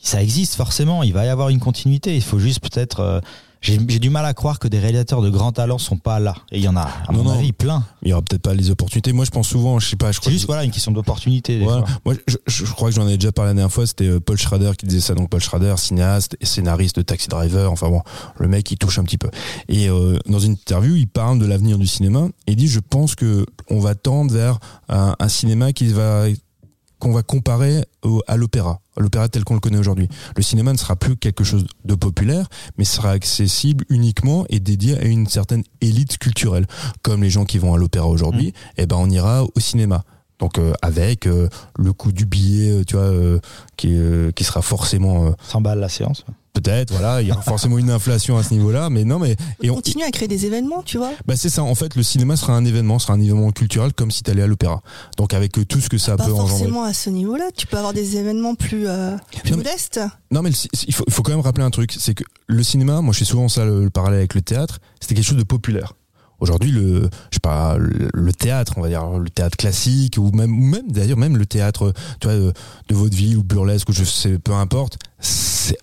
Ça 0.00 0.22
existe 0.22 0.54
forcément. 0.54 1.02
Il 1.02 1.12
va 1.12 1.26
y 1.26 1.28
avoir 1.28 1.50
une 1.50 1.60
continuité. 1.60 2.16
Il 2.16 2.22
faut 2.22 2.38
juste 2.38 2.60
peut-être. 2.60 3.20
J'ai 3.62 3.78
du 3.78 4.10
mal 4.10 4.26
à 4.26 4.34
croire 4.34 4.58
que 4.58 4.68
des 4.68 4.78
réalisateurs 4.78 5.22
de 5.22 5.30
grand 5.30 5.52
talent 5.52 5.78
sont 5.78 5.96
pas 5.96 6.18
là. 6.20 6.34
Et 6.50 6.58
il 6.58 6.62
y 6.64 6.68
en 6.68 6.76
a, 6.76 6.82
à 6.82 7.12
Non, 7.12 7.18
mon 7.18 7.24
non. 7.24 7.38
avis, 7.38 7.52
plein. 7.52 7.84
Il 8.02 8.08
y 8.08 8.12
aura 8.12 8.20
peut-être 8.22 8.42
pas 8.42 8.54
les 8.54 8.70
opportunités. 8.70 9.12
Moi, 9.12 9.24
je 9.24 9.30
pense 9.30 9.48
souvent, 9.48 9.78
je 9.78 9.88
sais 9.88 9.96
pas, 9.96 10.12
je 10.12 10.18
crois 10.18 10.30
C'est 10.30 10.32
juste 10.34 10.44
que- 10.44 10.52
voilà 10.52 10.64
une 10.64 10.70
question 10.72 10.92
d'opportunité. 10.92 11.60
Voilà. 11.60 11.84
Moi, 12.04 12.14
je, 12.26 12.36
je- 12.46 12.64
crois 12.64 12.90
que 12.90 12.94
j'en 12.96 13.06
ai 13.08 13.16
déjà 13.16 13.32
parlé 13.32 13.50
la 13.50 13.54
dernière 13.54 13.72
fois. 13.72 13.86
C'était 13.86 14.08
euh, 14.08 14.20
Paul 14.20 14.36
Schrader 14.36 14.72
qui 14.76 14.86
disait 14.86 15.00
ça. 15.00 15.14
Donc 15.14 15.30
Paul 15.30 15.40
Schrader, 15.40 15.74
cinéaste 15.78 16.36
et 16.40 16.46
scénariste 16.46 16.96
de 16.96 17.02
Taxi 17.02 17.28
Driver. 17.28 17.70
Enfin 17.70 17.88
bon, 17.88 18.02
le 18.38 18.48
mec 18.48 18.70
il 18.70 18.76
touche 18.78 18.98
un 18.98 19.04
petit 19.04 19.18
peu. 19.18 19.30
Et 19.68 19.88
euh, 19.88 20.18
dans 20.26 20.40
une 20.40 20.52
interview, 20.52 20.96
il 20.96 21.06
parle 21.08 21.38
de 21.38 21.46
l'avenir 21.46 21.78
du 21.78 21.86
cinéma 21.86 22.26
et 22.46 22.52
il 22.52 22.56
dit 22.56 22.68
je 22.68 22.80
pense 22.80 23.14
que 23.14 23.46
on 23.70 23.78
va 23.80 23.94
tendre 23.94 24.32
vers 24.32 24.58
un, 24.88 25.14
un 25.18 25.28
cinéma 25.28 25.72
qui 25.72 25.86
va 25.88 26.24
qu'on 27.02 27.10
va 27.12 27.24
comparer 27.24 27.84
au- 28.04 28.22
à 28.28 28.36
l'opéra, 28.36 28.80
à 28.96 29.00
l'opéra 29.00 29.28
tel 29.28 29.42
qu'on 29.42 29.54
le 29.54 29.60
connaît 29.60 29.78
aujourd'hui. 29.78 30.08
Le 30.36 30.42
cinéma 30.44 30.72
ne 30.72 30.78
sera 30.78 30.94
plus 30.94 31.16
quelque 31.16 31.42
chose 31.42 31.66
de 31.84 31.94
populaire, 31.96 32.46
mais 32.78 32.84
sera 32.84 33.10
accessible 33.10 33.84
uniquement 33.88 34.44
et 34.50 34.60
dédié 34.60 34.96
à 34.96 35.04
une 35.04 35.26
certaine 35.26 35.64
élite 35.80 36.18
culturelle. 36.18 36.64
Comme 37.02 37.24
les 37.24 37.30
gens 37.30 37.44
qui 37.44 37.58
vont 37.58 37.74
à 37.74 37.76
l'opéra 37.76 38.06
aujourd'hui, 38.06 38.52
eh 38.76 38.86
ben 38.86 38.94
on 39.00 39.10
ira 39.10 39.42
au 39.42 39.58
cinéma. 39.60 40.04
Donc 40.38 40.58
euh, 40.58 40.74
avec 40.80 41.26
euh, 41.26 41.48
le 41.76 41.92
coût 41.92 42.12
du 42.12 42.24
billet, 42.24 42.70
euh, 42.70 42.84
tu 42.84 42.94
vois, 42.94 43.04
euh, 43.06 43.40
qui, 43.76 43.88
euh, 43.96 44.30
qui 44.30 44.44
sera 44.44 44.62
forcément 44.62 45.26
euh, 45.26 45.30
100 45.48 45.60
balles 45.60 45.80
la 45.80 45.88
séance. 45.88 46.24
Peut-être, 46.52 46.92
voilà, 46.92 47.22
il 47.22 47.28
y 47.28 47.32
aura 47.32 47.42
forcément 47.42 47.78
une 47.78 47.90
inflation 47.90 48.36
à 48.36 48.42
ce 48.42 48.52
niveau-là, 48.54 48.90
mais 48.90 49.04
non, 49.04 49.18
mais 49.18 49.36
et 49.62 49.70
on, 49.70 49.74
Continue 49.76 50.04
à 50.04 50.10
créer 50.10 50.28
des 50.28 50.46
événements, 50.46 50.82
tu 50.82 50.98
vois. 50.98 51.10
bah 51.26 51.34
c'est 51.36 51.48
ça. 51.48 51.62
En 51.62 51.74
fait, 51.74 51.96
le 51.96 52.02
cinéma 52.02 52.36
sera 52.36 52.54
un 52.54 52.64
événement, 52.64 52.98
sera 52.98 53.14
un 53.14 53.20
événement 53.20 53.50
culturel 53.52 53.92
comme 53.94 54.10
si 54.10 54.22
t'allais 54.22 54.42
à 54.42 54.46
l'opéra. 54.46 54.82
Donc 55.16 55.34
avec 55.34 55.58
euh, 55.58 55.64
tout 55.64 55.80
ce 55.80 55.88
que 55.88 55.98
ça 55.98 56.16
Pas 56.16 56.24
peut 56.26 56.32
engendrer. 56.32 56.50
forcément 56.50 56.84
à 56.84 56.92
ce 56.92 57.10
niveau-là. 57.10 57.44
Tu 57.56 57.66
peux 57.66 57.76
avoir 57.78 57.92
des 57.94 58.16
événements 58.16 58.54
plus, 58.54 58.86
euh, 58.86 59.16
plus 59.42 59.50
Non, 59.52 59.56
mais- 59.58 59.64
modestes. 59.64 60.00
Non, 60.30 60.42
mais 60.42 60.50
le 60.50 60.56
il 60.86 60.94
faut, 60.94 61.04
faut 61.10 61.22
quand 61.22 61.32
même 61.32 61.40
rappeler 61.40 61.64
un 61.64 61.70
truc, 61.70 61.94
c'est 61.98 62.14
que 62.14 62.24
le 62.46 62.62
cinéma, 62.62 63.00
moi 63.00 63.12
je 63.12 63.20
fais 63.20 63.24
souvent 63.24 63.48
ça 63.48 63.64
le, 63.64 63.84
le 63.84 63.90
parallèle 63.90 64.18
avec 64.18 64.34
le 64.34 64.42
théâtre, 64.42 64.78
c'était 65.00 65.14
quelque 65.14 65.24
chose 65.26 65.36
de 65.38 65.42
populaire. 65.44 65.94
Aujourd'hui, 66.42 66.72
le, 66.72 67.02
je 67.30 67.36
sais 67.36 67.40
pas, 67.40 67.76
le, 67.78 68.32
théâtre, 68.32 68.74
on 68.76 68.80
va 68.80 68.88
dire 68.88 69.06
le 69.16 69.30
théâtre 69.30 69.56
classique 69.56 70.16
ou 70.18 70.32
même, 70.32 70.52
ou 70.58 70.66
même 70.66 70.90
d'ailleurs 70.90 71.16
même 71.16 71.36
le 71.36 71.46
théâtre, 71.46 71.92
tu 72.20 72.26
vois, 72.26 72.36
de, 72.36 72.52
de 72.88 72.94
vaudeville 72.96 73.36
ou 73.36 73.44
burlesque 73.44 73.88
ou 73.90 73.92
je 73.92 74.02
sais, 74.02 74.40
peu 74.40 74.52
importe, 74.52 74.98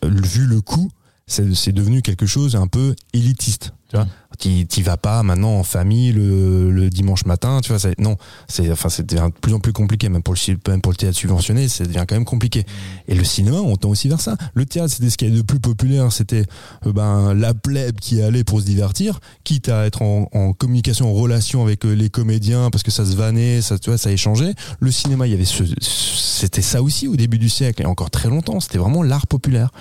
vu 0.04 0.46
le 0.46 0.60
coût, 0.60 0.92
c'est 1.28 1.56
c'est 1.56 1.72
devenu 1.72 2.02
quelque 2.02 2.26
chose 2.26 2.58
un 2.58 2.68
peu 2.68 2.94
élitiste. 3.14 3.72
Tu 3.88 3.96
vois, 3.96 4.06
t'y 4.40 4.66
t'y 4.66 4.82
vas 4.82 4.98
pas 4.98 5.22
maintenant 5.22 5.60
en 5.60 5.64
famille 5.64 6.12
le, 6.12 6.72
le 6.72 6.90
dimanche 6.90 7.26
matin, 7.26 7.60
tu 7.62 7.70
vois, 7.70 7.78
c'est- 7.80 8.00
non, 8.00 8.16
c'est 8.48 8.72
enfin 8.72 8.90
c'est 8.90 9.06
de 9.06 9.20
plus 9.42 9.54
en 9.54 9.60
plus 9.60 9.74
compliqué, 9.74 10.10
même 10.10 10.24
pour 10.24 10.34
le 10.34 10.58
même 10.68 10.82
pour 10.82 10.92
le 10.92 10.96
théâtre 10.98 11.18
subventionné, 11.18 11.68
ça 11.68 11.84
devient 11.86 12.06
quand 12.08 12.16
même 12.16 12.26
compliqué. 12.26 12.66
Et 13.08 13.16
le 13.16 13.24
cinéma, 13.24 13.58
on 13.58 13.76
tend 13.76 13.90
aussi 13.90 14.08
vers 14.10 14.22
ça. 14.22 14.36
Le 14.54 14.66
théâtre, 14.66 14.94
c'était 14.94 15.10
ce 15.10 15.18
qu'il 15.18 15.30
y 15.30 15.34
a 15.34 15.38
de 15.38 15.42
plus 15.44 15.60
populaire, 15.60 16.12
c'était 16.12 16.46
euh, 16.88 16.92
ben 16.94 17.34
la 17.34 17.54
plèbe 17.54 18.00
qui 18.00 18.22
allait 18.22 18.44
pour 18.44 18.62
se 18.62 18.66
divertir, 18.66 19.20
quitte 19.44 19.70
à 19.70 19.86
être 19.86 20.02
en, 20.02 20.30
en 20.34 20.54
communication, 20.54 21.10
en 21.10 21.14
relation 21.14 21.62
avec 21.62 21.86
euh, 21.86 21.94
les 21.94 22.10
comédiens, 22.10 22.70
parce 22.72 22.84
que 22.84 22.92
ça 22.92 23.06
se 23.06 23.16
vannait, 23.16 23.62
ça, 23.62 23.78
tu 23.78 23.90
vois, 23.90 23.98
ça 23.98 24.12
échangeait. 24.12 24.54
Le 24.80 24.92
cinéma, 24.92 25.28
il 25.28 25.32
y 25.32 25.34
avait 25.34 25.46
c'était 25.82 26.62
ça 26.62 26.82
aussi 26.82 27.08
au 27.08 27.16
début 27.18 27.38
du 27.38 27.50
siècle 27.50 27.82
et 27.82 27.86
encore 27.86 28.10
très 28.10 28.30
longtemps. 28.30 28.60
C'était 28.62 28.78
vraiment 28.78 29.04
l'art 29.04 29.28
populaire. 29.28 29.72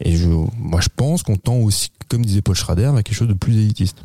Et 0.00 0.16
je, 0.16 0.26
moi, 0.58 0.80
je 0.80 0.88
pense 0.94 1.22
qu'on 1.22 1.36
tend 1.36 1.56
aussi, 1.56 1.88
comme 2.08 2.24
disait 2.24 2.42
Paul 2.42 2.54
Schrader, 2.56 2.90
vers 2.92 3.02
quelque 3.02 3.14
chose 3.14 3.28
de 3.28 3.34
plus 3.34 3.54
élitiste. 3.56 3.98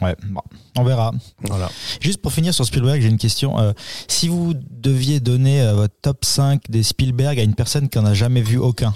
Ouais, 0.00 0.16
bon, 0.28 0.40
on 0.78 0.84
verra. 0.84 1.12
Voilà. 1.42 1.70
Juste 2.00 2.22
pour 2.22 2.32
finir 2.32 2.54
sur 2.54 2.64
Spielberg, 2.64 3.00
j'ai 3.02 3.08
une 3.08 3.18
question. 3.18 3.58
Euh, 3.58 3.72
si 4.08 4.28
vous 4.28 4.54
deviez 4.70 5.20
donner 5.20 5.60
euh, 5.60 5.74
votre 5.74 5.94
top 6.00 6.24
5 6.24 6.62
des 6.70 6.82
Spielberg 6.82 7.38
à 7.38 7.42
une 7.42 7.54
personne 7.54 7.88
qui 7.88 7.98
n'en 7.98 8.06
a 8.06 8.14
jamais 8.14 8.40
vu 8.40 8.56
aucun, 8.56 8.94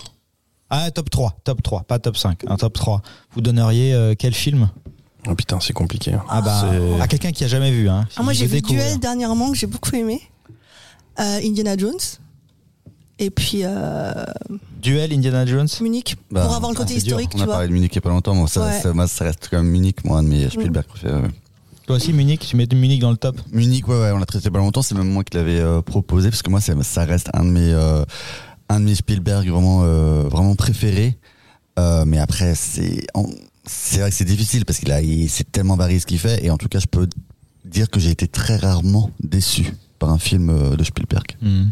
ah, 0.71 0.91
top 0.91 1.11
3, 1.11 1.37
top 1.45 1.63
3, 1.63 1.83
pas 1.83 1.99
top 1.99 2.17
5, 2.17 2.45
un 2.49 2.57
top 2.57 2.73
3, 2.73 3.03
vous 3.33 3.41
donneriez 3.43 3.93
euh, 3.93 4.15
quel 4.19 4.35
film? 4.35 4.71
Oh 5.29 5.35
putain, 5.35 5.59
c'est 5.61 5.73
compliqué. 5.73 6.13
hein. 6.15 6.23
Ah 6.29 6.41
bah, 6.43 6.71
à 7.01 7.07
quelqu'un 7.09 7.33
qui 7.33 7.45
a 7.45 7.49
jamais 7.49 7.71
vu. 7.71 7.89
Hein, 7.89 8.07
Ah, 8.17 8.23
moi, 8.23 8.33
j'ai 8.33 8.47
vu 8.47 8.57
découvrir. 8.57 8.85
Duel 8.85 8.99
dernièrement 9.01 9.51
que 9.53 9.57
j'ai 9.59 9.67
beaucoup 9.67 9.95
aimé. 9.97 10.21
Euh, 11.21 11.41
Indiana 11.45 11.77
Jones. 11.77 11.99
Et 13.19 13.31
puis 13.31 13.61
euh, 13.63 14.13
Duel, 14.85 15.13
Indiana 15.13 15.47
Jones. 15.47 15.67
Munich, 15.81 16.17
Bah, 16.31 16.43
pour 16.45 16.55
avoir 16.55 16.71
le 16.71 16.77
côté 16.77 16.95
dur. 16.95 16.99
historique, 16.99 17.31
On 17.35 17.39
tu 17.39 17.43
a 17.43 17.47
vois. 17.47 17.55
parlé 17.55 17.69
de 17.69 17.73
Munich 17.73 17.91
il 17.93 17.97
y 17.97 17.99
a 17.99 18.03
pas 18.03 18.11
longtemps, 18.11 18.35
moi, 18.35 18.47
ça, 18.49 18.67
Ouais. 18.67 18.81
ça, 18.81 18.93
moi, 18.93 19.09
ça 19.09 19.25
reste 19.25 19.49
quand 19.51 19.57
même 19.57 19.71
Munich, 19.71 20.05
moi, 20.05 20.19
un 20.19 20.23
de 20.23 20.29
mes 20.29 20.49
Spielberg 20.51 20.87
préférés. 20.87 21.23
Toi 21.87 21.97
aussi, 21.97 22.13
Munich, 22.13 22.41
tu 22.49 22.57
mets 22.57 22.67
Munich 22.73 23.01
dans 23.01 23.11
le 23.11 23.17
top. 23.17 23.41
Munich, 23.53 23.89
ouais, 23.89 23.99
ouais, 23.99 24.11
on 24.13 24.19
l'a 24.19 24.27
traité 24.27 24.51
pas 24.51 24.59
longtemps, 24.59 24.83
c'est 24.83 24.95
même 24.95 25.11
moi 25.11 25.25
qui 25.25 25.37
l'avais 25.37 25.59
euh, 25.59 25.81
proposé, 25.83 26.31
parce 26.31 26.43
que 26.43 26.51
moi, 26.51 26.61
ça 26.61 27.05
reste 27.05 27.31
un 27.35 27.45
de 27.45 27.51
mes, 27.51 27.73
euh, 27.73 28.05
un 28.69 28.81
de 28.81 28.85
mes 28.85 28.95
Spielberg 28.95 29.49
vraiment, 29.49 29.81
euh, 29.85 30.23
vraiment 30.29 30.55
préférés. 30.55 31.17
Euh, 31.79 32.05
mais 32.07 32.19
après, 32.19 32.55
c'est, 32.55 33.05
vrai 33.15 34.11
que 34.11 34.15
c'est 34.17 34.25
difficile, 34.25 34.65
parce 34.65 34.79
qu'il 34.79 34.93
a, 34.93 35.01
il- 35.03 35.29
c'est 35.29 35.51
tellement 35.51 35.77
varié 35.77 35.99
ce 35.99 36.07
qu'il 36.07 36.19
fait, 36.19 36.45
et 36.45 36.51
en 36.51 36.57
tout 36.59 36.69
cas, 36.69 36.79
je 36.79 36.87
peux 36.87 37.09
dire 37.65 37.89
que 37.91 37.99
j'ai 38.01 38.11
été 38.11 38.29
très 38.29 38.57
rarement 38.57 39.11
déçu 39.23 39.73
par 39.99 40.11
un 40.11 40.19
film 40.19 40.51
euh, 40.51 40.77
de 40.77 40.85
Spielberg. 40.85 41.25
Hmm. 41.43 41.65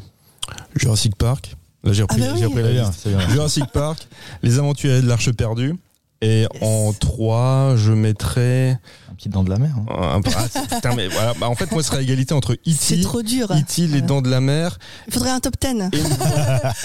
Jurassic 0.76 1.14
Park. 1.16 1.56
Là, 1.84 1.92
j'ai 1.92 2.02
repris, 2.02 2.20
Ah 2.22 2.26
bah 2.26 2.32
oui. 2.34 2.38
j'ai 2.40 2.46
repris 2.46 2.62
la 2.62 2.68
C'est 2.68 3.08
liste. 3.08 3.08
c'est. 3.26 3.30
Jurassic 3.32 3.64
Park, 3.72 4.06
Les 4.42 4.58
Aventuriers 4.58 5.02
de 5.02 5.08
l'Arche 5.08 5.30
perdue 5.32 5.74
Et 6.20 6.46
en 6.60 6.92
3, 6.92 7.74
je 7.76 7.90
mettrais 7.92 8.78
Un 9.10 9.14
petit 9.16 9.28
dent 9.28 9.42
de 9.42 9.50
la 9.50 9.58
mer. 9.58 9.74
hein. 9.90 10.20
ah, 10.24 10.44
c'est- 10.48 10.76
putain, 10.76 10.94
mais 10.94 11.08
voilà. 11.08 11.34
Bah, 11.40 11.48
en 11.48 11.56
fait, 11.56 11.72
moi, 11.72 11.82
ce 11.82 11.88
serait 11.88 12.04
égalité 12.04 12.32
entre 12.34 12.56
C'est 12.64 12.94
E.T., 12.94 13.02
trop 13.02 13.22
dur. 13.22 13.50
E.T., 13.50 13.88
les 13.88 14.00
dents 14.02 14.22
de 14.22 14.30
la 14.30 14.40
mer 14.40 14.78
Il 15.08 15.12
faudrait 15.12 15.30
un 15.30 15.40
top 15.40 15.54
10. 15.60 15.90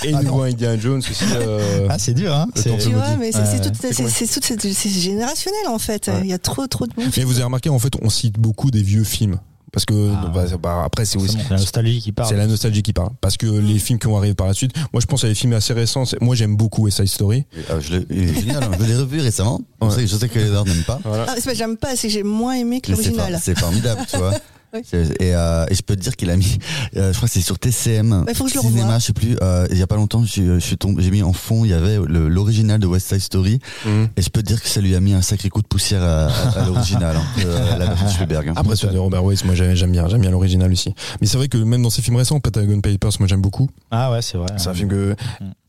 et, 0.03 0.09
et 0.09 0.11
nouveau 0.13 0.41
Indiana 0.41 0.79
Jones 0.79 0.97
aussi. 1.07 1.23
euh, 1.35 1.85
Ah, 1.91 1.99
c'est 1.99 2.15
dur, 2.15 2.33
hein 2.33 2.47
C'est- 2.55 2.75
Tu 2.79 2.89
vois, 2.89 3.15
mais 3.17 3.31
c'est 3.31 3.45
c'est 3.45 3.59
Ouais. 3.59 3.69
tout- 3.69 3.77
C'est 3.79 3.93
c'est- 3.93 4.25
c'est 4.25 4.39
tout- 4.57 4.57
c'est- 4.59 4.73
c'est 4.73 4.89
générationnel 4.89 5.67
en 5.67 5.77
fait. 5.77 6.07
Ouais. 6.07 6.21
Il 6.23 6.27
y 6.29 6.33
a 6.33 6.39
trop 6.39 6.65
trop 6.65 6.87
de 6.87 6.93
bons 6.95 7.03
Mais 7.05 7.11
films. 7.11 7.27
vous 7.27 7.35
avez 7.35 7.43
remarqué, 7.43 7.69
en 7.69 7.77
fait, 7.77 7.93
on 8.01 8.09
cite 8.09 8.39
beaucoup 8.39 8.71
des 8.71 8.81
vieux 8.81 9.03
films. 9.03 9.37
Parce 9.71 9.85
que 9.85 10.11
Ah. 10.13 10.31
bah, 10.33 10.45
bah, 10.61 10.81
après, 10.85 11.05
c'est 11.05 11.17
aussi. 11.17 11.37
C'est 11.37 11.49
la 11.51 11.57
nostalgie 11.59 11.99
qui 12.01 12.11
parle. 12.11 12.29
C'est 12.29 12.35
la 12.37 12.47
nostalgie 12.47 12.81
qui 12.81 12.93
parle. 12.93 13.09
Parce 13.21 13.37
que 13.37 13.45
les 13.45 13.79
films 13.79 13.99
qui 13.99 14.07
vont 14.07 14.17
arriver 14.17 14.33
par 14.33 14.47
la 14.47 14.53
suite, 14.53 14.71
moi 14.93 15.01
je 15.01 15.05
pense 15.05 15.23
à 15.23 15.27
des 15.27 15.35
films 15.35 15.53
assez 15.53 15.73
récents. 15.73 16.03
Moi 16.21 16.35
j'aime 16.35 16.55
beaucoup 16.55 16.85
West 16.85 16.97
Side 16.97 17.07
Story. 17.07 17.45
Ah, 17.69 17.73
je 17.79 17.95
l'ai- 17.97 18.33
génial, 18.33 18.63
hein. 18.63 18.71
je 18.79 18.85
l'ai 18.85 18.95
revu 18.95 19.19
récemment. 19.21 19.61
Je 19.81 19.87
Ouais. 19.87 19.93
sais- 19.93 20.07
Je 20.07 20.15
sais 20.15 20.29
que 20.29 20.39
Edward 20.39 20.67
n'aime 20.67 20.83
pas. 20.83 20.99
Voilà. 21.03 21.25
Ah, 21.27 21.33
c'est 21.35 21.45
pas 21.45 21.53
j'aime 21.53 21.77
pas, 21.77 21.95
c'est 21.95 22.07
que 22.07 22.13
j'ai 22.13 22.23
moins 22.23 22.53
aimé 22.53 22.81
que 22.81 22.91
l'original. 22.91 23.37
c'est 23.41 23.57
formidable, 23.59 24.01
tu 24.09 24.17
vois. 24.17 24.33
Oui. 24.77 24.83
C'est- 24.89 25.21
Et, 25.21 25.35
euh, 25.35 25.65
et 25.69 25.75
je 25.75 25.81
peux 25.81 25.95
te 25.95 26.01
dire 26.01 26.15
qu'il 26.15 26.29
a 26.29 26.35
mis, 26.37 26.57
euh, 26.95 27.11
je 27.11 27.17
crois 27.17 27.27
que 27.27 27.33
c'est 27.33 27.41
sur 27.41 27.57
TCM, 27.59 28.09
Bah, 28.25 28.31
il 28.31 28.35
faut 28.35 28.43
que 28.45 28.49
je 28.51 28.55
le 28.55 28.61
revoie. 28.61 28.99
je 28.99 29.05
sais 29.05 29.13
plus. 29.13 29.35
euh, 29.41 29.67
il 29.71 29.77
y 29.77 29.81
a 29.81 29.87
pas 29.87 29.95
longtemps, 29.95 30.23
je, 30.23 30.31
suis- 30.31 30.45
je 30.45 30.59
suis 30.59 30.77
tombé, 30.77 31.03
j'ai 31.03 31.11
mis 31.11 31.23
en 31.23 31.33
fond, 31.33 31.65
il 31.65 31.71
y 31.71 31.73
avait 31.73 31.97
l'original 32.07 32.79
de 32.79 32.87
West 32.87 33.07
Side 33.09 33.21
Story, 33.21 33.59
Mhm. 33.85 34.09
et 34.15 34.21
je 34.21 34.29
peux 34.29 34.41
te 34.41 34.47
dire 34.47 34.61
que 34.61 34.67
ça 34.69 34.81
lui 34.81 34.95
a 34.95 34.99
mis 34.99 35.13
un 35.13 35.21
sacré 35.21 35.49
coup 35.49 35.61
de 35.61 35.67
poussière 35.67 36.03
à, 36.03 36.27
à- 36.27 36.61
à 36.61 36.65
l'original, 36.65 37.15
hein, 37.17 37.77
la 37.77 37.85
version 37.87 38.05
de 38.07 38.11
Spielberg. 38.11 38.49
hein. 38.49 38.53
Après 38.55 38.75
celui 38.75 38.93
de 38.93 38.99
Robert 38.99 39.23
Wise, 39.23 39.43
moi 39.43 39.55
j'aime 39.55 39.91
bien, 39.91 40.07
j'aime 40.07 40.21
bien 40.21 40.31
l'original 40.31 40.71
aussi. 40.71 40.93
Mais 41.21 41.27
c'est 41.27 41.37
vrai 41.37 41.47
que 41.47 41.57
même 41.57 41.81
dans 41.81 41.89
ces 41.89 42.01
films 42.01 42.15
récents, 42.17 42.39
Patagon 42.39 42.81
Papers, 42.81 43.11
moi 43.19 43.27
j'aime 43.27 43.41
beaucoup. 43.41 43.69
Ah 43.91 44.11
ouais, 44.11 44.21
c'est 44.21 44.37
vrai. 44.37 44.47
C'est 44.57 44.67
un 44.69 44.73
film 44.73 44.89
que 44.89 45.15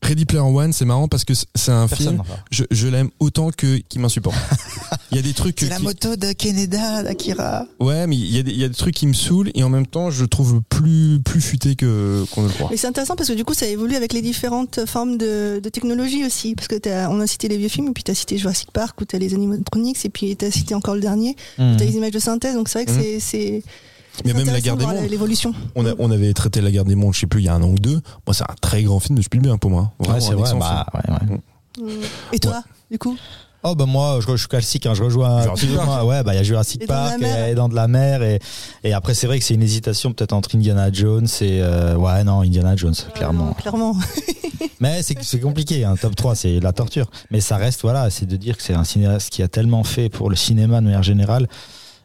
Ready 0.01 0.25
Player 0.25 0.41
One, 0.43 0.71
c'est 0.73 0.85
marrant 0.85 1.07
parce 1.07 1.25
que 1.25 1.33
c'est 1.33 1.71
un 1.71 1.87
Personne 1.87 2.07
film, 2.15 2.23
je, 2.51 2.63
je 2.71 2.87
l'aime 2.87 3.09
autant 3.19 3.51
que 3.51 3.77
qui 3.89 3.99
m'insupporte. 3.99 4.37
Il 5.11 5.17
y 5.17 5.19
a 5.19 5.23
des 5.23 5.33
trucs 5.33 5.55
que- 5.55 5.65
qui- 5.65 5.83
moto 5.83 6.15
de 6.15 6.31
Keneda, 6.33 7.03
d'Akira. 7.03 7.65
ouais, 7.79 8.05
mais 8.07 8.15
il 8.15 8.31
y, 8.35 8.37
a 8.39 8.43
des, 8.43 8.51
il 8.51 8.59
y 8.59 8.63
a 8.63 8.67
des 8.69 8.75
trucs 8.75 8.93
qui 8.99 9.07
me 9.07 9.13
saoulent 9.13 9.49
et 9.55 9.63
en 9.63 9.69
même 9.69 9.87
temps 9.87 10.11
je 10.11 10.23
le 10.23 10.27
trouve 10.27 10.61
plus 10.67 11.19
plus 11.23 11.39
futé 11.39 11.75
que 11.75 12.25
qu'on 12.33 12.41
ne 12.41 12.47
le 12.47 12.53
croit. 12.53 12.67
Mais 12.69 12.75
c'est 12.75 12.87
intéressant 12.87 13.15
parce 13.15 13.29
que 13.29 13.33
du 13.33 13.45
coup, 13.45 13.53
ça 13.53 13.65
évolue 13.65 13.95
avec 13.95 14.11
les 14.11 14.21
différentes 14.21 14.85
formes 14.85 15.17
de, 15.17 15.61
de 15.63 15.69
technologie 15.69 16.25
aussi. 16.25 16.53
Parce 16.53 16.67
que 16.67 16.75
t'as- 16.75 17.09
on 17.09 17.21
a 17.21 17.27
cité 17.27 17.47
les 17.47 17.55
vieux 17.57 17.69
films, 17.69 17.87
et 17.87 17.91
puis 17.91 18.03
tu 18.03 18.11
as 18.11 18.15
cité 18.15 18.37
Jurassic 18.37 18.71
Park, 18.71 18.99
où 18.99 19.05
tu 19.05 19.15
as 19.15 19.19
les 19.19 19.33
animatronics, 19.33 20.03
et 20.03 20.09
puis 20.09 20.35
tu 20.35 20.43
as 20.43 20.51
cité 20.51 20.75
encore 20.75 20.95
le 20.95 21.01
dernier, 21.01 21.37
où 21.57 21.75
tu 21.77 21.83
as 21.83 21.85
les 21.85 21.95
images 21.95 22.11
de 22.11 22.19
synthèse. 22.19 22.55
Donc 22.55 22.67
c'est 22.67 22.79
vrai 22.83 22.85
que 22.85 22.91
Mhm. 22.91 23.01
c'est- 23.01 23.19
c'est. 23.21 23.63
Mais 24.25 24.33
même 24.33 24.47
la 24.47 24.59
guerre 24.59 24.75
de 24.75 24.81
des 24.81 24.85
mondes. 24.85 25.09
L'évolution. 25.09 25.53
On, 25.75 25.85
a- 25.85 25.93
on 25.97 26.11
avait 26.11 26.33
traité 26.33 26.59
la 26.59 26.71
guerre 26.71 26.83
des 26.83 26.95
mondes, 26.95 27.13
je 27.13 27.21
sais 27.21 27.27
plus, 27.27 27.39
il 27.41 27.45
y 27.45 27.47
a 27.47 27.53
un 27.53 27.63
an 27.63 27.69
ou 27.69 27.79
deux. 27.79 28.01
Moi, 28.27 28.33
c'est 28.33 28.43
un 28.43 28.55
très 28.59 28.83
grand 28.83 28.99
film 28.99 29.17
de 29.17 29.21
Spielberg 29.23 29.59
pour 29.59 29.71
moi. 29.71 29.93
Ouais, 29.99 30.19
c'est 30.19 30.33
vrai. 30.33 30.51
Bah, 30.59 30.85
ouais, 30.93 31.85
ouais. 31.85 31.93
Et 32.33 32.39
toi, 32.39 32.63
du 32.91 32.97
coup? 32.97 33.15
Oh 33.63 33.75
bah 33.75 33.85
moi 33.85 34.19
je, 34.25 34.31
je 34.31 34.37
suis 34.37 34.47
classique 34.47 34.85
hein, 34.85 34.93
je 34.93 35.03
rejoins 35.03 35.41
Jurassic 35.43 35.75
Park. 35.75 35.85
moins. 35.87 36.03
ouais 36.03 36.23
bah 36.23 36.33
il 36.33 36.37
y 36.37 36.39
a 36.39 36.43
Jurassic 36.43 36.87
Park 36.87 37.21
et 37.21 37.55
Dents 37.55 37.67
de 37.67 37.75
la 37.75 37.87
mer 37.89 38.23
et 38.23 38.39
et 38.85 38.93
après 38.93 39.13
c'est 39.13 39.27
vrai 39.27 39.37
que 39.39 39.43
c'est 39.45 39.53
une 39.55 39.63
hésitation 39.63 40.13
peut-être 40.13 40.31
entre 40.33 40.55
Indiana 40.55 40.89
Jones 40.91 41.27
et 41.41 41.59
euh, 41.61 41.95
ouais 41.95 42.23
non 42.23 42.41
Indiana 42.41 42.75
Jones 42.77 42.95
clairement 43.13 43.49
Euh, 43.49 43.61
clairement. 43.61 43.95
mais 44.79 45.03
c'est 45.03 45.21
c'est 45.21 45.39
compliqué 45.41 45.83
un 45.83 45.95
top 45.97 46.15
3 46.15 46.35
c'est 46.35 46.59
la 46.61 46.71
torture 46.71 47.09
mais 47.31 47.41
ça 47.41 47.57
reste 47.57 47.81
voilà 47.81 48.09
c'est 48.09 48.25
de 48.25 48.37
dire 48.37 48.55
que 48.55 48.63
c'est 48.63 48.73
un 48.73 48.85
cinéaste 48.85 49.29
qui 49.29 49.43
a 49.43 49.49
tellement 49.49 49.83
fait 49.83 50.07
pour 50.09 50.29
le 50.29 50.37
cinéma 50.37 50.79
de 50.79 50.85
manière 50.85 51.03
générale 51.03 51.47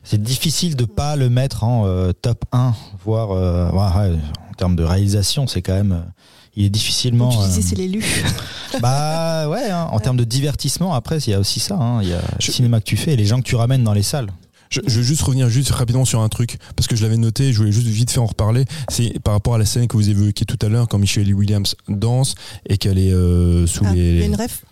c'est 0.03 0.21
difficile 0.21 0.75
de 0.75 0.85
pas 0.85 1.15
le 1.15 1.31
mettre 1.31 1.63
en 1.63 1.87
euh, 1.87 2.13
top 2.13 2.45
1 2.53 2.75
voire 3.05 3.31
euh, 3.31 3.71
ouais, 3.71 4.11
ouais, 4.11 4.19
en 4.51 4.55
termes 4.55 4.75
de 4.77 4.83
réalisation 4.85 5.47
c'est 5.47 5.63
quand 5.63 5.75
même 5.75 5.93
euh, 5.93 6.03
il 6.57 6.65
est 6.67 6.71
difficilement 6.71 7.29
tu 7.31 7.39
disais, 7.49 7.61
euh, 7.61 7.65
c'est 7.69 7.77
l'élu. 7.77 8.05
bah 8.81 9.49
ouais, 9.49 9.71
hein, 9.71 9.89
en 9.91 10.01
termes 10.01 10.17
de 10.17 10.25
divertissement, 10.25 10.95
après, 10.95 11.19
il 11.19 11.31
y 11.31 11.35
a 11.35 11.41
aussi 11.41 11.61
ça. 11.61 11.77
hein, 11.77 12.03
Il 12.03 12.09
y 12.09 12.13
a 12.13 12.21
le 12.21 12.53
cinéma 12.53 12.81
que 12.81 12.85
tu 12.85 12.97
fais 12.97 13.13
et 13.13 13.17
les 13.17 13.27
gens 13.27 13.39
que 13.39 13.47
tu 13.47 13.57
ramènes 13.57 13.85
dans 13.85 13.93
les 13.95 14.03
salles. 14.03 14.29
Je, 14.71 14.81
je 14.87 14.97
veux 14.99 15.03
juste 15.05 15.23
revenir 15.23 15.49
juste 15.49 15.71
rapidement 15.71 16.05
sur 16.05 16.21
un 16.21 16.29
truc 16.29 16.59
parce 16.75 16.89
que 16.89 16.97
je 16.97 17.03
l'avais 17.03 17.17
noté, 17.19 17.53
je 17.53 17.59
voulais 17.59 17.71
juste 17.73 17.87
vite 17.87 18.11
faire 18.11 18.23
en 18.23 18.27
reparler. 18.27 18.65
C'est 18.89 19.21
par 19.21 19.35
rapport 19.35 19.55
à 19.55 19.59
la 19.59 19.65
scène 19.67 19.87
que 19.87 19.97
vous 19.97 20.09
évoquiez 20.09 20.47
tout 20.47 20.59
à 20.65 20.69
l'heure 20.69 20.89
quand 20.89 20.99
Michelle 20.99 21.33
Williams 21.33 21.77
danse 21.89 22.35
et 22.69 22.77
qu'elle 22.77 22.99
est 22.99 23.13
euh, 23.13 23.67
sous 23.67 23.85
Ah, 23.87 23.91
il 23.95 23.99
y 23.99 24.13
les. 24.17 24.23
a 24.23 24.27
une 24.27 24.35
ref? 24.37 24.65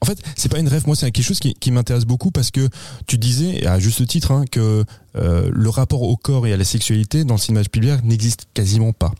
En 0.00 0.06
fait, 0.06 0.16
c'est 0.36 0.48
pas 0.48 0.60
une 0.60 0.68
rêve. 0.68 0.84
Moi, 0.86 0.94
c'est 0.94 1.10
quelque 1.10 1.24
chose 1.24 1.40
qui, 1.40 1.54
qui 1.54 1.72
m'intéresse 1.72 2.04
beaucoup 2.04 2.30
parce 2.30 2.52
que 2.52 2.68
tu 3.08 3.18
disais, 3.18 3.66
à 3.66 3.80
juste 3.80 4.06
titre, 4.06 4.30
hein, 4.30 4.44
que 4.48 4.84
euh, 5.16 5.50
le 5.52 5.68
rapport 5.70 6.02
au 6.02 6.16
corps 6.16 6.46
et 6.46 6.52
à 6.52 6.56
la 6.56 6.64
sexualité 6.64 7.24
dans 7.24 7.34
le 7.34 7.40
cinéma 7.40 7.62
de 7.62 7.64
Spielberg 7.64 8.04
n'existe 8.04 8.46
quasiment 8.54 8.92
pas. 8.92 9.12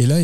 Et 0.00 0.06
là, 0.06 0.16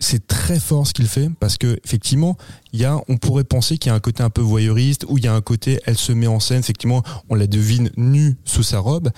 c'est 0.00 0.26
très 0.26 0.58
fort 0.58 0.86
ce 0.86 0.92
qu'il 0.92 1.08
fait 1.08 1.30
parce 1.40 1.56
que 1.56 1.78
effectivement, 1.84 2.36
il 2.72 2.80
y 2.80 2.84
a, 2.84 3.00
on 3.08 3.16
pourrait 3.16 3.44
penser 3.44 3.78
qu'il 3.78 3.90
y 3.90 3.92
a 3.92 3.94
un 3.94 4.00
côté 4.00 4.22
un 4.22 4.30
peu 4.30 4.42
voyeuriste 4.42 5.04
ou 5.08 5.18
il 5.18 5.24
y 5.24 5.28
a 5.28 5.34
un 5.34 5.40
côté, 5.40 5.80
elle 5.86 5.96
se 5.96 6.12
met 6.12 6.26
en 6.26 6.40
scène. 6.40 6.60
Effectivement, 6.60 7.02
on 7.28 7.34
la 7.34 7.46
devine 7.46 7.90
nue 7.96 8.36
sous 8.44 8.62
sa 8.62 8.78
robe. 8.78 9.10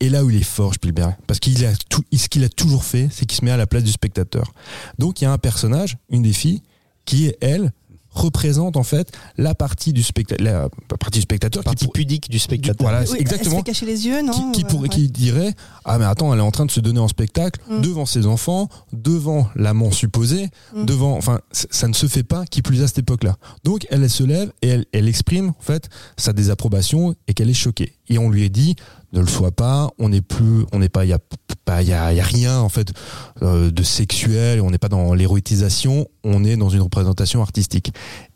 Et 0.00 0.08
là 0.08 0.24
où 0.24 0.30
il 0.30 0.36
est 0.36 0.42
fort, 0.42 0.74
Spielberg, 0.74 1.14
parce 1.26 1.38
qu'il 1.38 1.64
a 1.64 1.72
tout, 1.88 2.02
ce 2.12 2.28
qu'il 2.28 2.44
a 2.44 2.48
toujours 2.48 2.84
fait, 2.84 3.08
c'est 3.10 3.24
qu'il 3.24 3.38
se 3.38 3.44
met 3.44 3.50
à 3.50 3.56
la 3.56 3.66
place 3.66 3.84
du 3.84 3.92
spectateur. 3.92 4.52
Donc 4.98 5.20
il 5.20 5.24
y 5.24 5.26
a 5.26 5.32
un 5.32 5.38
personnage, 5.38 5.96
une 6.10 6.22
des 6.22 6.32
filles, 6.32 6.62
qui 7.04 7.26
est 7.26 7.38
elle 7.40 7.72
représente 8.14 8.76
en 8.76 8.82
fait 8.82 9.12
la 9.36 9.54
partie 9.54 9.92
du 9.92 10.02
spectateur, 10.02 10.46
la 10.46 10.68
partie 10.98 11.18
du 11.18 11.22
spectateur 11.22 11.62
Partie 11.62 11.76
qui, 11.78 11.84
pour- 11.84 11.92
pudique 11.92 12.30
du 12.30 12.38
spectateur. 12.38 12.76
voilà, 12.86 13.00
Oui, 13.00 13.06
c'est 13.06 13.12
Elle 13.14 13.18
se 13.18 13.22
exactement 13.34 13.56
fait 13.58 13.62
cacher 13.64 13.86
les 13.86 14.06
yeux, 14.06 14.22
non 14.22 14.32
qui, 14.32 14.52
qui 14.52 14.64
Euh, 14.64 14.68
pourrait, 14.68 14.82
ouais. 14.82 14.88
qui 14.88 15.08
dirait 15.10 15.52
ah 15.84 15.98
mais 15.98 16.04
attends 16.04 16.32
elle 16.32 16.38
est 16.40 16.42
en 16.42 16.50
train 16.50 16.64
de 16.66 16.70
se 16.70 16.80
donner 16.80 17.00
en 17.00 17.08
spectacle 17.08 17.60
Mm. 17.68 17.80
devant 17.82 18.06
ses 18.06 18.26
enfants 18.26 18.68
devant 18.92 19.48
l'amant 19.56 19.90
supposé 19.90 20.48
Mm. 20.74 20.84
devant 20.84 21.16
enfin 21.16 21.40
ça 21.52 21.88
ne 21.88 21.92
se 21.94 22.06
fait 22.06 22.22
pas 22.22 22.44
qui 22.46 22.62
plus 22.62 22.82
à 22.82 22.86
cette 22.86 22.98
époque 22.98 23.24
là 23.24 23.36
donc 23.64 23.86
elle, 23.90 24.02
elle 24.02 24.10
se 24.10 24.22
lève 24.24 24.52
et 24.62 24.68
elle, 24.68 24.84
elle 24.92 25.08
exprime 25.08 25.48
en 25.50 25.62
fait 25.62 25.88
sa 26.16 26.32
désapprobation 26.32 27.14
et 27.28 27.34
qu'elle 27.34 27.50
est 27.50 27.54
choquée 27.54 27.92
et 28.08 28.18
on 28.18 28.28
lui 28.30 28.44
a 28.44 28.48
dit 28.48 28.74
ne 29.12 29.20
le 29.20 29.26
sois 29.26 29.52
pas 29.52 29.90
on 29.98 30.08
n'est 30.08 30.20
plus 30.20 30.64
on 30.72 30.78
n'est 30.78 30.88
pas 30.88 31.04
il 31.04 31.08
y 31.08 31.12
a 31.12 31.18
pas 31.64 31.82
il 31.82 31.88
y 31.88 31.92
a, 31.92 32.12
il 32.12 32.16
y 32.16 32.20
a 32.20 32.24
rien 32.24 32.58
en 32.60 32.68
fait 32.68 32.92
euh, 33.42 33.70
de 33.70 33.82
sexuel 33.82 34.60
on 34.60 34.70
n'est 34.70 34.78
pas 34.78 34.88
dans 34.88 35.14
l'érotisation 35.14 36.06
on 36.24 36.44
est 36.44 36.56
dans 36.56 36.68
une 36.68 36.82
représentation 36.82 37.40
artistique 37.42 37.92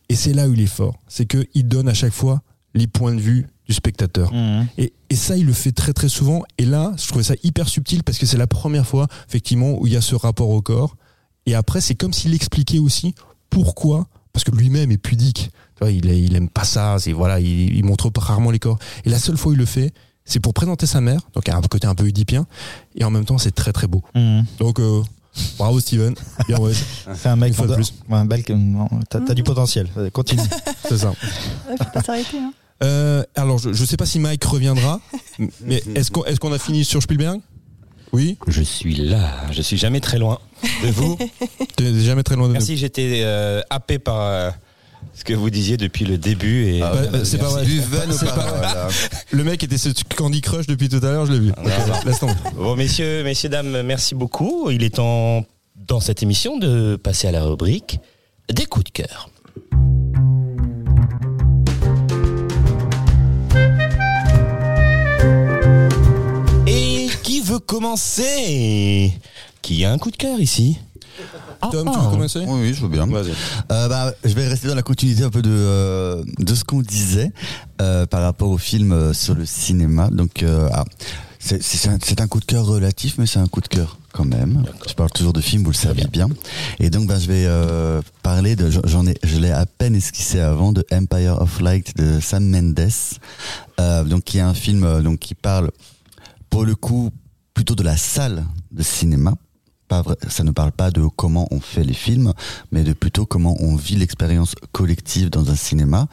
et 0.08 0.14
c'est 0.16 0.32
là 0.32 0.48
où 0.48 0.54
il 0.54 0.60
est 0.60 0.66
fort 0.66 0.98
c'est 1.08 1.26
que 1.26 1.46
il 1.54 1.68
donne 1.68 1.88
à 1.88 1.94
chaque 1.94 2.12
fois 2.14 2.42
les 2.74 2.86
points 2.86 3.14
de 3.14 3.20
vue 3.20 3.46
du 3.66 3.74
spectateur 3.74 4.32
Mhm. 4.32 4.66
et, 4.78 4.92
et 5.10 5.14
ça, 5.16 5.36
il 5.36 5.44
le 5.46 5.52
fait 5.52 5.72
très 5.72 5.92
très 5.92 6.08
souvent. 6.08 6.42
Et 6.58 6.64
là, 6.64 6.92
je 6.98 7.06
trouvais 7.06 7.22
ça 7.24 7.34
hyper 7.42 7.68
subtil 7.68 8.02
parce 8.02 8.16
que 8.18 8.24
c'est 8.26 8.36
la 8.38 8.46
première 8.46 8.86
fois, 8.86 9.06
effectivement, 9.28 9.78
où 9.78 9.86
il 9.86 9.92
y 9.92 9.96
a 9.96 10.00
ce 10.02 10.14
rapport 10.14 10.48
au 10.50 10.62
corps. 10.62 10.96
Et 11.46 11.54
après, 11.54 11.80
c'est 11.82 11.94
comme 11.94 12.12
s'il 12.14 12.32
expliquait 12.34 12.78
aussi 12.78 13.14
pourquoi, 13.50 14.06
parce 14.32 14.44
que 14.44 14.50
lui-même 14.52 14.90
est 14.90 14.98
pudique. 14.98 15.50
Tu 15.78 15.84
vois, 15.84 15.90
il, 15.92 16.04
il 16.06 16.34
aime 16.36 16.48
pas 16.48 16.64
ça. 16.64 16.96
C'est 16.98 17.12
voilà, 17.12 17.38
il, 17.40 17.74
il 17.76 17.84
montre 17.84 18.10
rarement 18.18 18.50
les 18.50 18.58
corps. 18.58 18.78
Et 19.04 19.10
la 19.10 19.18
seule 19.18 19.36
fois 19.36 19.50
où 19.50 19.54
il 19.54 19.58
le 19.58 19.64
fait, 19.64 19.92
c'est 20.24 20.40
pour 20.40 20.52
présenter 20.52 20.86
sa 20.86 21.00
mère. 21.00 21.20
Donc, 21.34 21.44
il 21.46 21.50
y 21.50 21.54
a 21.54 21.56
un 21.56 21.62
côté 21.62 21.86
un 21.86 21.94
peu 21.94 22.04
oedipien. 22.04 22.46
Et 22.96 23.04
en 23.04 23.10
même 23.10 23.24
temps, 23.24 23.38
c'est 23.38 23.54
très 23.54 23.72
très 23.72 23.86
beau. 23.86 24.02
Mhm. 24.14 24.44
Donc, 24.58 24.80
euh, 24.80 25.02
bravo 25.56 25.78
Steven. 25.80 26.14
Bien 26.48 26.58
ouais, 26.58 26.72
C'est 27.14 27.28
un 27.28 27.36
mec 27.36 27.48
Une 27.50 27.54
fois 27.54 27.66
de 27.68 27.74
plus. 27.74 27.94
Ouais, 28.08 28.16
un 28.18 28.24
bel- 28.24 28.42
T'as 29.08 29.20
t'as 29.20 29.34
du 29.34 29.42
potentiel. 29.44 29.88
Continue. 30.12 30.42
c'est 30.88 30.98
ça. 30.98 31.10
Ouais, 31.10 31.76
faut 31.78 31.90
pas 31.94 32.02
s'arrêter. 32.02 32.38
hein. 32.38 32.52
Euh, 32.82 33.24
alors, 33.34 33.58
je, 33.58 33.72
je 33.72 33.84
sais 33.84 33.96
pas 33.96 34.06
si 34.06 34.18
Mike 34.20 34.44
reviendra, 34.44 35.00
mais 35.64 35.82
est-ce 35.96 36.10
qu'on 36.12 36.24
est-ce 36.24 36.38
qu'on 36.38 36.52
a 36.52 36.58
fini 36.58 36.84
sur 36.84 37.02
Spielberg? 37.02 37.40
Oui? 38.12 38.38
Je 38.46 38.62
suis 38.62 38.94
là, 38.94 39.32
je 39.50 39.60
suis 39.62 39.76
jamais 39.76 40.00
très 40.00 40.18
loin 40.18 40.38
de 40.84 40.88
vous. 40.90 41.18
Jamais 41.78 42.22
très 42.22 42.36
loin 42.36 42.44
de 42.44 42.48
nous. 42.48 42.58
Merci, 42.58 42.76
j'étais 42.76 43.20
euh, 43.24 43.60
happé 43.68 43.98
par 43.98 44.20
euh, 44.20 44.50
ce 45.14 45.24
que 45.24 45.32
vous 45.34 45.50
disiez 45.50 45.76
depuis 45.76 46.04
le 46.04 46.16
début. 46.18 46.66
Et, 46.66 46.82
Ah, 46.82 46.90
Bah, 46.94 47.00
ouais, 47.02 47.08
bah, 47.08 47.18
c'est 47.24 47.38
pas 47.38 47.48
vrai. 47.48 47.64
Du 47.64 47.80
vin 47.80 48.08
ou 48.08 48.12
C'est 48.12 48.26
pas, 48.26 48.32
pas 48.32 48.42
vrai. 48.42 48.58
voilà. 48.58 48.88
Le 49.30 49.44
mec 49.44 49.62
était 49.64 49.78
ce 49.78 49.88
Candy 50.16 50.40
Crush 50.40 50.66
depuis 50.66 50.88
tout 50.88 50.98
à 51.02 51.10
l'heure, 51.10 51.26
je 51.26 51.32
l'ai 51.32 51.40
vu. 51.40 51.52
Ah. 51.56 51.62
Bon, 52.56 52.76
messieurs, 52.76 53.24
messieurs, 53.24 53.48
dames, 53.48 53.82
merci 53.82 54.14
beaucoup. 54.14 54.70
Il 54.70 54.82
est 54.84 54.96
temps, 54.96 55.44
dans 55.76 56.00
cette 56.00 56.22
émission, 56.22 56.58
de 56.58 56.96
passer 56.96 57.26
à 57.28 57.32
la 57.32 57.42
rubrique 57.44 57.98
des 58.52 58.66
coups 58.66 58.84
de 58.86 58.90
cœur. 58.90 59.28
Et 66.66 67.08
qui 67.22 67.40
veut 67.40 67.58
commencer? 67.58 69.12
Qui 69.62 69.84
a 69.84 69.92
un 69.92 69.98
coup 69.98 70.10
de 70.10 70.16
cœur 70.16 70.40
ici? 70.40 70.78
Tom, 71.60 71.90
tu 71.92 71.98
veux 71.98 72.10
commencer? 72.10 72.44
Oui, 72.46 72.60
oui, 72.60 72.74
je 72.74 72.82
veux 72.82 72.88
bien. 72.88 73.06
Vas-y. 73.06 73.32
Euh, 73.72 73.88
bah, 73.88 74.12
je 74.24 74.34
vais 74.34 74.48
rester 74.48 74.68
dans 74.68 74.74
la 74.74 74.82
continuité 74.82 75.22
un 75.24 75.30
peu 75.30 75.42
de, 75.42 75.50
euh, 75.50 76.22
de 76.38 76.54
ce 76.54 76.64
qu'on 76.64 76.82
disait 76.82 77.32
euh, 77.80 78.06
par 78.06 78.22
rapport 78.22 78.50
au 78.50 78.58
film 78.58 78.92
euh, 78.92 79.12
sur 79.12 79.34
le 79.34 79.46
cinéma. 79.46 80.08
Donc, 80.10 80.42
euh, 80.42 80.68
ah, 80.72 80.84
c'est 81.38 82.20
un, 82.20 82.26
coup 82.26 82.40
de 82.40 82.44
cœur 82.44 82.66
relatif, 82.66 83.16
mais 83.18 83.26
c'est 83.26 83.38
un 83.38 83.46
coup 83.46 83.60
de 83.60 83.68
cœur 83.68 83.98
quand 84.12 84.24
même. 84.24 84.64
Je 84.88 84.94
parle 84.94 85.10
toujours 85.10 85.32
de 85.32 85.40
films, 85.40 85.62
vous 85.62 85.70
le 85.70 85.76
savez 85.76 86.06
bien. 86.10 86.28
Et 86.80 86.90
donc, 86.90 87.06
bah, 87.06 87.18
je 87.18 87.26
vais 87.26 87.44
euh, 87.46 88.02
parler 88.22 88.56
de, 88.56 88.70
j'en 88.84 89.06
ai, 89.06 89.14
je 89.22 89.38
l'ai 89.38 89.50
à 89.50 89.64
peine 89.66 89.94
esquissé 89.94 90.40
avant, 90.40 90.72
de 90.72 90.84
Empire 90.92 91.40
of 91.40 91.60
Light 91.60 91.96
de 91.96 92.20
Sam 92.20 92.44
Mendes, 92.44 92.90
euh, 93.80 94.04
donc 94.04 94.24
qui 94.24 94.38
est 94.38 94.42
un 94.42 94.54
film 94.54 95.02
donc 95.02 95.20
qui 95.20 95.34
parle 95.34 95.70
pour 96.50 96.64
le 96.64 96.74
coup 96.74 97.10
plutôt 97.54 97.74
de 97.74 97.82
la 97.82 97.96
salle 97.96 98.44
de 98.72 98.82
cinéma 98.82 99.34
pas 99.88 100.02
vrai, 100.02 100.16
ça 100.28 100.44
ne 100.44 100.50
parle 100.50 100.72
pas 100.72 100.90
de 100.90 101.02
comment 101.16 101.48
on 101.50 101.60
fait 101.60 101.84
les 101.84 101.94
films, 101.94 102.32
mais 102.72 102.84
de 102.84 102.92
plutôt 102.92 103.26
comment 103.26 103.56
on 103.60 103.76
vit 103.76 103.96
l'expérience 103.96 104.54
collective 104.72 105.30
dans 105.30 105.50
un 105.50 105.54
cinéma 105.56 106.08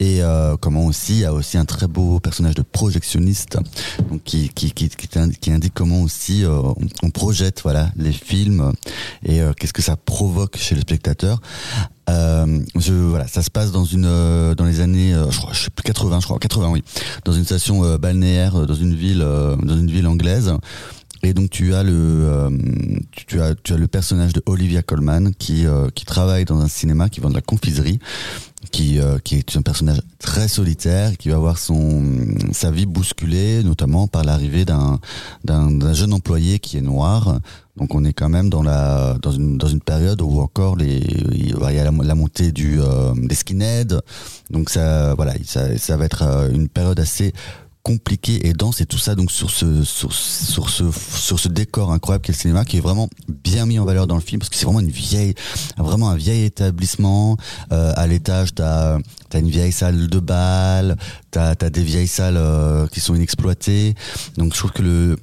et 0.00 0.22
euh, 0.22 0.56
comment 0.56 0.86
aussi 0.86 1.14
il 1.14 1.20
y 1.20 1.24
a 1.24 1.32
aussi 1.32 1.56
un 1.56 1.64
très 1.64 1.86
beau 1.86 2.20
personnage 2.20 2.54
de 2.54 2.62
projectionniste 2.62 3.58
donc 4.10 4.22
qui 4.24 4.48
qui 4.48 4.72
qui, 4.72 4.88
qui, 4.88 5.50
indique, 5.50 5.74
comment 5.74 6.02
aussi 6.02 6.44
euh, 6.44 6.60
on, 7.02 7.10
projette 7.10 7.60
voilà 7.62 7.90
les 7.96 8.12
films 8.12 8.72
et 9.24 9.40
euh, 9.40 9.52
qu'est-ce 9.52 9.72
que 9.72 9.82
ça 9.82 9.96
provoque 9.96 10.56
chez 10.56 10.74
le 10.74 10.80
spectateur. 10.80 11.40
Euh, 12.08 12.60
je, 12.76 12.92
voilà, 12.92 13.28
ça 13.28 13.42
se 13.42 13.50
passe 13.50 13.70
dans 13.70 13.84
une 13.84 14.06
euh, 14.06 14.54
dans 14.54 14.64
les 14.64 14.80
années, 14.80 15.14
euh, 15.14 15.30
je 15.30 15.38
crois, 15.38 15.52
je 15.52 15.64
sais 15.64 15.70
plus 15.70 15.84
80, 15.84 16.20
je 16.20 16.24
crois 16.24 16.38
80, 16.38 16.70
oui, 16.70 16.82
dans 17.24 17.32
une 17.32 17.44
station 17.44 17.96
balnéaire, 17.96 18.66
dans 18.66 18.74
une 18.74 18.94
ville, 18.94 19.20
dans 19.20 19.76
une 19.76 19.90
ville 19.90 20.06
anglaise. 20.06 20.52
Et 21.22 21.34
donc 21.34 21.50
tu 21.50 21.74
as 21.74 21.82
le 21.82 21.92
euh, 21.92 22.50
tu, 23.12 23.40
as 23.40 23.54
tu 23.54 23.74
as 23.74 23.76
le 23.76 23.86
personnage 23.86 24.32
de 24.32 24.42
Olivia 24.46 24.82
Colman 24.82 25.32
qui 25.38 25.66
euh, 25.66 25.88
qui 25.94 26.04
travaille 26.04 26.44
dans 26.44 26.60
un 26.60 26.68
cinéma 26.68 27.08
qui 27.08 27.20
vend 27.20 27.28
de 27.28 27.34
la 27.34 27.42
confiserie 27.42 27.98
qui 28.70 28.98
euh, 28.98 29.18
qui 29.18 29.36
est 29.36 29.56
un 29.56 29.62
personnage 29.62 30.00
très 30.18 30.48
solitaire 30.48 31.16
qui 31.16 31.28
va 31.28 31.36
avoir 31.36 31.58
son 31.58 32.02
sa 32.52 32.70
vie 32.70 32.86
bousculée 32.86 33.62
notamment 33.64 34.06
par 34.06 34.24
l'arrivée 34.24 34.64
d'un 34.64 34.98
d'un 35.44 35.70
d'un 35.70 35.92
jeune 35.92 36.12
employé 36.12 36.58
qui 36.58 36.78
est 36.78 36.82
noir. 36.82 37.40
Donc 37.76 37.94
on 37.94 38.04
est 38.04 38.12
quand 38.12 38.28
même 38.28 38.50
dans 38.50 38.62
la 38.62 39.16
dans 39.22 39.32
une 39.32 39.56
dans 39.56 39.68
une 39.68 39.80
période 39.80 40.20
où 40.20 40.40
encore 40.40 40.76
les 40.76 40.98
il 41.32 41.50
y 41.50 41.78
a 41.78 41.84
la, 41.84 41.90
la 41.90 42.14
montée 42.14 42.52
du 42.52 42.80
euh, 42.80 43.14
des 43.16 43.34
skinheads. 43.34 44.00
Donc 44.50 44.68
ça 44.70 45.14
voilà 45.14 45.34
ça 45.44 45.76
ça 45.78 45.96
va 45.96 46.04
être 46.04 46.22
euh, 46.22 46.50
une 46.50 46.68
période 46.68 47.00
assez 47.00 47.32
compliqué 47.82 48.46
et 48.46 48.52
dense 48.52 48.80
et 48.80 48.86
tout 48.86 48.98
ça. 48.98 49.14
Donc 49.14 49.30
sur 49.30 49.50
ce 49.50 49.84
sur, 49.84 50.12
ce 50.12 50.90
sur 50.92 51.38
ce 51.38 51.48
décor 51.48 51.92
incroyable 51.92 52.24
qu'est 52.24 52.32
le 52.32 52.38
cinéma 52.38 52.64
qui 52.64 52.76
est 52.76 52.80
vraiment 52.80 53.08
bien 53.28 53.66
mis 53.66 53.78
en 53.78 53.84
valeur 53.84 54.06
dans 54.06 54.16
le 54.16 54.20
film 54.20 54.38
parce 54.38 54.50
que 54.50 54.56
c'est 54.56 54.66
vraiment 54.66 54.80
une 54.80 54.90
vieille 54.90 55.34
vraiment 55.76 56.10
un 56.10 56.16
vieil 56.16 56.44
établissement. 56.44 57.36
Euh, 57.72 57.92
à 57.96 58.06
l'étage 58.06 58.54
t'as 58.54 58.98
t'as 59.28 59.40
une 59.40 59.50
vieille 59.50 59.72
salle 59.72 60.08
de 60.08 60.18
bal 60.18 60.96
t'as 61.30 61.54
t'as 61.54 61.70
des 61.70 61.82
vieilles 61.82 62.08
salles 62.08 62.36
euh, 62.36 62.86
qui 62.88 63.00
sont 63.00 63.14
inexploitées. 63.14 63.94
Donc 64.36 64.52
je 64.52 64.58
trouve 64.58 64.72
que 64.72 64.82
le 64.82 65.18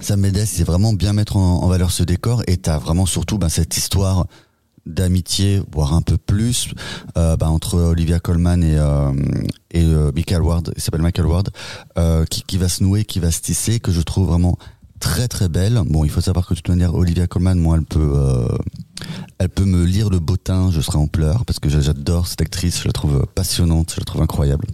Sam 0.00 0.20
Mendes 0.20 0.44
sait 0.46 0.64
vraiment 0.64 0.92
bien 0.94 1.12
mettre 1.12 1.36
en, 1.36 1.62
en 1.62 1.68
valeur 1.68 1.90
ce 1.90 2.02
décor. 2.02 2.42
Et 2.46 2.56
t'as 2.56 2.78
vraiment 2.78 3.06
surtout 3.06 3.38
ben, 3.38 3.48
cette 3.48 3.76
histoire 3.76 4.26
d'amitié, 4.86 5.62
voire 5.72 5.94
un 5.94 6.02
peu 6.02 6.16
plus, 6.18 6.70
euh, 7.16 7.36
bah, 7.36 7.48
entre 7.48 7.78
Olivia 7.78 8.18
Colman 8.18 8.62
et, 8.62 8.76
euh, 8.78 9.12
et 9.70 9.84
euh, 9.84 10.10
Michael 10.14 10.42
Ward, 10.42 10.72
il 10.76 10.82
s'appelle 10.82 11.02
Michael 11.02 11.26
Ward, 11.26 11.50
euh, 11.98 12.24
qui, 12.24 12.42
qui 12.42 12.58
va 12.58 12.68
se 12.68 12.82
nouer, 12.82 13.04
qui 13.04 13.20
va 13.20 13.30
se 13.30 13.40
tisser, 13.40 13.78
que 13.80 13.92
je 13.92 14.00
trouve 14.00 14.28
vraiment 14.28 14.58
très 14.98 15.28
très 15.28 15.48
belle. 15.48 15.80
Bon, 15.86 16.04
il 16.04 16.10
faut 16.10 16.20
savoir 16.20 16.46
que 16.46 16.54
de 16.54 16.58
toute 16.58 16.68
manière, 16.68 16.94
Olivia 16.94 17.26
Colman, 17.26 17.56
moi, 17.56 17.76
elle 17.76 17.84
peut, 17.84 18.12
euh, 18.14 18.48
elle 19.38 19.48
peut 19.48 19.64
me 19.64 19.84
lire 19.84 20.10
le 20.10 20.18
bottin, 20.18 20.70
je 20.70 20.80
serai 20.80 20.98
en 20.98 21.06
pleurs 21.06 21.44
parce 21.44 21.58
que 21.58 21.68
j'adore 21.68 22.26
cette 22.26 22.40
actrice, 22.40 22.82
je 22.82 22.86
la 22.86 22.92
trouve 22.92 23.26
passionnante, 23.34 23.92
je 23.94 24.00
la 24.00 24.04
trouve 24.04 24.22
incroyable. 24.22 24.66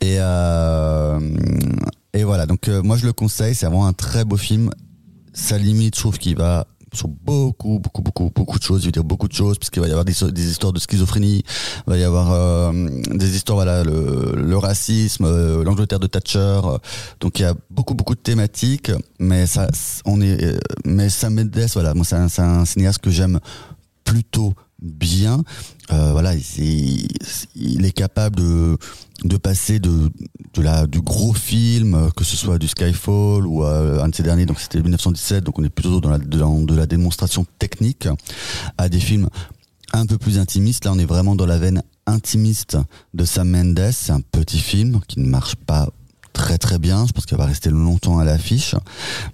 Et 0.00 0.16
euh, 0.18 1.20
et 2.14 2.24
voilà, 2.24 2.46
donc 2.46 2.68
moi 2.68 2.96
je 2.96 3.04
le 3.06 3.12
conseille, 3.12 3.54
c'est 3.54 3.66
vraiment 3.66 3.86
un 3.86 3.92
très 3.92 4.24
beau 4.24 4.36
film. 4.38 4.70
Ça 5.34 5.58
limite, 5.58 5.94
je 5.94 6.00
trouve 6.00 6.18
qu'il 6.18 6.36
va 6.36 6.66
sur 6.92 7.08
beaucoup, 7.08 7.78
beaucoup, 7.78 8.02
beaucoup, 8.02 8.30
beaucoup 8.34 8.58
de 8.58 8.62
choses. 8.62 8.80
Je 8.82 8.86
veux 8.86 8.92
dire 8.92 9.04
beaucoup 9.04 9.28
de 9.28 9.32
choses, 9.32 9.58
puisqu'il 9.58 9.80
va 9.80 9.88
y 9.88 9.90
avoir 9.90 10.04
des, 10.04 10.14
des 10.32 10.50
histoires 10.50 10.72
de 10.72 10.80
schizophrénie, 10.80 11.44
il 11.86 11.90
va 11.90 11.96
y 11.98 12.04
avoir 12.04 12.32
euh, 12.32 12.72
des 13.12 13.36
histoires, 13.36 13.56
voilà, 13.56 13.84
le, 13.84 14.34
le 14.36 14.56
racisme, 14.56 15.24
euh, 15.24 15.64
l'Angleterre 15.64 16.00
de 16.00 16.06
Thatcher. 16.06 16.60
euh, 16.64 16.78
donc 17.20 17.38
il 17.38 17.42
y 17.42 17.44
a 17.44 17.54
beaucoup, 17.70 17.94
beaucoup 17.94 18.14
de 18.14 18.20
thématiques, 18.20 18.90
mais 19.18 19.46
ça, 19.46 19.68
on 20.04 20.20
est, 20.20 20.58
mais 20.84 21.08
Sam 21.10 21.34
Mendes, 21.34 21.66
voilà, 21.74 21.94
moi 21.94 22.04
c'est 22.04 22.16
un, 22.16 22.28
un 22.38 22.64
cinéaste 22.64 22.98
que 23.00 23.10
j'aime 23.10 23.40
plutôt 24.04 24.54
bien. 24.80 25.42
Voilà, 25.90 26.34
il, 26.34 27.08
il 27.56 27.84
est 27.84 27.92
capable 27.92 28.36
de 28.36 28.76
de 29.24 29.36
passer 29.36 29.78
de 29.80 30.10
de 30.54 30.62
la 30.62 30.86
du 30.86 31.00
gros 31.00 31.34
film, 31.34 31.94
euh, 31.94 32.10
que 32.10 32.24
ce 32.24 32.36
soit 32.36 32.58
du 32.58 32.68
Skyfall 32.68 33.46
ou 33.46 33.64
euh, 33.64 34.02
un 34.02 34.08
de 34.08 34.14
ces 34.14 34.22
derniers, 34.22 34.46
donc 34.46 34.60
c'était 34.60 34.80
1917, 34.80 35.44
donc 35.44 35.58
on 35.58 35.64
est 35.64 35.70
plutôt 35.70 36.00
dans 36.00 36.10
la 36.10 36.18
dans 36.18 36.60
de 36.60 36.74
la 36.74 36.86
démonstration 36.86 37.44
technique, 37.58 38.08
à 38.76 38.88
des 38.88 39.00
films 39.00 39.28
un 39.92 40.06
peu 40.06 40.18
plus 40.18 40.38
intimistes. 40.38 40.84
Là, 40.84 40.92
on 40.92 40.98
est 40.98 41.06
vraiment 41.06 41.34
dans 41.34 41.46
la 41.46 41.58
veine 41.58 41.82
intimiste 42.06 42.76
de 43.14 43.24
Sam 43.24 43.50
Mendes. 43.50 43.90
C'est 43.92 44.12
un 44.12 44.20
petit 44.20 44.58
film 44.58 45.00
qui 45.08 45.20
ne 45.20 45.26
marche 45.26 45.56
pas 45.56 45.88
très 46.38 46.58
très 46.58 46.78
bien. 46.78 47.06
Je 47.06 47.12
pense 47.12 47.26
qu'il 47.26 47.36
va 47.36 47.46
rester 47.46 47.70
longtemps 47.70 48.18
à 48.18 48.24
l'affiche, 48.24 48.74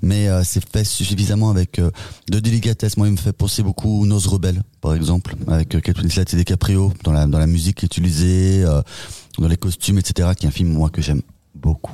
mais 0.01 0.28
euh, 0.28 0.43
c'est 0.45 0.64
fait 0.66 0.85
suffisamment 0.85 1.51
avec 1.51 1.78
euh, 1.78 1.91
de 2.30 2.41
délicatesse. 2.41 2.97
Moi, 2.97 3.09
il 3.09 3.12
me 3.12 3.18
fait 3.18 3.32
penser 3.32 3.62
beaucoup 3.62 4.01
aux 4.01 4.07
Nose 4.07 4.26
Rebelle, 4.26 4.62
par 4.80 4.95
exemple, 4.95 5.37
avec 5.49 5.74
euh, 5.74 5.80
Kate 5.80 5.99
Winslet 5.99 6.24
et 6.32 6.37
DiCaprio 6.37 6.93
dans 7.05 7.12
la 7.12 7.26
dans 7.26 7.39
la 7.39 7.47
musique 7.47 7.82
utilisée, 7.82 8.64
euh, 8.64 8.80
dans 9.43 9.49
les 9.49 9.57
costumes, 9.57 9.99
etc. 9.99 10.30
Qui 10.37 10.47
est 10.47 10.49
un 10.49 10.53
film 10.53 10.72
moi 10.72 10.91
que 10.91 11.03
j'aime 11.03 11.22
beaucoup. 11.55 11.93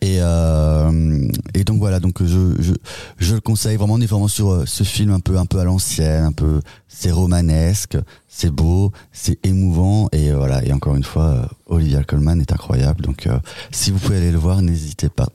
Et, 0.00 0.18
euh, 0.20 1.28
et 1.54 1.64
donc 1.64 1.78
voilà, 1.78 1.98
donc 1.98 2.22
je, 2.22 2.54
je, 2.60 2.72
je 3.18 3.34
le 3.34 3.40
conseille 3.40 3.76
vraiment, 3.76 3.94
on 3.94 4.00
est 4.00 4.06
vraiment 4.06 4.28
sur 4.28 4.52
euh, 4.52 4.64
ce 4.66 4.84
film 4.84 5.10
un 5.10 5.20
peu 5.20 5.36
un 5.36 5.46
peu 5.46 5.58
à 5.58 5.64
l'ancienne, 5.64 6.24
un 6.24 6.32
peu 6.32 6.60
c'est 6.86 7.10
romanesque, 7.10 7.96
c'est 8.28 8.50
beau, 8.50 8.92
c'est 9.12 9.44
émouvant 9.44 10.08
et 10.12 10.30
euh, 10.30 10.36
voilà. 10.36 10.64
Et 10.64 10.72
encore 10.72 10.94
une 10.96 11.04
fois, 11.04 11.24
euh, 11.24 11.46
Olivia 11.66 12.04
Colman 12.04 12.40
est 12.40 12.52
incroyable. 12.52 13.02
Donc 13.02 13.26
euh, 13.26 13.38
si 13.72 13.90
vous 13.90 13.98
pouvez 13.98 14.18
aller 14.18 14.30
le 14.32 14.38
voir, 14.38 14.62
n'hésitez 14.62 15.08
pas. 15.08 15.28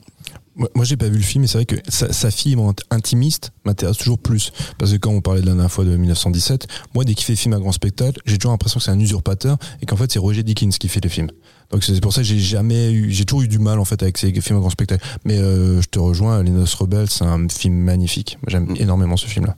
Moi, 0.55 0.85
j'ai 0.85 0.97
pas 0.97 1.07
vu 1.09 1.17
le 1.17 1.23
film, 1.23 1.41
mais 1.41 1.47
c'est 1.47 1.57
vrai 1.57 1.65
que 1.65 1.77
sa, 1.89 2.13
sa 2.13 2.29
fibre 2.29 2.73
intimiste 2.91 3.51
m'intéresse 3.65 3.97
toujours 3.97 4.19
plus. 4.19 4.51
Parce 4.77 4.91
que 4.91 4.97
quand 4.97 5.09
on 5.11 5.19
parlait 5.19 5.41
de 5.41 5.47
la 5.47 5.53
dernière 5.53 5.71
fois 5.71 5.83
de 5.83 5.95
1917, 5.97 6.67
moi, 6.93 7.03
dès 7.05 7.15
qu'il 7.15 7.25
fait 7.25 7.35
film 7.35 7.55
à 7.55 7.59
grand 7.59 7.71
spectacle, 7.71 8.19
j'ai 8.25 8.37
toujours 8.37 8.51
l'impression 8.51 8.77
que 8.79 8.83
c'est 8.83 8.91
un 8.91 8.99
usurpateur 8.99 9.57
et 9.81 9.87
qu'en 9.87 9.95
fait, 9.95 10.11
c'est 10.11 10.19
Roger 10.19 10.43
Dickens 10.43 10.77
qui 10.77 10.87
fait 10.89 11.01
les 11.03 11.09
films. 11.09 11.29
Donc 11.71 11.83
c'est 11.83 11.99
pour 12.01 12.13
ça 12.13 12.21
que 12.21 12.27
j'ai 12.27 12.37
jamais 12.39 12.91
eu, 12.91 13.09
j'ai 13.11 13.25
toujours 13.25 13.41
eu 13.41 13.47
du 13.47 13.57
mal 13.57 13.79
en 13.79 13.85
fait 13.85 14.03
avec 14.03 14.19
ces 14.19 14.31
films 14.41 14.57
à 14.57 14.59
grand 14.59 14.69
spectacle. 14.69 15.03
Mais 15.25 15.39
euh, 15.39 15.81
je 15.81 15.87
te 15.87 15.97
rejoins, 15.97 16.43
Les 16.43 16.51
Noces 16.51 16.75
Rebelles, 16.75 17.09
c'est 17.09 17.23
un 17.23 17.47
film 17.49 17.73
magnifique. 17.73 18.37
J'aime 18.47 18.75
énormément 18.77 19.17
ce 19.17 19.25
film-là. 19.25 19.57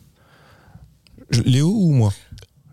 Je- 1.30 1.42
Léo 1.42 1.70
ou 1.70 1.92
moi? 1.92 2.14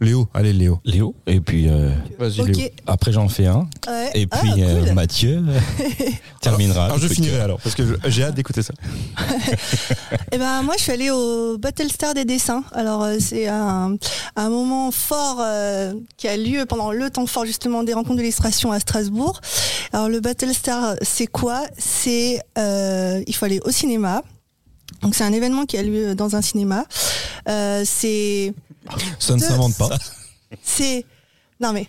Léo, 0.02 0.28
allez 0.34 0.52
Léo. 0.52 0.80
Léo, 0.84 1.14
et 1.26 1.40
puis 1.40 1.68
euh, 1.68 1.90
Vas-y 2.18 2.40
Ok. 2.40 2.48
Léo. 2.48 2.68
après 2.86 3.12
j'en 3.12 3.28
fais 3.28 3.46
un, 3.46 3.68
Ouais. 3.88 4.10
et 4.14 4.26
Ah, 4.30 4.38
puis 4.38 4.62
euh, 4.62 4.84
cool. 4.84 4.92
Mathieu 4.94 5.42
euh, 5.48 5.58
terminera. 6.40 6.86
Alors 6.86 6.98
je 6.98 7.08
finirai 7.08 7.40
alors 7.40 7.58
parce 7.60 7.74
que 7.74 7.86
je- 7.86 7.94
j'ai 8.10 8.24
hâte 8.24 8.34
d'écouter 8.34 8.62
ça. 8.62 8.74
Eh 10.32 10.38
ben 10.38 10.62
moi 10.62 10.74
je 10.78 10.82
suis 10.82 10.92
allée 10.92 11.10
au 11.10 11.58
Battlestar 11.58 12.14
des 12.14 12.24
dessins. 12.24 12.64
Alors 12.72 13.02
euh, 13.02 13.16
c'est 13.20 13.48
un, 13.48 13.96
un 14.36 14.48
moment 14.48 14.90
fort 14.90 15.38
euh, 15.40 15.92
qui 16.16 16.26
a 16.28 16.36
lieu 16.36 16.64
pendant 16.66 16.90
le 16.90 17.10
temps 17.10 17.26
fort 17.26 17.44
justement 17.46 17.82
des 17.82 17.92
rencontres 17.94 18.16
de 18.16 18.20
l'illustration 18.22 18.72
à 18.72 18.80
Strasbourg. 18.80 19.40
Alors 19.92 20.08
le 20.08 20.20
Battlestar 20.20 20.96
c'est 21.02 21.26
quoi? 21.26 21.62
C'est 21.78 22.40
euh, 22.58 23.22
il 23.26 23.34
faut 23.34 23.44
aller 23.44 23.60
au 23.64 23.70
cinéma. 23.70 24.22
Donc 25.02 25.14
c'est 25.14 25.24
un 25.24 25.32
événement 25.32 25.64
qui 25.66 25.76
a 25.76 25.82
lieu 25.82 26.14
dans 26.14 26.34
un 26.36 26.42
cinéma. 26.42 26.84
Euh, 27.48 27.82
c'est 27.84 28.54
Ça 29.18 29.34
ne 29.34 29.40
s'invente 29.40 29.76
pas. 29.76 29.90
c'est 30.62 31.04
non 31.60 31.72
mais 31.72 31.86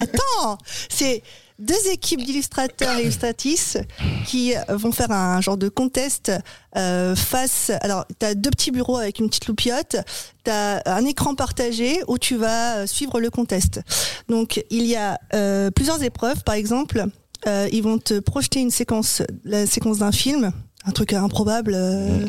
attends, 0.00 0.58
c'est 0.88 1.22
deux 1.58 1.88
équipes 1.90 2.22
d'illustrateurs 2.22 2.98
et 2.98 3.02
illustratrices 3.02 3.78
qui 4.26 4.54
vont 4.68 4.92
faire 4.92 5.10
un 5.12 5.40
genre 5.40 5.56
de 5.56 5.68
contest 5.68 6.32
euh, 6.76 7.14
face. 7.14 7.70
Alors, 7.80 8.04
tu 8.18 8.26
as 8.26 8.34
deux 8.34 8.50
petits 8.50 8.70
bureaux 8.70 8.96
avec 8.96 9.20
une 9.20 9.28
petite 9.28 9.46
loupiote. 9.46 9.96
Tu 10.44 10.50
as 10.50 10.82
un 10.86 11.04
écran 11.04 11.34
partagé 11.34 12.00
où 12.08 12.18
tu 12.18 12.36
vas 12.36 12.78
euh, 12.78 12.86
suivre 12.86 13.20
le 13.20 13.30
contest. 13.30 13.80
Donc, 14.28 14.64
il 14.70 14.84
y 14.86 14.96
a 14.96 15.18
euh, 15.32 15.70
plusieurs 15.70 16.02
épreuves. 16.02 16.42
Par 16.42 16.56
exemple, 16.56 17.06
euh, 17.46 17.68
ils 17.72 17.82
vont 17.82 17.98
te 17.98 18.18
projeter 18.18 18.60
une 18.60 18.70
séquence, 18.70 19.22
la 19.44 19.66
séquence 19.66 19.98
d'un 19.98 20.12
film, 20.12 20.52
un 20.86 20.90
truc 20.92 21.12
improbable. 21.12 21.72
euh, 21.74 22.26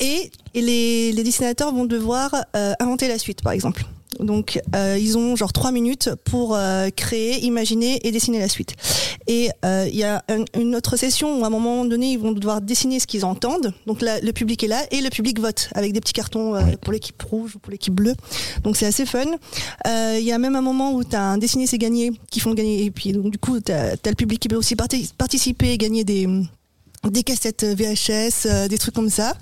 et, 0.00 0.30
et 0.54 0.60
les, 0.62 1.12
les 1.12 1.22
dessinateurs 1.22 1.72
vont 1.72 1.84
devoir 1.84 2.34
euh, 2.56 2.72
inventer 2.80 3.08
la 3.08 3.18
suite, 3.18 3.42
par 3.42 3.52
exemple. 3.52 3.84
Donc, 4.18 4.60
euh, 4.74 4.98
ils 5.00 5.16
ont 5.16 5.34
genre 5.36 5.52
trois 5.52 5.72
minutes 5.72 6.10
pour 6.24 6.54
euh, 6.54 6.90
créer, 6.90 7.42
imaginer 7.44 8.06
et 8.06 8.10
dessiner 8.10 8.38
la 8.40 8.48
suite. 8.48 8.74
Et 9.28 9.48
euh, 9.64 9.86
il 9.90 9.96
y 9.96 10.02
a 10.02 10.22
un- 10.28 10.44
une 10.60 10.74
autre 10.74 10.96
session 10.96 11.40
où 11.40 11.44
à 11.44 11.46
un 11.46 11.50
moment 11.50 11.84
donné, 11.86 12.12
ils 12.12 12.18
vont 12.18 12.32
devoir 12.32 12.60
dessiner 12.60 12.98
ce 13.00 13.06
qu'ils 13.06 13.24
entendent. 13.24 13.72
Donc 13.86 14.02
là, 14.02 14.20
le 14.20 14.32
public 14.32 14.62
est 14.64 14.66
là 14.66 14.82
et 14.90 15.00
le 15.00 15.08
public 15.08 15.38
vote 15.40 15.70
avec 15.74 15.92
des 15.92 16.00
petits 16.00 16.12
cartons 16.12 16.54
euh, 16.56 16.60
pour 16.82 16.92
l'équipe 16.92 17.22
rouge 17.22 17.56
ou 17.56 17.60
pour 17.60 17.70
l'équipe 17.70 17.94
bleue. 17.94 18.14
Donc 18.64 18.76
c'est 18.76 18.86
assez 18.86 19.06
fun. 19.06 19.24
Euh, 19.86 20.16
Il 20.18 20.26
y 20.26 20.32
a 20.32 20.38
même 20.38 20.56
un 20.56 20.60
moment 20.60 20.92
où 20.92 21.02
tu 21.04 21.16
as 21.16 21.22
un 21.22 21.38
dessiné 21.38 21.66
c'est 21.66 21.78
gagné 21.78 22.10
qui 22.30 22.40
font 22.40 22.52
gagner. 22.52 22.84
Et 22.84 22.90
puis 22.90 23.12
donc 23.12 23.30
du 23.30 23.38
coup, 23.38 23.58
tu 23.60 23.72
as, 23.72 23.92
le 24.04 24.14
public 24.16 24.40
qui 24.40 24.48
peut 24.48 24.56
aussi 24.56 24.74
parti- 24.76 25.08
participer 25.16 25.70
et 25.72 25.78
gagner 25.78 26.04
des 26.04 26.26
des 27.08 27.22
cassettes 27.22 27.64
VHS, 27.64 28.46
euh, 28.46 28.68
des 28.68 28.76
trucs 28.76 28.94
comme 28.94 29.08
ça. 29.08 29.34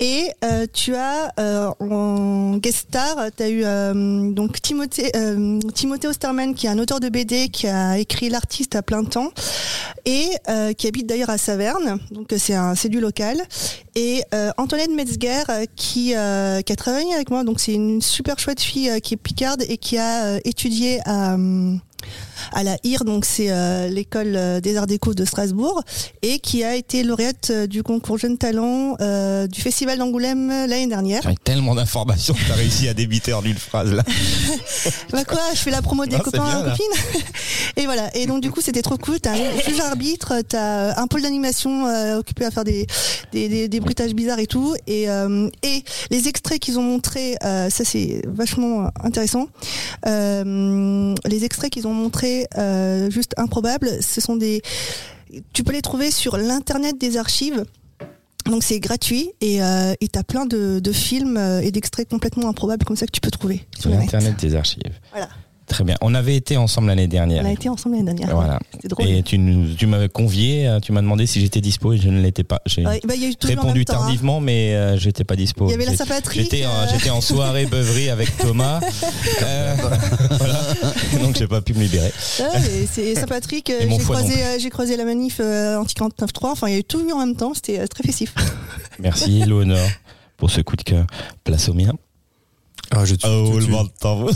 Et 0.00 0.28
euh, 0.44 0.66
tu 0.72 0.94
as 0.94 1.32
euh, 1.38 1.70
en 1.80 2.56
guest 2.58 2.88
star, 2.88 3.16
tu 3.34 3.42
as 3.42 3.48
eu 3.48 3.62
euh, 3.64 4.30
donc 4.30 4.60
Timothée, 4.60 5.10
euh, 5.16 5.58
Timothée 5.74 6.08
Osterman 6.08 6.54
qui 6.54 6.66
est 6.66 6.70
un 6.70 6.78
auteur 6.78 7.00
de 7.00 7.08
BD 7.08 7.48
qui 7.48 7.66
a 7.66 7.98
écrit 7.98 8.28
l'artiste 8.28 8.76
à 8.76 8.82
plein 8.82 9.04
temps 9.04 9.30
et 10.04 10.26
euh, 10.48 10.72
qui 10.72 10.88
habite 10.88 11.06
d'ailleurs 11.06 11.30
à 11.30 11.38
Saverne, 11.38 11.98
donc 12.10 12.32
euh, 12.32 12.36
c'est 12.38 12.54
un 12.54 12.74
c'est 12.74 12.88
du 12.88 13.00
local. 13.00 13.38
Et 13.94 14.22
euh, 14.34 14.50
Antoinette 14.56 14.90
Metzger 14.90 15.42
euh, 15.48 15.64
qui 15.76 16.14
euh, 16.14 16.60
qui 16.62 16.72
a 16.72 16.76
travaillé 16.76 17.14
avec 17.14 17.30
moi, 17.30 17.44
donc 17.44 17.60
c'est 17.60 17.74
une 17.74 18.00
super 18.00 18.38
chouette 18.38 18.60
fille 18.60 18.90
euh, 18.90 18.98
qui 19.00 19.14
est 19.14 19.18
picarde 19.18 19.62
et 19.68 19.76
qui 19.78 19.98
a 19.98 20.24
euh, 20.24 20.40
étudié 20.44 21.00
à 21.06 21.36
à 22.52 22.62
la 22.64 22.76
IR, 22.84 23.04
donc 23.04 23.24
c'est 23.24 23.50
euh, 23.50 23.88
l'école 23.88 24.34
euh, 24.34 24.60
des 24.60 24.76
arts 24.76 24.86
déco 24.86 25.14
de 25.14 25.24
Strasbourg, 25.24 25.82
et 26.22 26.38
qui 26.38 26.64
a 26.64 26.74
été 26.76 27.02
lauréate 27.02 27.48
euh, 27.50 27.66
du 27.66 27.82
concours 27.82 28.18
Jeunes 28.18 28.38
Talents 28.38 28.96
euh, 29.00 29.46
du 29.46 29.60
Festival 29.60 29.98
d'Angoulême 29.98 30.48
l'année 30.48 30.86
dernière. 30.86 31.22
J'ai 31.22 31.34
tellement 31.44 31.74
d'informations 31.74 32.34
que 32.34 32.40
t'as 32.48 32.54
réussi 32.54 32.88
à 32.88 32.94
débiter 32.94 33.32
en 33.32 33.42
une 33.42 33.56
phrase 33.58 33.92
là. 33.92 34.02
Bah 35.12 35.24
quoi, 35.24 35.40
je 35.54 35.58
fais 35.58 35.70
la 35.70 35.82
promo 35.82 36.06
des 36.06 36.16
Non, 36.16 36.22
copains 36.22 36.62
là. 36.62 36.70
copines. 36.70 37.22
et 37.76 37.84
voilà. 37.84 38.14
Et 38.16 38.26
donc 38.26 38.40
du 38.42 38.50
coup, 38.50 38.60
c'était 38.60 38.82
trop 38.82 38.96
cool. 38.96 39.20
T'as 39.20 39.32
un 39.32 39.60
juge 39.68 39.80
arbitre, 39.80 40.34
t'as 40.48 40.98
un 41.00 41.06
pôle 41.06 41.22
d'animation 41.22 41.86
euh, 41.86 42.18
occupé 42.18 42.44
à 42.46 42.50
faire 42.50 42.64
des, 42.64 42.86
des, 43.32 43.48
des, 43.48 43.68
des 43.68 43.80
bruitages 43.80 44.14
bizarres 44.14 44.38
et 44.38 44.46
tout. 44.46 44.74
Et, 44.86 45.04
et 45.04 45.84
les 46.10 46.28
extraits 46.28 46.58
qu'ils 46.60 46.78
ont 46.78 46.82
montrés, 46.82 47.36
ça 47.42 47.84
c'est 47.84 48.22
vachement 48.26 48.88
intéressant. 49.02 49.46
Les 50.06 51.44
extraits 51.44 51.70
qu'ils 51.70 51.86
ont 51.86 51.89
montrés, 51.92 52.46
euh, 52.56 53.10
juste 53.10 53.34
improbables, 53.36 53.90
ce 54.02 54.20
sont 54.20 54.36
des. 54.36 54.62
Tu 55.52 55.62
peux 55.62 55.72
les 55.72 55.82
trouver 55.82 56.10
sur 56.10 56.36
l'internet 56.36 56.98
des 56.98 57.16
archives. 57.16 57.64
Donc 58.46 58.64
c'est 58.64 58.80
gratuit 58.80 59.30
et 59.40 59.62
euh, 59.62 59.92
et 60.00 60.08
t'as 60.08 60.22
plein 60.22 60.46
de, 60.46 60.80
de 60.80 60.92
films 60.92 61.36
euh, 61.36 61.60
et 61.60 61.70
d'extraits 61.70 62.08
complètement 62.08 62.48
improbables 62.48 62.84
comme 62.84 62.96
ça 62.96 63.06
que 63.06 63.12
tu 63.12 63.20
peux 63.20 63.30
trouver 63.30 63.66
sur 63.78 63.90
le 63.90 63.96
net. 63.96 64.04
Internet 64.04 64.40
des 64.40 64.56
archives. 64.56 64.98
Voilà. 65.10 65.28
Très 65.70 65.84
bien. 65.84 65.94
On 66.00 66.14
avait 66.16 66.34
été 66.34 66.56
ensemble 66.56 66.88
l'année 66.88 67.06
dernière. 67.06 67.44
On 67.44 67.48
a 67.48 67.52
été 67.52 67.68
ensemble 67.68 67.94
l'année 67.94 68.12
dernière. 68.12 68.34
Voilà. 68.34 68.58
C'était 68.72 68.88
drôle. 68.88 69.06
Et 69.06 69.22
tu, 69.22 69.38
nous- 69.38 69.72
tu 69.74 69.86
m'avais 69.86 70.08
convié, 70.08 70.66
euh, 70.66 70.80
tu 70.80 70.90
m'as 70.90 71.00
demandé 71.00 71.26
si 71.26 71.40
j'étais 71.40 71.60
dispo 71.60 71.92
et 71.92 71.98
je 71.98 72.08
ne 72.08 72.20
l'étais 72.20 72.42
pas. 72.42 72.60
J'ai 72.66 72.84
Ouais, 72.84 73.00
bah, 73.06 73.14
y 73.14 73.24
a 73.24 73.28
eu 73.28 73.34
répondu 73.40 73.82
hein. 73.82 73.84
tardivement, 73.84 74.40
mais 74.40 74.74
euh, 74.74 74.98
j'étais 74.98 75.22
pas 75.22 75.36
dispo. 75.36 75.68
Il 75.68 75.70
y 75.70 75.74
avait 75.74 75.84
la 75.84 75.94
Saint-Patrick, 75.96 76.42
J'étais 76.42 76.66
en, 76.66 76.70
euh. 76.70 76.86
j'étais 76.92 77.10
en 77.10 77.20
soirée 77.20 77.66
beuverie 77.70 78.10
avec 78.10 78.36
Thomas. 78.36 78.80
Euh, 79.42 79.76
voilà. 80.38 80.60
Donc 81.22 81.36
j'ai 81.38 81.46
pas 81.46 81.60
pu 81.60 81.72
me 81.74 81.80
libérer. 81.82 82.12
Et 82.74 82.86
c'est 82.90 83.14
Saint-Patrick, 83.20 83.72
j'ai 83.80 83.98
croisé, 83.98 84.42
euh, 84.42 84.58
j'ai 84.58 84.70
croisé 84.70 84.96
la 84.96 85.04
manif 85.04 85.38
euh, 85.40 85.76
anti-49.3, 85.78 86.46
enfin 86.50 86.66
il 86.66 86.72
y 86.72 86.76
a 86.76 86.80
eu 86.80 86.84
tout 86.84 87.00
eu 87.08 87.12
en 87.12 87.18
même 87.20 87.36
temps, 87.36 87.52
c'était 87.54 87.86
très 87.86 88.02
festif. 88.02 88.34
Merci 88.98 89.44
Léonore 89.44 89.78
pour 90.36 90.50
ce 90.50 90.60
coup 90.62 90.74
de 90.74 90.82
cœur. 90.82 91.06
Place 91.44 91.68
au 91.68 91.74
mien. 91.74 91.92
Ah, 92.92 93.04
je 93.04 93.14
te 93.14 93.26
suis 93.26 93.36
tout 93.44 93.50
de 93.52 93.56
le 93.56 93.60
suite. 93.62 93.70
monde 93.72 93.88
t'en 94.00 94.16
veut. 94.24 94.32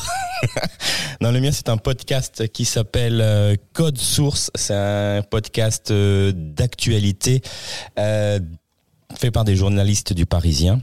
non, 1.20 1.32
le 1.32 1.40
mien, 1.40 1.50
c'est 1.52 1.68
un 1.68 1.76
podcast 1.76 2.46
qui 2.52 2.64
s'appelle 2.64 3.20
euh, 3.20 3.56
Code 3.72 3.98
Source. 3.98 4.50
C'est 4.54 4.74
un 4.74 5.22
podcast 5.22 5.90
euh, 5.90 6.32
d'actualité. 6.34 7.42
euh, 7.98 8.38
fait 9.16 9.30
par 9.30 9.44
des 9.44 9.54
journalistes 9.54 10.12
du 10.12 10.26
Parisien. 10.26 10.80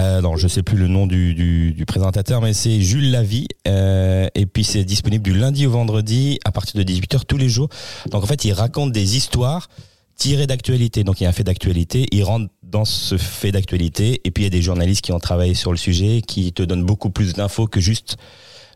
Euh, 0.00 0.20
non, 0.20 0.36
je 0.36 0.46
sais 0.46 0.62
plus 0.62 0.76
le 0.76 0.86
nom 0.86 1.08
du, 1.08 1.34
du, 1.34 1.72
du 1.72 1.86
présentateur, 1.86 2.40
mais 2.40 2.52
c'est 2.52 2.80
Jules 2.80 3.10
Lavie. 3.10 3.48
Euh, 3.66 4.28
et 4.36 4.46
puis 4.46 4.62
c'est 4.62 4.84
disponible 4.84 5.24
du 5.24 5.34
lundi 5.34 5.66
au 5.66 5.70
vendredi 5.72 6.38
à 6.44 6.52
partir 6.52 6.76
de 6.76 6.84
18h 6.88 7.24
tous 7.26 7.36
les 7.36 7.48
jours. 7.48 7.68
Donc 8.10 8.22
en 8.22 8.26
fait, 8.26 8.44
il 8.44 8.52
raconte 8.52 8.92
des 8.92 9.16
histoires 9.16 9.68
tirées 10.16 10.46
d'actualité. 10.46 11.04
Donc 11.04 11.20
il 11.20 11.24
y 11.24 11.26
a 11.26 11.30
un 11.30 11.32
fait 11.32 11.44
d'actualité, 11.44 12.06
il 12.12 12.22
rentre 12.24 12.48
dans 12.62 12.84
ce 12.84 13.16
fait 13.16 13.52
d'actualité, 13.52 14.20
et 14.24 14.30
puis 14.30 14.42
il 14.42 14.46
y 14.46 14.48
a 14.48 14.50
des 14.50 14.62
journalistes 14.62 15.02
qui 15.02 15.12
ont 15.12 15.20
travaillé 15.20 15.54
sur 15.54 15.70
le 15.70 15.76
sujet, 15.76 16.22
qui 16.26 16.52
te 16.52 16.62
donnent 16.62 16.84
beaucoup 16.84 17.10
plus 17.10 17.34
d'infos 17.34 17.66
que 17.66 17.80
juste 17.80 18.16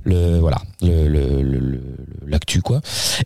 le 0.04 0.38
voilà 0.38 0.58
le- 0.80 1.80
l'actu 2.26 2.62
quoi. 2.62 2.80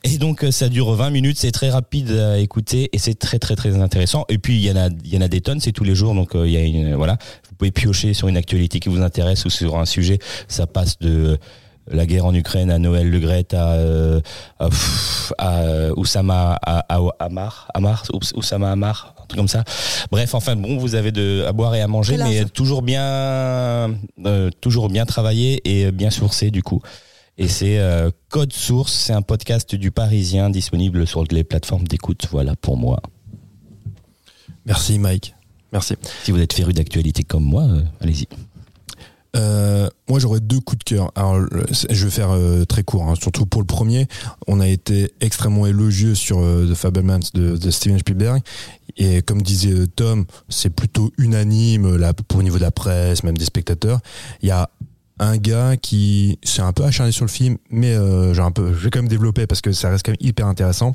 Et 0.04 0.16
donc 0.16 0.42
euh, 0.42 0.50
ça 0.50 0.68
dure 0.70 0.90
20 0.92 1.10
minutes. 1.10 1.36
C'est 1.38 1.52
très 1.52 1.68
rapide 1.70 2.10
à 2.12 2.38
écouter 2.38 2.88
et 2.92 2.98
c'est 2.98 3.14
très 3.14 3.38
très 3.38 3.56
très 3.56 3.76
intéressant. 3.76 4.24
Et 4.30 4.38
puis 4.38 4.54
il 4.56 4.62
y 4.62 4.70
en 4.70 4.76
a 4.76 4.88
il 5.04 5.12
y 5.14 5.18
en 5.18 5.20
a 5.20 5.28
des 5.28 5.42
tonnes. 5.42 5.60
C'est 5.60 5.72
tous 5.72 5.84
les 5.84 5.94
jours. 5.94 6.14
Donc 6.14 6.34
euh, 6.34 6.46
il 6.48 6.52
y 6.52 6.56
a 6.56 6.62
une 6.62 6.94
voilà. 6.94 7.18
Vous 7.50 7.56
pouvez 7.56 7.70
piocher 7.70 8.14
sur 8.14 8.28
une 8.28 8.38
actualité 8.38 8.80
qui 8.80 8.88
vous 8.88 9.02
intéresse 9.02 9.44
ou 9.44 9.50
sur 9.50 9.76
un 9.76 9.84
sujet. 9.84 10.18
Ça 10.48 10.66
passe 10.66 10.98
de 10.98 11.38
la 11.90 12.06
guerre 12.06 12.26
en 12.26 12.34
Ukraine 12.34 12.70
à 12.70 12.78
Noël 12.78 13.10
Le 13.10 13.18
Gret 13.18 13.46
à, 13.54 13.72
euh, 13.72 14.20
à, 14.58 14.68
pff, 14.68 15.32
à, 15.38 15.58
euh, 15.62 15.92
Oussama 15.96 16.58
à, 16.62 16.84
à, 16.94 17.00
Amar 17.18 17.68
Amar 17.74 18.04
Ous- 18.12 18.36
Oussama 18.36 18.70
Amar 18.70 19.14
un 19.22 19.26
truc 19.26 19.38
comme 19.38 19.48
ça. 19.48 19.64
Bref 20.10 20.34
enfin 20.34 20.54
bon 20.56 20.78
vous 20.78 20.94
avez 20.94 21.10
de 21.12 21.44
à 21.46 21.52
boire 21.52 21.74
et 21.74 21.80
à 21.80 21.88
manger 21.88 22.16
mais 22.18 22.44
toujours 22.44 22.82
bien 22.82 23.02
euh, 23.04 24.50
toujours 24.60 24.88
bien 24.88 25.06
travaillé 25.06 25.60
et 25.64 25.90
bien 25.90 26.10
sourcé 26.10 26.50
du 26.50 26.62
coup. 26.62 26.80
Et 27.38 27.48
c'est 27.48 27.78
euh, 27.78 28.10
Code 28.28 28.52
Source 28.52 28.92
c'est 28.92 29.12
un 29.14 29.22
podcast 29.22 29.74
du 29.74 29.90
Parisien 29.90 30.50
disponible 30.50 31.06
sur 31.06 31.24
les 31.30 31.44
plateformes 31.44 31.84
d'écoute. 31.88 32.28
Voilà 32.30 32.54
pour 32.56 32.76
moi. 32.76 33.00
Merci 34.66 34.98
Mike. 34.98 35.34
Merci. 35.72 35.94
si 36.22 36.30
vous 36.30 36.40
êtes 36.40 36.52
féru 36.52 36.72
d'actualité 36.74 37.22
comme 37.24 37.44
moi 37.44 37.62
euh, 37.64 37.82
allez-y 38.00 38.28
Euh, 39.34 39.88
moi, 40.08 40.18
j'aurais 40.18 40.40
deux 40.40 40.60
coups 40.60 40.78
de 40.80 40.84
cœur. 40.84 41.10
Alors, 41.14 41.40
je 41.90 42.04
vais 42.04 42.10
faire 42.10 42.30
euh, 42.32 42.64
très 42.64 42.82
court, 42.82 43.08
hein, 43.08 43.14
surtout 43.14 43.46
pour 43.46 43.62
le 43.62 43.66
premier. 43.66 44.06
On 44.46 44.60
a 44.60 44.68
été 44.68 45.12
extrêmement 45.20 45.66
élogieux 45.66 46.14
sur 46.14 46.40
euh, 46.40 46.68
The 46.70 46.74
Fablemans 46.74 47.20
de, 47.34 47.56
de 47.56 47.70
Steven 47.70 47.98
Spielberg. 47.98 48.42
Et 48.96 49.22
comme 49.22 49.42
disait 49.42 49.72
euh, 49.72 49.86
Tom, 49.86 50.26
c'est 50.48 50.70
plutôt 50.70 51.12
unanime 51.18 51.86
euh, 51.86 51.98
là, 51.98 52.12
pour 52.12 52.40
au 52.40 52.42
niveau 52.42 52.58
de 52.58 52.62
la 52.62 52.70
presse, 52.70 53.22
même 53.22 53.38
des 53.38 53.44
spectateurs. 53.44 54.00
Il 54.42 54.48
y 54.48 54.52
a 54.52 54.68
un 55.18 55.36
gars 55.36 55.76
qui 55.76 56.38
s'est 56.42 56.62
un 56.62 56.72
peu 56.72 56.84
acharné 56.84 57.12
sur 57.12 57.24
le 57.24 57.30
film, 57.30 57.56
mais 57.70 57.94
euh, 57.94 58.34
j'ai 58.34 58.42
un 58.42 58.50
peu, 58.50 58.74
je 58.74 58.84
vais 58.84 58.90
quand 58.90 59.00
même 59.00 59.08
développer 59.08 59.46
parce 59.46 59.60
que 59.60 59.72
ça 59.72 59.88
reste 59.90 60.04
quand 60.04 60.12
même 60.12 60.18
hyper 60.20 60.46
intéressant. 60.46 60.94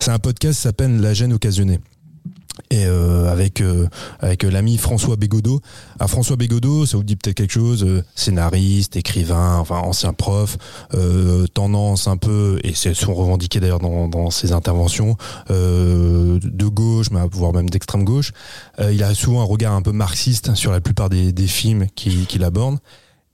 C'est 0.00 0.10
un 0.10 0.18
podcast 0.18 0.56
qui 0.56 0.62
s'appelle 0.62 1.00
La 1.00 1.14
gêne 1.14 1.32
occasionnée. 1.32 1.80
Et 2.70 2.86
euh, 2.86 3.30
avec 3.30 3.60
euh, 3.60 3.86
avec 4.20 4.44
euh, 4.44 4.50
l'ami 4.50 4.78
François 4.78 5.16
Bégodeau. 5.16 5.60
À 5.98 6.08
François 6.08 6.36
Bégodeau, 6.36 6.86
ça 6.86 6.96
vous 6.96 7.04
dit 7.04 7.16
peut-être 7.16 7.36
quelque 7.36 7.52
chose, 7.52 7.84
euh, 7.84 8.02
scénariste, 8.14 8.96
écrivain, 8.96 9.58
enfin 9.58 9.78
ancien 9.78 10.12
prof, 10.12 10.56
euh, 10.94 11.46
tendance 11.46 12.08
un 12.08 12.16
peu, 12.16 12.58
et 12.64 12.74
c'est 12.74 12.94
sont 12.94 13.14
revendiqués 13.14 13.60
d'ailleurs 13.60 13.78
dans, 13.78 14.08
dans 14.08 14.30
ses 14.30 14.52
interventions, 14.52 15.16
euh, 15.50 16.38
de 16.42 16.66
gauche, 16.66 17.06
voire 17.32 17.52
même 17.52 17.68
d'extrême 17.68 18.04
gauche. 18.04 18.32
Il 18.78 19.02
a 19.02 19.14
souvent 19.14 19.42
un 19.42 19.44
regard 19.44 19.74
un 19.74 19.82
peu 19.82 19.92
marxiste 19.92 20.54
sur 20.54 20.72
la 20.72 20.80
plupart 20.80 21.08
des, 21.08 21.32
des 21.32 21.46
films 21.46 21.86
qu'il 21.94 22.26
qu'il 22.26 22.42
aborde. 22.44 22.78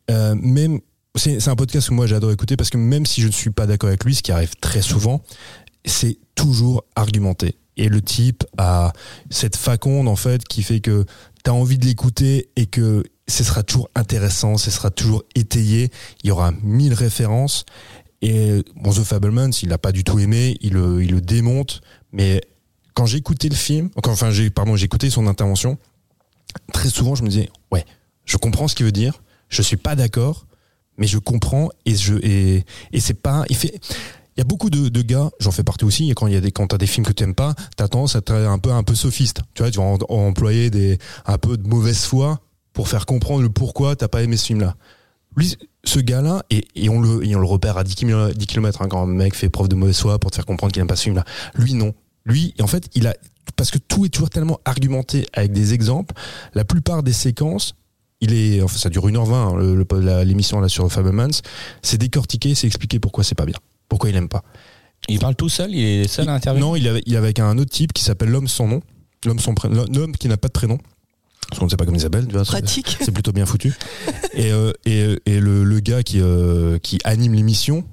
Même 0.09 0.81
c'est 1.15 1.49
un 1.49 1.57
podcast 1.57 1.89
que 1.89 1.95
moi 1.95 2.07
j'adore 2.07 2.33
écouter 2.33 2.57
parce 2.57 2.71
que 2.71 2.79
même 2.79 3.07
si 3.07 3.21
je 3.21 3.27
ne 3.27 3.33
suis 3.33 3.51
pas 3.51 3.67
d'accord 3.67 3.89
avec 3.89 4.05
lui, 4.05 4.15
ce 4.15 4.23
qui 4.23 4.33
arrive 4.33 4.55
très 4.61 4.83
souvent, 4.83 5.23
c'est 5.85 6.19
toujours 6.35 6.85
argumenté. 6.97 7.57
Et 7.77 7.89
le 7.89 8.03
type 8.03 8.45
a 8.59 8.93
cette 9.31 9.57
faconde 9.57 10.09
en 10.09 10.17
fait 10.17 10.45
qui 10.45 10.63
fait 10.63 10.81
que 10.81 11.05
tu 11.45 11.51
as 11.51 11.55
envie 11.55 11.79
de 11.79 11.87
l'écouter 11.87 12.51
et 12.57 12.67
que 12.67 13.03
ce 13.29 13.45
sera 13.45 13.63
toujours 13.63 13.89
intéressant, 13.95 14.59
ce 14.59 14.71
sera 14.71 14.91
toujours 14.91 15.23
étayé, 15.35 15.91
il 16.23 16.29
y 16.29 16.31
aura 16.31 16.53
mille 16.63 16.93
références. 16.93 17.65
Et 18.21 18.63
bon, 18.77 18.93
The 18.93 19.03
Fablemans, 19.03 19.51
il 19.63 19.69
l'a 19.69 19.79
pas 19.79 19.93
du 19.93 20.05
tout 20.05 20.19
aimé, 20.19 20.57
il 20.61 20.75
le, 20.75 21.03
il 21.03 21.11
le 21.11 21.21
démonte, 21.21 21.81
mais 22.13 22.41
quand 22.95 23.07
j'ai 23.07 23.19
écouté 23.19 23.49
le 23.49 23.55
film, 23.55 23.91
enfin 24.07 24.31
j'ai 24.31 24.51
pardon, 24.51 24.77
j'ai 24.77 24.85
écouté 24.85 25.11
son 25.11 25.27
intervention, 25.27 25.79
très 26.73 26.89
souvent 26.89 27.15
je 27.15 27.23
me 27.23 27.29
disais 27.29 27.49
ouais, 27.71 27.85
je 28.25 28.37
comprends 28.37 28.69
ce 28.69 28.75
qu'il 28.75 28.87
veut 28.87 28.93
dire, 28.93 29.23
je 29.49 29.63
suis 29.63 29.77
pas 29.77 29.97
d'accord, 29.97 30.47
mais 30.99 31.07
je 31.07 31.19
comprends 31.19 31.71
et 31.85 31.97
je 31.97 32.15
et, 32.23 32.65
et 32.93 33.01
c'est 33.01 33.15
pas 33.15 33.45
il 33.49 33.57
fait 33.57 33.81
y 34.43 34.47
a 34.47 34.49
beaucoup 34.49 34.71
de, 34.71 34.89
de 34.89 35.03
gars, 35.03 35.31
j'en 35.41 35.51
fais 35.51 35.63
partie 35.63 35.85
aussi, 35.85 36.09
quand 36.11 36.27
il 36.27 36.35
y 36.35 36.37
a 36.37 36.41
des 36.41 36.53
quand 36.53 36.67
t'as 36.67 36.79
des 36.79 36.87
films 36.87 37.07
que 37.07 37.13
t'aimes 37.13 37.35
pas, 37.35 37.55
t'as 37.77 37.89
tendance 37.89 38.17
à 38.17 38.19
être 38.19 38.33
un 38.33 38.59
peu 38.59 38.73
un 38.73 38.83
peu 38.83 38.95
sophiste. 38.95 39.41
Tu 39.55 39.63
vois, 39.63 39.71
tu 39.71 39.79
vas 39.79 39.85
employer 40.09 40.71
des 40.71 40.99
un 41.27 41.39
peu 41.39 41.57
de 41.57 41.69
mauvaise 41.69 42.05
foi 42.05 42.41
pour 42.73 42.89
faire 42.89 43.07
comprendre 43.07 43.43
le 43.43 43.51
pourquoi 43.51 43.97
t'as 43.97 44.09
pas 44.09 44.23
aimé 44.23 44.37
ce 44.37 44.47
film-là. 44.47 44.77
Lui, 45.37 45.57
ce 45.85 45.99
gars-là, 45.99 46.45
et, 46.51 46.65
et 46.75 46.89
on 46.89 47.01
le 47.01 47.25
et 47.25 47.35
on 47.35 47.41
le 47.41 47.47
repère 47.47 47.79
à 47.79 47.85
10 47.85 47.95
km, 47.95 48.37
10 48.37 48.47
km 48.47 48.87
quand 48.89 49.03
un 49.03 49.07
mec 49.07 49.35
fait 49.35 49.49
preuve 49.49 49.69
de 49.69 49.75
mauvaise 49.75 49.99
foi 49.99 50.19
pour 50.19 50.31
te 50.31 50.37
faire 50.37 50.47
comprendre 50.47 50.73
qu'il 50.73 50.81
aime 50.81 50.87
pas 50.87 50.97
ce 50.97 51.05
film-là. 51.05 51.25
Lui, 51.55 51.75
non. 51.75 51.95
Lui, 52.25 52.55
en 52.61 52.67
fait, 52.67 52.89
il 52.95 53.07
a 53.07 53.15
parce 53.57 53.71
que 53.71 53.79
tout 53.79 54.05
est 54.07 54.09
toujours 54.09 54.31
tellement 54.31 54.61
argumenté 54.65 55.27
avec 55.33 55.53
des 55.53 55.75
exemples. 55.75 56.15
La 56.55 56.65
plupart 56.65 57.03
des 57.03 57.13
séquences, 57.13 57.75
il 58.21 58.33
est, 58.33 58.63
enfin, 58.63 58.79
ça 58.79 58.89
dure 58.89 59.07
1h20, 59.07 59.35
hein, 59.35 60.25
l'émission 60.25 60.61
là 60.61 60.69
sur 60.69 60.91
Fablemans, 60.91 61.43
c'est 61.83 61.99
décortiqué, 61.99 62.55
c'est 62.55 62.69
expliqué 62.69 63.01
pourquoi 63.01 63.25
c'est 63.25 63.35
pas 63.35 63.47
bien, 63.47 63.59
pourquoi 63.93 64.09
il 64.11 64.17
aime 64.17 64.29
pas. 64.31 64.43
il 65.09 65.19
parle 65.19 65.35
tout 65.37 65.51
seul 65.51 65.71
il 65.75 65.85
est 65.85 66.09
seul 66.09 66.27
à 66.31 66.35
intervenir 66.35 66.67
Non, 66.67 66.77
il 66.77 66.87
est, 66.87 67.03
il 67.05 67.13
est 67.13 67.17
avec 67.19 67.39
un 67.39 67.59
autre 67.59 67.71
type 67.71 67.93
qui 67.93 68.03
s'appelle 68.03 68.31
l'homme 68.31 68.49
sans 68.49 68.67
nom, 68.67 68.81
l'homme 69.27 69.39
sans 69.39 69.53
prénom, 69.53 69.85
l'homme 69.95 70.17
qui 70.17 70.29
n'a 70.29 70.39
pas 70.39 70.49
de 70.49 70.53
prénom. 70.53 70.79
Parce 71.49 71.59
qu'on 71.59 71.67
ne 71.67 71.71
sait 71.71 71.77
pas 71.77 71.85
comment 71.85 71.99
il 71.99 72.01
s'appelle, 72.01 72.27
tu 72.27 72.33
vois. 72.33 72.45
c'est- 72.47 72.53
Pratique. 72.53 72.97
C'est 73.05 73.13
plutôt 73.13 73.33
bien 73.33 73.45
foutu. 73.45 73.75
et 74.33 74.51
euh, 74.53 74.73
et, 74.87 75.19
et 75.27 75.41
le, 75.41 75.65
le 75.65 75.81
gars 75.81 76.03
qui, 76.03 76.19
euh, 76.21 76.79
qui 76.79 76.99
anime 77.05 77.35
l'émission, 77.35 77.85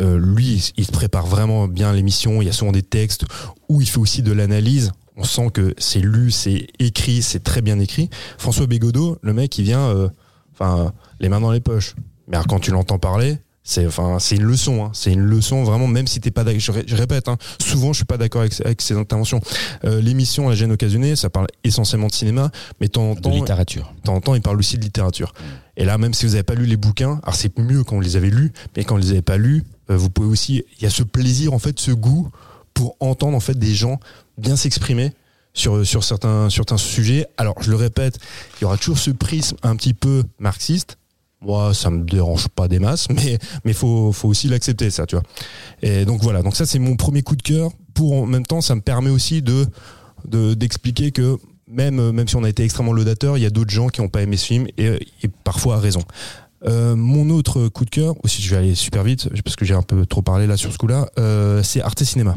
euh, 0.00 0.18
lui, 0.18 0.72
il 0.76 0.84
se 0.84 0.90
prépare 0.90 1.26
vraiment 1.26 1.68
bien 1.68 1.92
l'émission. 1.92 2.42
Il 2.42 2.46
y 2.46 2.48
a 2.48 2.52
souvent 2.52 2.72
des 2.72 2.82
textes 2.82 3.24
où 3.68 3.80
il 3.80 3.88
fait 3.88 3.98
aussi 4.00 4.22
de 4.22 4.32
l'analyse. 4.32 4.90
On 5.16 5.22
sent 5.24 5.50
que 5.54 5.74
c'est 5.78 6.00
lu, 6.00 6.32
c'est 6.32 6.66
écrit, 6.80 7.22
c'est 7.22 7.44
très 7.44 7.60
bien 7.62 7.78
écrit. 7.78 8.08
François 8.38 8.66
Bégodeau, 8.66 9.18
le 9.22 9.34
mec, 9.34 9.56
il 9.58 9.64
vient, 9.64 9.86
euh, 9.90 10.08
enfin, 10.54 10.92
les 11.20 11.28
mains 11.28 11.40
dans 11.40 11.52
les 11.52 11.60
poches. 11.60 11.94
Mais 12.26 12.36
alors, 12.36 12.46
quand 12.48 12.58
tu 12.60 12.70
l'entends 12.72 12.98
parler, 12.98 13.36
C'est 13.62 13.86
enfin, 13.86 14.18
c'est 14.18 14.36
une 14.36 14.42
leçon. 14.44 14.84
Hein. 14.86 14.90
C'est 14.94 15.12
une 15.12 15.20
leçon 15.20 15.62
vraiment, 15.64 15.86
même 15.86 16.06
si 16.06 16.18
t'es 16.20 16.30
pas 16.30 16.44
d'accord. 16.44 16.60
Je, 16.60 16.72
ré- 16.72 16.84
je 16.86 16.96
répète, 16.96 17.28
hein, 17.28 17.36
souvent 17.60 17.92
je 17.92 17.98
suis 17.98 18.04
pas 18.06 18.16
d'accord 18.16 18.40
avec, 18.40 18.58
avec 18.64 18.80
ces 18.80 18.94
interventions. 18.96 19.40
Euh, 19.84 20.00
L'émission 20.00 20.48
La 20.48 20.54
gêne 20.54 20.72
occasionnée, 20.72 21.14
ça 21.14 21.28
parle 21.30 21.46
essentiellement 21.62 22.06
de 22.08 22.12
cinéma, 22.12 22.50
mais 22.80 22.88
temps 22.88 23.10
en 23.10 23.14
De 23.14 23.20
temps, 23.20 23.30
littérature. 23.30 23.92
de 23.98 24.02
temps 24.02 24.14
en 24.14 24.20
temps, 24.20 24.34
il 24.34 24.40
parle 24.42 24.58
aussi 24.58 24.78
de 24.78 24.82
littérature. 24.82 25.32
Et 25.76 25.84
là, 25.84 25.98
même 25.98 26.14
si 26.14 26.24
vous 26.26 26.32
n'avez 26.32 26.42
pas 26.42 26.54
lu 26.54 26.64
les 26.66 26.76
bouquins, 26.78 27.20
alors 27.22 27.34
c'est 27.36 27.56
mieux 27.58 27.84
quand 27.84 27.96
vous 27.96 28.00
les 28.02 28.16
avez 28.16 28.30
lus, 28.30 28.50
mais 28.76 28.84
quand 28.84 28.94
vous 28.96 29.02
les 29.02 29.10
avez 29.10 29.22
pas 29.22 29.36
lus, 29.36 29.62
euh, 29.90 29.96
vous 29.96 30.08
pouvez 30.10 30.28
aussi, 30.28 30.64
il 30.78 30.82
y 30.82 30.86
a 30.86 30.90
ce 30.90 31.02
plaisir, 31.02 31.52
en 31.52 31.58
fait, 31.58 31.78
ce 31.78 31.90
goût 31.92 32.28
pour 32.72 32.96
entendre 33.00 33.36
en 33.36 33.40
fait 33.40 33.58
des 33.58 33.74
gens 33.74 34.00
bien 34.38 34.56
s'exprimer 34.56 35.12
sur 35.52 35.84
sur 35.84 36.02
certains 36.04 36.48
certains 36.48 36.76
sujets. 36.78 37.26
Alors, 37.36 37.60
je 37.62 37.70
le 37.70 37.76
répète, 37.76 38.18
il 38.58 38.62
y 38.62 38.64
aura 38.64 38.78
toujours 38.78 38.98
ce 38.98 39.10
prisme 39.10 39.56
un 39.62 39.76
petit 39.76 39.92
peu 39.94 40.22
marxiste. 40.38 40.96
Moi, 41.42 41.72
ça 41.72 41.88
me 41.90 42.04
dérange 42.04 42.48
pas 42.48 42.68
des 42.68 42.78
masses, 42.78 43.08
mais 43.14 43.38
mais 43.64 43.72
faut 43.72 44.12
faut 44.12 44.28
aussi 44.28 44.48
l'accepter 44.48 44.90
ça, 44.90 45.06
tu 45.06 45.16
vois. 45.16 45.24
Et 45.82 46.04
donc 46.04 46.22
voilà, 46.22 46.42
donc 46.42 46.54
ça 46.56 46.66
c'est 46.66 46.78
mon 46.78 46.96
premier 46.96 47.22
coup 47.22 47.36
de 47.36 47.42
cœur. 47.42 47.70
Pour 47.94 48.12
en 48.14 48.26
même 48.26 48.46
temps, 48.46 48.60
ça 48.60 48.74
me 48.74 48.80
permet 48.82 49.10
aussi 49.10 49.42
de 49.42 49.66
de- 50.26 50.54
d'expliquer 50.54 51.12
que 51.12 51.38
même 51.66 52.10
même 52.12 52.28
si 52.28 52.36
on 52.36 52.44
a 52.44 52.48
été 52.48 52.62
extrêmement 52.64 52.92
laudateur, 52.92 53.38
il 53.38 53.42
y 53.42 53.46
a 53.46 53.50
d'autres 53.50 53.70
gens 53.70 53.88
qui 53.88 54.00
n'ont 54.00 54.08
pas 54.08 54.22
aimé 54.22 54.36
ce 54.36 54.46
film 54.46 54.66
et, 54.76 54.86
et 55.22 55.28
parfois 55.44 55.76
à 55.76 55.78
raison. 55.78 56.02
Euh, 56.66 56.94
mon 56.94 57.30
autre 57.30 57.68
coup 57.68 57.86
de 57.86 57.90
cœur, 57.90 58.14
aussi 58.22 58.42
je 58.42 58.50
vais 58.50 58.56
aller 58.58 58.74
super 58.74 59.02
vite 59.02 59.30
parce 59.44 59.56
que 59.56 59.64
j'ai 59.64 59.72
un 59.74 59.80
peu 59.82 60.04
trop 60.04 60.20
parlé 60.20 60.46
là 60.46 60.58
sur 60.58 60.70
ce 60.70 60.76
coup-là, 60.76 61.08
euh, 61.18 61.62
c'est 61.62 61.80
Arte 61.80 62.04
Cinéma. 62.04 62.36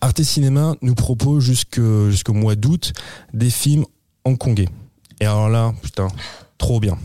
Arte 0.00 0.22
Cinéma 0.22 0.76
nous 0.80 0.94
propose 0.94 1.42
jusqu'au 1.42 2.32
mois 2.34 2.54
d'août 2.54 2.92
des 3.32 3.50
films 3.50 3.84
hongkongais. 4.24 4.68
Et 5.20 5.26
alors 5.26 5.48
là, 5.48 5.74
putain, 5.82 6.06
trop 6.56 6.78
bien. 6.78 6.96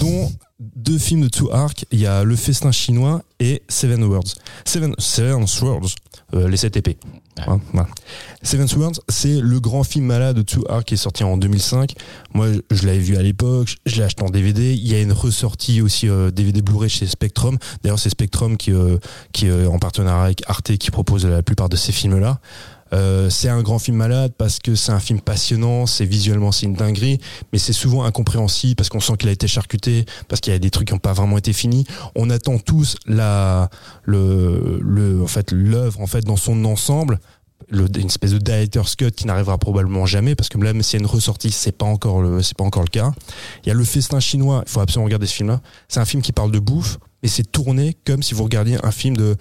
Dont 0.00 0.30
deux 0.58 0.98
films 0.98 1.22
de 1.22 1.28
Two 1.28 1.50
Arc, 1.52 1.84
il 1.92 2.00
y 2.00 2.06
a 2.06 2.24
Le 2.24 2.34
Festin 2.36 2.72
chinois 2.72 3.22
et 3.40 3.62
Seven 3.68 4.02
Worlds. 4.04 4.34
Seven, 4.64 4.94
Seven 4.98 5.44
euh, 6.34 6.48
les 6.48 6.56
7 6.56 6.76
épées. 6.78 6.96
Hein. 7.46 7.60
Seven 8.42 8.66
Worlds, 8.76 9.00
c'est 9.10 9.38
le 9.40 9.60
grand 9.60 9.84
film 9.84 10.06
malade 10.06 10.36
de 10.36 10.42
Two 10.42 10.64
Arc 10.70 10.86
qui 10.86 10.94
est 10.94 10.96
sorti 10.96 11.22
en 11.24 11.36
2005. 11.36 11.92
Moi, 12.32 12.48
je- 12.52 12.60
je 12.74 12.86
l'avais 12.86 12.98
vu 12.98 13.16
à 13.18 13.22
l'époque, 13.22 13.76
je 13.84 13.96
l'ai 13.96 14.02
acheté 14.04 14.22
en 14.22 14.30
DVD. 14.30 14.72
Il 14.72 14.88
y 14.88 14.94
a 14.94 15.00
une 15.02 15.12
ressortie 15.12 15.82
aussi 15.82 16.08
euh, 16.08 16.30
DVD 16.30 16.62
Blu-ray 16.62 16.88
chez 16.88 17.06
Spectrum. 17.06 17.58
D'ailleurs, 17.82 17.98
c'est 17.98 18.08
Spectrum 18.10 18.56
qui, 18.56 18.72
euh, 18.72 18.96
qui 19.32 19.46
est 19.48 19.66
en 19.66 19.78
partenariat 19.78 20.24
avec 20.24 20.42
Arte 20.48 20.76
qui 20.78 20.90
propose 20.90 21.26
la 21.26 21.42
plupart 21.42 21.68
de 21.68 21.76
ces 21.76 21.92
films-là. 21.92 22.40
Euh, 22.92 23.30
c'est 23.30 23.48
un 23.48 23.62
grand 23.62 23.78
film 23.78 23.96
malade 23.96 24.32
parce 24.38 24.58
que 24.58 24.74
c'est 24.74 24.92
un 24.92 25.00
film 25.00 25.20
passionnant, 25.20 25.86
c'est 25.86 26.04
visuellement 26.04 26.52
c'est 26.52 26.66
une 26.66 26.74
dinguerie, 26.74 27.18
mais 27.52 27.58
c'est 27.58 27.72
souvent 27.72 28.04
incompréhensible 28.04 28.76
parce 28.76 28.88
qu'on 28.88 29.00
sent 29.00 29.14
qu'il 29.18 29.28
a 29.28 29.32
été 29.32 29.48
charcuté, 29.48 30.04
parce 30.28 30.40
qu'il 30.40 30.52
y 30.52 30.56
a 30.56 30.58
des 30.58 30.70
trucs 30.70 30.88
qui 30.88 30.94
n'ont 30.94 31.00
pas 31.00 31.12
vraiment 31.12 31.38
été 31.38 31.52
finis. 31.52 31.84
On 32.14 32.30
attend 32.30 32.58
tous 32.58 32.96
la, 33.06 33.70
le, 34.04 34.78
le, 34.82 35.22
en 35.22 35.26
fait, 35.26 35.50
l'œuvre 35.52 36.00
en 36.00 36.06
fait 36.06 36.24
dans 36.24 36.36
son 36.36 36.64
ensemble. 36.64 37.18
Le, 37.68 37.86
une 37.98 38.06
espèce 38.06 38.30
de 38.30 38.38
director's 38.38 38.94
cut 38.94 39.10
qui 39.10 39.26
n'arrivera 39.26 39.58
probablement 39.58 40.06
jamais 40.06 40.36
parce 40.36 40.48
que 40.48 40.58
même 40.58 40.82
s'il 40.82 41.00
y 41.00 41.02
a 41.02 41.04
une 41.04 41.10
ressortie 41.10 41.50
c'est 41.50 41.72
pas 41.72 41.86
encore 41.86 42.20
le 42.20 42.40
c'est 42.40 42.56
pas 42.56 42.62
encore 42.62 42.82
le 42.82 42.88
cas 42.90 43.12
il 43.64 43.68
y 43.68 43.72
a 43.72 43.74
le 43.74 43.82
festin 43.82 44.20
chinois 44.20 44.62
il 44.64 44.70
faut 44.70 44.78
absolument 44.78 45.06
regarder 45.06 45.26
ce 45.26 45.34
film 45.34 45.48
là 45.48 45.60
c'est 45.88 45.98
un 45.98 46.04
film 46.04 46.22
qui 46.22 46.30
parle 46.30 46.52
de 46.52 46.60
bouffe 46.60 46.98
mais 47.22 47.28
c'est 47.28 47.50
tourné 47.50 47.96
comme 48.04 48.22
si 48.22 48.34
vous 48.34 48.44
regardiez 48.44 48.78
un 48.84 48.92
film 48.92 49.16
de 49.16 49.36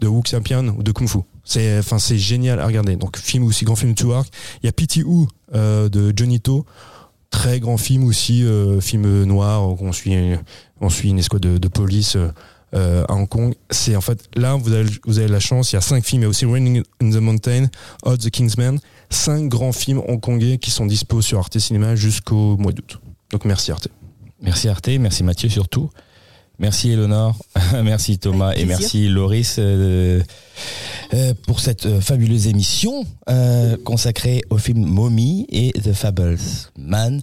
de 0.00 0.08
Wu 0.08 0.20
Xiaopian 0.20 0.68
ou 0.76 0.82
de 0.82 0.92
Kung 0.92 1.08
Fu 1.08 1.20
c'est 1.50 1.78
enfin 1.78 1.98
c'est 1.98 2.18
génial 2.18 2.60
à 2.60 2.66
regarder 2.66 2.96
donc 2.96 3.16
film 3.18 3.44
aussi 3.44 3.64
grand 3.64 3.76
film 3.76 3.92
de 3.92 3.96
Two 3.96 4.12
Arc 4.12 4.28
il 4.62 4.66
y 4.66 4.68
a 4.68 4.72
Pity 4.72 5.02
Who 5.02 5.28
euh, 5.54 5.88
de 5.88 6.12
Johnny 6.14 6.40
To 6.40 6.64
très 7.30 7.60
grand 7.60 7.76
film 7.76 8.04
aussi 8.04 8.44
euh, 8.44 8.80
film 8.80 9.24
noir 9.24 9.68
où 9.68 9.76
on 9.80 9.92
suit 9.92 10.14
on 10.80 10.90
suit 10.90 11.10
une 11.10 11.18
escouade 11.18 11.42
de, 11.42 11.68
police 11.68 12.16
euh, 12.16 12.28
euh, 12.74 13.04
à 13.08 13.14
Hong 13.14 13.28
Kong. 13.28 13.54
C'est 13.70 13.96
en 13.96 14.00
fait 14.00 14.28
là 14.34 14.54
vous 14.54 14.72
avez 14.72 14.88
vous 15.04 15.18
avez 15.18 15.28
la 15.28 15.40
chance. 15.40 15.72
Il 15.72 15.76
y 15.76 15.78
a 15.78 15.80
cinq 15.80 16.04
films. 16.04 16.22
Il 16.22 16.26
aussi 16.26 16.46
Raining 16.46 16.82
in 17.00 17.10
the 17.10 17.16
Mountain, 17.16 17.66
Odd 18.02 18.20
the 18.20 18.30
Kingsman, 18.30 18.78
cinq 19.08 19.48
grands 19.48 19.72
films 19.72 20.02
hongkongais 20.06 20.58
qui 20.58 20.70
sont 20.70 20.86
dispo 20.86 21.22
sur 21.22 21.38
Arte 21.38 21.58
Cinéma 21.58 21.94
jusqu'au 21.96 22.56
mois 22.56 22.72
d'août. 22.72 23.00
Donc 23.30 23.44
merci 23.44 23.72
Arte. 23.72 23.88
Merci 24.42 24.68
Arte, 24.68 24.88
merci 24.98 25.22
Mathieu 25.22 25.48
surtout. 25.48 25.90
Merci 26.60 26.90
Eleonore, 26.90 27.36
merci 27.82 28.18
Thomas 28.18 28.52
et 28.54 28.66
merci 28.66 29.08
Loris 29.08 29.56
euh, 29.58 30.20
euh, 31.14 31.32
pour 31.46 31.58
cette 31.58 31.86
euh, 31.86 32.02
fabuleuse 32.02 32.48
émission 32.48 33.06
euh, 33.30 33.78
consacrée 33.82 34.42
au 34.50 34.58
film 34.58 34.84
Mommy 34.84 35.46
et 35.50 35.72
The 35.72 35.94
Fables 35.94 36.36
Man. 36.76 37.22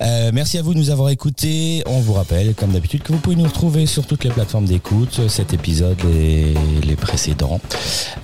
Euh, 0.00 0.32
merci 0.34 0.58
à 0.58 0.62
vous 0.62 0.74
de 0.74 0.80
nous 0.80 0.90
avoir 0.90 1.10
écoutés. 1.10 1.84
On 1.86 2.00
vous 2.00 2.12
rappelle, 2.12 2.54
comme 2.56 2.72
d'habitude, 2.72 3.04
que 3.04 3.12
vous 3.12 3.20
pouvez 3.20 3.36
nous 3.36 3.44
retrouver 3.44 3.86
sur 3.86 4.04
toutes 4.04 4.24
les 4.24 4.30
plateformes 4.30 4.66
d'écoute, 4.66 5.28
cet 5.28 5.54
épisode 5.54 5.98
et 6.12 6.52
les 6.84 6.96
précédents. 6.96 7.60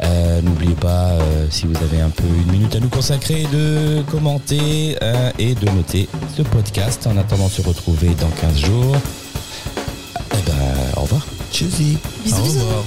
Euh, 0.02 0.42
N'oubliez 0.42 0.74
pas, 0.74 1.10
euh, 1.12 1.46
si 1.50 1.66
vous 1.66 1.76
avez 1.76 2.00
un 2.00 2.10
peu 2.10 2.24
une 2.26 2.50
minute 2.50 2.74
à 2.74 2.80
nous 2.80 2.88
consacrer, 2.88 3.44
de 3.52 4.02
commenter 4.10 4.96
euh, 5.02 5.30
et 5.38 5.54
de 5.54 5.70
noter 5.70 6.08
ce 6.36 6.42
podcast 6.42 7.06
en 7.06 7.16
attendant 7.16 7.46
de 7.46 7.52
se 7.52 7.62
retrouver 7.62 8.08
dans 8.20 8.30
15 8.30 8.58
jours. 8.58 8.96
Eh 10.38 10.42
ben, 10.42 10.54
au 10.96 11.00
revoir. 11.02 11.26
Tchuzi. 11.52 11.98
Bisous, 12.24 12.36
Au 12.38 12.42
bisous. 12.44 12.58
revoir. 12.60 12.84